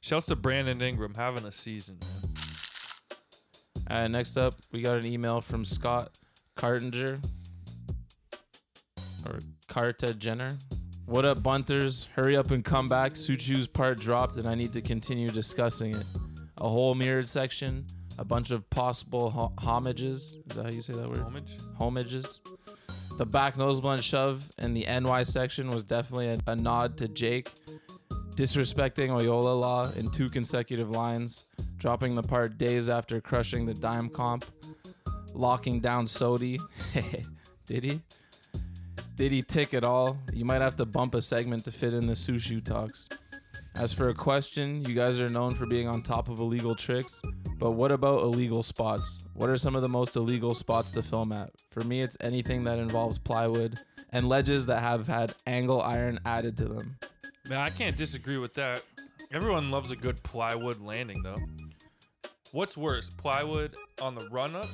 Shouts 0.00 0.26
to 0.26 0.36
Brandon 0.36 0.80
Ingram 0.82 1.14
having 1.14 1.44
a 1.44 1.52
season, 1.52 1.98
man. 2.00 2.32
All 3.90 4.02
right, 4.02 4.10
next 4.10 4.36
up, 4.36 4.54
we 4.72 4.82
got 4.82 4.96
an 4.96 5.06
email 5.06 5.40
from 5.40 5.64
Scott 5.64 6.18
Cartinger 6.56 7.24
or 9.26 9.38
Carta 9.68 10.14
Jenner. 10.14 10.50
What 11.06 11.24
up, 11.24 11.42
bunters? 11.42 12.08
Hurry 12.14 12.36
up 12.36 12.50
and 12.52 12.64
come 12.64 12.86
back. 12.86 13.12
Suciu's 13.12 13.66
part 13.66 13.98
dropped, 13.98 14.36
and 14.36 14.46
I 14.46 14.54
need 14.54 14.72
to 14.72 14.80
continue 14.80 15.28
discussing 15.28 15.94
it. 15.94 16.04
A 16.60 16.68
whole 16.68 16.94
mirrored 16.94 17.26
section, 17.26 17.86
a 18.18 18.24
bunch 18.24 18.50
of 18.50 18.68
possible 18.70 19.30
ho- 19.30 19.52
homages. 19.58 20.36
Is 20.50 20.56
that 20.56 20.64
how 20.64 20.70
you 20.70 20.80
say 20.82 20.92
that 20.92 21.08
word? 21.08 21.18
Homage. 21.18 21.56
Homages. 21.78 22.40
The 23.18 23.26
back 23.26 23.58
nose 23.58 23.80
blunt 23.80 24.02
shove 24.02 24.48
in 24.58 24.74
the 24.74 24.86
NY 24.88 25.22
section 25.24 25.68
was 25.68 25.84
definitely 25.84 26.28
a, 26.28 26.36
a 26.46 26.56
nod 26.56 26.96
to 26.98 27.08
Jake, 27.08 27.50
disrespecting 28.36 29.08
Oyola 29.08 29.60
Law 29.60 29.90
in 29.98 30.10
two 30.10 30.28
consecutive 30.28 30.90
lines, 30.90 31.44
dropping 31.78 32.14
the 32.14 32.22
part 32.22 32.58
days 32.58 32.88
after 32.88 33.20
crushing 33.20 33.66
the 33.66 33.74
dime 33.74 34.08
comp, 34.08 34.44
locking 35.34 35.80
down 35.80 36.04
Sodi. 36.06 36.58
Did 37.66 37.84
he? 37.84 38.00
Did 39.16 39.32
he 39.32 39.42
tick 39.42 39.74
at 39.74 39.84
all? 39.84 40.18
You 40.32 40.44
might 40.44 40.62
have 40.62 40.76
to 40.78 40.86
bump 40.86 41.14
a 41.14 41.22
segment 41.22 41.64
to 41.64 41.72
fit 41.72 41.92
in 41.92 42.06
the 42.06 42.14
sushi 42.14 42.64
talks. 42.64 43.08
As 43.76 43.92
for 43.92 44.10
a 44.10 44.14
question, 44.14 44.84
you 44.84 44.94
guys 44.94 45.18
are 45.20 45.28
known 45.28 45.54
for 45.54 45.66
being 45.66 45.88
on 45.88 46.02
top 46.02 46.28
of 46.28 46.38
illegal 46.38 46.74
tricks, 46.74 47.20
but 47.58 47.72
what 47.72 47.90
about 47.90 48.22
illegal 48.22 48.62
spots? 48.62 49.26
What 49.34 49.48
are 49.48 49.56
some 49.56 49.74
of 49.74 49.82
the 49.82 49.88
most 49.88 50.14
illegal 50.14 50.54
spots 50.54 50.90
to 50.92 51.02
film 51.02 51.32
at? 51.32 51.50
For 51.70 51.80
me, 51.84 52.00
it's 52.00 52.16
anything 52.20 52.64
that 52.64 52.78
involves 52.78 53.18
plywood 53.18 53.78
and 54.10 54.28
ledges 54.28 54.66
that 54.66 54.82
have 54.82 55.08
had 55.08 55.34
angle 55.46 55.80
iron 55.80 56.18
added 56.26 56.56
to 56.58 56.64
them. 56.66 56.96
Man, 57.48 57.58
I 57.58 57.70
can't 57.70 57.96
disagree 57.96 58.36
with 58.36 58.52
that. 58.54 58.82
Everyone 59.32 59.70
loves 59.70 59.90
a 59.90 59.96
good 59.96 60.22
plywood 60.22 60.78
landing, 60.80 61.22
though. 61.22 61.36
What's 62.52 62.76
worse, 62.76 63.08
plywood 63.08 63.74
on 64.02 64.14
the 64.14 64.28
run 64.30 64.54
up 64.54 64.66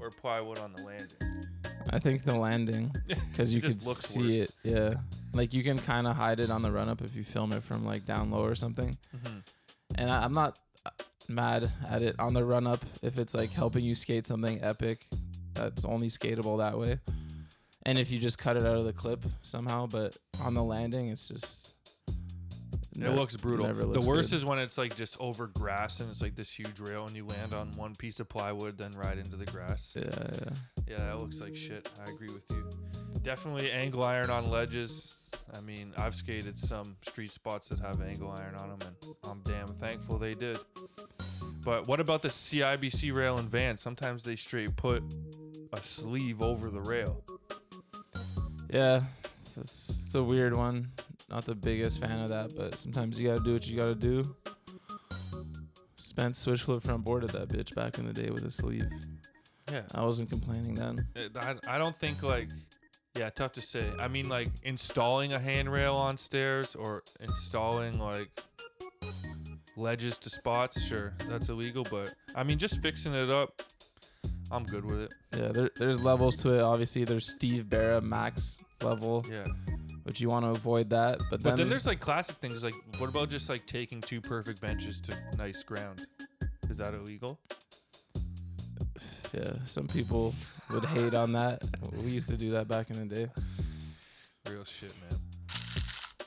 or 0.00 0.08
plywood 0.08 0.58
on 0.58 0.72
the 0.72 0.82
landing? 0.82 1.44
I 1.92 1.98
think 1.98 2.24
the 2.24 2.34
landing, 2.36 2.90
because 3.06 3.52
you 3.52 3.60
could 3.60 3.80
see 3.80 4.40
worse. 4.40 4.50
it. 4.64 4.72
Yeah, 4.72 4.90
like 5.36 5.52
you 5.54 5.62
can 5.62 5.78
kind 5.78 6.06
of 6.06 6.16
hide 6.16 6.40
it 6.40 6.50
on 6.50 6.62
the 6.62 6.70
run 6.72 6.88
up 6.88 7.02
if 7.02 7.14
you 7.14 7.24
film 7.24 7.52
it 7.52 7.62
from 7.62 7.84
like 7.84 8.04
down 8.06 8.30
low 8.30 8.44
or 8.44 8.54
something. 8.54 8.90
Mhm. 9.16 9.52
And 9.96 10.10
I, 10.10 10.22
I'm 10.24 10.32
not 10.32 10.58
uh, 10.84 10.90
mad 11.28 11.70
at 11.90 12.02
it 12.02 12.18
on 12.18 12.34
the 12.34 12.44
run 12.44 12.66
up 12.66 12.84
if 13.02 13.18
it's 13.18 13.34
like 13.34 13.50
helping 13.52 13.82
you 13.84 13.94
skate 13.94 14.26
something 14.26 14.62
epic 14.62 14.98
that's 15.54 15.84
only 15.84 16.08
skatable 16.08 16.62
that 16.62 16.78
way. 16.78 16.98
And 17.84 17.98
if 17.98 18.10
you 18.10 18.18
just 18.18 18.38
cut 18.38 18.56
it 18.56 18.64
out 18.64 18.76
of 18.76 18.84
the 18.84 18.92
clip 18.92 19.24
somehow, 19.42 19.86
but 19.86 20.16
on 20.44 20.54
the 20.54 20.62
landing, 20.62 21.08
it's 21.08 21.28
just. 21.28 21.72
It 22.96 23.00
nev- 23.00 23.14
looks 23.18 23.36
brutal. 23.36 23.66
never 23.66 23.82
The 23.84 24.00
worst 24.00 24.30
good. 24.30 24.38
is 24.38 24.44
when 24.46 24.58
it's 24.58 24.78
like 24.78 24.96
just 24.96 25.20
over 25.20 25.48
grass 25.48 26.00
and 26.00 26.10
it's 26.10 26.22
like 26.22 26.34
this 26.34 26.48
huge 26.48 26.80
rail 26.80 27.04
and 27.06 27.14
you 27.14 27.26
land 27.26 27.52
on 27.52 27.70
one 27.76 27.94
piece 27.94 28.20
of 28.20 28.28
plywood, 28.28 28.78
then 28.78 28.90
right 28.92 29.16
into 29.18 29.36
the 29.36 29.44
grass. 29.44 29.94
Yeah, 29.96 30.04
yeah. 30.08 30.50
Yeah, 30.88 30.96
that 31.04 31.18
looks 31.18 31.40
like 31.40 31.54
shit. 31.54 31.90
I 32.06 32.10
agree 32.10 32.28
with 32.32 32.44
you. 32.50 32.68
Definitely 33.22 33.70
angle 33.70 34.02
iron 34.02 34.30
on 34.30 34.50
ledges. 34.50 35.18
I 35.56 35.60
mean, 35.60 35.92
I've 35.96 36.14
skated 36.14 36.58
some 36.58 36.96
street 37.02 37.30
spots 37.30 37.68
that 37.68 37.80
have 37.80 38.00
angle 38.00 38.30
iron 38.30 38.54
on 38.56 38.70
them, 38.70 38.78
and 38.82 39.14
I'm 39.30 39.40
damn 39.44 39.66
thankful 39.66 40.18
they 40.18 40.32
did. 40.32 40.58
But 41.64 41.88
what 41.88 42.00
about 42.00 42.22
the 42.22 42.28
CIBC 42.28 43.14
rail 43.14 43.38
and 43.38 43.48
van? 43.48 43.76
Sometimes 43.76 44.22
they 44.22 44.36
straight 44.36 44.74
put 44.76 45.02
a 45.72 45.78
sleeve 45.78 46.42
over 46.42 46.68
the 46.68 46.80
rail. 46.80 47.24
Yeah, 48.70 49.02
it's, 49.56 50.00
it's 50.06 50.14
a 50.14 50.22
weird 50.22 50.56
one. 50.56 50.88
Not 51.30 51.44
the 51.44 51.54
biggest 51.54 52.00
fan 52.00 52.20
of 52.20 52.28
that, 52.30 52.54
but 52.56 52.74
sometimes 52.74 53.20
you 53.20 53.28
gotta 53.28 53.42
do 53.42 53.54
what 53.54 53.66
you 53.66 53.78
gotta 53.78 53.94
do. 53.94 54.22
Spence 55.96 56.38
switch 56.38 56.62
flip 56.62 56.84
front 56.84 57.04
boarded 57.04 57.30
that 57.30 57.48
bitch 57.48 57.74
back 57.74 57.98
in 57.98 58.06
the 58.06 58.12
day 58.12 58.30
with 58.30 58.44
a 58.44 58.50
sleeve. 58.50 58.86
Yeah. 59.70 59.82
I 59.94 60.02
wasn't 60.02 60.30
complaining 60.30 60.74
then. 60.74 61.06
I, 61.40 61.56
I 61.68 61.78
don't 61.78 61.98
think 61.98 62.22
like 62.22 62.50
yeah 63.18 63.30
tough 63.30 63.52
to 63.52 63.60
say 63.60 63.82
i 63.98 64.08
mean 64.08 64.28
like 64.28 64.48
installing 64.64 65.34
a 65.34 65.38
handrail 65.38 65.94
on 65.96 66.16
stairs 66.16 66.74
or 66.74 67.02
installing 67.20 67.98
like 67.98 68.28
ledges 69.76 70.16
to 70.18 70.30
spots 70.30 70.82
sure 70.82 71.12
that's 71.28 71.48
illegal 71.48 71.84
but 71.90 72.14
i 72.34 72.42
mean 72.42 72.58
just 72.58 72.80
fixing 72.80 73.14
it 73.14 73.30
up 73.30 73.60
i'm 74.50 74.64
good 74.64 74.84
with 74.84 75.00
it 75.00 75.14
Yeah, 75.36 75.48
there, 75.48 75.70
there's 75.76 76.02
levels 76.04 76.36
to 76.38 76.54
it. 76.54 76.62
Obviously, 76.62 77.04
there's 77.04 77.28
Steve 77.34 77.68
Barra 77.68 78.00
max 78.00 78.58
level, 78.82 79.24
yeah 79.30 79.44
but 80.06 80.20
you 80.20 80.30
want 80.30 80.44
to 80.44 80.50
avoid 80.52 80.88
that. 80.90 81.18
But 81.30 81.42
then, 81.42 81.52
But 81.52 81.56
then 81.56 81.68
there's 81.68 81.84
like 81.84 81.98
classic 81.98 82.36
things 82.36 82.62
like 82.62 82.74
what 82.98 83.10
about 83.10 83.28
just 83.28 83.48
like 83.48 83.66
taking 83.66 84.00
two 84.00 84.20
perfect 84.20 84.60
benches 84.62 85.00
to 85.00 85.16
nice 85.36 85.64
ground? 85.64 86.06
Is 86.70 86.78
that 86.78 86.94
illegal? 86.94 87.40
Yeah, 89.32 89.52
some 89.64 89.86
people 89.86 90.34
would 90.70 90.84
hate 90.84 91.14
on 91.14 91.32
that. 91.32 91.62
We 92.04 92.10
used 92.10 92.30
to 92.30 92.36
do 92.36 92.50
that 92.50 92.68
back 92.68 92.90
in 92.90 93.08
the 93.08 93.14
day. 93.14 93.28
Real 94.50 94.64
shit, 94.64 94.94
man. 95.00 95.18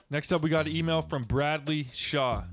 Next 0.10 0.32
up, 0.32 0.42
we 0.42 0.50
got 0.50 0.66
an 0.66 0.76
email 0.76 1.02
from 1.02 1.24
Bradley 1.24 1.88
Shaw. 1.94 2.44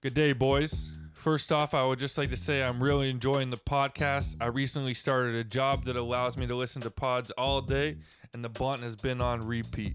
Good 0.00 0.14
day, 0.14 0.32
boys. 0.32 0.90
First 1.14 1.52
off, 1.52 1.74
I 1.74 1.84
would 1.84 1.98
just 1.98 2.18
like 2.18 2.30
to 2.30 2.36
say 2.36 2.62
I'm 2.62 2.82
really 2.82 3.08
enjoying 3.08 3.50
the 3.50 3.56
podcast. 3.56 4.36
I 4.40 4.46
recently 4.46 4.94
started 4.94 5.34
a 5.34 5.44
job 5.44 5.84
that 5.84 5.96
allows 5.96 6.36
me 6.36 6.46
to 6.46 6.54
listen 6.54 6.82
to 6.82 6.90
pods 6.90 7.30
all 7.32 7.60
day, 7.60 7.94
and 8.34 8.44
the 8.44 8.50
Bunt 8.50 8.80
has 8.80 8.94
been 8.94 9.20
on 9.20 9.40
repeat. 9.40 9.94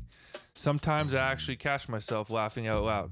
Sometimes 0.56 1.14
I 1.14 1.32
actually 1.32 1.58
catch 1.58 1.88
myself 1.88 2.30
laughing 2.32 2.68
out 2.68 2.84
loud. 2.84 3.12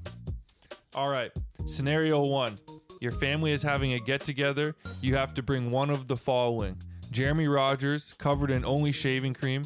All 0.94 1.08
right, 1.08 1.30
scenario 1.66 2.26
one 2.26 2.56
your 3.00 3.12
family 3.12 3.52
is 3.52 3.62
having 3.62 3.92
a 3.92 3.98
get 3.98 4.20
together. 4.22 4.74
You 5.00 5.16
have 5.16 5.34
to 5.34 5.42
bring 5.42 5.70
one 5.70 5.90
of 5.90 6.08
the 6.08 6.16
following 6.16 6.76
Jeremy 7.10 7.48
Rogers, 7.48 8.14
covered 8.14 8.50
in 8.50 8.64
only 8.64 8.92
shaving 8.92 9.34
cream, 9.34 9.62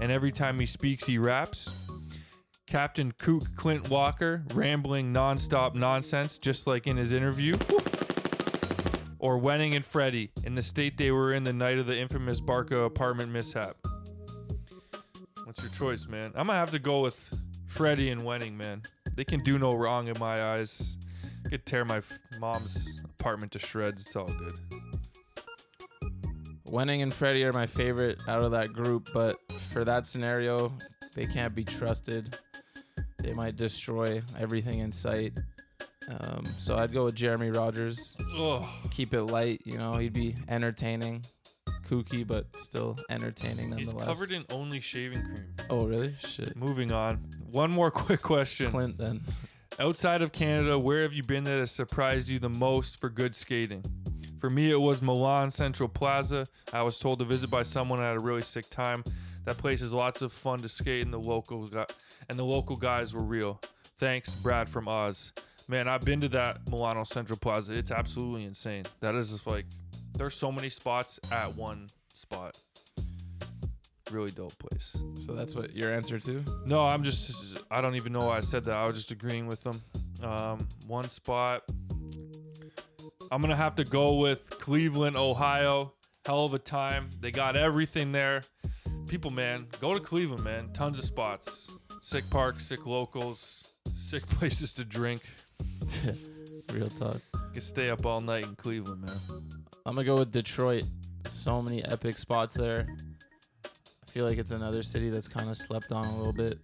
and 0.00 0.12
every 0.12 0.30
time 0.30 0.58
he 0.58 0.66
speaks, 0.66 1.04
he 1.04 1.18
raps. 1.18 1.90
Captain 2.66 3.12
Kook 3.12 3.44
Clint 3.56 3.88
Walker, 3.90 4.44
rambling 4.54 5.12
nonstop 5.12 5.74
nonsense, 5.74 6.38
just 6.38 6.66
like 6.66 6.86
in 6.86 6.96
his 6.96 7.12
interview. 7.12 7.54
Or 9.18 9.40
Wenning 9.40 9.74
and 9.74 9.84
Freddie, 9.84 10.30
in 10.44 10.54
the 10.54 10.62
state 10.62 10.98
they 10.98 11.10
were 11.10 11.34
in 11.34 11.44
the 11.44 11.52
night 11.52 11.78
of 11.78 11.86
the 11.86 11.98
infamous 11.98 12.40
Barco 12.40 12.84
apartment 12.84 13.32
mishap. 13.32 13.76
What's 15.44 15.62
your 15.62 15.72
choice, 15.72 16.08
man? 16.08 16.26
I'm 16.34 16.46
gonna 16.46 16.54
have 16.54 16.70
to 16.72 16.78
go 16.78 17.00
with 17.00 17.32
Freddie 17.66 18.10
and 18.10 18.20
Wenning, 18.20 18.54
man. 18.54 18.82
They 19.14 19.24
can 19.24 19.42
do 19.42 19.58
no 19.58 19.76
wrong 19.76 20.08
in 20.08 20.18
my 20.18 20.52
eyes. 20.52 20.96
Could 21.50 21.64
tear 21.66 21.84
my 21.84 21.98
f- 21.98 22.18
mom's 22.40 23.02
apartment 23.18 23.52
to 23.52 23.58
shreds. 23.58 24.02
It's 24.06 24.16
all 24.16 24.26
good. 24.26 24.52
Wenning 26.66 27.02
and 27.02 27.12
Freddie 27.12 27.44
are 27.44 27.52
my 27.52 27.66
favorite 27.66 28.22
out 28.28 28.42
of 28.42 28.50
that 28.52 28.72
group, 28.72 29.08
but 29.14 29.36
for 29.52 29.84
that 29.84 30.06
scenario, 30.06 30.72
they 31.14 31.24
can't 31.24 31.54
be 31.54 31.62
trusted. 31.64 32.36
They 33.22 33.32
might 33.32 33.56
destroy 33.56 34.20
everything 34.38 34.80
in 34.80 34.90
sight. 34.90 35.38
Um, 36.10 36.44
so 36.44 36.76
I'd 36.76 36.92
go 36.92 37.04
with 37.04 37.14
Jeremy 37.14 37.50
Rogers. 37.50 38.16
Ugh. 38.38 38.64
Keep 38.90 39.14
it 39.14 39.24
light, 39.24 39.60
you 39.64 39.78
know. 39.78 39.92
He'd 39.92 40.12
be 40.12 40.34
entertaining, 40.48 41.22
kooky, 41.86 42.26
but 42.26 42.54
still 42.56 42.96
entertaining 43.08 43.74
He's 43.76 43.86
nonetheless. 43.88 44.08
covered 44.08 44.32
in 44.32 44.44
only 44.50 44.80
shaving 44.80 45.22
cream. 45.22 45.44
oh, 45.70 45.86
really? 45.86 46.14
Shit. 46.26 46.56
Moving 46.56 46.92
on. 46.92 47.16
One 47.52 47.70
more 47.70 47.90
quick 47.92 48.20
question. 48.20 48.70
Clint 48.70 48.98
then. 48.98 49.22
Outside 49.80 50.22
of 50.22 50.30
Canada, 50.30 50.78
where 50.78 51.02
have 51.02 51.12
you 51.12 51.24
been 51.24 51.42
that 51.44 51.58
has 51.58 51.72
surprised 51.72 52.28
you 52.28 52.38
the 52.38 52.48
most 52.48 53.00
for 53.00 53.08
good 53.08 53.34
skating? 53.34 53.82
For 54.40 54.48
me, 54.48 54.70
it 54.70 54.80
was 54.80 55.02
Milan 55.02 55.50
Central 55.50 55.88
Plaza. 55.88 56.46
I 56.72 56.82
was 56.82 56.98
told 56.98 57.18
to 57.18 57.24
visit 57.24 57.50
by 57.50 57.64
someone 57.64 57.98
had 57.98 58.16
a 58.16 58.20
really 58.20 58.42
sick 58.42 58.70
time. 58.70 59.02
That 59.46 59.58
place 59.58 59.82
is 59.82 59.92
lots 59.92 60.22
of 60.22 60.32
fun 60.32 60.58
to 60.60 60.68
skate, 60.68 61.04
and 61.04 61.12
the 61.12 61.18
local 61.18 61.66
gu- 61.66 61.86
and 62.28 62.38
the 62.38 62.44
local 62.44 62.76
guys 62.76 63.14
were 63.14 63.24
real. 63.24 63.60
Thanks, 63.98 64.34
Brad 64.36 64.68
from 64.68 64.86
Oz. 64.86 65.32
Man, 65.68 65.88
I've 65.88 66.02
been 66.02 66.20
to 66.20 66.28
that 66.28 66.58
Milano 66.70 67.02
Central 67.02 67.38
Plaza. 67.38 67.72
It's 67.72 67.90
absolutely 67.90 68.46
insane. 68.46 68.84
That 69.00 69.16
is 69.16 69.32
just 69.32 69.46
like 69.46 69.66
there's 70.16 70.34
so 70.34 70.52
many 70.52 70.68
spots 70.70 71.18
at 71.32 71.52
one 71.56 71.88
spot. 72.08 72.56
Really 74.10 74.30
dope 74.32 74.56
place. 74.58 75.00
So 75.14 75.32
that's 75.32 75.54
what 75.54 75.74
your 75.74 75.90
answer 75.90 76.18
to? 76.18 76.44
No, 76.66 76.86
I'm 76.86 77.02
just. 77.02 77.64
I 77.70 77.80
don't 77.80 77.94
even 77.94 78.12
know 78.12 78.20
why 78.20 78.36
I 78.36 78.40
said 78.40 78.64
that. 78.64 78.74
I 78.74 78.86
was 78.86 78.96
just 78.96 79.10
agreeing 79.10 79.46
with 79.46 79.62
them. 79.62 79.80
Um, 80.22 80.58
one 80.86 81.08
spot. 81.08 81.62
I'm 83.32 83.40
gonna 83.40 83.56
have 83.56 83.76
to 83.76 83.84
go 83.84 84.16
with 84.16 84.50
Cleveland, 84.50 85.16
Ohio. 85.16 85.94
Hell 86.26 86.44
of 86.44 86.54
a 86.54 86.58
time. 86.58 87.08
They 87.20 87.30
got 87.30 87.56
everything 87.56 88.12
there. 88.12 88.42
People, 89.08 89.30
man, 89.30 89.66
go 89.80 89.94
to 89.94 90.00
Cleveland, 90.00 90.44
man. 90.44 90.72
Tons 90.72 90.98
of 90.98 91.04
spots. 91.04 91.76
Sick 92.02 92.28
parks, 92.30 92.66
sick 92.66 92.86
locals, 92.86 93.62
sick 93.96 94.26
places 94.38 94.72
to 94.74 94.84
drink. 94.84 95.22
Real 96.72 96.88
talk. 96.88 97.14
You 97.34 97.52
can 97.54 97.62
stay 97.62 97.90
up 97.90 98.04
all 98.04 98.20
night 98.20 98.44
in 98.44 98.54
Cleveland, 98.56 99.00
man. 99.00 99.16
I'm 99.86 99.94
gonna 99.94 100.04
go 100.04 100.16
with 100.16 100.30
Detroit. 100.30 100.84
So 101.28 101.62
many 101.62 101.84
epic 101.84 102.18
spots 102.18 102.54
there. 102.54 102.86
I 104.14 104.16
feel 104.16 104.28
like 104.28 104.38
it's 104.38 104.52
another 104.52 104.84
city 104.84 105.10
that's 105.10 105.26
kind 105.26 105.50
of 105.50 105.56
slept 105.56 105.90
on 105.90 106.04
a 106.04 106.16
little 106.16 106.32
bit. 106.32 106.60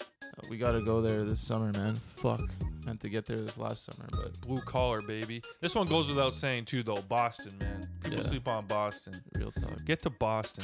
Uh, 0.00 0.46
we 0.48 0.56
gotta 0.56 0.80
go 0.80 1.00
there 1.02 1.24
this 1.24 1.40
summer, 1.40 1.72
man. 1.72 1.96
Fuck, 1.96 2.42
meant 2.86 3.00
to 3.00 3.08
get 3.08 3.26
there 3.26 3.38
this 3.40 3.58
last 3.58 3.86
summer, 3.92 4.08
but 4.12 4.40
Blue 4.42 4.58
collar, 4.58 5.00
baby. 5.08 5.42
This 5.60 5.74
one 5.74 5.88
goes 5.88 6.08
without 6.08 6.32
saying 6.32 6.66
too, 6.66 6.84
though. 6.84 7.02
Boston, 7.08 7.58
man. 7.58 7.80
People 8.04 8.18
Yeah. 8.18 8.24
sleep 8.24 8.46
on 8.46 8.66
Boston. 8.66 9.14
real 9.36 9.50
talk. 9.50 9.84
Get 9.84 9.98
to 10.04 10.10
Boston. 10.10 10.62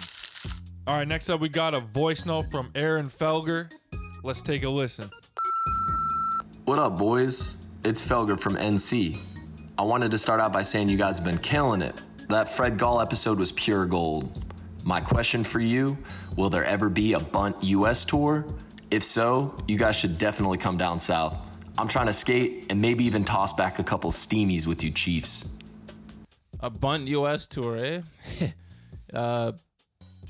All 0.87 0.95
right, 0.95 1.09
next 1.09 1.29
up, 1.29 1.41
we 1.41 1.49
got 1.49 1.75
a 1.75 1.81
voice 1.81 2.25
note 2.25 2.53
from 2.53 2.71
Aaron 2.77 3.07
Felger. 3.09 3.69
Let's 4.23 4.41
take 4.41 4.63
a 4.63 4.69
listen. 4.71 5.11
What 6.67 6.79
up, 6.79 6.97
boys? 6.97 7.67
It's 7.83 8.01
Felger 8.01 8.39
from 8.39 8.55
NC. 8.55 9.19
I 9.77 9.83
wanted 9.83 10.13
to 10.13 10.19
start 10.19 10.41
out 10.41 10.53
by 10.53 10.63
saying 10.63 10.89
you 10.89 10.99
guys 10.99 11.19
have 11.19 11.27
been 11.27 11.39
killing 11.39 11.83
it. 11.83 12.01
That 12.29 12.49
Fred 12.49 12.79
Gall 12.79 13.01
episode 13.01 13.41
was 13.41 13.51
pure 13.51 13.87
gold. 13.87 14.45
My 14.89 15.03
question 15.03 15.45
for 15.45 15.61
you 15.61 15.99
will 16.39 16.49
there 16.49 16.65
ever 16.65 16.89
be 16.89 17.13
a 17.13 17.21
Bunt 17.21 17.63
US 17.63 18.07
tour? 18.07 18.47
If 18.91 19.05
so, 19.05 19.55
you 19.69 19.77
guys 19.77 19.97
should 19.97 20.17
definitely 20.17 20.57
come 20.57 20.79
down 20.79 20.99
south. 20.99 21.37
I'm 21.77 21.89
trying 21.89 22.07
to 22.07 22.13
skate 22.15 22.69
and 22.71 22.81
maybe 22.81 23.05
even 23.05 23.23
toss 23.23 23.53
back 23.53 23.79
a 23.79 23.85
couple 23.85 24.11
steamies 24.11 24.67
with 24.67 24.83
you 24.83 24.91
Chiefs. 24.91 25.51
A 26.61 26.71
Bunt 26.71 27.07
US 27.09 27.47
tour, 27.47 27.77
eh? 27.77 28.01
uh, 29.13 29.53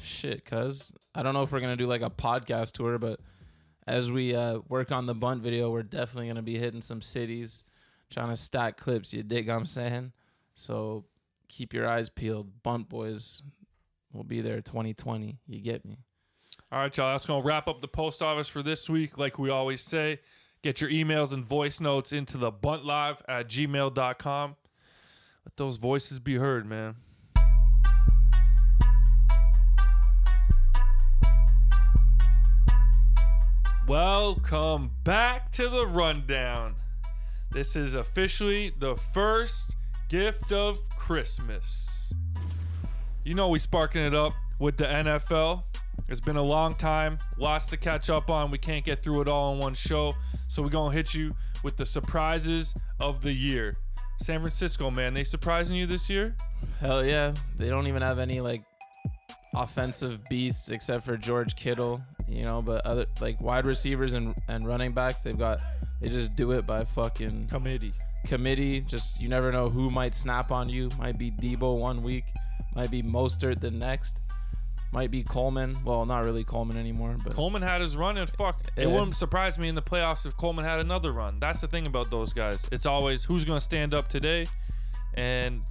shit, 0.02 0.44
cuz 0.44 0.90
I 1.14 1.22
don't 1.22 1.34
know 1.34 1.42
if 1.42 1.52
we're 1.52 1.60
gonna 1.60 1.76
do 1.76 1.86
like 1.86 2.02
a 2.02 2.10
podcast 2.10 2.72
tour, 2.72 2.98
but 2.98 3.20
as 3.86 4.10
we 4.10 4.34
uh, 4.34 4.58
work 4.68 4.90
on 4.90 5.06
the 5.06 5.14
Bunt 5.14 5.40
video, 5.40 5.70
we're 5.70 5.84
definitely 5.84 6.26
gonna 6.26 6.42
be 6.42 6.58
hitting 6.58 6.80
some 6.80 7.00
cities, 7.00 7.62
trying 8.10 8.30
to 8.30 8.36
stack 8.36 8.76
clips. 8.76 9.14
You 9.14 9.22
dig 9.22 9.46
what 9.46 9.54
I'm 9.54 9.66
saying? 9.66 10.10
So 10.56 11.04
keep 11.46 11.72
your 11.72 11.88
eyes 11.88 12.08
peeled. 12.08 12.60
Bunt 12.64 12.88
boys 12.88 13.44
will 14.12 14.24
be 14.24 14.40
there 14.40 14.60
2020. 14.60 15.38
You 15.46 15.60
get 15.60 15.84
me? 15.84 15.98
All 16.70 16.80
right, 16.80 16.96
y'all. 16.96 17.12
That's 17.12 17.26
going 17.26 17.42
to 17.42 17.46
wrap 17.46 17.68
up 17.68 17.80
the 17.80 17.88
post 17.88 18.22
office 18.22 18.48
for 18.48 18.62
this 18.62 18.88
week. 18.88 19.16
Like 19.16 19.38
we 19.38 19.50
always 19.50 19.82
say, 19.82 20.20
get 20.62 20.80
your 20.80 20.90
emails 20.90 21.32
and 21.32 21.44
voice 21.44 21.80
notes 21.80 22.12
into 22.12 22.36
the 22.36 22.52
buntlive 22.52 23.18
at 23.28 23.48
gmail.com. 23.48 24.56
Let 25.44 25.56
those 25.56 25.76
voices 25.78 26.18
be 26.18 26.36
heard, 26.36 26.66
man. 26.66 26.96
Welcome 33.86 34.90
back 35.02 35.50
to 35.52 35.70
the 35.70 35.86
rundown. 35.86 36.74
This 37.50 37.74
is 37.74 37.94
officially 37.94 38.74
the 38.78 38.96
first 38.96 39.74
gift 40.10 40.52
of 40.52 40.78
Christmas. 40.90 41.97
You 43.28 43.34
know 43.34 43.50
we 43.50 43.58
sparking 43.58 44.00
it 44.00 44.14
up 44.14 44.32
with 44.58 44.78
the 44.78 44.84
NFL. 44.86 45.62
It's 46.08 46.18
been 46.18 46.38
a 46.38 46.42
long 46.42 46.72
time, 46.72 47.18
lots 47.36 47.66
to 47.66 47.76
catch 47.76 48.08
up 48.08 48.30
on. 48.30 48.50
We 48.50 48.56
can't 48.56 48.82
get 48.82 49.02
through 49.02 49.20
it 49.20 49.28
all 49.28 49.52
in 49.52 49.58
one 49.58 49.74
show, 49.74 50.14
so 50.46 50.62
we're 50.62 50.70
gonna 50.70 50.94
hit 50.94 51.12
you 51.12 51.34
with 51.62 51.76
the 51.76 51.84
surprises 51.84 52.74
of 53.00 53.20
the 53.20 53.30
year. 53.30 53.76
San 54.22 54.40
Francisco, 54.40 54.90
man, 54.90 55.12
they 55.12 55.24
surprising 55.24 55.76
you 55.76 55.84
this 55.84 56.08
year? 56.08 56.34
Hell 56.80 57.04
yeah. 57.04 57.34
They 57.58 57.68
don't 57.68 57.86
even 57.86 58.00
have 58.00 58.18
any 58.18 58.40
like 58.40 58.62
offensive 59.54 60.24
beasts 60.30 60.70
except 60.70 61.04
for 61.04 61.18
George 61.18 61.54
Kittle, 61.54 62.00
you 62.26 62.44
know, 62.44 62.62
but 62.62 62.86
other 62.86 63.04
like 63.20 63.38
wide 63.42 63.66
receivers 63.66 64.14
and, 64.14 64.34
and 64.48 64.66
running 64.66 64.92
backs, 64.92 65.20
they've 65.20 65.38
got 65.38 65.60
they 66.00 66.08
just 66.08 66.34
do 66.34 66.52
it 66.52 66.66
by 66.66 66.82
fucking 66.82 67.48
Committee. 67.48 67.92
committee. 68.24 68.80
Just 68.80 69.20
you 69.20 69.28
never 69.28 69.52
know 69.52 69.68
who 69.68 69.90
might 69.90 70.14
snap 70.14 70.50
on 70.50 70.70
you. 70.70 70.88
Might 70.98 71.18
be 71.18 71.30
Deebo 71.30 71.78
one 71.78 72.02
week, 72.02 72.24
might 72.74 72.90
be 72.90 73.02
Mostert 73.02 73.60
the 73.60 73.70
next, 73.70 74.20
might 74.92 75.10
be 75.10 75.22
Coleman. 75.22 75.76
Well, 75.84 76.06
not 76.06 76.24
really 76.24 76.44
Coleman 76.44 76.76
anymore, 76.76 77.16
but 77.22 77.34
Coleman 77.34 77.62
had 77.62 77.80
his 77.80 77.96
run, 77.96 78.16
and 78.16 78.28
fuck, 78.28 78.60
it 78.76 78.82
Yeah. 78.82 78.94
wouldn't 78.94 79.16
surprise 79.16 79.58
me 79.58 79.68
in 79.68 79.74
the 79.74 79.82
playoffs 79.82 80.24
if 80.26 80.36
Coleman 80.36 80.64
had 80.64 80.78
another 80.78 81.12
run. 81.12 81.38
That's 81.40 81.60
the 81.60 81.68
thing 81.68 81.86
about 81.86 82.10
those 82.10 82.32
guys. 82.32 82.66
It's 82.72 82.86
always 82.86 83.24
who's 83.24 83.44
gonna 83.44 83.60
stand 83.60 83.92
up 83.94 84.08
today. 84.08 84.46
And 85.14 85.62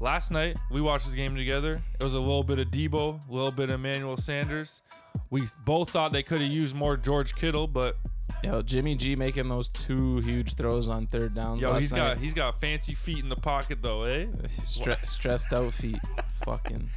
last 0.00 0.30
night 0.30 0.56
we 0.70 0.80
watched 0.80 1.10
the 1.10 1.16
game 1.16 1.34
together. 1.36 1.82
It 1.98 2.02
was 2.04 2.14
a 2.14 2.20
little 2.20 2.44
bit 2.44 2.58
of 2.58 2.68
Deebo, 2.68 3.28
a 3.28 3.32
little 3.32 3.50
bit 3.50 3.68
of 3.70 3.74
Emmanuel 3.76 4.16
Sanders. 4.16 4.82
We 5.30 5.48
both 5.64 5.90
thought 5.90 6.12
they 6.12 6.22
could 6.22 6.40
have 6.40 6.50
used 6.50 6.76
more 6.76 6.96
George 6.96 7.34
Kittle, 7.34 7.66
but 7.66 7.96
yo, 8.44 8.62
Jimmy 8.62 8.94
G 8.94 9.16
making 9.16 9.48
those 9.48 9.68
two 9.70 10.18
huge 10.20 10.54
throws 10.54 10.88
on 10.88 11.06
third 11.08 11.34
downs. 11.34 11.62
yo, 11.62 11.70
last 11.72 11.80
he's 11.82 11.90
night. 11.92 11.98
got 11.98 12.18
he's 12.18 12.34
got 12.34 12.60
fancy 12.60 12.94
feet 12.94 13.18
in 13.18 13.28
the 13.28 13.36
pocket 13.36 13.78
though, 13.82 14.04
eh? 14.04 14.26
Stre- 14.60 15.04
stressed 15.04 15.52
out 15.52 15.72
feet. 15.74 15.98
Fucking 16.46 16.88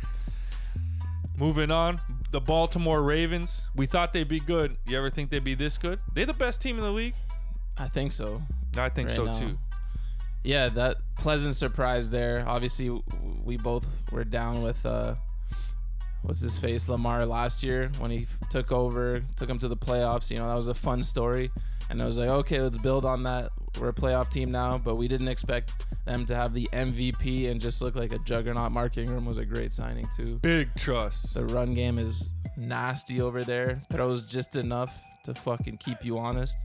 Moving 1.35 1.71
on, 1.71 1.99
the 2.31 2.39
Baltimore 2.39 3.01
Ravens. 3.01 3.61
We 3.75 3.87
thought 3.87 4.13
they'd 4.13 4.27
be 4.27 4.39
good. 4.39 4.77
You 4.85 4.97
ever 4.97 5.09
think 5.09 5.31
they'd 5.31 5.43
be 5.43 5.55
this 5.55 5.77
good? 5.77 5.99
They're 6.13 6.25
the 6.25 6.33
best 6.33 6.61
team 6.61 6.77
in 6.77 6.83
the 6.83 6.91
league. 6.91 7.15
I 7.77 7.87
think 7.87 8.11
so. 8.11 8.41
I 8.77 8.89
think 8.89 9.09
right 9.09 9.15
so 9.15 9.25
now. 9.25 9.33
too. 9.33 9.57
Yeah, 10.43 10.69
that 10.69 10.97
pleasant 11.17 11.55
surprise 11.55 12.11
there. 12.11 12.43
Obviously, 12.45 12.89
we 13.43 13.57
both 13.57 13.87
were 14.11 14.23
down 14.23 14.61
with 14.61 14.85
uh, 14.85 15.15
what's 16.23 16.41
his 16.41 16.57
face 16.57 16.87
Lamar 16.89 17.25
last 17.25 17.63
year 17.63 17.91
when 17.99 18.11
he 18.11 18.23
f- 18.23 18.49
took 18.49 18.71
over, 18.71 19.23
took 19.35 19.49
him 19.49 19.59
to 19.59 19.67
the 19.67 19.77
playoffs. 19.77 20.29
You 20.31 20.37
know, 20.37 20.47
that 20.47 20.55
was 20.55 20.67
a 20.67 20.73
fun 20.73 21.01
story, 21.03 21.49
and 21.89 22.01
I 22.01 22.05
was 22.05 22.19
like, 22.19 22.29
okay, 22.29 22.61
let's 22.61 22.77
build 22.77 23.05
on 23.05 23.23
that. 23.23 23.51
We're 23.79 23.89
a 23.89 23.93
playoff 23.93 24.29
team 24.29 24.51
now, 24.51 24.77
but 24.77 24.95
we 24.95 25.07
didn't 25.07 25.27
expect 25.27 25.85
them 26.05 26.25
to 26.25 26.35
have 26.35 26.53
the 26.53 26.67
MVP 26.73 27.49
and 27.49 27.61
just 27.61 27.81
look 27.81 27.95
like 27.95 28.13
a 28.13 28.19
juggernaut. 28.19 28.71
Mark 28.71 28.97
Ingram 28.97 29.25
was 29.25 29.37
a 29.37 29.45
great 29.45 29.71
signing 29.71 30.07
too. 30.15 30.39
Big 30.41 30.73
trust. 30.75 31.35
The 31.35 31.45
run 31.45 31.73
game 31.73 31.99
is 31.99 32.31
nasty 32.57 33.21
over 33.21 33.43
there. 33.43 33.81
Throws 33.91 34.23
just 34.23 34.55
enough 34.55 34.97
to 35.25 35.33
fucking 35.33 35.77
keep 35.77 36.03
you 36.03 36.17
honest. 36.17 36.57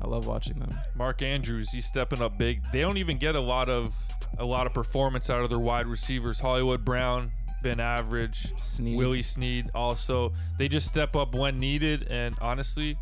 I 0.00 0.06
love 0.06 0.26
watching 0.26 0.58
them. 0.58 0.70
Mark 0.94 1.20
Andrews, 1.20 1.70
he's 1.70 1.84
stepping 1.84 2.22
up 2.22 2.38
big. 2.38 2.62
They 2.72 2.80
don't 2.80 2.96
even 2.96 3.18
get 3.18 3.36
a 3.36 3.40
lot 3.40 3.68
of 3.68 3.94
a 4.38 4.44
lot 4.44 4.66
of 4.66 4.72
performance 4.72 5.28
out 5.28 5.42
of 5.42 5.50
their 5.50 5.58
wide 5.58 5.86
receivers. 5.86 6.40
Hollywood 6.40 6.84
Brown 6.84 7.30
been 7.62 7.80
average. 7.80 8.52
Snead. 8.58 8.96
Willie 8.96 9.22
Snead 9.22 9.70
also. 9.74 10.32
They 10.58 10.68
just 10.68 10.88
step 10.88 11.16
up 11.16 11.34
when 11.34 11.58
needed. 11.58 12.06
And 12.10 12.36
honestly, 12.40 12.98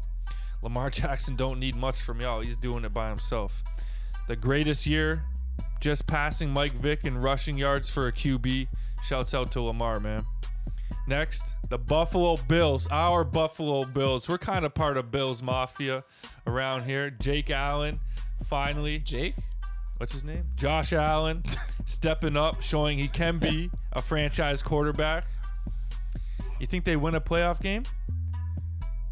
Lamar 0.63 0.91
Jackson 0.91 1.37
don't 1.37 1.59
need 1.59 1.77
much 1.77 2.01
from 2.01 2.21
y'all. 2.21 2.41
He's 2.41 2.57
doing 2.57 2.85
it 2.85 2.93
by 2.93 3.09
himself. 3.09 3.63
The 4.29 4.37
greatest 4.37 4.87
year, 4.87 5.25
just 5.81 6.07
passing 6.07 6.51
Mike 6.51 6.75
Vick 6.75 7.05
in 7.05 7.19
rushing 7.19 7.57
yards 7.59 7.89
for 7.89 8.07
a 8.07 8.13
QB. 8.13 8.69
Shouts 9.05 9.35
out 9.35 9.51
to 9.53 9.63
Lamar, 9.63 9.99
man. 9.99 10.25
Next, 11.07 11.43
the 11.71 11.79
Buffalo 11.79 12.37
Bills, 12.37 12.87
our 12.91 13.25
Buffalo 13.25 13.85
Bills. 13.85 14.29
We're 14.29 14.39
kind 14.39 14.65
of 14.65 14.75
part 14.75 14.97
of 14.97 15.11
Bills 15.11 15.43
Mafia 15.43 16.05
around 16.47 16.85
here. 16.85 17.11
Jake 17.11 17.51
Allen, 17.51 17.99
finally. 18.45 18.99
Jake? 18.99 19.35
What's 20.01 20.15
his 20.15 20.25
name? 20.25 20.47
Josh 20.57 20.95
Allen, 20.95 21.45
stepping 21.85 22.35
up, 22.35 22.63
showing 22.63 22.99
he 22.99 23.07
can 23.07 23.37
be 23.37 23.71
a 23.93 24.01
franchise 24.01 24.63
quarterback. 24.63 25.27
You 26.59 26.67
think 26.67 26.87
they 26.87 26.97
win 26.97 27.17
a 27.17 27.21
playoff 27.21 27.61
game? 27.61 27.83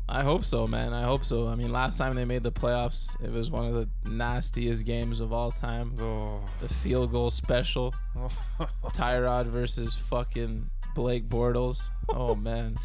I 0.09 0.23
hope 0.23 0.47
so, 0.47 0.66
man. 0.66 0.94
I 0.94 1.02
hope 1.02 1.27
so. 1.27 1.47
I 1.47 1.56
mean, 1.56 1.70
last 1.70 1.98
time 1.98 2.15
they 2.15 2.24
made 2.24 2.43
the 2.43 2.51
playoffs, 2.51 3.23
it 3.23 3.31
was 3.31 3.51
one 3.51 3.66
of 3.66 3.74
the 3.74 3.86
nastiest 4.09 4.86
games 4.86 5.20
of 5.20 5.31
all 5.31 5.52
time. 5.52 5.94
Oh. 6.01 6.40
The 6.62 6.73
field 6.73 7.12
goal 7.12 7.28
special. 7.28 7.94
Tyrod 8.86 9.44
versus 9.48 9.94
fucking 9.94 10.70
Blake 10.94 11.28
Bortles. 11.28 11.90
Oh 12.09 12.35
man. 12.35 12.77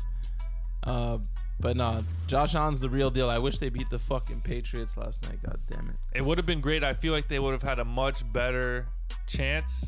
Uh, 0.83 1.19
but 1.63 1.77
no, 1.77 2.03
Josh 2.27 2.55
Allen's 2.55 2.81
the 2.81 2.89
real 2.89 3.09
deal. 3.09 3.29
I 3.29 3.37
wish 3.37 3.57
they 3.57 3.69
beat 3.69 3.89
the 3.89 3.97
fucking 3.97 4.41
Patriots 4.41 4.97
last 4.97 5.23
night. 5.23 5.39
God 5.41 5.57
damn 5.69 5.87
it. 5.87 5.95
It 6.13 6.25
would 6.25 6.37
have 6.37 6.45
been 6.45 6.59
great. 6.59 6.83
I 6.83 6.93
feel 6.93 7.13
like 7.13 7.29
they 7.29 7.39
would 7.39 7.53
have 7.53 7.61
had 7.61 7.79
a 7.79 7.85
much 7.85 8.29
better 8.33 8.85
chance 9.27 9.85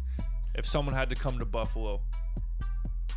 if 0.56 0.65
someone 0.65 0.95
had 0.95 1.10
to 1.10 1.15
come 1.18 1.38
to 1.38 1.43
Buffalo. 1.43 1.99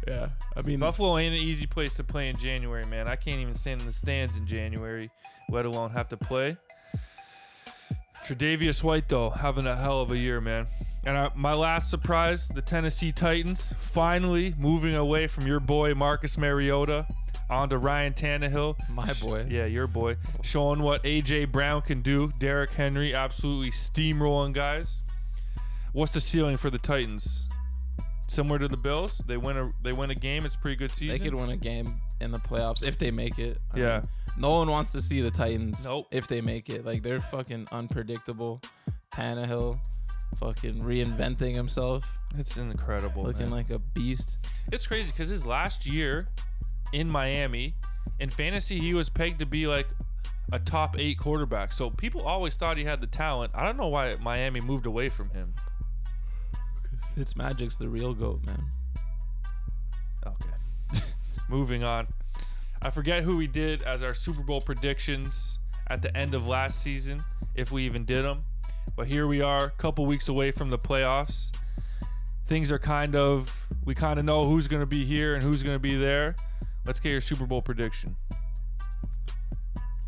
Yeah, 0.09 0.31
I 0.57 0.63
mean 0.63 0.81
Buffalo 0.81 1.19
ain't 1.19 1.37
an 1.37 1.41
easy 1.41 1.67
place 1.67 1.95
to 1.95 2.05
play 2.05 2.29
in 2.29 2.37
January, 2.37 2.85
man. 2.85 3.07
I 3.07 3.15
can't 3.15 3.39
even 3.39 3.55
stand 3.55 3.81
in 3.81 3.87
the 3.87 3.93
stands 3.93 4.37
in 4.37 4.45
January, 4.45 5.09
let 5.49 5.65
alone 5.65 5.91
have 5.91 6.09
to 6.09 6.17
play. 6.17 6.57
Tre'Davious 8.25 8.83
White 8.83 9.09
though, 9.09 9.31
having 9.31 9.69
a 9.69 9.77
hell 9.77 10.01
of 10.01 10.11
a 10.11 10.19
year, 10.19 10.41
man. 10.41 10.67
And 11.07 11.17
I, 11.17 11.31
my 11.37 11.55
last 11.55 11.91
surprise, 11.91 12.49
the 12.49 12.63
Tennessee 12.63 13.13
Titans 13.13 13.73
finally 13.81 14.53
moving 14.59 14.97
away 14.97 15.29
from 15.29 15.47
your 15.47 15.61
boy 15.61 15.95
Marcus 15.95 16.37
Mariota 16.37 17.07
onto 17.51 17.77
Ryan 17.77 18.13
Tannehill. 18.15 18.77
My 18.91 19.13
boy. 19.15 19.47
Yeah, 19.51 19.67
your 19.67 19.87
boy. 19.87 20.17
Showing 20.43 20.83
what 20.83 21.03
AJ 21.05 21.51
Brown 21.53 21.83
can 21.83 22.03
do. 22.03 22.33
Derrick 22.39 22.71
Henry 22.71 23.15
absolutely 23.15 23.71
steamrolling 23.71 24.53
guys. 24.53 25.03
What's 25.93 26.13
the 26.13 26.21
ceiling 26.21 26.57
for 26.57 26.71
the 26.71 26.79
Titans? 26.79 27.45
Similar 28.29 28.59
to 28.59 28.69
the 28.69 28.77
Bills, 28.77 29.23
they 29.27 29.39
win 29.39 29.57
a 29.57 29.73
they 29.83 29.93
win 29.93 30.11
a 30.11 30.15
game. 30.15 30.45
It's 30.45 30.55
a 30.55 30.59
pretty 30.59 30.77
good 30.77 30.91
season. 30.91 31.09
They 31.09 31.19
could 31.19 31.35
win 31.35 31.49
a 31.49 31.57
game 31.57 31.99
in 32.21 32.31
the 32.31 32.39
playoffs 32.39 32.87
if 32.87 32.99
they 32.99 33.11
make 33.11 33.39
it. 33.39 33.57
I 33.73 33.79
Yeah. 33.79 34.01
mean, 34.01 34.09
no 34.37 34.51
one 34.51 34.69
wants 34.71 34.93
to 34.93 35.01
see 35.01 35.23
the 35.23 35.31
Titans 35.31 35.83
Nope. 35.83 36.09
if 36.11 36.29
they 36.29 36.43
make 36.43 36.69
it. 36.69 36.85
Like 36.85 37.03
they're 37.03 37.21
fucking 37.21 37.69
unpredictable. 37.73 38.61
Tannehill 39.15 39.79
fucking 40.39 40.83
reinventing 40.83 41.55
himself, 41.55 42.05
It's 42.37 42.59
incredible. 42.59 43.23
looking 43.23 43.45
man. 43.45 43.51
like 43.51 43.71
a 43.71 43.79
beast. 43.79 44.37
It's 44.71 44.87
crazy 44.87 45.11
because 45.11 45.29
his 45.31 45.47
last 45.47 45.87
year 45.87 46.29
in 46.93 47.09
Miami, 47.09 47.75
in 48.19 48.31
fantasy, 48.31 48.79
he 48.79 48.95
was 48.95 49.09
pegged 49.09 49.39
to 49.41 49.47
be 49.47 49.67
like 49.67 49.89
a 50.53 50.59
top 50.59 50.99
eight 50.99 51.19
quarterback. 51.19 51.73
So 51.73 51.91
people 51.91 52.23
always 52.23 52.57
thought 52.57 52.77
he 52.77 52.85
had 52.85 53.01
the 53.01 53.07
talent. 53.07 53.53
I 53.55 53.65
don't 53.65 53.77
know 53.77 53.89
why 53.89 54.17
Miami 54.17 54.61
moved 54.61 54.87
away 54.87 55.09
from 55.09 55.31
him. 55.31 55.55
Fitzmagic's 57.17 57.77
the 57.77 57.89
real 57.89 58.15
goat, 58.15 58.45
man. 58.47 58.65
Okay. 60.27 61.05
Moving 61.49 61.85
on. 61.85 62.07
I 62.81 62.91
forget 62.91 63.25
who 63.25 63.37
we 63.37 63.47
did 63.47 63.83
as 63.83 64.03
our 64.03 64.15
Super 64.15 64.43
Bowl 64.43 64.61
predictions 64.61 65.59
at 65.89 66.03
the 66.03 66.17
end 66.17 66.35
of 66.35 66.47
last 66.47 66.81
season, 66.81 67.25
if 67.55 67.73
we 67.73 67.85
even 67.85 68.05
did 68.05 68.25
them. 68.25 68.45
But 68.97 69.07
here 69.07 69.27
we 69.27 69.43
are, 69.43 69.65
a 69.65 69.71
couple 69.71 70.07
weeks 70.07 70.29
away 70.29 70.51
from 70.51 70.71
the 70.71 70.79
playoffs. 70.79 71.51
Things 72.47 72.71
are 72.73 72.79
kind 72.79 73.15
of, 73.15 73.67
we 73.85 73.95
kind 73.95 74.19
of 74.19 74.25
know 74.25 74.47
who's 74.47 74.69
going 74.69 74.81
to 74.81 74.87
be 74.87 75.05
here 75.05 75.35
and 75.35 75.43
who's 75.43 75.63
going 75.63 75.75
to 75.75 75.81
be 75.81 75.97
there. 75.97 76.37
Let's 76.89 77.01
get 77.01 77.11
your 77.11 77.21
Super 77.21 77.45
Bowl 77.45 77.61
prediction. 77.61 78.17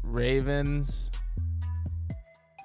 Ravens. 0.02 1.11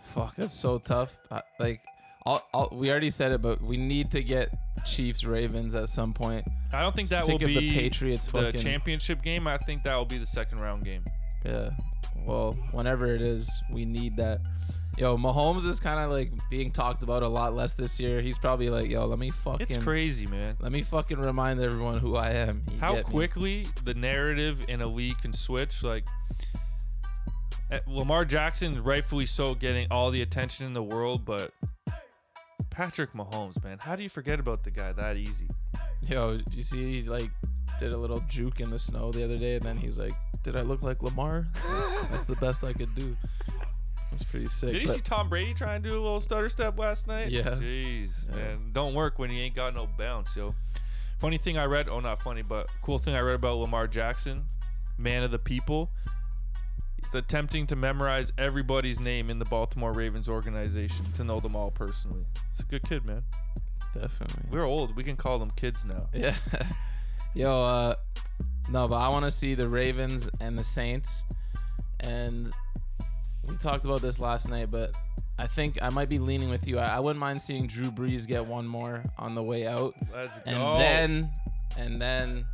Fuck, 0.05 0.37
that's 0.37 0.53
so 0.53 0.77
tough. 0.77 1.17
Like, 1.59 1.81
I'll, 2.25 2.41
I'll, 2.53 2.69
we 2.71 2.89
already 2.89 3.09
said 3.09 3.33
it, 3.33 3.41
but 3.41 3.61
we 3.61 3.75
need 3.75 4.11
to 4.11 4.23
get 4.23 4.55
Chiefs 4.85 5.25
Ravens 5.25 5.75
at 5.75 5.89
some 5.89 6.13
point. 6.13 6.47
I 6.71 6.81
don't 6.81 6.95
think 6.95 7.09
that 7.09 7.25
Sick 7.25 7.33
will 7.41 7.45
be 7.45 7.59
the 7.59 7.77
Patriots 7.77 8.27
the 8.27 8.31
fucking- 8.31 8.61
championship 8.61 9.21
game. 9.21 9.47
I 9.47 9.57
think 9.57 9.83
that 9.83 9.97
will 9.97 10.05
be 10.05 10.17
the 10.17 10.25
second 10.25 10.61
round 10.61 10.85
game. 10.85 11.03
Yeah. 11.43 11.71
Well, 12.25 12.53
whenever 12.71 13.13
it 13.13 13.21
is, 13.21 13.51
we 13.69 13.83
need 13.83 14.15
that. 14.15 14.39
Yo, 14.97 15.17
Mahomes 15.17 15.67
is 15.67 15.81
kind 15.81 15.99
of 15.99 16.09
like 16.09 16.31
being 16.49 16.72
talked 16.72 17.03
about 17.03 17.22
a 17.22 17.27
lot 17.27 17.53
less 17.53 17.73
this 17.73 17.99
year. 17.99 18.22
He's 18.22 18.38
probably 18.38 18.69
like, 18.69 18.89
yo, 18.89 19.05
let 19.05 19.19
me 19.19 19.30
fucking. 19.30 19.67
It's 19.69 19.84
crazy, 19.84 20.26
man. 20.26 20.55
Let 20.61 20.72
me 20.72 20.84
fucking 20.84 21.19
remind 21.19 21.59
everyone 21.59 21.99
who 21.99 22.15
I 22.15 22.30
am. 22.30 22.63
You 22.72 22.80
how 22.80 23.01
quickly 23.01 23.67
the 23.84 23.93
narrative 23.93 24.63
in 24.69 24.81
a 24.81 24.88
league 24.88 25.17
can 25.17 25.34
switch. 25.34 25.84
Like 25.84 26.05
eh, 27.72 27.80
Lamar 27.88 28.23
Jackson, 28.23 28.81
rightfully 28.84 29.26
so, 29.26 29.53
getting 29.53 29.88
all 29.91 30.11
the 30.11 30.22
attention 30.22 30.65
in 30.65 30.73
the 30.73 30.84
world, 30.84 31.26
but 31.26 31.51
Patrick 32.69 33.11
Mahomes, 33.13 33.61
man, 33.63 33.77
how 33.80 33.97
do 33.97 34.03
you 34.03 34.09
forget 34.09 34.39
about 34.39 34.63
the 34.63 34.72
guy 34.72 34.93
that 34.93 35.17
easy? 35.17 35.49
Yo, 36.01 36.39
you 36.51 36.63
see 36.63 37.01
he 37.01 37.07
like 37.07 37.31
did 37.80 37.91
a 37.91 37.97
little 37.97 38.22
juke 38.30 38.61
in 38.61 38.69
the 38.69 38.80
snow 38.80 39.11
the 39.11 39.26
other 39.26 39.38
day, 39.38 39.55
and 39.55 39.63
then 39.63 39.76
he's 39.76 39.99
like, 39.99 40.13
"Did 40.43 40.55
I 40.55 40.61
look 40.61 40.81
like 40.84 41.03
Lamar? 41.03 41.47
That's 42.11 42.23
the 42.23 42.35
best 42.38 42.63
I 42.63 42.72
could 42.72 42.93
do." 42.95 43.17
That's 44.17 44.29
pretty 44.29 44.47
sick. 44.47 44.71
Did 44.73 44.81
you 44.81 44.87
see 44.87 45.01
Tom 45.01 45.27
Brady 45.29 45.53
try 45.53 45.75
and 45.75 45.83
do 45.83 45.91
a 45.91 46.01
little 46.01 46.21
stutter 46.21 46.47
step 46.49 46.77
last 46.79 47.05
night? 47.07 47.29
Yeah. 47.31 47.43
Jeez, 47.59 48.29
Yeah. 48.29 48.35
man, 48.35 48.69
don't 48.71 48.93
work 48.93 49.19
when 49.19 49.29
you 49.29 49.41
ain't 49.41 49.55
got 49.55 49.73
no 49.75 49.87
bounce, 49.97 50.35
yo. 50.35 50.55
Funny 51.19 51.37
thing 51.37 51.57
I 51.57 51.65
read, 51.65 51.89
oh 51.89 51.99
not 51.99 52.21
funny, 52.21 52.41
but 52.41 52.67
cool 52.81 52.97
thing 52.97 53.15
I 53.15 53.19
read 53.19 53.35
about 53.35 53.57
Lamar 53.57 53.87
Jackson, 53.87 54.45
man 54.97 55.23
of 55.23 55.31
the 55.31 55.39
people. 55.39 55.89
He's 57.01 57.13
attempting 57.13 57.67
to 57.67 57.75
memorize 57.75 58.31
everybody's 58.37 58.99
name 58.99 59.29
in 59.29 59.37
the 59.39 59.45
Baltimore 59.45 59.91
Ravens 59.93 60.27
organization 60.29 61.05
to 61.13 61.23
know 61.23 61.39
them 61.39 61.55
all 61.55 61.71
personally. 61.71 62.25
It's 62.51 62.61
a 62.61 62.63
good 62.63 62.83
kid, 62.83 63.05
man. 63.05 63.23
Definitely. 63.93 64.43
We're 64.49 64.65
old. 64.65 64.95
We 64.95 65.03
can 65.03 65.15
call 65.15 65.39
them 65.39 65.51
kids 65.55 65.85
now. 65.85 66.07
Yeah. 66.13 66.35
Yo, 67.33 67.63
uh 67.63 67.95
no, 68.69 68.87
but 68.87 68.95
I 68.95 69.09
want 69.09 69.25
to 69.25 69.31
see 69.31 69.55
the 69.55 69.67
Ravens 69.69 70.29
and 70.39 70.57
the 70.57 70.63
Saints. 70.63 71.23
And 71.99 72.51
we 73.47 73.55
talked 73.57 73.85
about 73.85 74.01
this 74.01 74.19
last 74.19 74.47
night, 74.49 74.69
but 74.72 74.91
I 75.38 75.47
think 75.47 75.77
I 75.81 75.89
might 75.89 76.09
be 76.09 76.19
leaning 76.19 76.49
with 76.49 76.67
you. 76.67 76.80
I, 76.80 76.97
I 76.97 76.99
wouldn't 76.99 77.19
mind 77.19 77.41
seeing 77.41 77.67
Drew 77.67 77.91
Brees 77.91 78.26
get 78.27 78.45
one 78.45 78.65
more 78.65 79.03
on 79.17 79.35
the 79.35 79.43
way 79.43 79.67
out. 79.67 79.93
Let's 80.13 80.31
And 80.45 80.57
go. 80.57 80.77
then 80.77 81.30
and 81.77 82.01
then 82.01 82.45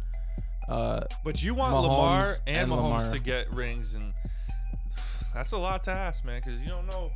uh 0.67 1.01
But 1.23 1.41
you 1.43 1.53
want 1.53 1.73
Mahomes 1.73 1.81
Lamar 1.83 2.23
and, 2.47 2.57
and 2.57 2.71
Mahomes 2.71 2.99
Lamar. 3.01 3.11
to 3.11 3.19
get 3.19 3.53
rings, 3.53 3.95
and 3.95 4.13
that's 5.33 5.51
a 5.51 5.57
lot 5.57 5.83
to 5.85 5.91
ask, 5.91 6.25
man, 6.25 6.41
because 6.43 6.59
you 6.59 6.67
don't 6.69 6.87
know. 6.87 7.11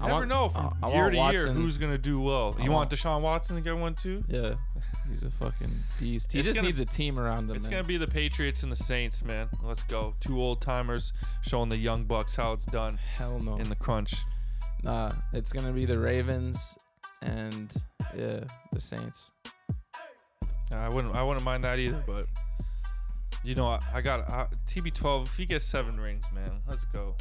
I 0.00 0.06
never 0.08 0.14
want- 0.20 0.28
know 0.28 0.48
from 0.48 0.76
I- 0.82 0.86
I 0.88 0.90
year 0.92 1.02
want 1.02 1.12
to 1.12 1.16
year 1.16 1.22
Watson- 1.46 1.54
who's 1.54 1.78
gonna 1.78 1.98
do 1.98 2.20
well. 2.20 2.54
You 2.58 2.70
want 2.70 2.72
want- 2.72 2.90
Deshaun 2.90 3.20
Watson 3.22 3.56
to 3.56 3.62
get 3.62 3.76
one 3.76 3.94
too? 3.94 4.24
yeah, 4.28 4.54
he's 5.08 5.22
a 5.22 5.30
fucking 5.30 5.70
beast. 5.98 6.32
He 6.32 6.38
It's 6.38 6.46
just 6.48 6.56
gonna- 6.58 6.68
needs 6.68 6.80
a 6.80 6.84
team 6.84 7.18
around 7.18 7.48
him. 7.50 7.56
It's 7.56 7.64
man. 7.64 7.72
gonna 7.72 7.84
be 7.84 7.96
the 7.96 8.06
Patriots 8.08 8.62
and 8.62 8.70
the 8.70 8.76
Saints, 8.76 9.24
man. 9.24 9.48
Let's 9.62 9.82
go. 9.84 10.14
Two 10.20 10.40
old 10.40 10.60
timers 10.60 11.12
showing 11.42 11.68
the 11.70 11.78
young 11.78 12.04
bucks 12.04 12.36
how 12.36 12.52
it's 12.52 12.66
done 12.66 12.94
Hell 12.96 13.38
no. 13.38 13.56
in 13.56 13.68
the 13.68 13.76
crunch. 13.76 14.14
Nah, 14.82 15.12
it's 15.32 15.52
gonna 15.52 15.72
be 15.72 15.84
the 15.86 15.98
Ravens 15.98 16.74
and 17.22 17.72
yeah, 18.16 18.40
the 18.72 18.80
Saints. 18.80 19.30
I 20.72 20.88
wouldn't. 20.88 21.14
I 21.14 21.22
wouldn't 21.22 21.44
mind 21.44 21.64
that 21.64 21.78
either. 21.78 22.02
But 22.06 22.26
You 23.44 23.54
know, 23.54 23.68
I, 23.68 23.78
I 23.94 24.00
got 24.00 24.28
uh, 24.32 24.46
TB12. 24.66 25.26
If 25.26 25.36
he 25.36 25.46
gets 25.46 25.64
seven 25.64 26.00
rings, 26.00 26.24
man, 26.34 26.62
let's 26.68 26.84
go. 26.86 27.14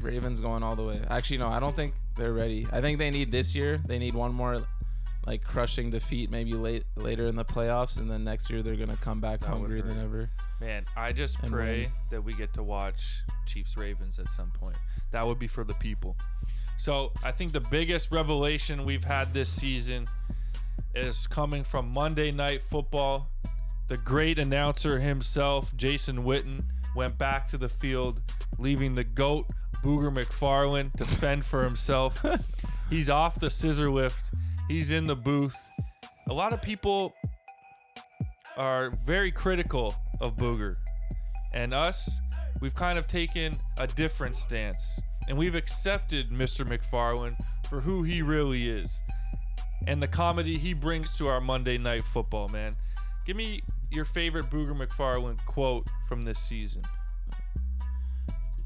Ravens 0.00 0.40
going 0.40 0.62
all 0.62 0.74
the 0.76 0.82
way. 0.82 1.00
Actually, 1.08 1.38
no, 1.38 1.48
I 1.48 1.60
don't 1.60 1.76
think 1.76 1.94
they're 2.16 2.32
ready. 2.32 2.66
I 2.72 2.80
think 2.80 2.98
they 2.98 3.10
need 3.10 3.30
this 3.30 3.54
year. 3.54 3.80
They 3.86 3.98
need 3.98 4.14
one 4.14 4.32
more, 4.34 4.64
like 5.26 5.44
crushing 5.44 5.90
defeat, 5.90 6.30
maybe 6.30 6.54
late 6.54 6.84
later 6.96 7.26
in 7.28 7.36
the 7.36 7.44
playoffs, 7.44 8.00
and 8.00 8.10
then 8.10 8.24
next 8.24 8.50
year 8.50 8.62
they're 8.62 8.76
gonna 8.76 8.96
come 8.96 9.20
back 9.20 9.40
That 9.40 9.48
hungrier 9.50 9.82
than 9.82 10.00
ever. 10.02 10.30
Man, 10.60 10.84
I 10.96 11.12
just 11.12 11.38
pray 11.38 11.82
win. 11.82 11.92
that 12.10 12.22
we 12.22 12.34
get 12.34 12.52
to 12.54 12.62
watch 12.62 13.22
Chiefs 13.46 13.76
Ravens 13.76 14.18
at 14.18 14.30
some 14.32 14.50
point. 14.50 14.76
That 15.10 15.26
would 15.26 15.38
be 15.38 15.46
for 15.46 15.64
the 15.64 15.74
people. 15.74 16.16
So 16.78 17.12
I 17.24 17.30
think 17.32 17.52
the 17.52 17.60
biggest 17.60 18.10
revelation 18.10 18.84
we've 18.84 19.04
had 19.04 19.32
this 19.34 19.50
season 19.50 20.06
is 20.94 21.26
coming 21.26 21.64
from 21.64 21.88
Monday 21.88 22.30
Night 22.32 22.62
Football. 22.64 23.28
The 23.88 23.96
great 23.98 24.38
announcer 24.38 24.98
himself, 24.98 25.76
Jason 25.76 26.24
Witten, 26.24 26.64
went 26.96 27.18
back 27.18 27.46
to 27.48 27.58
the 27.58 27.68
field, 27.68 28.22
leaving 28.58 28.94
the 28.94 29.04
GOAT, 29.04 29.46
Booger 29.82 30.12
McFarland, 30.12 30.92
to 30.94 31.04
fend 31.04 31.44
for 31.44 31.64
himself. 31.64 32.24
He's 32.90 33.08
off 33.08 33.40
the 33.40 33.50
scissor 33.50 33.90
lift, 33.90 34.32
he's 34.68 34.90
in 34.90 35.04
the 35.04 35.16
booth. 35.16 35.56
A 36.28 36.32
lot 36.34 36.52
of 36.52 36.60
people 36.60 37.14
are 38.56 38.90
very 39.06 39.32
critical 39.32 39.94
of 40.20 40.36
Booger. 40.36 40.76
And 41.54 41.72
us, 41.72 42.20
we've 42.60 42.74
kind 42.74 42.98
of 42.98 43.08
taken 43.08 43.58
a 43.78 43.86
different 43.86 44.36
stance. 44.36 45.00
And 45.26 45.38
we've 45.38 45.54
accepted 45.54 46.30
Mr. 46.30 46.66
McFarland 46.66 47.36
for 47.68 47.80
who 47.80 48.02
he 48.02 48.20
really 48.22 48.68
is. 48.68 49.00
And 49.86 50.02
the 50.02 50.08
comedy 50.08 50.58
he 50.58 50.74
brings 50.74 51.16
to 51.16 51.28
our 51.28 51.40
Monday 51.40 51.78
night 51.78 52.04
football, 52.04 52.48
man. 52.48 52.74
Give 53.24 53.36
me 53.36 53.62
your 53.90 54.04
favorite 54.04 54.50
Booger 54.50 54.76
McFarland 54.76 55.44
quote 55.44 55.88
from 56.08 56.22
this 56.22 56.38
season. 56.38 56.82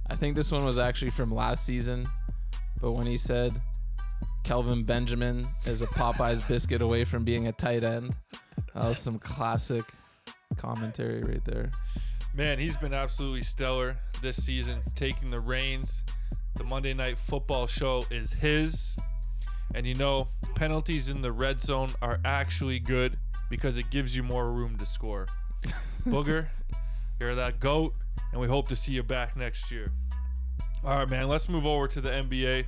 I 0.09 0.15
think 0.15 0.37
this 0.37 0.53
one 0.53 0.65
was 0.65 0.78
actually 0.78 1.11
from 1.11 1.31
last 1.31 1.65
season, 1.65 2.07
but 2.81 2.93
when 2.93 3.07
he 3.07 3.16
said 3.16 3.61
Kelvin 4.45 4.85
Benjamin 4.85 5.47
is 5.65 5.83
a 5.83 5.87
Popeye's 5.87 6.41
biscuit 6.49 6.83
away 6.83 7.05
from 7.05 7.24
being 7.24 7.49
a 7.49 7.53
tight 7.53 7.83
end, 7.83 8.15
that 8.74 8.85
was 8.85 8.99
some 8.99 9.19
classic 9.19 9.85
commentary 10.57 11.23
right 11.23 11.45
there. 11.45 11.70
Man, 12.35 12.59
he's 12.59 12.77
been 12.77 12.95
absolutely 12.95 13.43
stellar 13.43 13.97
this 14.23 14.45
season, 14.45 14.83
taking 14.95 15.31
the 15.31 15.41
reins. 15.41 16.03
The 16.55 16.65
Monday 16.65 16.95
Night 16.95 17.19
Football 17.19 17.66
show 17.66 18.05
is 18.11 18.31
his. 18.31 18.97
And 19.74 19.87
you 19.87 19.95
know, 19.95 20.28
penalties 20.55 21.09
in 21.09 21.23
the 21.23 21.33
red 21.33 21.61
zone 21.61 21.91
are 22.01 22.20
actually 22.24 22.78
good 22.78 23.19
because 23.51 23.77
it 23.77 23.91
gives 23.91 24.15
you 24.15 24.23
more 24.23 24.51
room 24.51 24.77
to 24.78 24.87
score. 24.87 25.27
Booger, 26.07 26.49
you're 27.19 27.35
that 27.35 27.59
GOAT, 27.59 27.95
and 28.32 28.40
we 28.40 28.48
hope 28.48 28.69
to 28.69 28.77
see 28.77 28.93
you 28.93 29.03
back 29.03 29.36
next 29.36 29.70
year. 29.70 29.93
All 30.85 30.98
right, 30.98 31.09
man, 31.09 31.28
let's 31.28 31.48
move 31.48 31.66
over 31.66 31.89
to 31.89 32.01
the 32.01 32.11
NBA. 32.11 32.66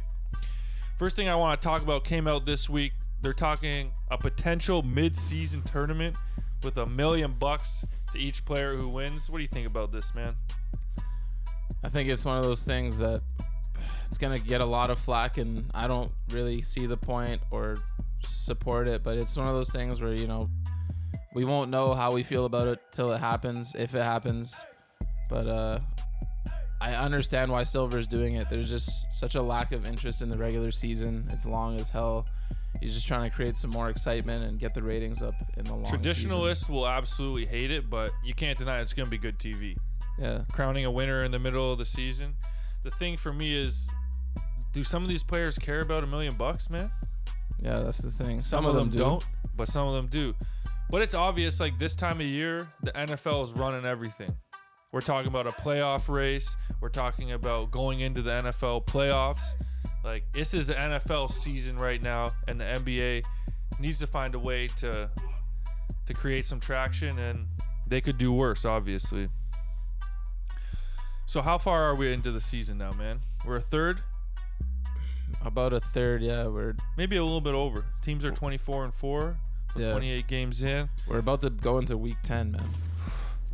First 0.99 1.15
thing 1.15 1.29
I 1.29 1.37
want 1.37 1.61
to 1.61 1.65
talk 1.67 1.83
about 1.83 2.05
came 2.05 2.27
out 2.27 2.47
this 2.47 2.69
week. 2.69 2.93
They're 3.21 3.33
talking 3.33 3.93
a 4.11 4.19
potential 4.19 4.83
mid-season 4.83 5.63
tournament 5.63 6.17
with 6.63 6.77
a 6.79 6.87
million 6.87 7.35
bucks 7.39 7.85
to 8.13 8.19
each 8.19 8.45
player 8.45 8.75
who 8.77 8.89
wins. 8.89 9.31
What 9.31 9.39
do 9.39 9.43
you 9.43 9.49
think 9.49 9.67
about 9.67 9.93
this, 9.93 10.15
man? 10.15 10.35
I 11.85 11.89
think 11.89 12.09
it's 12.09 12.25
one 12.25 12.39
of 12.39 12.45
those 12.45 12.65
things 12.65 12.99
that 12.99 13.23
it's 14.07 14.19
gonna 14.19 14.39
get 14.39 14.61
a 14.61 14.67
lot 14.67 14.91
of 14.91 14.99
flack, 14.99 15.39
and 15.39 15.71
I 15.75 15.87
don't 15.87 16.11
really 16.31 16.63
see 16.63 16.87
the 16.87 16.97
point 16.97 17.41
or 17.51 17.77
support 18.23 18.89
it. 18.89 19.05
But 19.05 19.19
it's 19.19 19.37
one 19.37 19.47
of 19.47 19.55
those 19.55 19.71
things 19.71 20.01
where 20.01 20.15
you 20.15 20.27
know 20.27 20.51
we 21.35 21.45
won't 21.45 21.71
know 21.71 21.95
how 21.95 22.11
we 22.11 22.23
feel 22.23 22.47
about 22.47 22.67
it 22.67 22.81
till 22.91 23.13
it 23.13 23.19
happens, 23.19 23.75
if 23.79 23.95
it 23.95 24.05
happens. 24.05 24.61
But 25.29 25.47
uh, 25.47 25.81
I 26.81 26.95
understand 26.95 27.51
why 27.51 27.65
Silver's 27.65 28.07
doing 28.07 28.35
it. 28.35 28.49
There's 28.49 28.69
just 28.69 29.13
such 29.13 29.35
a 29.35 29.43
lack 29.43 29.73
of 29.73 29.87
interest 29.87 30.23
in 30.23 30.31
the 30.31 30.39
regular 30.39 30.71
season. 30.71 31.29
It's 31.31 31.45
long 31.45 31.79
as 31.81 31.89
hell. 31.89 32.27
He's 32.81 32.95
just 32.95 33.09
trying 33.09 33.25
to 33.25 33.35
create 33.35 33.57
some 33.57 33.71
more 33.71 33.91
excitement 33.91 34.45
and 34.45 34.59
get 34.59 34.75
the 34.75 34.83
ratings 34.83 35.21
up 35.21 35.35
in 35.57 35.65
the 35.65 35.73
long 35.73 35.87
season. 35.87 35.99
Traditionalists 35.99 36.69
will 36.69 36.87
absolutely 36.87 37.47
hate 37.47 37.71
it, 37.71 37.91
but 37.91 38.13
you 38.25 38.35
can't 38.35 38.57
deny 38.57 38.79
it's 38.81 38.93
going 38.93 39.07
to 39.07 39.11
be 39.11 39.19
good 39.19 39.39
TV. 39.39 39.77
Yeah. 40.19 40.43
Crowning 40.53 40.85
a 40.85 40.91
winner 40.91 41.25
in 41.25 41.33
the 41.33 41.39
middle 41.39 41.73
of 41.73 41.79
the 41.79 41.85
season. 41.85 42.37
The 42.85 42.91
thing 42.93 43.17
for 43.17 43.33
me 43.33 43.57
is, 43.57 43.89
do 44.73 44.85
some 44.85 45.03
of 45.03 45.09
these 45.09 45.25
players 45.25 45.59
care 45.59 45.81
about 45.81 46.05
a 46.05 46.07
million 46.07 46.37
bucks, 46.37 46.71
man? 46.71 46.91
Yeah, 47.61 47.81
that's 47.81 47.99
the 47.99 48.11
thing. 48.11 48.41
Some, 48.41 48.65
of 48.65 48.75
them, 48.75 48.91
don't, 48.91 49.25
but 49.57 49.69
some 49.69 49.89
of 49.89 49.95
them 49.95 50.07
do. 50.07 50.35
But 50.91 51.03
it's 51.03 51.15
obvious, 51.15 51.59
like 51.59 51.79
this 51.79 51.95
time 51.97 52.21
of 52.21 52.27
year, 52.27 52.69
the 52.83 52.93
NFL 52.93 53.45
is 53.45 53.53
running 53.53 53.85
everything. 53.85 54.35
We're 54.91 55.01
talking 55.03 55.29
about 55.29 55.47
a 55.47 55.51
playoff 55.51 56.09
race. 56.09 56.57
We're 56.81 56.89
talking 56.89 57.33
about 57.33 57.71
going 57.71 58.01
into 58.01 58.23
the 58.23 58.31
NFL 58.31 58.87
playoffs. 58.87 59.53
Like 60.03 60.25
this 60.33 60.55
is 60.55 60.69
the 60.69 60.75
NFL 60.75 61.31
season 61.31 61.77
right 61.77 62.03
now, 62.03 62.33
and 62.47 62.59
the 62.61 62.65
NBA 62.65 63.25
needs 63.79 63.99
to 63.99 64.07
find 64.07 64.35
a 64.35 64.39
way 64.39 64.69
to 64.79 65.11
to 66.07 66.15
create 66.15 66.47
some 66.47 66.59
traction, 66.59 67.19
and 67.19 67.47
they 67.87 68.01
could 68.01 68.17
do 68.17 68.33
worse, 68.33 68.65
obviously. 68.65 69.29
So 71.27 71.43
how 71.43 71.59
far 71.59 71.85
are 71.85 71.95
we 71.95 72.11
into 72.11 72.33
the 72.33 72.41
season 72.41 72.79
now, 72.79 72.93
man? 72.93 73.21
We're 73.45 73.57
a 73.57 73.61
third, 73.61 74.01
About 75.45 75.75
a 75.75 75.81
third, 75.81 76.23
yeah. 76.23 76.47
We're 76.47 76.75
maybe 76.97 77.17
a 77.19 77.23
little 77.23 77.43
bit 77.43 77.53
over. 77.53 77.85
Teams 78.01 78.25
are 78.25 78.31
24 78.31 78.85
and 78.85 78.95
four. 78.95 79.37
Yeah. 79.77 79.91
28 79.91 80.27
games 80.27 80.63
in. 80.63 80.89
we're 81.07 81.19
about 81.19 81.43
to 81.43 81.51
go 81.51 81.79
into 81.79 81.99
week 81.99 82.17
ten, 82.23 82.53
man. 82.53 82.65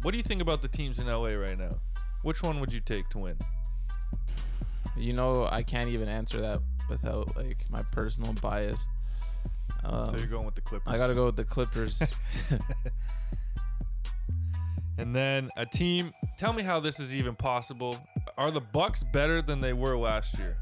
What 0.05 0.10
do 0.10 0.18
you 0.18 0.22
think 0.22 0.43
about 0.43 0.60
the 0.60 0.68
teams 0.68 0.98
in 0.98 1.06
LA 1.06 1.31
right 1.31 1.59
now? 1.59 1.70
Which 2.22 2.43
one 2.43 2.60
would 2.60 2.72
you 2.72 2.81
take 2.81 3.09
to 3.10 3.18
win? 3.18 3.39
You 4.97 5.14
know, 5.14 5.48
I 5.51 5.62
can't 5.62 5.89
even 5.89 6.09
answer 6.09 6.40
that 6.43 6.60
without 6.90 7.35
like 7.36 7.64
my 7.70 7.82
personal 7.82 8.35
bias. 8.35 8.86
Um, 9.82 10.06
so 10.10 10.16
you're 10.18 10.26
going 10.26 10.44
with 10.44 10.55
the 10.55 10.60
Clippers. 10.60 10.93
I 10.93 10.98
gotta 10.98 11.14
go 11.14 11.24
with 11.24 11.36
the 11.36 11.44
Clippers. 11.44 12.02
And 14.98 15.14
then 15.14 15.51
a 15.56 15.66
team. 15.66 16.12
Tell 16.39 16.52
me 16.52 16.62
how 16.62 16.81
this 16.81 17.01
is 17.01 17.12
even 17.12 17.35
possible. 17.35 17.97
Are 18.39 18.51
the 18.51 18.60
Bucks 18.60 19.02
better 19.02 19.43
than 19.43 19.60
they 19.60 19.72
were 19.72 19.97
last 19.97 20.39
year? 20.39 20.56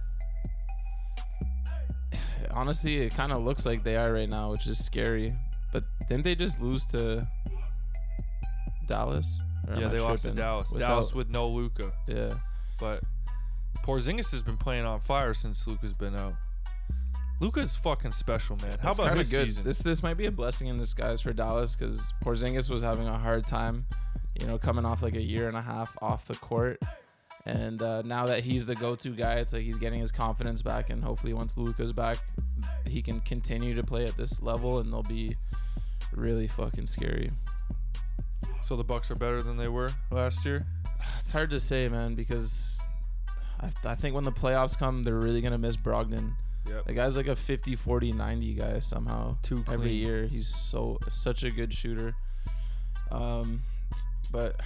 Honestly, 2.51 2.99
it 2.99 3.15
kind 3.15 3.33
of 3.33 3.43
looks 3.43 3.67
like 3.67 3.85
they 3.85 3.97
are 3.97 4.13
right 4.13 4.29
now, 4.29 4.51
which 4.51 4.67
is 4.67 4.83
scary. 4.83 5.35
But 5.73 5.85
didn't 6.09 6.25
they 6.25 6.35
just 6.35 6.61
lose 6.61 6.87
to 6.87 7.27
Dallas? 8.87 9.41
Yeah, 9.79 9.89
they 9.89 10.01
lost 10.01 10.25
to? 10.25 10.33
Dallas. 10.33 10.71
Without- 10.73 10.89
Dallas 10.89 11.15
with 11.15 11.29
no 11.31 11.49
Luka, 11.49 11.93
yeah. 12.09 12.35
but 12.81 13.03
Porzingis 13.85 14.31
has 14.33 14.43
been 14.43 14.57
playing 14.57 14.85
on 14.85 15.01
fire 15.01 15.35
since 15.35 15.67
Luka's 15.67 15.93
been 15.95 16.17
out. 16.17 16.35
Luka's 17.41 17.75
fucking 17.75 18.13
special, 18.13 18.57
man. 18.63 18.79
How 18.81 18.91
It's 18.91 18.99
about 18.99 19.09
kinda 19.09 19.25
good. 19.25 19.47
season? 19.47 19.65
This 19.65 19.79
this 19.79 20.03
might 20.03 20.17
be 20.17 20.27
a 20.27 20.31
blessing 20.33 20.69
in 20.69 20.79
disguise 20.79 21.21
for 21.21 21.33
Dallas 21.33 21.75
because 21.75 22.13
Porzingis 22.25 22.71
was 22.71 22.83
having 22.83 23.09
a 23.09 23.19
hard 23.19 23.47
time, 23.47 23.87
you 24.41 24.47
know, 24.47 24.59
coming 24.59 24.85
off 24.85 25.03
like 25.03 25.17
a 25.17 25.23
year 25.23 25.49
and 25.49 25.57
a 25.57 25.63
half 25.63 25.97
off 26.01 26.27
the 26.27 26.37
court, 26.37 26.81
and 27.47 27.83
uh, 27.83 28.03
now 28.03 28.27
that 28.27 28.45
he's 28.45 28.67
the 28.67 28.77
go-to 28.77 29.11
guy, 29.11 29.37
it's 29.37 29.53
like 29.53 29.63
he's 29.63 29.79
getting 29.79 29.99
his 29.99 30.13
confidence 30.13 30.63
back, 30.63 30.91
and 30.91 31.03
hopefully 31.03 31.33
once 31.33 31.57
Luka's 31.57 31.93
back, 31.93 32.19
he 32.87 33.03
can 33.03 33.19
continue 33.21 33.75
to 33.75 33.83
play 33.83 34.05
at 34.05 34.17
this 34.17 34.41
level, 34.41 34.79
and 34.79 34.93
they'll 34.93 35.03
be 35.03 35.37
really 36.13 36.47
fucking 36.47 36.87
scary. 36.87 37.33
So 38.63 38.77
the 38.77 38.85
Bucks 38.85 39.11
are 39.11 39.15
better 39.15 39.43
than 39.43 39.57
they 39.57 39.69
were 39.69 39.91
last 40.11 40.45
year. 40.45 40.67
It's 41.19 41.33
hard 41.33 41.51
to 41.51 41.59
say, 41.59 41.89
man, 41.89 42.15
because 42.15 42.79
I, 43.61 43.71
I 43.85 43.95
think 43.97 44.15
when 44.15 44.23
the 44.23 44.31
playoffs 44.31 44.79
come, 44.79 45.03
they're 45.03 45.19
really 45.19 45.41
gonna 45.41 45.59
miss 45.59 45.77
Brogdon. 45.77 46.35
Yep. 46.69 46.87
The 46.87 46.93
guy's 46.93 47.17
like 47.17 47.27
a 47.27 47.35
50 47.35 47.75
40 47.75 48.13
90 48.13 48.55
guy 48.55 48.79
somehow. 48.79 49.37
Too 49.43 49.65
every 49.71 49.93
year. 49.93 50.27
He's 50.27 50.47
so 50.47 50.99
such 51.09 51.43
a 51.43 51.51
good 51.51 51.73
shooter. 51.73 52.15
Um 53.11 53.63
but 54.31 54.61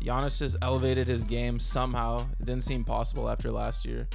Giannis 0.00 0.38
just 0.38 0.56
elevated 0.62 1.08
his 1.08 1.24
game 1.24 1.58
somehow. 1.58 2.26
It 2.38 2.44
didn't 2.44 2.62
seem 2.62 2.84
possible 2.84 3.28
after 3.28 3.50
last 3.50 3.84
year. 3.84 4.08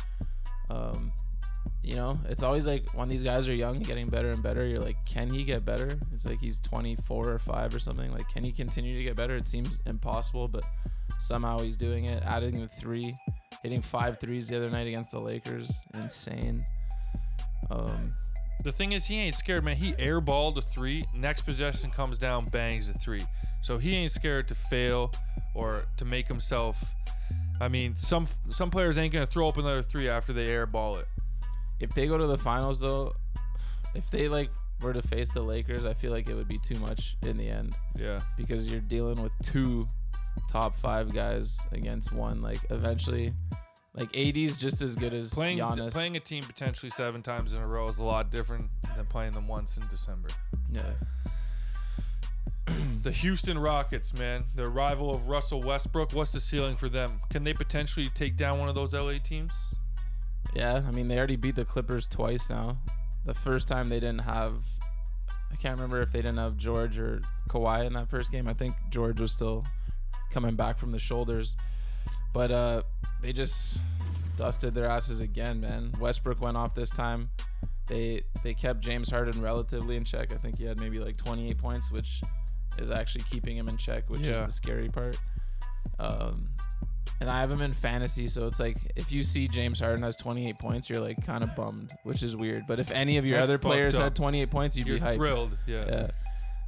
Um 0.69 1.11
you 1.85 1.95
know, 1.95 2.19
it's 2.27 2.41
always 2.43 2.65
like 2.65 2.93
when 2.93 3.07
these 3.07 3.21
guys 3.23 3.47
are 3.47 3.53
young, 3.53 3.79
getting 3.79 4.09
better 4.09 4.29
and 4.29 4.41
better. 4.41 4.65
You're 4.65 4.79
like, 4.79 4.97
can 5.05 5.29
he 5.31 5.43
get 5.43 5.65
better? 5.65 5.97
It's 6.13 6.25
like 6.25 6.39
he's 6.39 6.59
24 6.59 7.29
or 7.29 7.39
5 7.39 7.75
or 7.75 7.79
something. 7.79 8.11
Like, 8.11 8.27
can 8.29 8.43
he 8.43 8.51
continue 8.51 8.93
to 8.93 9.03
get 9.03 9.15
better? 9.15 9.35
It 9.35 9.47
seems 9.47 9.79
impossible, 9.85 10.47
but 10.47 10.63
somehow 11.19 11.59
he's 11.59 11.77
doing 11.77 12.05
it. 12.05 12.23
Adding 12.23 12.59
the 12.59 12.67
three, 12.67 13.15
hitting 13.63 13.81
five 13.81 14.19
threes 14.19 14.47
the 14.47 14.57
other 14.57 14.69
night 14.69 14.87
against 14.87 15.11
the 15.11 15.19
Lakers, 15.19 15.85
insane. 15.93 16.65
Um, 17.69 18.13
The 18.63 18.71
thing 18.71 18.93
is, 18.93 19.05
he 19.05 19.15
ain't 19.17 19.35
scared, 19.35 19.63
man. 19.63 19.75
He 19.75 19.93
airballed 19.93 20.57
a 20.57 20.61
three. 20.61 21.05
Next 21.13 21.41
possession 21.41 21.91
comes 21.91 22.17
down, 22.17 22.45
bangs 22.45 22.89
a 22.89 22.93
three. 22.93 23.23
So 23.61 23.77
he 23.77 23.95
ain't 23.95 24.11
scared 24.11 24.47
to 24.47 24.55
fail 24.55 25.11
or 25.53 25.85
to 25.97 26.05
make 26.05 26.27
himself. 26.27 26.83
I 27.61 27.67
mean, 27.67 27.95
some 27.95 28.27
some 28.49 28.71
players 28.71 28.97
ain't 28.97 29.13
gonna 29.13 29.27
throw 29.27 29.47
up 29.47 29.57
another 29.57 29.83
three 29.83 30.09
after 30.09 30.33
they 30.33 30.47
airball 30.47 30.99
it. 30.99 31.07
If 31.79 31.93
they 31.93 32.07
go 32.07 32.17
to 32.17 32.27
the 32.27 32.37
finals, 32.37 32.79
though, 32.79 33.13
if 33.93 34.09
they 34.11 34.27
like 34.27 34.49
were 34.81 34.93
to 34.93 35.01
face 35.01 35.29
the 35.31 35.41
Lakers, 35.41 35.85
I 35.85 35.93
feel 35.93 36.11
like 36.11 36.27
it 36.29 36.35
would 36.35 36.47
be 36.47 36.57
too 36.59 36.79
much 36.79 37.15
in 37.23 37.37
the 37.37 37.47
end 37.47 37.75
Yeah. 37.97 38.19
because 38.37 38.69
you're 38.71 38.81
dealing 38.81 39.21
with 39.21 39.31
two 39.43 39.87
top 40.51 40.77
five 40.77 41.13
guys 41.13 41.59
against 41.71 42.11
one. 42.11 42.41
Like 42.41 42.59
eventually, 42.69 43.33
like 43.93 44.15
AD's 44.17 44.57
just 44.57 44.81
as 44.81 44.95
good 44.97 45.13
as 45.13 45.33
Playing 45.33 45.59
Giannis. 45.59 45.93
playing 45.93 46.17
a 46.17 46.19
team 46.19 46.43
potentially 46.43 46.89
seven 46.89 47.21
times 47.21 47.53
in 47.53 47.61
a 47.63 47.67
row 47.67 47.87
is 47.87 47.97
a 47.99 48.03
lot 48.03 48.31
different 48.31 48.69
than 48.97 49.05
playing 49.05 49.31
them 49.31 49.47
once 49.47 49.77
in 49.77 49.87
December. 49.89 50.27
yeah. 50.71 50.81
The 53.03 53.11
Houston 53.11 53.59
Rockets, 53.59 54.13
man, 54.17 54.45
the 54.55 54.67
rival 54.67 55.13
of 55.13 55.27
Russell 55.27 55.61
Westbrook. 55.61 56.11
What's 56.13 56.31
the 56.31 56.39
ceiling 56.41 56.75
for 56.75 56.89
them? 56.89 57.21
Can 57.29 57.43
they 57.43 57.53
potentially 57.53 58.09
take 58.15 58.35
down 58.35 58.57
one 58.57 58.67
of 58.67 58.73
those 58.73 58.93
LA 58.95 59.19
teams? 59.23 59.53
Yeah, 60.53 60.81
I 60.87 60.91
mean 60.91 61.07
they 61.07 61.17
already 61.17 61.35
beat 61.35 61.55
the 61.55 61.65
Clippers 61.65 62.07
twice 62.07 62.49
now. 62.49 62.77
The 63.25 63.33
first 63.33 63.67
time 63.67 63.89
they 63.89 63.99
didn't 63.99 64.19
have 64.19 64.63
I 65.51 65.55
can't 65.55 65.75
remember 65.75 66.01
if 66.01 66.11
they 66.11 66.19
didn't 66.19 66.37
have 66.37 66.57
George 66.57 66.97
or 66.97 67.21
Kawhi 67.49 67.85
in 67.85 67.93
that 67.93 68.09
first 68.09 68.31
game. 68.31 68.47
I 68.47 68.53
think 68.53 68.75
George 68.89 69.19
was 69.19 69.31
still 69.31 69.65
coming 70.31 70.55
back 70.55 70.77
from 70.77 70.91
the 70.91 70.99
shoulders. 70.99 71.55
But 72.33 72.51
uh 72.51 72.83
they 73.21 73.33
just 73.33 73.79
dusted 74.35 74.73
their 74.73 74.87
asses 74.87 75.21
again, 75.21 75.61
man. 75.61 75.91
Westbrook 75.99 76.41
went 76.41 76.57
off 76.57 76.75
this 76.75 76.89
time. 76.89 77.29
They 77.87 78.23
they 78.43 78.53
kept 78.53 78.81
James 78.81 79.09
Harden 79.09 79.41
relatively 79.41 79.95
in 79.95 80.03
check. 80.03 80.33
I 80.33 80.37
think 80.37 80.57
he 80.57 80.65
had 80.65 80.79
maybe 80.79 80.99
like 80.99 81.17
28 81.17 81.57
points, 81.57 81.91
which 81.91 82.21
is 82.77 82.91
actually 82.91 83.23
keeping 83.29 83.55
him 83.57 83.69
in 83.69 83.77
check, 83.77 84.09
which 84.09 84.21
is 84.21 84.41
the 84.47 84.51
scary 84.51 84.89
part. 84.89 85.17
Um, 85.99 86.49
and 87.21 87.29
I 87.29 87.39
have 87.39 87.51
him 87.51 87.61
in 87.61 87.73
fantasy, 87.73 88.27
so 88.27 88.47
it's 88.47 88.59
like 88.59 88.77
if 88.95 89.11
you 89.11 89.23
see 89.23 89.47
James 89.47 89.79
Harden 89.79 90.03
has 90.03 90.15
28 90.15 90.57
points, 90.57 90.89
you're 90.89 90.99
like 90.99 91.25
kind 91.25 91.43
of 91.43 91.55
bummed, 91.55 91.91
which 92.03 92.23
is 92.23 92.35
weird. 92.35 92.63
But 92.67 92.79
if 92.79 92.91
any 92.91 93.17
of 93.17 93.25
your 93.25 93.37
That's 93.37 93.49
other 93.49 93.57
players 93.57 93.95
fucked 93.95 94.03
had 94.03 94.15
28 94.15 94.49
points, 94.51 94.77
you'd 94.77 94.87
You're 94.87 94.97
be 94.97 95.03
hyped. 95.05 95.15
thrilled. 95.15 95.57
Yeah. 95.67 95.85
Yeah. 95.87 96.07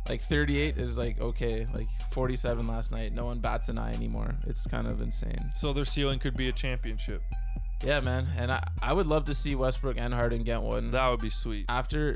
Like 0.09 0.21
38 0.21 0.77
is 0.77 0.97
like 0.97 1.19
okay. 1.19 1.65
Like 1.73 1.87
47 2.11 2.65
last 2.67 2.91
night, 2.91 3.13
no 3.13 3.25
one 3.25 3.39
bats 3.39 3.67
an 3.69 3.77
eye 3.77 3.91
anymore. 3.93 4.35
It's 4.47 4.65
kind 4.65 4.87
of 4.87 5.01
insane. 5.01 5.37
So 5.57 5.73
their 5.73 5.85
ceiling 5.85 6.19
could 6.19 6.35
be 6.35 6.47
a 6.47 6.53
championship. 6.53 7.21
Yeah, 7.83 7.99
man. 7.99 8.27
And 8.37 8.51
I, 8.51 8.65
I 8.81 8.93
would 8.93 9.05
love 9.05 9.25
to 9.25 9.33
see 9.33 9.53
Westbrook 9.55 9.97
and 9.99 10.13
Harden 10.13 10.43
get 10.43 10.61
one. 10.61 10.91
That 10.91 11.09
would 11.09 11.19
be 11.19 11.29
sweet. 11.29 11.65
After, 11.69 12.15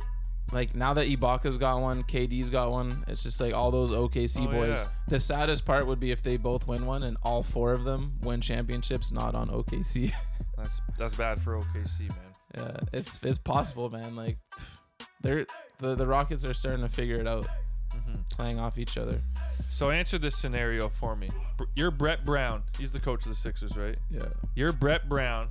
like, 0.52 0.76
now 0.76 0.94
that 0.94 1.08
Ibaka's 1.08 1.58
got 1.58 1.82
one, 1.82 2.04
KD's 2.04 2.50
got 2.50 2.72
one, 2.72 3.04
it's 3.08 3.24
just 3.24 3.40
like 3.40 3.54
all 3.54 3.72
those 3.72 3.92
OKC 3.92 4.48
Oh, 4.48 4.52
boys. 4.52 4.84
yeah. 4.84 4.90
The 5.08 5.20
saddest 5.20 5.66
part 5.66 5.88
would 5.88 6.00
be 6.00 6.12
if 6.12 6.22
they 6.22 6.38
both 6.38 6.68
win 6.68 6.86
one 6.86 7.04
and 7.04 7.18
all 7.24 7.42
four 7.44 7.72
of 7.72 7.84
them 7.84 8.18
win 8.22 8.42
championships, 8.42 9.12
not 9.12 9.36
on 9.36 9.50
OKC. 9.50 10.12
That's 10.58 10.82
that's 11.00 11.16
bad 11.16 11.42
for 11.42 11.58
OKC, 11.60 12.02
man. 12.10 12.18
yeah, 12.56 12.72
it's 12.94 13.20
it's 13.24 13.40
possible, 13.40 13.90
man. 13.90 14.16
Like, 14.16 14.38
they're 15.22 15.46
the 15.80 15.96
the 15.96 16.06
Rockets 16.06 16.46
are 16.46 16.54
starting 16.54 16.82
to 16.84 16.90
figure 16.90 17.18
it 17.20 17.28
out, 17.28 17.48
Mm-hmm. 17.96 18.22
playing 18.38 18.58
off 18.60 18.78
each 18.78 18.98
other. 18.98 19.22
So 19.70 19.90
answer 19.90 20.18
this 20.18 20.38
scenario 20.38 20.88
for 20.88 21.14
me. 21.16 21.30
You're 21.76 21.92
Brett 21.92 22.24
Brown. 22.24 22.64
He's 22.80 22.92
the 22.94 23.02
coach 23.02 23.26
of 23.26 23.30
the 23.32 23.36
Sixers, 23.36 23.76
right? 23.76 23.98
Yeah. 24.10 24.26
You're 24.56 24.72
Brett 24.72 25.10
Brown. 25.10 25.50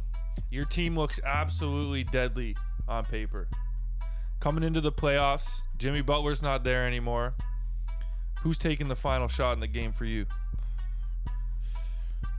Your 0.51 0.65
team 0.65 0.97
looks 0.97 1.21
absolutely 1.25 2.05
deadly 2.05 2.57
on 2.89 3.05
paper. 3.05 3.47
Coming 4.41 4.65
into 4.65 4.81
the 4.81 4.93
playoffs, 4.93 5.61
Jimmy 5.77 6.01
Butler's 6.01 6.41
not 6.43 6.65
there 6.65 6.87
anymore. 6.87 7.35
Who's 8.41 8.57
taking 8.57 8.89
the 8.89 8.97
final 8.97 9.29
shot 9.29 9.53
in 9.53 9.61
the 9.61 9.67
game 9.67 9.93
for 9.93 10.07
you? 10.07 10.25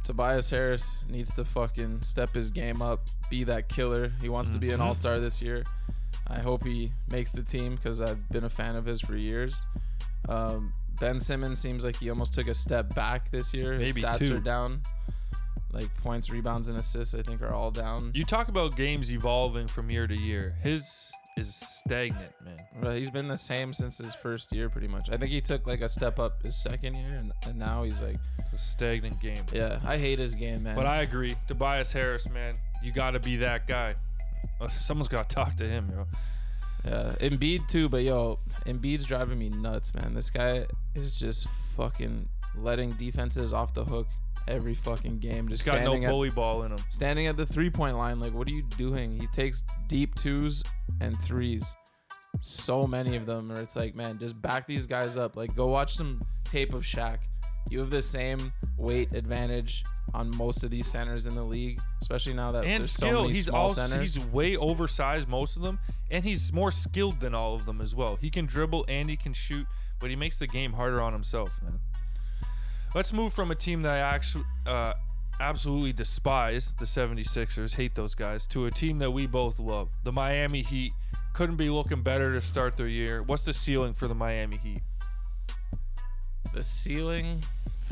Tobias 0.03 0.49
Harris 0.49 1.03
needs 1.07 1.31
to 1.33 1.45
fucking 1.45 2.01
step 2.01 2.33
his 2.33 2.49
game 2.49 2.81
up, 2.81 3.07
be 3.29 3.43
that 3.43 3.69
killer. 3.69 4.11
He 4.19 4.29
wants 4.29 4.49
to 4.49 4.57
be 4.57 4.71
an 4.71 4.81
all 4.81 4.95
star 4.95 5.19
this 5.19 5.43
year. 5.43 5.63
I 6.27 6.39
hope 6.39 6.63
he 6.63 6.91
makes 7.11 7.31
the 7.31 7.43
team 7.43 7.75
because 7.75 8.01
I've 8.01 8.27
been 8.29 8.45
a 8.45 8.49
fan 8.49 8.75
of 8.75 8.85
his 8.85 8.99
for 8.99 9.15
years. 9.15 9.63
Um, 10.27 10.73
ben 10.99 11.19
Simmons 11.19 11.59
seems 11.59 11.85
like 11.85 11.97
he 11.97 12.09
almost 12.09 12.33
took 12.33 12.47
a 12.47 12.53
step 12.53 12.95
back 12.95 13.29
this 13.29 13.53
year. 13.53 13.73
His 13.73 13.93
Maybe 13.93 14.07
stats 14.07 14.19
two. 14.27 14.35
are 14.35 14.39
down. 14.39 14.81
Like 15.71 15.93
points, 15.97 16.31
rebounds, 16.31 16.67
and 16.67 16.79
assists, 16.79 17.13
I 17.13 17.21
think 17.21 17.43
are 17.43 17.53
all 17.53 17.69
down. 17.71 18.11
You 18.15 18.25
talk 18.25 18.47
about 18.47 18.75
games 18.75 19.11
evolving 19.11 19.67
from 19.67 19.89
year 19.91 20.07
to 20.07 20.19
year. 20.19 20.55
His 20.61 21.10
is 21.37 21.55
stagnant, 21.55 22.33
man. 22.43 22.57
But 22.81 22.97
he's 22.97 23.09
been 23.09 23.27
the 23.27 23.37
same 23.37 23.73
since 23.73 23.97
his 23.97 24.13
first 24.13 24.53
year, 24.53 24.69
pretty 24.69 24.87
much. 24.87 25.09
I 25.09 25.17
think 25.17 25.31
he 25.31 25.41
took 25.41 25.65
like 25.65 25.81
a 25.81 25.89
step 25.89 26.19
up 26.19 26.43
his 26.43 26.55
second 26.55 26.95
year, 26.95 27.15
and, 27.15 27.31
and 27.47 27.57
now 27.57 27.83
he's 27.83 28.01
like, 28.01 28.17
It's 28.39 28.53
a 28.53 28.57
stagnant 28.57 29.19
game. 29.21 29.43
yeah, 29.53 29.79
I 29.85 29.97
hate 29.97 30.19
his 30.19 30.35
game, 30.35 30.63
man. 30.63 30.75
But 30.75 30.85
I 30.85 31.01
agree. 31.01 31.35
Tobias 31.47 31.91
Harris, 31.91 32.29
man, 32.29 32.55
you 32.83 32.91
got 32.91 33.11
to 33.11 33.19
be 33.19 33.37
that 33.37 33.67
guy. 33.67 33.95
Uh, 34.59 34.67
someone's 34.79 35.07
got 35.07 35.29
to 35.29 35.35
talk 35.35 35.55
to 35.57 35.67
him, 35.67 35.89
yo. 35.91 36.07
Yeah, 36.85 37.13
Embiid 37.21 37.67
too, 37.67 37.89
but 37.89 38.03
yo, 38.03 38.39
Embiid's 38.65 39.05
driving 39.05 39.37
me 39.37 39.49
nuts, 39.49 39.93
man. 39.93 40.13
This 40.15 40.29
guy 40.31 40.65
is 40.95 41.17
just 41.17 41.47
fucking 41.77 42.27
letting 42.57 42.89
defenses 42.91 43.53
off 43.53 43.73
the 43.73 43.85
hook 43.85 44.07
every 44.47 44.75
fucking 44.75 45.19
game. 45.19 45.47
Just 45.47 45.65
got 45.65 45.75
no 45.75 45.79
standing 45.81 46.05
at, 46.05 46.09
bully 46.09 46.29
ball 46.29 46.63
in 46.63 46.71
him. 46.71 46.79
standing 46.89 47.27
at 47.27 47.37
the 47.37 47.45
three 47.45 47.69
point 47.69 47.97
line. 47.97 48.19
Like, 48.19 48.33
what 48.33 48.47
are 48.47 48.51
you 48.51 48.63
doing? 48.77 49.19
He 49.19 49.27
takes 49.27 49.63
deep 49.87 50.15
twos 50.15 50.63
and 50.99 51.19
threes, 51.21 51.75
so 52.41 52.85
many 52.87 53.15
of 53.15 53.25
them. 53.25 53.49
Where 53.49 53.61
it's 53.61 53.75
like, 53.75 53.95
man, 53.95 54.17
just 54.19 54.41
back 54.41 54.67
these 54.67 54.85
guys 54.85 55.17
up. 55.17 55.35
Like, 55.35 55.55
go 55.55 55.67
watch 55.67 55.95
some 55.95 56.23
tape 56.43 56.73
of 56.73 56.83
Shaq. 56.83 57.17
You 57.69 57.79
have 57.79 57.91
the 57.91 58.01
same 58.01 58.51
weight 58.77 59.13
advantage 59.13 59.83
on 60.13 60.35
most 60.35 60.63
of 60.63 60.71
these 60.71 60.87
centers 60.87 61.25
in 61.27 61.35
the 61.35 61.43
league, 61.43 61.79
especially 62.01 62.33
now 62.33 62.51
that 62.51 62.65
And 62.65 62.83
there's 62.83 62.91
so 62.91 63.21
many 63.21 63.33
he's 63.33 63.45
small 63.45 63.61
also 63.61 63.87
centers. 63.87 64.15
he's 64.15 64.25
way 64.25 64.57
oversized 64.57 65.27
most 65.27 65.55
of 65.55 65.61
them, 65.61 65.79
and 66.09 66.25
he's 66.25 66.51
more 66.51 66.71
skilled 66.71 67.19
than 67.19 67.33
all 67.35 67.55
of 67.55 67.65
them 67.65 67.79
as 67.79 67.95
well. 67.95 68.15
He 68.15 68.29
can 68.29 68.45
dribble 68.45 68.85
and 68.89 69.09
he 69.09 69.15
can 69.15 69.31
shoot, 69.33 69.67
but 69.99 70.09
he 70.09 70.15
makes 70.15 70.37
the 70.37 70.47
game 70.47 70.73
harder 70.73 71.01
on 71.01 71.13
himself, 71.13 71.51
man. 71.61 71.79
Let's 72.93 73.13
move 73.13 73.31
from 73.33 73.51
a 73.51 73.55
team 73.55 73.81
that 73.83 73.93
I 73.93 73.99
actually 73.99 74.43
uh, 74.65 74.93
absolutely 75.39 75.93
despise, 75.93 76.73
the 76.77 76.85
76ers, 76.85 77.75
hate 77.75 77.95
those 77.95 78.13
guys, 78.15 78.45
to 78.47 78.65
a 78.65 78.71
team 78.71 78.99
that 78.99 79.11
we 79.11 79.27
both 79.27 79.59
love, 79.59 79.89
the 80.03 80.11
Miami 80.11 80.61
Heat. 80.61 80.91
Couldn't 81.33 81.55
be 81.55 81.69
looking 81.69 82.01
better 82.03 82.33
to 82.33 82.41
start 82.41 82.75
their 82.75 82.87
year. 82.89 83.23
What's 83.23 83.43
the 83.45 83.53
ceiling 83.53 83.93
for 83.93 84.07
the 84.07 84.15
Miami 84.15 84.57
Heat? 84.57 84.81
the 86.53 86.61
ceiling 86.61 87.41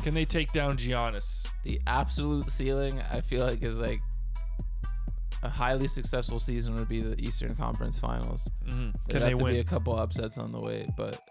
Can 0.02 0.12
they 0.12 0.26
take 0.26 0.52
down 0.52 0.76
Giannis? 0.76 1.46
the 1.64 1.80
absolute 1.86 2.46
ceiling 2.46 3.00
i 3.10 3.22
feel 3.22 3.42
like 3.46 3.62
is 3.62 3.80
like 3.80 4.00
a 5.42 5.48
highly 5.48 5.88
successful 5.88 6.38
season 6.38 6.74
would 6.74 6.86
be 6.88 7.00
the 7.00 7.18
eastern 7.18 7.54
conference 7.54 7.98
finals 7.98 8.46
Mhm. 8.68 8.92
Can 9.08 9.20
they 9.20 9.34
win? 9.34 9.54
be 9.54 9.60
a 9.60 9.64
couple 9.64 9.98
upsets 9.98 10.36
on 10.36 10.52
the 10.52 10.60
way 10.60 10.86
but 10.94 11.26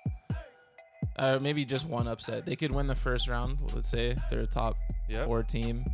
uh, 1.18 1.40
maybe 1.40 1.66
just 1.66 1.86
one 1.88 2.08
upset. 2.08 2.46
They 2.46 2.56
could 2.56 2.74
win 2.74 2.88
the 2.88 2.96
first 2.96 3.28
round 3.28 3.58
let's 3.76 3.90
say 3.90 4.16
they're 4.30 4.42
a 4.42 4.48
top 4.48 4.76
Yep. 5.10 5.26
four 5.26 5.44
team. 5.44 5.86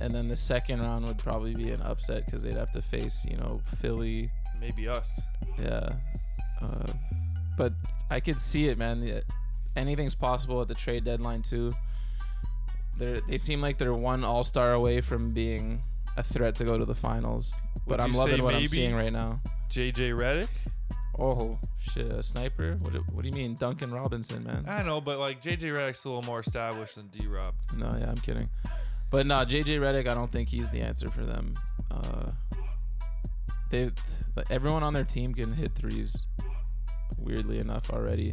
And 0.00 0.12
then 0.14 0.28
the 0.28 0.36
second 0.36 0.80
round 0.80 1.06
would 1.06 1.18
probably 1.18 1.54
be 1.54 1.70
an 1.70 1.80
upset 1.82 2.24
because 2.26 2.42
they'd 2.42 2.56
have 2.56 2.70
to 2.72 2.82
face 2.82 3.24
you 3.28 3.36
know 3.36 3.60
philly. 3.80 4.30
Maybe 4.60 4.88
us. 4.88 5.18
yeah. 5.58 5.88
Uh, 6.60 6.92
but 7.56 7.72
i 8.10 8.20
could 8.20 8.38
see 8.40 8.68
it 8.68 8.76
man. 8.78 9.00
The- 9.00 9.22
anything's 9.76 10.14
possible 10.14 10.60
at 10.60 10.68
the 10.68 10.74
trade 10.74 11.04
deadline 11.04 11.42
too. 11.42 11.72
They 12.98 13.20
they 13.28 13.38
seem 13.38 13.60
like 13.60 13.78
they're 13.78 13.94
one 13.94 14.24
all-star 14.24 14.72
away 14.74 15.00
from 15.00 15.32
being 15.32 15.80
a 16.16 16.22
threat 16.22 16.54
to 16.56 16.64
go 16.64 16.76
to 16.76 16.84
the 16.84 16.94
finals. 16.94 17.54
Would 17.86 17.96
but 17.96 18.00
i'm 18.00 18.12
loving 18.14 18.42
what 18.42 18.54
i'm 18.54 18.66
seeing 18.66 18.94
right 18.94 19.12
now. 19.12 19.40
JJ 19.70 20.10
Redick? 20.10 20.48
Oh 21.18 21.58
shit 21.78 22.10
a 22.10 22.22
sniper 22.22 22.76
what 22.80 22.92
do, 22.92 23.04
what 23.12 23.22
do 23.22 23.28
you 23.28 23.34
mean 23.34 23.54
duncan 23.56 23.90
robinson 23.90 24.44
man 24.44 24.64
I 24.68 24.82
know, 24.82 25.00
but 25.00 25.18
like 25.18 25.42
JJ 25.42 25.74
Redick's 25.74 26.04
a 26.04 26.08
little 26.08 26.22
more 26.22 26.40
established 26.40 26.96
than 26.96 27.08
D 27.08 27.26
Rob. 27.26 27.54
no 27.76 27.96
yeah 27.98 28.08
i'm 28.08 28.16
kidding 28.16 28.48
but 29.10 29.26
no 29.26 29.36
jj 29.44 29.64
Redick, 29.80 30.08
i 30.08 30.14
don't 30.14 30.30
think 30.30 30.48
he's 30.48 30.70
the 30.70 30.80
answer 30.80 31.08
for 31.08 31.24
them 31.24 31.54
uh 31.90 32.30
they 33.70 33.90
like, 34.36 34.50
everyone 34.50 34.82
on 34.82 34.92
their 34.92 35.04
team 35.04 35.34
can 35.34 35.52
hit 35.52 35.74
threes 35.74 36.26
weirdly 37.18 37.58
enough 37.58 37.90
already 37.90 38.32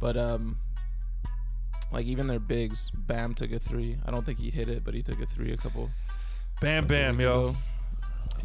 but 0.00 0.16
um 0.16 0.58
like 1.92 2.06
even 2.06 2.26
their 2.26 2.40
bigs 2.40 2.90
bam 3.06 3.34
took 3.34 3.52
a 3.52 3.58
three 3.58 3.98
i 4.06 4.10
don't 4.10 4.24
think 4.24 4.38
he 4.38 4.50
hit 4.50 4.68
it 4.68 4.82
but 4.84 4.94
he 4.94 5.02
took 5.02 5.20
a 5.20 5.26
three 5.26 5.48
a 5.50 5.56
couple 5.56 5.90
Bam 6.60 6.86
Bam, 6.88 7.20
yo. 7.20 7.50
ago. 7.50 7.56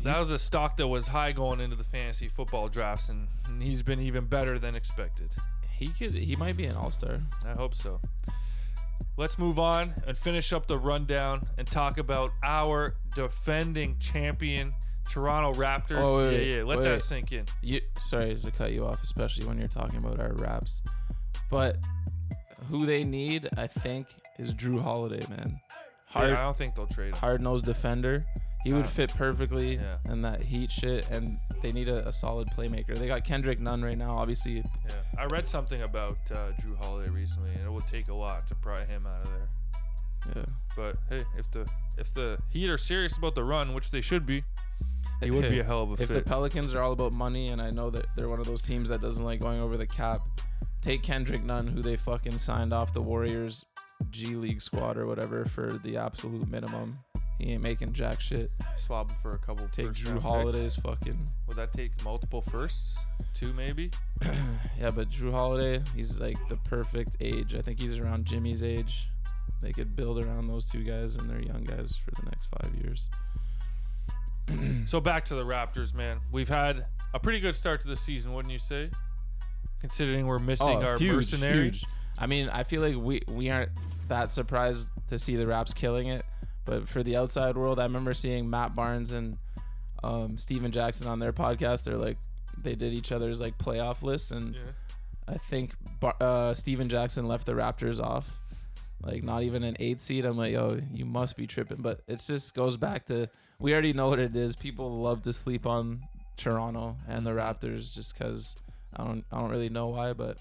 That 0.03 0.19
was 0.19 0.31
a 0.31 0.39
stock 0.39 0.77
that 0.77 0.88
was 0.88 1.07
high 1.07 1.31
going 1.31 1.59
into 1.59 1.75
the 1.75 1.84
fantasy 1.84 2.27
football 2.27 2.67
drafts, 2.67 3.09
and 3.09 3.27
and 3.45 3.61
he's 3.61 3.84
been 3.84 3.99
even 3.99 4.25
better 4.25 4.59
than 4.59 4.75
expected. 4.75 5.31
he 5.77 5.89
could 5.89 6.13
he 6.13 6.35
might 6.35 6.57
be 6.57 6.65
an 6.65 6.75
all-star 6.75 7.19
I 7.45 7.51
hope 7.51 7.73
so. 7.73 7.99
Let's 9.17 9.38
move 9.38 9.59
on 9.59 9.93
and 10.07 10.17
finish 10.17 10.53
up 10.53 10.67
the 10.67 10.77
rundown 10.77 11.47
and 11.57 11.67
talk 11.67 11.97
about 11.99 12.31
our 12.43 12.95
defending 13.15 13.97
champion, 13.99 14.73
Toronto 15.09 15.53
Raptors. 15.59 16.01
Oh, 16.01 16.17
wait, 16.17 16.47
yeah, 16.47 16.57
yeah. 16.57 16.63
Let 16.63 16.80
wait, 16.80 16.85
that 16.85 17.01
sink 17.03 17.31
in. 17.31 17.45
You 17.61 17.81
sorry 18.07 18.35
to 18.35 18.51
cut 18.51 18.71
you 18.71 18.85
off, 18.85 19.03
especially 19.03 19.45
when 19.45 19.59
you're 19.59 19.67
talking 19.67 19.97
about 19.97 20.19
our 20.19 20.34
raps. 20.34 20.81
But 21.51 21.77
who 22.69 22.85
they 22.88 23.03
need, 23.03 23.49
I 23.57 23.67
think, 23.67 24.07
is 24.39 24.53
Jrue 24.53 24.81
Holiday, 24.81 25.23
man. 25.30 25.59
Hard 26.07 26.30
Yeah, 26.30 26.39
I 26.39 26.43
don't 26.43 26.57
think 26.57 26.73
they'll 26.75 26.88
trade 26.88 27.09
him. 27.09 27.17
hard 27.17 27.41
nosed 27.41 27.65
defender. 27.65 28.25
He 28.64 28.72
would 28.72 28.88
fit 28.88 29.14
perfectly 29.14 29.76
yeah. 29.76 29.98
in 30.10 30.22
that 30.22 30.41
heat 30.41 30.72
shit 30.72 31.10
and 31.10 31.38
they 31.61 31.72
need 31.72 31.90
a, 31.90 32.07
a 32.07 32.14
solid 32.14 32.48
playmaker. 32.49 32.98
They 32.98 33.07
got 33.07 33.26
Kendrick 33.26 33.60
Nunn 33.60 33.84
right 33.84 33.98
now, 33.98 34.15
obviously. 34.15 34.64
Yeah, 34.88 34.95
I 35.18 35.26
read 35.26 35.48
something 35.48 35.81
about 35.81 36.18
uh, 36.31 36.52
Jrue 36.61 36.77
Holiday 36.77 37.10
recently, 37.10 37.52
and 37.52 37.65
it 37.65 37.69
will 37.69 37.81
take 37.81 38.07
a 38.07 38.14
lot 38.14 38.48
to 38.48 38.56
pry 38.56 38.84
him 38.85 39.06
out 39.06 39.26
of 39.26 39.31
there. 39.31 39.49
Yeah. 40.35 40.45
But 40.76 40.98
hey, 41.10 41.26
if 41.38 41.52
the 41.52 41.68
if 41.98 42.14
the 42.14 42.38
Heat 42.49 42.69
are 42.69 42.77
serious 42.77 43.18
about 43.18 43.35
the 43.35 43.44
run, 43.44 43.73
which 43.73 43.91
they 43.91 44.02
should 44.02 44.26
be, 44.26 44.44
he 45.22 45.31
would 45.31 45.49
be 45.49 45.60
a 45.60 45.64
hell 45.64 45.81
of 45.81 45.99
a 45.99 46.03
if 46.03 46.10
the. 46.10 46.22
Pelicans 46.22 46.73
are 46.73 46.81
all 46.81 46.94
about 46.94 47.11
money, 47.11 47.49
and 47.49 47.61
I 47.61 47.69
know 47.72 47.90
that 47.90 48.06
they're 48.15 48.30
one 48.30 48.40
of 48.40 48.45
those 48.45 48.61
teams 48.61 48.90
that 48.90 49.02
doesn't 49.02 49.23
like 49.23 49.40
going 49.40 49.60
over 49.60 49.77
the 49.77 49.88
cap, 49.88 50.22
take 50.81 51.03
Kendrick 51.03 51.44
Nunn, 51.44 51.68
who 51.68 51.81
they 51.81 51.95
fucking 51.95 52.38
signed 52.38 52.73
off 52.73 52.94
the 52.94 53.02
Warriors 53.02 53.65
G 54.10 54.35
League 54.35 54.61
squad 54.61 54.98
or 54.98 55.06
whatever 55.06 55.45
for 55.45 55.80
the 55.84 55.98
absolute 55.98 56.48
minimum. 56.49 56.98
He 57.39 57.51
ain't 57.51 57.64
making 57.64 57.93
jack 57.93 58.22
shit. 58.22 58.51
Swap 58.77 59.10
him 59.10 59.18
for 59.22 59.31
a 59.31 59.38
couple. 59.38 59.68
Take 59.69 59.88
first 59.88 60.03
Jrue 60.03 60.10
round 60.11 60.22
Holiday's 60.22 60.76
picks. 60.76 60.85
fucking. 60.85 61.30
Would 61.47 61.57
that 61.57 61.73
take 61.73 61.91
multiple 62.03 62.41
firsts? 62.41 62.95
Two 63.34 63.53
maybe. 63.53 63.91
Yeah, 64.80 64.89
but 64.89 65.10
Jrue 65.10 65.31
Holiday, 65.31 65.81
he's 65.95 66.19
like 66.19 66.38
the 66.49 66.57
perfect 66.57 67.18
age. 67.22 67.55
I 67.55 67.61
think 67.61 67.80
he's 67.80 67.97
around 67.99 68.26
Jimmy's 68.26 68.64
age. 68.64 69.07
They 69.61 69.72
could 69.72 69.95
build 69.95 70.19
around 70.19 70.47
those 70.47 70.69
two 70.69 70.84
guys 70.84 71.15
and 71.15 71.30
they're 71.30 71.41
young 71.41 71.64
guys 71.64 71.95
for 72.03 72.11
the 72.22 72.30
next 72.30 72.47
five 72.47 72.73
years. 72.84 73.10
So 74.85 74.99
back 74.99 75.23
to 75.26 75.35
the 75.35 75.43
Raptors, 75.45 75.93
man. 75.93 76.19
We've 76.31 76.49
had 76.49 76.85
a 77.14 77.19
pretty 77.19 77.39
good 77.39 77.55
start 77.55 77.81
to 77.84 77.88
the 77.88 77.95
season, 77.95 78.34
wouldn't 78.34 78.51
you 78.51 78.60
say? 78.60 78.89
Considering 79.80 80.27
we're 80.27 80.39
missing 80.39 80.68
oh, 80.68 80.84
our 80.84 80.93
Oh, 80.95 80.97
huge, 80.97 81.15
mercenary. 81.15 81.64
huge. 81.65 81.85
I 82.19 82.27
mean, 82.27 82.49
I 82.49 82.64
feel 82.64 82.81
like 82.81 82.95
we 82.95 83.22
we 83.27 83.49
aren't 83.49 83.72
that 84.10 84.31
surprised 84.31 84.91
to 85.07 85.18
see 85.18 85.35
the 85.38 85.47
Raps 85.47 85.73
killing 85.73 86.07
it, 86.07 86.26
but 86.65 86.88
for 86.88 87.03
the 87.03 87.18
outside 87.18 87.57
world, 87.57 87.80
I 87.80 87.84
remember 87.84 88.14
seeing 88.14 88.49
Matt 88.49 88.76
Barnes 88.76 89.11
and 89.11 89.38
um, 90.03 90.38
Stephen 90.38 90.72
Jackson 90.72 91.07
on 91.07 91.19
their 91.19 91.34
podcast. 91.34 91.84
They're 91.85 91.98
like 91.98 92.18
they 92.61 92.76
did 92.76 92.94
each 92.94 93.11
other's 93.11 93.41
like 93.41 93.57
playoff 93.57 94.02
lists, 94.03 94.31
and 94.31 94.53
Yeah. 94.56 94.61
I 95.27 95.38
think 95.38 95.73
Bar- 95.99 96.15
uh, 96.19 96.53
Stephen 96.53 96.90
Jackson 96.90 97.27
left 97.27 97.45
the 97.45 97.53
Raptors 97.53 98.02
off, 98.03 98.40
like 99.02 99.23
not 99.23 99.44
even 99.44 99.64
an 99.64 99.76
eight 99.80 99.99
seed. 100.02 100.26
I'm 100.26 100.38
like, 100.38 100.52
yo, 100.53 100.80
you 100.94 101.06
must 101.06 101.38
be 101.38 101.48
tripping. 101.48 101.81
But 101.81 102.02
it 102.07 102.19
just 102.26 102.53
goes 102.53 102.76
back 102.77 103.06
to 103.07 103.30
we 103.60 103.72
already 103.73 103.94
know 103.94 104.10
what 104.10 104.19
it 104.19 104.35
is. 104.35 104.56
People 104.56 105.02
love 105.02 105.22
to 105.23 105.31
sleep 105.34 105.65
on 105.65 106.02
Toronto 106.35 106.98
and 107.07 107.26
the 107.26 107.31
Raptors 107.31 107.94
just 107.94 108.18
because 108.18 108.56
I 108.95 109.03
don't 109.06 109.23
I 109.31 109.40
don't 109.40 109.49
really 109.49 109.69
know 109.69 109.88
why, 109.88 110.11
but 110.14 110.38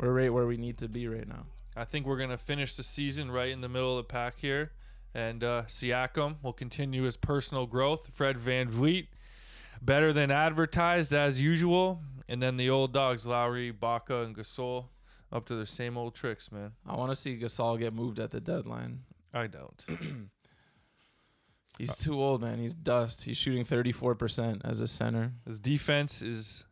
we're 0.00 0.12
right 0.12 0.32
where 0.32 0.46
we 0.46 0.56
need 0.56 0.78
to 0.78 0.88
be 0.88 1.06
right 1.06 1.28
now. 1.28 1.44
I 1.76 1.84
think 1.84 2.06
we're 2.06 2.18
gonna 2.18 2.38
finish 2.38 2.74
the 2.74 2.82
season 2.82 3.30
right 3.30 3.50
in 3.50 3.60
the 3.60 3.68
middle 3.68 3.98
of 3.98 4.06
the 4.06 4.12
pack 4.12 4.38
here, 4.38 4.70
and 5.14 5.44
uh, 5.44 5.62
Siakam 5.66 6.36
will 6.42 6.52
continue 6.52 7.04
his 7.04 7.16
personal 7.16 7.66
growth. 7.66 8.10
Fred 8.12 8.36
VanVleet, 8.36 9.06
better 9.80 10.12
than 10.12 10.30
advertised 10.30 11.12
as 11.14 11.40
usual, 11.40 12.02
and 12.28 12.42
then 12.42 12.56
the 12.56 12.68
old 12.68 12.92
dogs 12.92 13.24
Lowry, 13.24 13.70
Baca, 13.70 14.22
and 14.22 14.36
Gasol 14.36 14.86
up 15.32 15.46
to 15.46 15.56
their 15.56 15.66
same 15.66 15.96
old 15.96 16.14
tricks, 16.14 16.50
man. 16.50 16.72
I 16.86 16.96
want 16.96 17.10
to 17.10 17.16
see 17.16 17.38
Gasol 17.38 17.78
get 17.78 17.92
moved 17.92 18.18
at 18.18 18.30
the 18.30 18.40
deadline. 18.40 19.00
I 19.32 19.46
don't. 19.46 19.86
He's 21.78 21.94
too 21.94 22.20
old, 22.20 22.40
man. 22.40 22.58
He's 22.58 22.72
dust. 22.72 23.24
He's 23.24 23.36
shooting 23.36 23.64
34% 23.64 24.60
as 24.64 24.80
a 24.80 24.86
center. 24.86 25.32
His 25.44 25.58
defense 25.58 26.22
is 26.22 26.64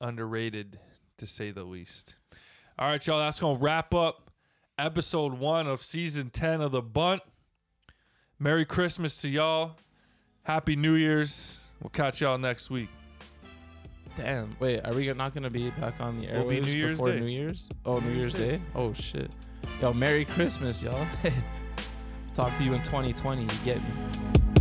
underrated, 0.00 0.80
to 1.18 1.26
say 1.26 1.52
the 1.52 1.62
least. 1.62 2.16
All 2.76 2.88
right, 2.88 3.04
y'all. 3.06 3.20
That's 3.20 3.38
gonna 3.38 3.58
wrap 3.58 3.94
up 3.94 4.27
episode 4.78 5.34
one 5.34 5.66
of 5.66 5.84
season 5.84 6.30
ten 6.30 6.60
of 6.60 6.72
the 6.72 6.82
Bunt. 6.82 7.22
Merry 8.38 8.64
Christmas 8.64 9.16
to 9.18 9.28
y'all. 9.28 9.76
Happy 10.44 10.76
New 10.76 10.94
Year's. 10.94 11.56
We'll 11.82 11.90
catch 11.90 12.20
y'all 12.20 12.38
next 12.38 12.70
week. 12.70 12.88
Damn. 14.16 14.56
Wait, 14.58 14.80
are 14.84 14.94
we 14.94 15.12
not 15.12 15.34
going 15.34 15.44
to 15.44 15.50
be 15.50 15.70
back 15.70 16.00
on 16.00 16.18
the 16.18 16.26
airwaves 16.26 16.44
We'll 16.44 16.48
be 16.48 16.60
New 16.60 16.72
Year's 16.72 16.90
before 16.90 17.12
Day. 17.12 17.20
New 17.20 17.32
Year's? 17.32 17.68
Oh, 17.84 17.98
New, 17.98 18.10
New 18.10 18.18
Year's 18.18 18.38
Year's 18.38 18.58
Day? 18.60 18.66
Oh, 18.74 18.92
shit. 18.92 19.36
Yo, 19.80 19.92
Merry 19.92 20.24
Christmas, 20.24 20.82
y'all. 20.82 21.06
Talk 22.34 22.56
to 22.58 22.64
you 22.64 22.74
in 22.74 22.82
2020. 22.82 23.42
You 23.42 23.48
get 23.64 23.76
me. 23.76 24.57